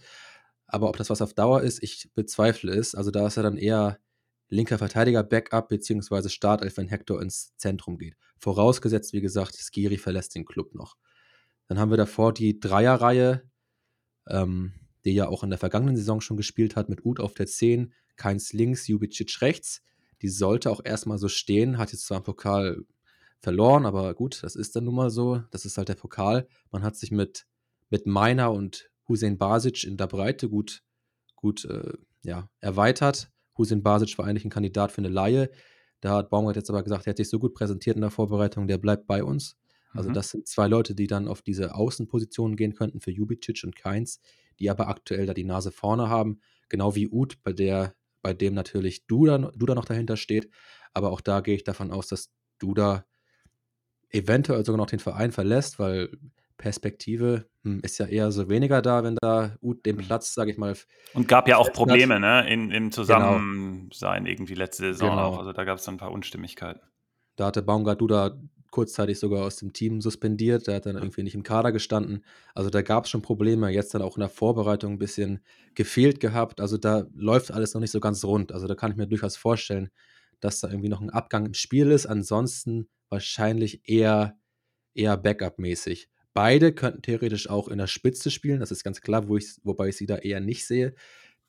[0.68, 2.96] Aber ob das was auf Dauer ist, ich bezweifle es.
[2.96, 4.00] Also da ist er dann eher
[4.52, 8.16] linker Verteidiger, Backup beziehungsweise Startelf, wenn Hector ins Zentrum geht.
[8.38, 10.98] Vorausgesetzt, wie gesagt, Skiri verlässt den Club noch.
[11.68, 13.50] Dann haben wir davor die Dreierreihe,
[14.28, 14.74] ähm,
[15.06, 17.94] die ja auch in der vergangenen Saison schon gespielt hat, mit Uth auf der 10,
[18.18, 19.82] Keins links, Jubicic rechts.
[20.22, 22.84] Die sollte auch erstmal so stehen, hat jetzt zwar im Pokal
[23.40, 25.42] verloren, aber gut, das ist dann nun mal so.
[25.50, 26.48] Das ist halt der Pokal.
[26.72, 27.48] Man hat sich mit,
[27.90, 30.84] mit Meiner und Hussein Basic in der Breite gut,
[31.36, 33.32] gut äh, ja, erweitert.
[33.62, 35.50] Hussein Basic war eigentlich ein Kandidat für eine Laie.
[36.02, 38.68] Da hat Baumgart jetzt aber gesagt, er hat sich so gut präsentiert in der Vorbereitung,
[38.68, 39.58] der bleibt bei uns.
[39.94, 40.14] Also mhm.
[40.14, 44.20] das sind zwei Leute, die dann auf diese Außenpositionen gehen könnten für Jubicic und Keins,
[44.60, 46.40] die aber aktuell da die Nase vorne haben.
[46.70, 50.50] Genau wie Uth, bei der bei dem natürlich Duda, Duda noch dahinter steht.
[50.94, 53.06] Aber auch da gehe ich davon aus, dass Duda
[54.10, 56.18] eventuell sogar noch den Verein verlässt, weil
[56.62, 60.02] Perspektive hm, ist ja eher so weniger da, wenn da Ut den mhm.
[60.02, 60.76] Platz, sage ich mal.
[61.14, 62.90] Und gab ja auch Probleme, ne, in, im genau.
[62.92, 64.32] Zusammensein genau.
[64.32, 65.24] irgendwie letzte Saison genau.
[65.24, 65.40] auch.
[65.40, 66.82] Also da gab es dann ein paar Unstimmigkeiten.
[67.36, 68.38] Da hatte Baumgart Duda
[68.70, 70.68] kurzzeitig sogar aus dem Team suspendiert.
[70.68, 72.24] Der hat dann irgendwie nicht im Kader gestanden.
[72.56, 73.70] Also da gab es schon Probleme.
[73.70, 75.42] Jetzt dann auch in der Vorbereitung ein bisschen
[75.76, 76.62] gefehlt gehabt.
[76.62, 78.52] Also da läuft alles noch nicht so ganz rund.
[78.52, 79.90] Also da kann ich mir durchaus vorstellen,
[80.40, 82.06] dass da irgendwie noch ein Abgang im Spiel ist.
[82.06, 84.38] Ansonsten wahrscheinlich eher,
[84.94, 86.11] eher Backup-mäßig.
[86.34, 88.62] Beide könnten theoretisch auch in der Spitze spielen.
[88.62, 90.96] Das ist ganz klar, wo ich, wobei ich sie da eher nicht sehe.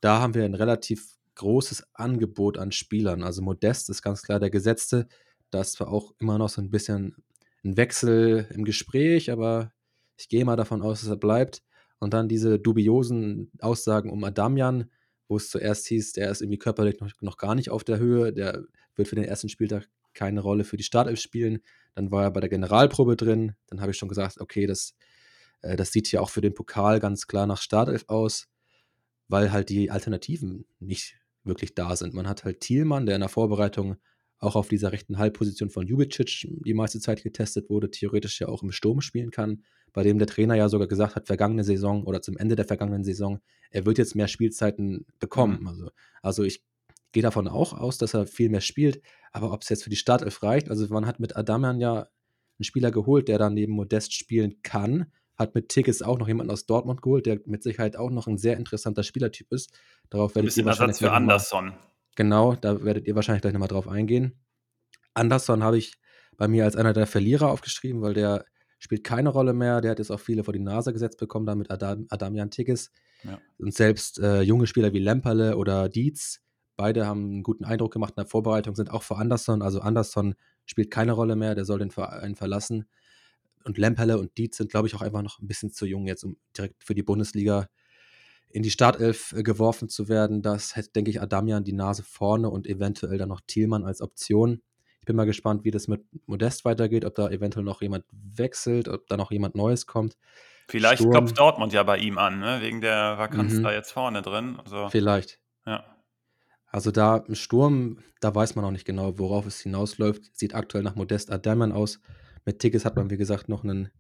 [0.01, 3.23] Da haben wir ein relativ großes Angebot an Spielern.
[3.23, 5.07] Also Modest ist ganz klar der Gesetzte.
[5.51, 7.17] Da ist zwar auch immer noch so ein bisschen
[7.65, 9.73] ein Wechsel im Gespräch, aber
[10.17, 11.63] ich gehe mal davon aus, dass er bleibt.
[12.01, 14.91] Und dann diese dubiosen Aussagen um Adamian,
[15.29, 18.33] wo es zuerst hieß, der ist irgendwie körperlich noch, noch gar nicht auf der Höhe,
[18.33, 18.65] der
[18.97, 21.61] wird für den ersten Spieltag keine Rolle für die Startelf spielen.
[21.95, 23.55] Dann war er bei der Generalprobe drin.
[23.69, 24.95] Dann habe ich schon gesagt, okay, das,
[25.63, 28.49] äh, das sieht hier auch für den Pokal ganz klar nach Startelf aus,
[29.29, 32.15] weil halt die Alternativen nicht wirklich da sind.
[32.15, 33.97] Man hat halt Thielmann, der in der Vorbereitung
[34.39, 38.63] auch auf dieser rechten Halbposition von Jubicic die meiste Zeit getestet wurde, theoretisch ja auch
[38.63, 42.23] im Sturm spielen kann, bei dem der Trainer ja sogar gesagt hat, vergangene Saison oder
[42.23, 45.61] zum Ende der vergangenen Saison, er wird jetzt mehr Spielzeiten bekommen.
[45.61, 45.67] Mhm.
[45.69, 45.91] Also,
[46.23, 46.65] also ich
[47.13, 49.01] gehe davon auch aus, dass er viel mehr spielt,
[49.33, 52.09] aber ob es jetzt für die Startelf reicht, also man hat mit Adamian ja
[52.59, 56.53] einen Spieler geholt, der dann neben Modest spielen kann, hat mit Tickets auch noch jemanden
[56.53, 59.73] aus Dortmund geholt, der mit Sicherheit auch noch ein sehr interessanter Spielertyp ist.
[60.11, 61.75] Darauf werde ich Ein bisschen Ersatz für Anderson.
[62.15, 64.39] Genau, da werdet ihr wahrscheinlich gleich nochmal drauf eingehen.
[65.15, 65.95] Anderson habe ich
[66.37, 68.45] bei mir als einer der Verlierer aufgeschrieben, weil der
[68.79, 69.81] spielt keine Rolle mehr.
[69.81, 72.91] Der hat jetzt auch viele vor die Nase gesetzt bekommen, damit Adam, Adamian Tigges.
[73.25, 73.39] Ja.
[73.59, 76.41] Und selbst äh, junge Spieler wie Lemperle oder Dietz,
[76.83, 79.63] beide haben einen guten Eindruck gemacht in der Vorbereitung, sind auch für Anderson.
[79.63, 80.35] Also Anderson
[80.67, 82.87] spielt keine Rolle mehr, der soll den Verein verlassen.
[83.63, 86.25] Und Lemperle und Dietz sind, glaube ich, auch einfach noch ein bisschen zu jung jetzt,
[86.25, 87.69] um direkt für die Bundesliga
[88.51, 90.43] in die Startelf äh, geworfen zu werden.
[90.43, 94.61] Das hätte, denke ich, Adamian die Nase vorne und eventuell dann noch Thielmann als Option.
[94.99, 98.89] Ich bin mal gespannt, wie das mit Modest weitergeht, ob da eventuell noch jemand wechselt,
[98.89, 100.17] ob da noch jemand Neues kommt.
[100.67, 101.13] Vielleicht Sturm.
[101.13, 102.59] klopft Dortmund ja bei ihm an, ne?
[102.61, 103.63] wegen der Vakanz mhm.
[103.63, 104.59] da jetzt vorne drin.
[104.65, 105.39] Also, Vielleicht.
[105.65, 105.85] Ja.
[106.73, 110.35] Also da im Sturm, da weiß man noch nicht genau, worauf es hinausläuft.
[110.35, 112.01] Sieht aktuell nach Modest Adamian aus.
[112.47, 113.91] Mit Tickets hat man, wie gesagt, noch einen,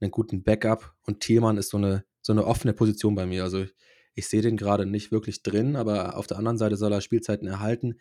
[0.00, 3.44] einen guten Backup und Thielmann ist so eine, so eine offene Position bei mir.
[3.44, 3.64] Also
[4.14, 7.48] ich sehe den gerade nicht wirklich drin, aber auf der anderen Seite soll er Spielzeiten
[7.48, 7.98] erhalten.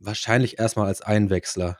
[0.00, 1.78] Wahrscheinlich erstmal als Einwechsler.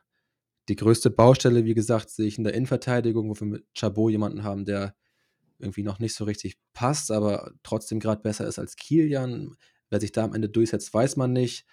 [0.69, 4.45] Die größte Baustelle, wie gesagt, sehe ich in der Innenverteidigung, wo wir mit Chabot jemanden
[4.45, 4.95] haben, der
[5.59, 9.57] irgendwie noch nicht so richtig passt, aber trotzdem gerade besser ist als Kilian.
[9.91, 11.67] Wer sich da am Ende durchsetzt, weiß man nicht.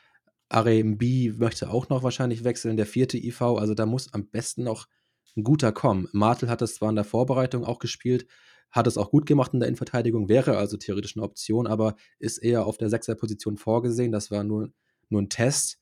[0.54, 3.42] RMB möchte auch noch wahrscheinlich wechseln, der vierte IV.
[3.42, 4.88] Also da muss am besten noch
[5.36, 6.08] ein guter kommen.
[6.12, 8.28] Martel hat es zwar in der Vorbereitung auch gespielt,
[8.70, 12.38] hat es auch gut gemacht in der Innenverteidigung, wäre also theoretisch eine Option, aber ist
[12.38, 14.12] eher auf der Sechserposition vorgesehen.
[14.12, 14.72] Das war nur,
[15.10, 15.80] nur ein Test.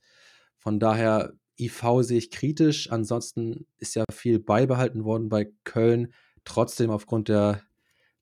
[0.58, 2.92] Von daher, IV sehe ich kritisch.
[2.92, 6.14] Ansonsten ist ja viel beibehalten worden bei Köln.
[6.44, 7.62] Trotzdem aufgrund der,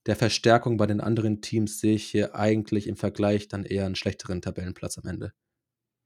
[0.06, 3.95] der Verstärkung bei den anderen Teams sehe ich hier eigentlich im Vergleich dann eher einen
[3.95, 5.34] schlechteren Tabellenplatz am Ende.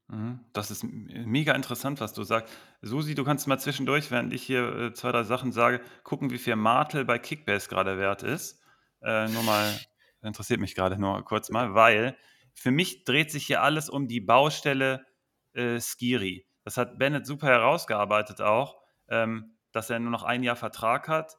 [0.08, 0.40] Mhm.
[0.52, 2.52] Das ist mega interessant, was du sagst.
[2.82, 6.38] Susi, du kannst mal zwischendurch, während ich hier äh, zwei, drei Sachen sage, gucken, wie
[6.38, 8.60] viel Martel bei Kickbase gerade wert ist.
[9.02, 9.72] Äh, nur mal,
[10.22, 12.16] interessiert mich gerade nur kurz mal, weil
[12.52, 15.04] für mich dreht sich hier alles um die Baustelle
[15.54, 16.46] äh, Skiri.
[16.64, 21.36] Das hat Bennett super herausgearbeitet auch, ähm, dass er nur noch ein Jahr Vertrag hat.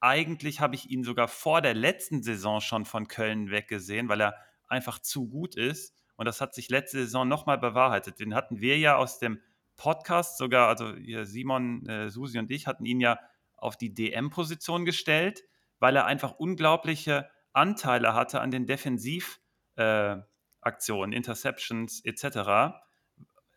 [0.00, 4.34] Eigentlich habe ich ihn sogar vor der letzten Saison schon von Köln weggesehen, weil er
[4.68, 5.94] einfach zu gut ist.
[6.16, 8.20] Und das hat sich letzte Saison nochmal bewahrheitet.
[8.20, 9.40] Den hatten wir ja aus dem
[9.76, 10.92] Podcast sogar, also
[11.24, 13.18] Simon, äh, Susi und ich hatten ihn ja
[13.56, 15.44] auf die DM-Position gestellt,
[15.78, 22.74] weil er einfach unglaubliche Anteile hatte an den Defensivaktionen, äh, Interceptions etc.,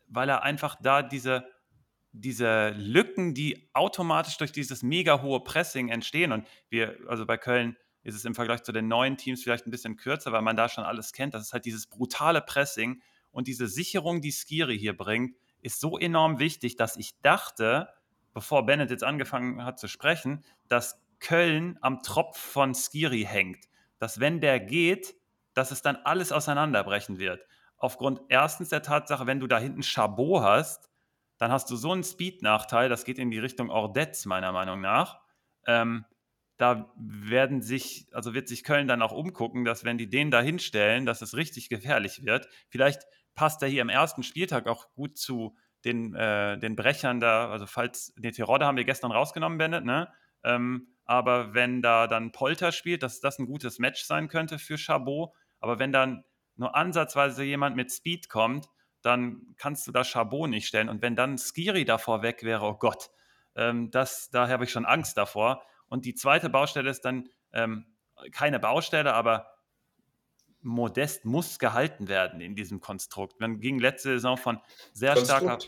[0.06, 1.44] weil er einfach da diese,
[2.12, 7.76] diese Lücken, die automatisch durch dieses mega hohe Pressing entstehen und wir, also bei Köln
[8.04, 10.68] ist es im Vergleich zu den neuen Teams vielleicht ein bisschen kürzer, weil man da
[10.68, 11.34] schon alles kennt.
[11.34, 13.00] Das ist halt dieses brutale Pressing
[13.30, 17.88] und diese Sicherung, die Skiri hier bringt, ist so enorm wichtig, dass ich dachte,
[18.34, 23.68] bevor Bennett jetzt angefangen hat zu sprechen, dass Köln am Tropf von Skiri hängt.
[23.98, 25.14] Dass wenn der geht,
[25.54, 27.46] dass es dann alles auseinanderbrechen wird.
[27.76, 30.90] Aufgrund erstens der Tatsache, wenn du da hinten Chabot hast,
[31.42, 35.18] dann hast du so einen Speed-Nachteil, das geht in die Richtung Ordetz, meiner Meinung nach.
[35.66, 36.04] Ähm,
[36.56, 40.40] da werden sich, also wird sich Köln dann auch umgucken, dass wenn die den da
[40.40, 42.46] hinstellen, dass es richtig gefährlich wird.
[42.68, 47.50] Vielleicht passt er hier im ersten Spieltag auch gut zu den, äh, den Brechern da,
[47.50, 50.12] also falls, den Tirode haben wir gestern rausgenommen, Bennett, ne?
[50.44, 54.78] Ähm, aber wenn da dann Polter spielt, dass das ein gutes Match sein könnte für
[54.78, 55.30] Chabot.
[55.58, 56.22] Aber wenn dann
[56.54, 58.68] nur ansatzweise jemand mit Speed kommt,
[59.02, 60.88] dann kannst du da Chabot nicht stellen.
[60.88, 63.10] Und wenn dann Skiri davor weg wäre, oh Gott,
[63.54, 65.62] ähm, das, da habe ich schon Angst davor.
[65.88, 67.86] Und die zweite Baustelle ist dann ähm,
[68.30, 69.48] keine Baustelle, aber
[70.60, 73.40] Modest muss gehalten werden in diesem Konstrukt.
[73.40, 74.60] Man ging letzte Saison von
[74.92, 75.42] sehr Konstrukt.
[75.42, 75.64] starker.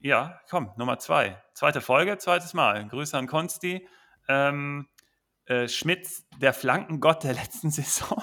[0.00, 1.42] Ja, komm, Nummer zwei.
[1.54, 2.86] Zweite Folge, zweites Mal.
[2.86, 3.86] Grüße an Konsti.
[4.28, 4.88] Ähm,
[5.46, 8.22] äh, Schmitz, der Flankengott der letzten Saison,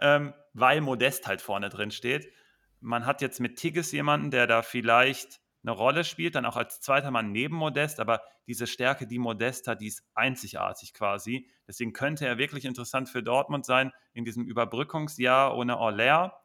[0.00, 2.32] ähm, weil Modest halt vorne drin steht.
[2.80, 6.80] Man hat jetzt mit Tigges jemanden, der da vielleicht eine Rolle spielt, dann auch als
[6.80, 11.48] zweiter Mann neben Modest, aber diese Stärke, die Modest hat, die ist einzigartig quasi.
[11.66, 16.40] Deswegen könnte er wirklich interessant für Dortmund sein in diesem Überbrückungsjahr ohne Orler.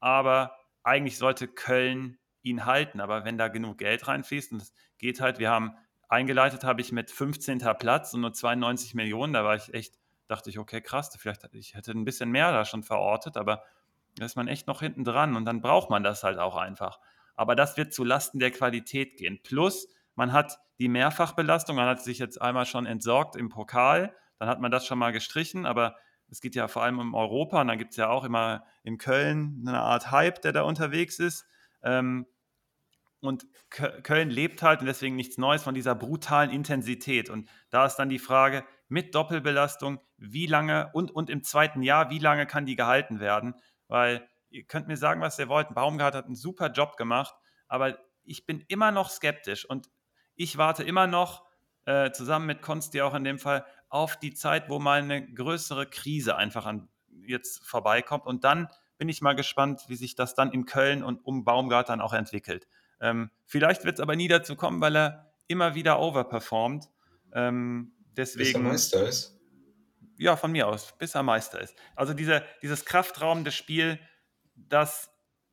[0.00, 3.00] Aber eigentlich sollte Köln ihn halten.
[3.00, 5.76] Aber wenn da genug Geld reinfließt, und es geht halt, wir haben
[6.08, 7.58] eingeleitet, habe ich mit 15.
[7.78, 9.98] Platz und nur 92 Millionen, da war ich echt,
[10.28, 13.62] dachte ich, okay, krass, vielleicht ich hätte ein bisschen mehr da schon verortet, aber
[14.16, 16.98] da ist man echt noch hinten dran und dann braucht man das halt auch einfach
[17.36, 19.40] aber das wird zu Lasten der Qualität gehen.
[19.42, 24.48] Plus, man hat die Mehrfachbelastung, man hat sich jetzt einmal schon entsorgt im Pokal, dann
[24.48, 25.96] hat man das schon mal gestrichen, aber
[26.28, 28.98] es geht ja vor allem um Europa und dann gibt es ja auch immer in
[28.98, 31.46] Köln eine Art Hype, der da unterwegs ist.
[31.82, 32.26] Ähm,
[33.20, 37.30] und Köln lebt halt und deswegen nichts Neues von dieser brutalen Intensität.
[37.30, 42.10] Und da ist dann die Frage mit Doppelbelastung, wie lange und, und im zweiten Jahr,
[42.10, 43.54] wie lange kann die gehalten werden?
[43.88, 45.74] Weil ihr könnt mir sagen, was ihr wollt.
[45.74, 47.34] Baumgart hat einen super Job gemacht,
[47.68, 49.88] aber ich bin immer noch skeptisch und
[50.34, 51.44] ich warte immer noch
[51.84, 55.86] äh, zusammen mit Konsti auch in dem Fall auf die Zeit, wo mal eine größere
[55.86, 56.88] Krise einfach an,
[57.26, 58.26] jetzt vorbeikommt.
[58.26, 62.00] Und dann bin ich mal gespannt, wie sich das dann in Köln und um Baumgartern
[62.00, 62.66] auch entwickelt.
[63.00, 66.88] Ähm, vielleicht wird es aber nie dazu kommen, weil er immer wieder overperformt.
[67.32, 69.35] Ähm, deswegen, er Meister ist?
[70.18, 71.76] Ja, von mir aus, bis er Meister ist.
[71.94, 73.98] Also diese, dieses kraftraumende Spiel,
[74.54, 75.10] das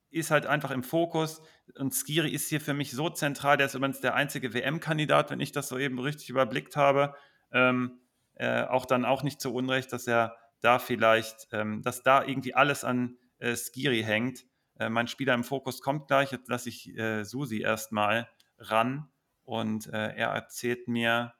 [0.09, 1.41] ist halt einfach im Fokus.
[1.77, 3.57] Und Skiri ist hier für mich so zentral.
[3.57, 7.15] Der ist übrigens der einzige WM-Kandidat, wenn ich das so eben richtig überblickt habe.
[7.51, 7.99] Ähm,
[8.35, 12.53] äh, auch dann auch nicht zu Unrecht, dass er da vielleicht, ähm, dass da irgendwie
[12.53, 14.45] alles an äh, Skiri hängt.
[14.79, 16.31] Äh, mein Spieler im Fokus kommt gleich.
[16.31, 19.09] Jetzt lasse ich äh, Susi erstmal ran
[19.43, 21.33] und äh, er erzählt mir,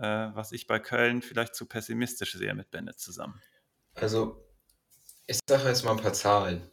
[0.00, 3.38] äh, was ich bei Köln vielleicht zu pessimistisch sehe mit Bennett zusammen.
[3.94, 4.42] Also,
[5.26, 6.70] ich sage jetzt mal ein paar Zahlen.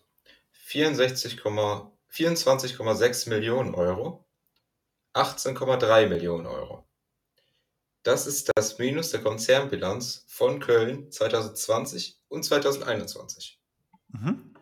[0.65, 4.25] 24,6 Millionen Euro,
[5.13, 6.85] 18,3 Millionen Euro.
[8.03, 13.61] Das ist das Minus der Konzernbilanz von Köln 2020 und 2021.
[14.09, 14.53] Mhm.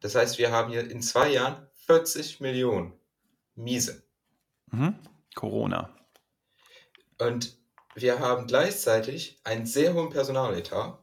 [0.00, 2.92] Das heißt, wir haben hier in zwei Jahren 40 Millionen
[3.54, 4.04] Miese.
[4.70, 4.98] Mhm.
[5.34, 5.94] Corona.
[7.18, 7.61] Und
[7.94, 11.02] wir haben gleichzeitig einen sehr hohen Personaletat.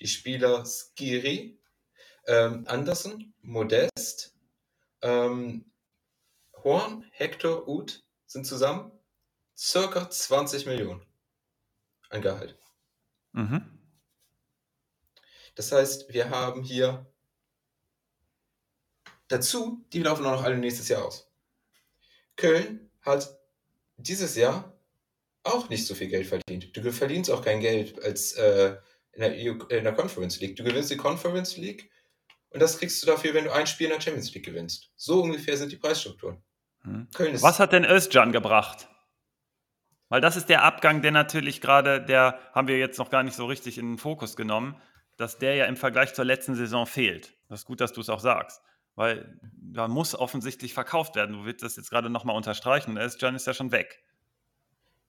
[0.00, 1.58] Die Spieler Skiri
[2.26, 4.34] ähm, Andersen, Modest,
[5.02, 5.70] ähm,
[6.54, 8.92] Horn, Hector, Uth sind zusammen
[9.56, 11.04] circa 20 Millionen
[12.10, 12.58] an Gehalt.
[13.32, 13.78] Mhm.
[15.54, 17.06] Das heißt, wir haben hier
[19.28, 21.30] dazu, die laufen auch noch alle nächstes Jahr aus.
[22.36, 23.38] Köln hat
[23.96, 24.71] dieses Jahr
[25.44, 26.76] auch nicht so viel Geld verdient.
[26.76, 28.76] Du verdienst auch kein Geld als äh,
[29.12, 30.56] in, der, in der Conference League.
[30.56, 31.90] Du gewinnst die Conference League
[32.50, 34.90] und das kriegst du dafür, wenn du ein Spiel in der Champions League gewinnst.
[34.96, 36.42] So ungefähr sind die Preisstrukturen.
[36.82, 37.08] Hm.
[37.40, 38.88] Was hat denn Özcan gebracht?
[40.08, 43.34] Weil das ist der Abgang, der natürlich gerade, der haben wir jetzt noch gar nicht
[43.34, 44.76] so richtig in den Fokus genommen,
[45.16, 47.34] dass der ja im Vergleich zur letzten Saison fehlt.
[47.48, 48.60] Das ist gut, dass du es auch sagst.
[48.94, 51.32] Weil da muss offensichtlich verkauft werden.
[51.34, 52.98] Du willst das jetzt gerade nochmal unterstreichen.
[52.98, 54.02] Özcan ist ja schon weg.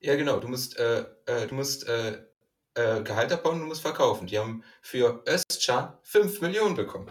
[0.03, 0.39] Ja, genau.
[0.39, 2.21] Du musst, äh, äh, du musst äh,
[2.75, 4.27] äh Gehalt abbauen und du musst verkaufen.
[4.27, 7.09] Die haben für Özcan 5 Millionen bekommen.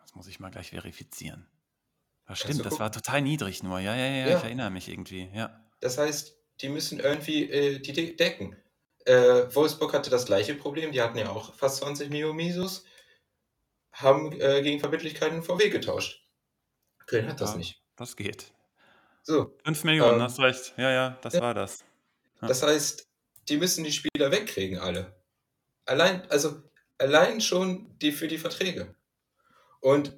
[0.00, 1.48] Das muss ich mal gleich verifizieren.
[2.26, 3.78] Das stimmt, das war total niedrig nur.
[3.78, 5.30] Ja, ja, ja, ja, ich erinnere mich irgendwie.
[5.32, 5.64] Ja.
[5.80, 8.56] Das heißt, die müssen irgendwie äh, die de decken.
[9.04, 10.90] Äh, Wolfsburg hatte das gleiche Problem.
[10.90, 12.84] Die hatten ja auch fast 20 Mio Misos,
[13.92, 16.26] haben gegen Verbindlichkeiten VW getauscht.
[17.06, 17.82] Köln hat das ja, nicht.
[17.96, 18.52] Das geht.
[19.22, 19.56] So.
[19.64, 20.74] 5 Millionen, ähm, hast recht.
[20.76, 21.40] Ja, ja, das ja.
[21.40, 21.84] war das.
[22.40, 22.48] Ja.
[22.48, 23.08] Das heißt,
[23.48, 25.14] die müssen die Spieler wegkriegen, alle.
[25.84, 26.62] Allein, also
[26.98, 28.94] allein schon die für die Verträge.
[29.80, 30.16] Und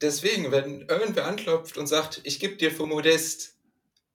[0.00, 3.56] deswegen, wenn irgendwer anklopft und sagt, ich gebe dir für Modest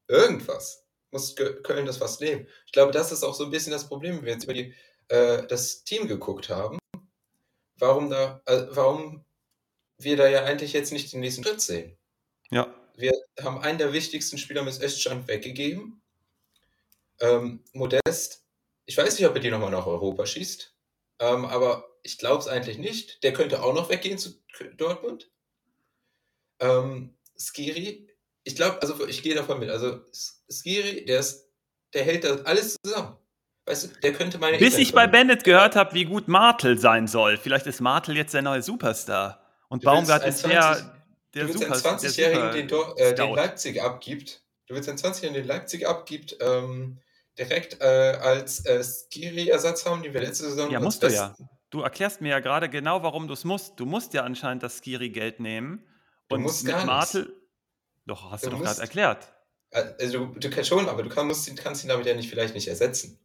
[0.07, 2.47] irgendwas, muss Köln das was nehmen.
[2.65, 4.73] Ich glaube, das ist auch so ein bisschen das Problem, wenn wir jetzt über die,
[5.07, 6.77] äh, das Team geguckt haben.
[7.77, 9.25] Warum, da, äh, warum
[9.97, 11.97] wir da ja eigentlich jetzt nicht den nächsten Schritt sehen.
[12.51, 12.73] Ja.
[12.99, 16.01] Wir haben einen der wichtigsten Spieler mit Öststand weggegeben.
[17.21, 18.45] Ähm, Modest,
[18.85, 20.75] ich weiß nicht, ob er die nochmal nach Europa schießt,
[21.19, 23.23] ähm, aber ich glaube es eigentlich nicht.
[23.23, 24.33] Der könnte auch noch weggehen zu
[24.75, 25.31] Dortmund.
[26.59, 28.09] Ähm, Skiri,
[28.43, 29.69] ich glaube, also ich gehe davon mit.
[29.69, 30.01] Also
[30.49, 31.49] Skiri, der ist,
[31.93, 33.15] der hält das alles zusammen.
[33.65, 34.57] Weißt du, der könnte meine.
[34.57, 37.37] Bis ich bei Bennett gehört habe, wie gut Martel sein soll.
[37.37, 39.45] Vielleicht ist Martel jetzt der neue Superstar.
[39.69, 40.98] Und Baumgart ist der,
[41.33, 44.43] der du willst einen 20-Jährigen, den, äh, den, Leipzig abgibt.
[44.67, 46.99] Du willst einen 20-Jährigen, den Leipzig abgibt, ähm,
[47.37, 51.35] direkt äh, als äh, Skiri-Ersatz haben, die wir letzte Saison Ja, musst du ja.
[51.69, 53.79] Du erklärst mir ja gerade genau, warum du es musst.
[53.79, 55.85] Du musst ja anscheinend das Skiri-Geld nehmen.
[56.27, 57.25] Du und musst gar Martel.
[57.25, 57.35] Nichts.
[58.05, 59.31] Doch, hast du, du doch gerade erklärt.
[59.71, 62.67] Also du, du, kannst schon, aber du kannst, kannst ihn damit ja nicht, vielleicht nicht
[62.67, 63.19] ersetzen.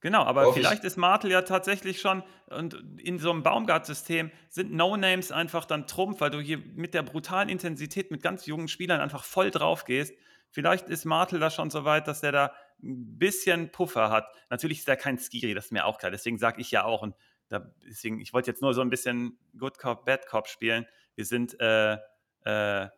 [0.00, 4.72] Genau, aber Worauf vielleicht ist Martel ja tatsächlich schon, und in so einem Baumgart-System sind
[4.72, 9.00] No-Names einfach dann Trumpf, weil du hier mit der brutalen Intensität mit ganz jungen Spielern
[9.00, 10.14] einfach voll drauf gehst.
[10.50, 14.26] Vielleicht ist Martel da schon so weit, dass der da ein bisschen Puffer hat.
[14.48, 16.10] Natürlich ist er kein Skiri, das ist mir auch klar.
[16.10, 17.14] Deswegen sage ich ja auch, und
[17.48, 20.86] da, deswegen, ich wollte jetzt nur so ein bisschen Good Cop, Bad Cop spielen.
[21.14, 21.98] Wir sind äh,
[22.44, 22.88] äh,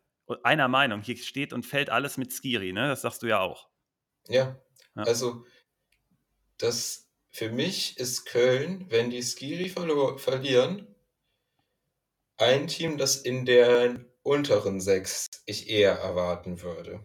[0.45, 1.01] einer Meinung.
[1.01, 2.89] Hier steht und fällt alles mit Skiri, ne?
[2.89, 3.69] Das sagst du ja auch.
[4.29, 4.57] Ja,
[4.95, 5.03] ja.
[5.03, 5.45] also
[6.63, 10.87] das für mich ist Köln, wenn die Skiri verlieren,
[12.37, 17.05] ein Team, das in der unteren sechs ich eher erwarten würde.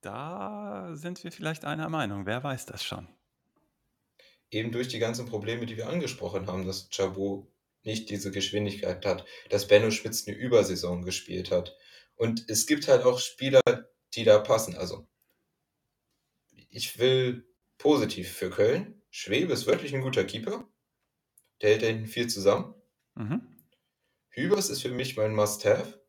[0.00, 2.26] Da sind wir vielleicht einer Meinung.
[2.26, 3.08] Wer weiß das schon?
[4.54, 7.46] eben durch die ganzen Probleme, die wir angesprochen haben, dass Chabot
[7.82, 11.76] nicht diese Geschwindigkeit hat, dass Benno Spitz eine Übersaison gespielt hat.
[12.16, 13.60] Und es gibt halt auch Spieler,
[14.14, 14.76] die da passen.
[14.76, 15.06] Also
[16.70, 17.46] ich will
[17.84, 19.02] positiv für Köln.
[19.10, 20.66] Schwebe ist wirklich ein guter Keeper.
[21.60, 22.74] Der hält da hinten viel zusammen.
[23.14, 23.46] Mhm.
[24.30, 26.02] Hübers ist für mich mein Must-Have.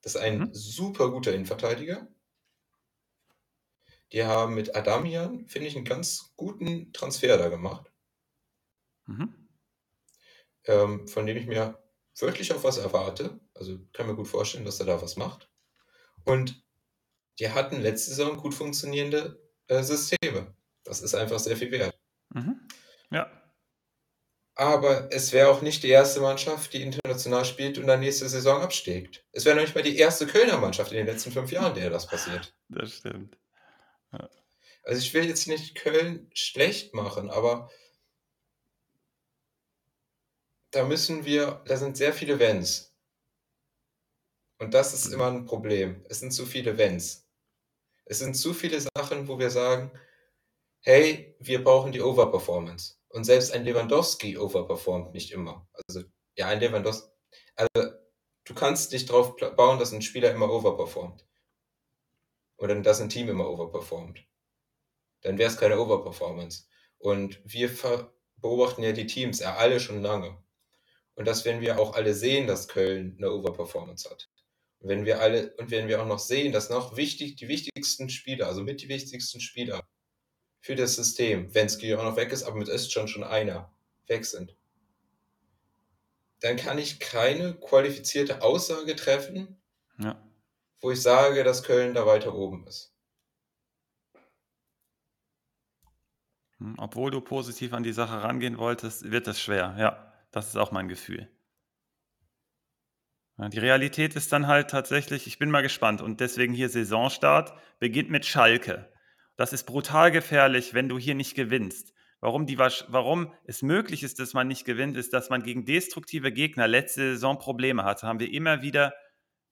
[0.00, 0.54] Das ist ein mhm.
[0.54, 2.08] super guter Innenverteidiger.
[4.12, 7.92] Die haben mit Adamian, finde ich, einen ganz guten Transfer da gemacht.
[9.04, 9.46] Mhm.
[10.64, 11.78] Ähm, von dem ich mir
[12.18, 13.38] wirklich auch was erwarte.
[13.52, 15.50] Also kann mir gut vorstellen, dass er da was macht.
[16.24, 16.64] Und
[17.40, 20.56] die hatten letzte Saison gut funktionierende äh, Systeme.
[20.88, 21.94] Das ist einfach sehr viel wert.
[22.30, 22.66] Mhm.
[23.10, 23.30] Ja.
[24.54, 28.62] Aber es wäre auch nicht die erste Mannschaft, die international spielt und dann nächste Saison
[28.62, 29.22] absteigt.
[29.32, 31.90] Es wäre noch nicht mal die erste Kölner Mannschaft in den letzten fünf Jahren, der
[31.90, 32.56] das passiert.
[32.68, 33.38] Das stimmt.
[34.12, 34.30] Ja.
[34.82, 37.70] Also ich will jetzt nicht Köln schlecht machen, aber
[40.70, 42.96] da müssen wir, da sind sehr viele Wenns.
[44.58, 46.02] Und das ist immer ein Problem.
[46.08, 47.28] Es sind zu viele Wenns.
[48.06, 49.92] Es sind zu viele Sachen, wo wir sagen,
[50.88, 52.94] hey, wir brauchen die Overperformance.
[53.10, 55.68] Und selbst ein Lewandowski overperformt nicht immer.
[55.86, 57.10] Also, ja, ein Lewandowski.
[57.56, 57.92] Also,
[58.44, 61.26] du kannst nicht darauf bauen, dass ein Spieler immer overperformt.
[62.56, 64.24] Oder dass ein Team immer overperformt.
[65.20, 66.68] Dann wäre es keine Overperformance.
[66.96, 67.70] Und wir
[68.36, 70.42] beobachten ja die Teams, ja alle schon lange.
[71.16, 74.30] Und dass, wenn wir auch alle sehen, dass Köln eine Overperformance hat.
[74.78, 78.08] Und wenn wir alle, und wenn wir auch noch sehen, dass noch wichtig, die wichtigsten
[78.08, 79.86] Spieler, also mit die wichtigsten Spieler
[80.60, 83.72] für das System, wenn Ski auch noch weg ist, aber mit ist schon schon einer
[84.06, 84.56] weg sind,
[86.40, 89.60] dann kann ich keine qualifizierte Aussage treffen,
[89.98, 90.20] ja.
[90.80, 92.94] wo ich sage, dass Köln da weiter oben ist.
[96.58, 99.76] Hm, obwohl du positiv an die Sache rangehen wolltest, wird es schwer.
[99.78, 100.04] Ja.
[100.30, 101.28] Das ist auch mein Gefühl.
[103.38, 108.10] Die Realität ist dann halt tatsächlich, ich bin mal gespannt und deswegen hier Saisonstart beginnt
[108.10, 108.92] mit Schalke.
[109.38, 111.94] Das ist brutal gefährlich, wenn du hier nicht gewinnst.
[112.20, 116.32] Warum, die, warum es möglich ist, dass man nicht gewinnt, ist, dass man gegen destruktive
[116.32, 118.92] Gegner letzte Saison Probleme hatte, haben wir immer wieder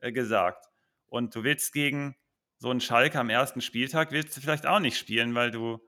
[0.00, 0.66] äh, gesagt.
[1.06, 2.16] Und du willst gegen
[2.58, 5.78] so einen Schalke am ersten Spieltag, willst du vielleicht auch nicht spielen, weil du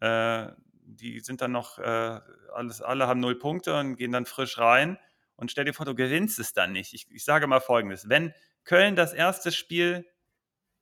[0.00, 0.52] äh,
[0.88, 2.20] die sind dann noch, äh,
[2.54, 4.98] alles, alle haben null Punkte und gehen dann frisch rein.
[5.36, 6.94] Und stell dir vor, du gewinnst es dann nicht.
[6.94, 8.32] Ich, ich sage mal folgendes: Wenn
[8.64, 10.06] Köln das erste Spiel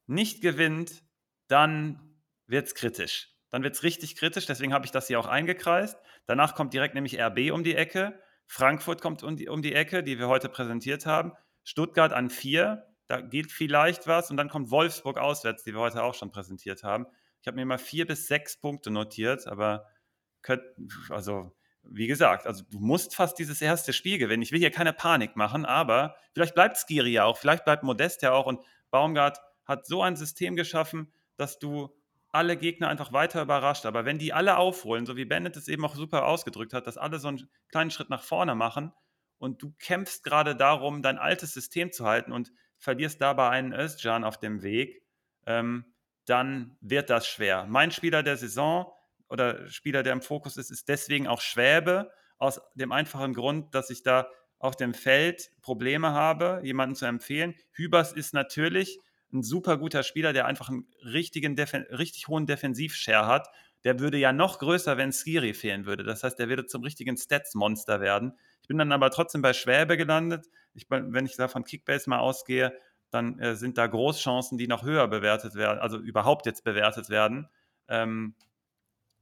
[0.06, 1.02] nicht gewinnt,
[1.48, 2.05] dann
[2.46, 3.32] wird es kritisch.
[3.50, 5.96] Dann wird es richtig kritisch, deswegen habe ich das hier auch eingekreist.
[6.26, 8.20] Danach kommt direkt nämlich RB um die Ecke.
[8.46, 11.32] Frankfurt kommt um die, um die Ecke, die wir heute präsentiert haben.
[11.64, 14.30] Stuttgart an vier, da geht vielleicht was.
[14.30, 17.06] Und dann kommt Wolfsburg auswärts, die wir heute auch schon präsentiert haben.
[17.40, 19.86] Ich habe mir mal vier bis sechs Punkte notiert, aber
[20.42, 20.62] könnt,
[21.10, 24.42] also wie gesagt, also du musst fast dieses erste Spiel gewinnen.
[24.42, 28.22] Ich will hier keine Panik machen, aber vielleicht bleibt Skiri ja auch, vielleicht bleibt Modest
[28.22, 28.60] ja auch und
[28.90, 31.95] Baumgart hat so ein System geschaffen, dass du
[32.36, 33.86] alle Gegner einfach weiter überrascht.
[33.86, 36.98] Aber wenn die alle aufholen, so wie Bennett es eben auch super ausgedrückt hat, dass
[36.98, 38.92] alle so einen kleinen Schritt nach vorne machen
[39.38, 44.24] und du kämpfst gerade darum, dein altes System zu halten und verlierst dabei einen Özcan
[44.24, 45.02] auf dem Weg,
[45.46, 45.94] ähm,
[46.26, 47.66] dann wird das schwer.
[47.68, 48.92] Mein Spieler der Saison
[49.28, 53.90] oder Spieler, der im Fokus ist, ist deswegen auch Schwäbe, aus dem einfachen Grund, dass
[53.90, 57.54] ich da auf dem Feld Probleme habe, jemanden zu empfehlen.
[57.72, 59.00] Hübers ist natürlich
[59.32, 63.48] ein super guter Spieler, der einfach einen richtigen, richtig hohen Defensivshare hat.
[63.84, 66.04] Der würde ja noch größer, wenn Skiri fehlen würde.
[66.04, 68.32] Das heißt, der würde zum richtigen Stats-Monster werden.
[68.62, 70.46] Ich bin dann aber trotzdem bei Schwäbe gelandet.
[70.74, 72.72] Ich, wenn ich da von Kickbase mal ausgehe,
[73.10, 77.48] dann äh, sind da Großchancen, die noch höher bewertet werden, also überhaupt jetzt bewertet werden.
[77.88, 78.34] Ähm,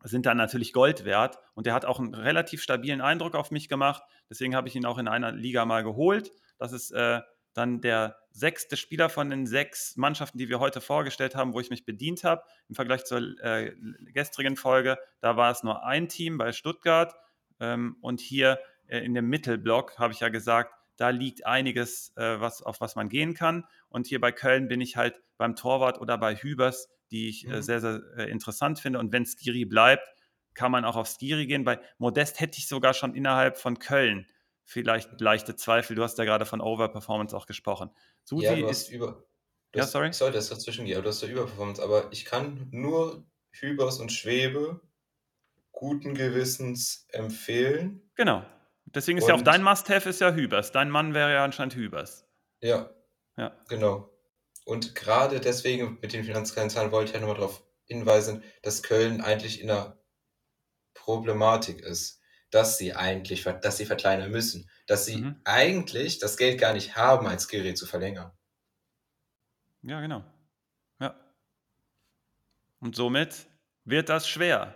[0.02, 1.38] sind dann natürlich Gold wert.
[1.54, 4.02] Und der hat auch einen relativ stabilen Eindruck auf mich gemacht.
[4.30, 6.30] Deswegen habe ich ihn auch in einer Liga mal geholt.
[6.58, 7.20] Das ist äh,
[7.54, 11.70] dann der sechste Spieler von den sechs Mannschaften, die wir heute vorgestellt haben, wo ich
[11.70, 12.42] mich bedient habe.
[12.68, 13.72] Im Vergleich zur äh,
[14.12, 17.14] gestrigen Folge, da war es nur ein Team bei Stuttgart.
[17.60, 22.40] Ähm, und hier äh, in dem Mittelblock habe ich ja gesagt, da liegt einiges, äh,
[22.40, 23.64] was, auf was man gehen kann.
[23.88, 27.56] Und hier bei Köln bin ich halt beim Torwart oder bei Hübers die ich äh,
[27.56, 27.62] mhm.
[27.62, 28.98] sehr, sehr äh, interessant finde.
[28.98, 30.06] Und wenn Skiri bleibt,
[30.54, 31.64] kann man auch auf Skiri gehen.
[31.64, 34.26] Bei Modest hätte ich sogar schon innerhalb von Köln
[34.64, 35.94] vielleicht leichte Zweifel.
[35.94, 37.90] Du hast ja gerade von Overperformance auch gesprochen.
[38.24, 39.24] Susi ja, du hast ist, über.
[39.72, 40.12] Du ja, sorry.
[40.12, 41.82] Sorry, das dazwischen gehen, aber du hast ja Überperformance.
[41.82, 44.80] Aber ich kann nur Hübers und Schwebe
[45.72, 48.10] guten Gewissens empfehlen.
[48.14, 48.44] Genau.
[48.86, 50.72] Deswegen ist und, ja auch dein Must-Have ist ja Hübers.
[50.72, 52.26] Dein Mann wäre ja anscheinend Hübers.
[52.60, 52.90] Ja.
[53.36, 53.56] Ja.
[53.68, 54.10] Genau.
[54.64, 59.60] Und gerade deswegen mit den Finanzkennzahlen wollte ich ja nochmal darauf hinweisen, dass Köln eigentlich
[59.60, 59.98] in einer
[60.94, 62.20] Problematik ist,
[62.54, 65.40] dass sie eigentlich, dass sie verkleinern müssen, dass sie mhm.
[65.44, 68.30] eigentlich das Geld gar nicht haben, als Gerät zu verlängern.
[69.82, 70.24] Ja, genau.
[71.00, 71.18] Ja.
[72.78, 73.46] Und somit
[73.84, 74.74] wird das schwer.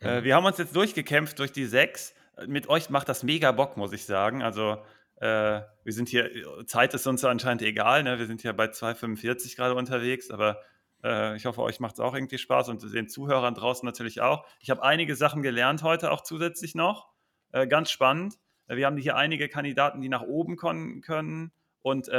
[0.00, 0.24] Äh, mhm.
[0.24, 2.14] wir haben uns jetzt durchgekämpft durch die sechs.
[2.46, 4.42] Mit euch macht das mega Bock, muss ich sagen.
[4.42, 4.84] Also
[5.16, 6.30] äh, wir sind hier,
[6.66, 8.18] Zeit ist uns anscheinend egal, ne?
[8.18, 10.62] wir sind hier bei 2,45 gerade unterwegs, aber
[11.04, 14.46] äh, ich hoffe, euch macht es auch irgendwie Spaß und den Zuhörern draußen natürlich auch.
[14.60, 17.08] Ich habe einige Sachen gelernt heute auch zusätzlich noch.
[17.52, 18.38] Äh, ganz spannend.
[18.66, 21.52] Äh, wir haben hier einige Kandidaten, die nach oben kommen können
[21.82, 22.10] und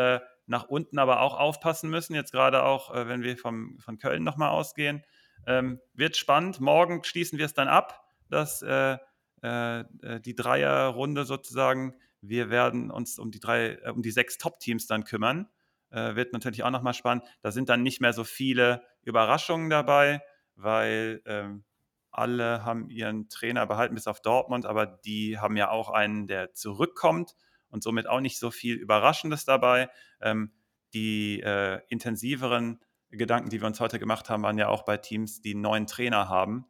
[0.48, 2.16] nach unten aber auch aufpassen müssen.
[2.16, 5.04] Jetzt gerade auch, wenn wir vom, von Köln nochmal ausgehen.
[5.46, 6.60] Ähm, wird spannend.
[6.60, 13.40] Morgen schließen wir es dann ab, dass die Dreierrunde sozusagen wir werden uns um die
[13.40, 15.48] drei, um die sechs Top-Teams dann kümmern.
[15.92, 17.24] Äh, wird natürlich auch nochmal spannend.
[17.42, 20.22] Da sind dann nicht mehr so viele Überraschungen dabei,
[20.56, 21.64] weil ähm,
[22.12, 26.54] alle haben ihren Trainer behalten bis auf Dortmund, aber die haben ja auch einen, der
[26.54, 27.36] zurückkommt
[27.70, 29.90] und somit auch nicht so viel Überraschendes dabei.
[30.22, 30.52] Ähm,
[30.94, 32.80] die äh, intensiveren
[33.12, 35.88] Gedanken, die wir uns heute gemacht haben, waren ja auch bei Teams, die einen neuen
[35.88, 36.66] Trainer haben.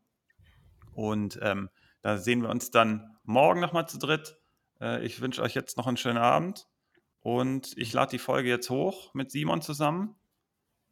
[0.93, 1.69] Und ähm,
[2.01, 4.39] da sehen wir uns dann morgen nochmal zu dritt
[4.81, 6.67] äh, ich wünsche euch jetzt noch einen schönen Abend
[7.21, 10.15] und ich lade die Folge jetzt hoch mit Simon zusammen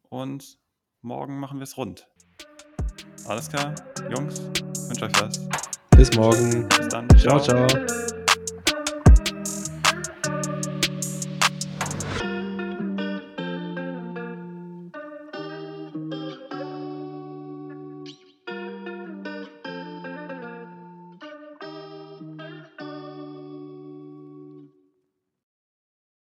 [0.08, 0.58] und
[1.00, 2.08] morgen machen wir es rund.
[3.26, 3.74] Alles klar,
[4.10, 4.40] Jungs,
[4.88, 5.48] wünsche euch was.
[5.90, 6.68] Bis morgen.
[6.68, 7.08] Bis dann.
[7.18, 7.40] ciao.
[7.40, 7.66] ciao.
[7.66, 8.17] ciao.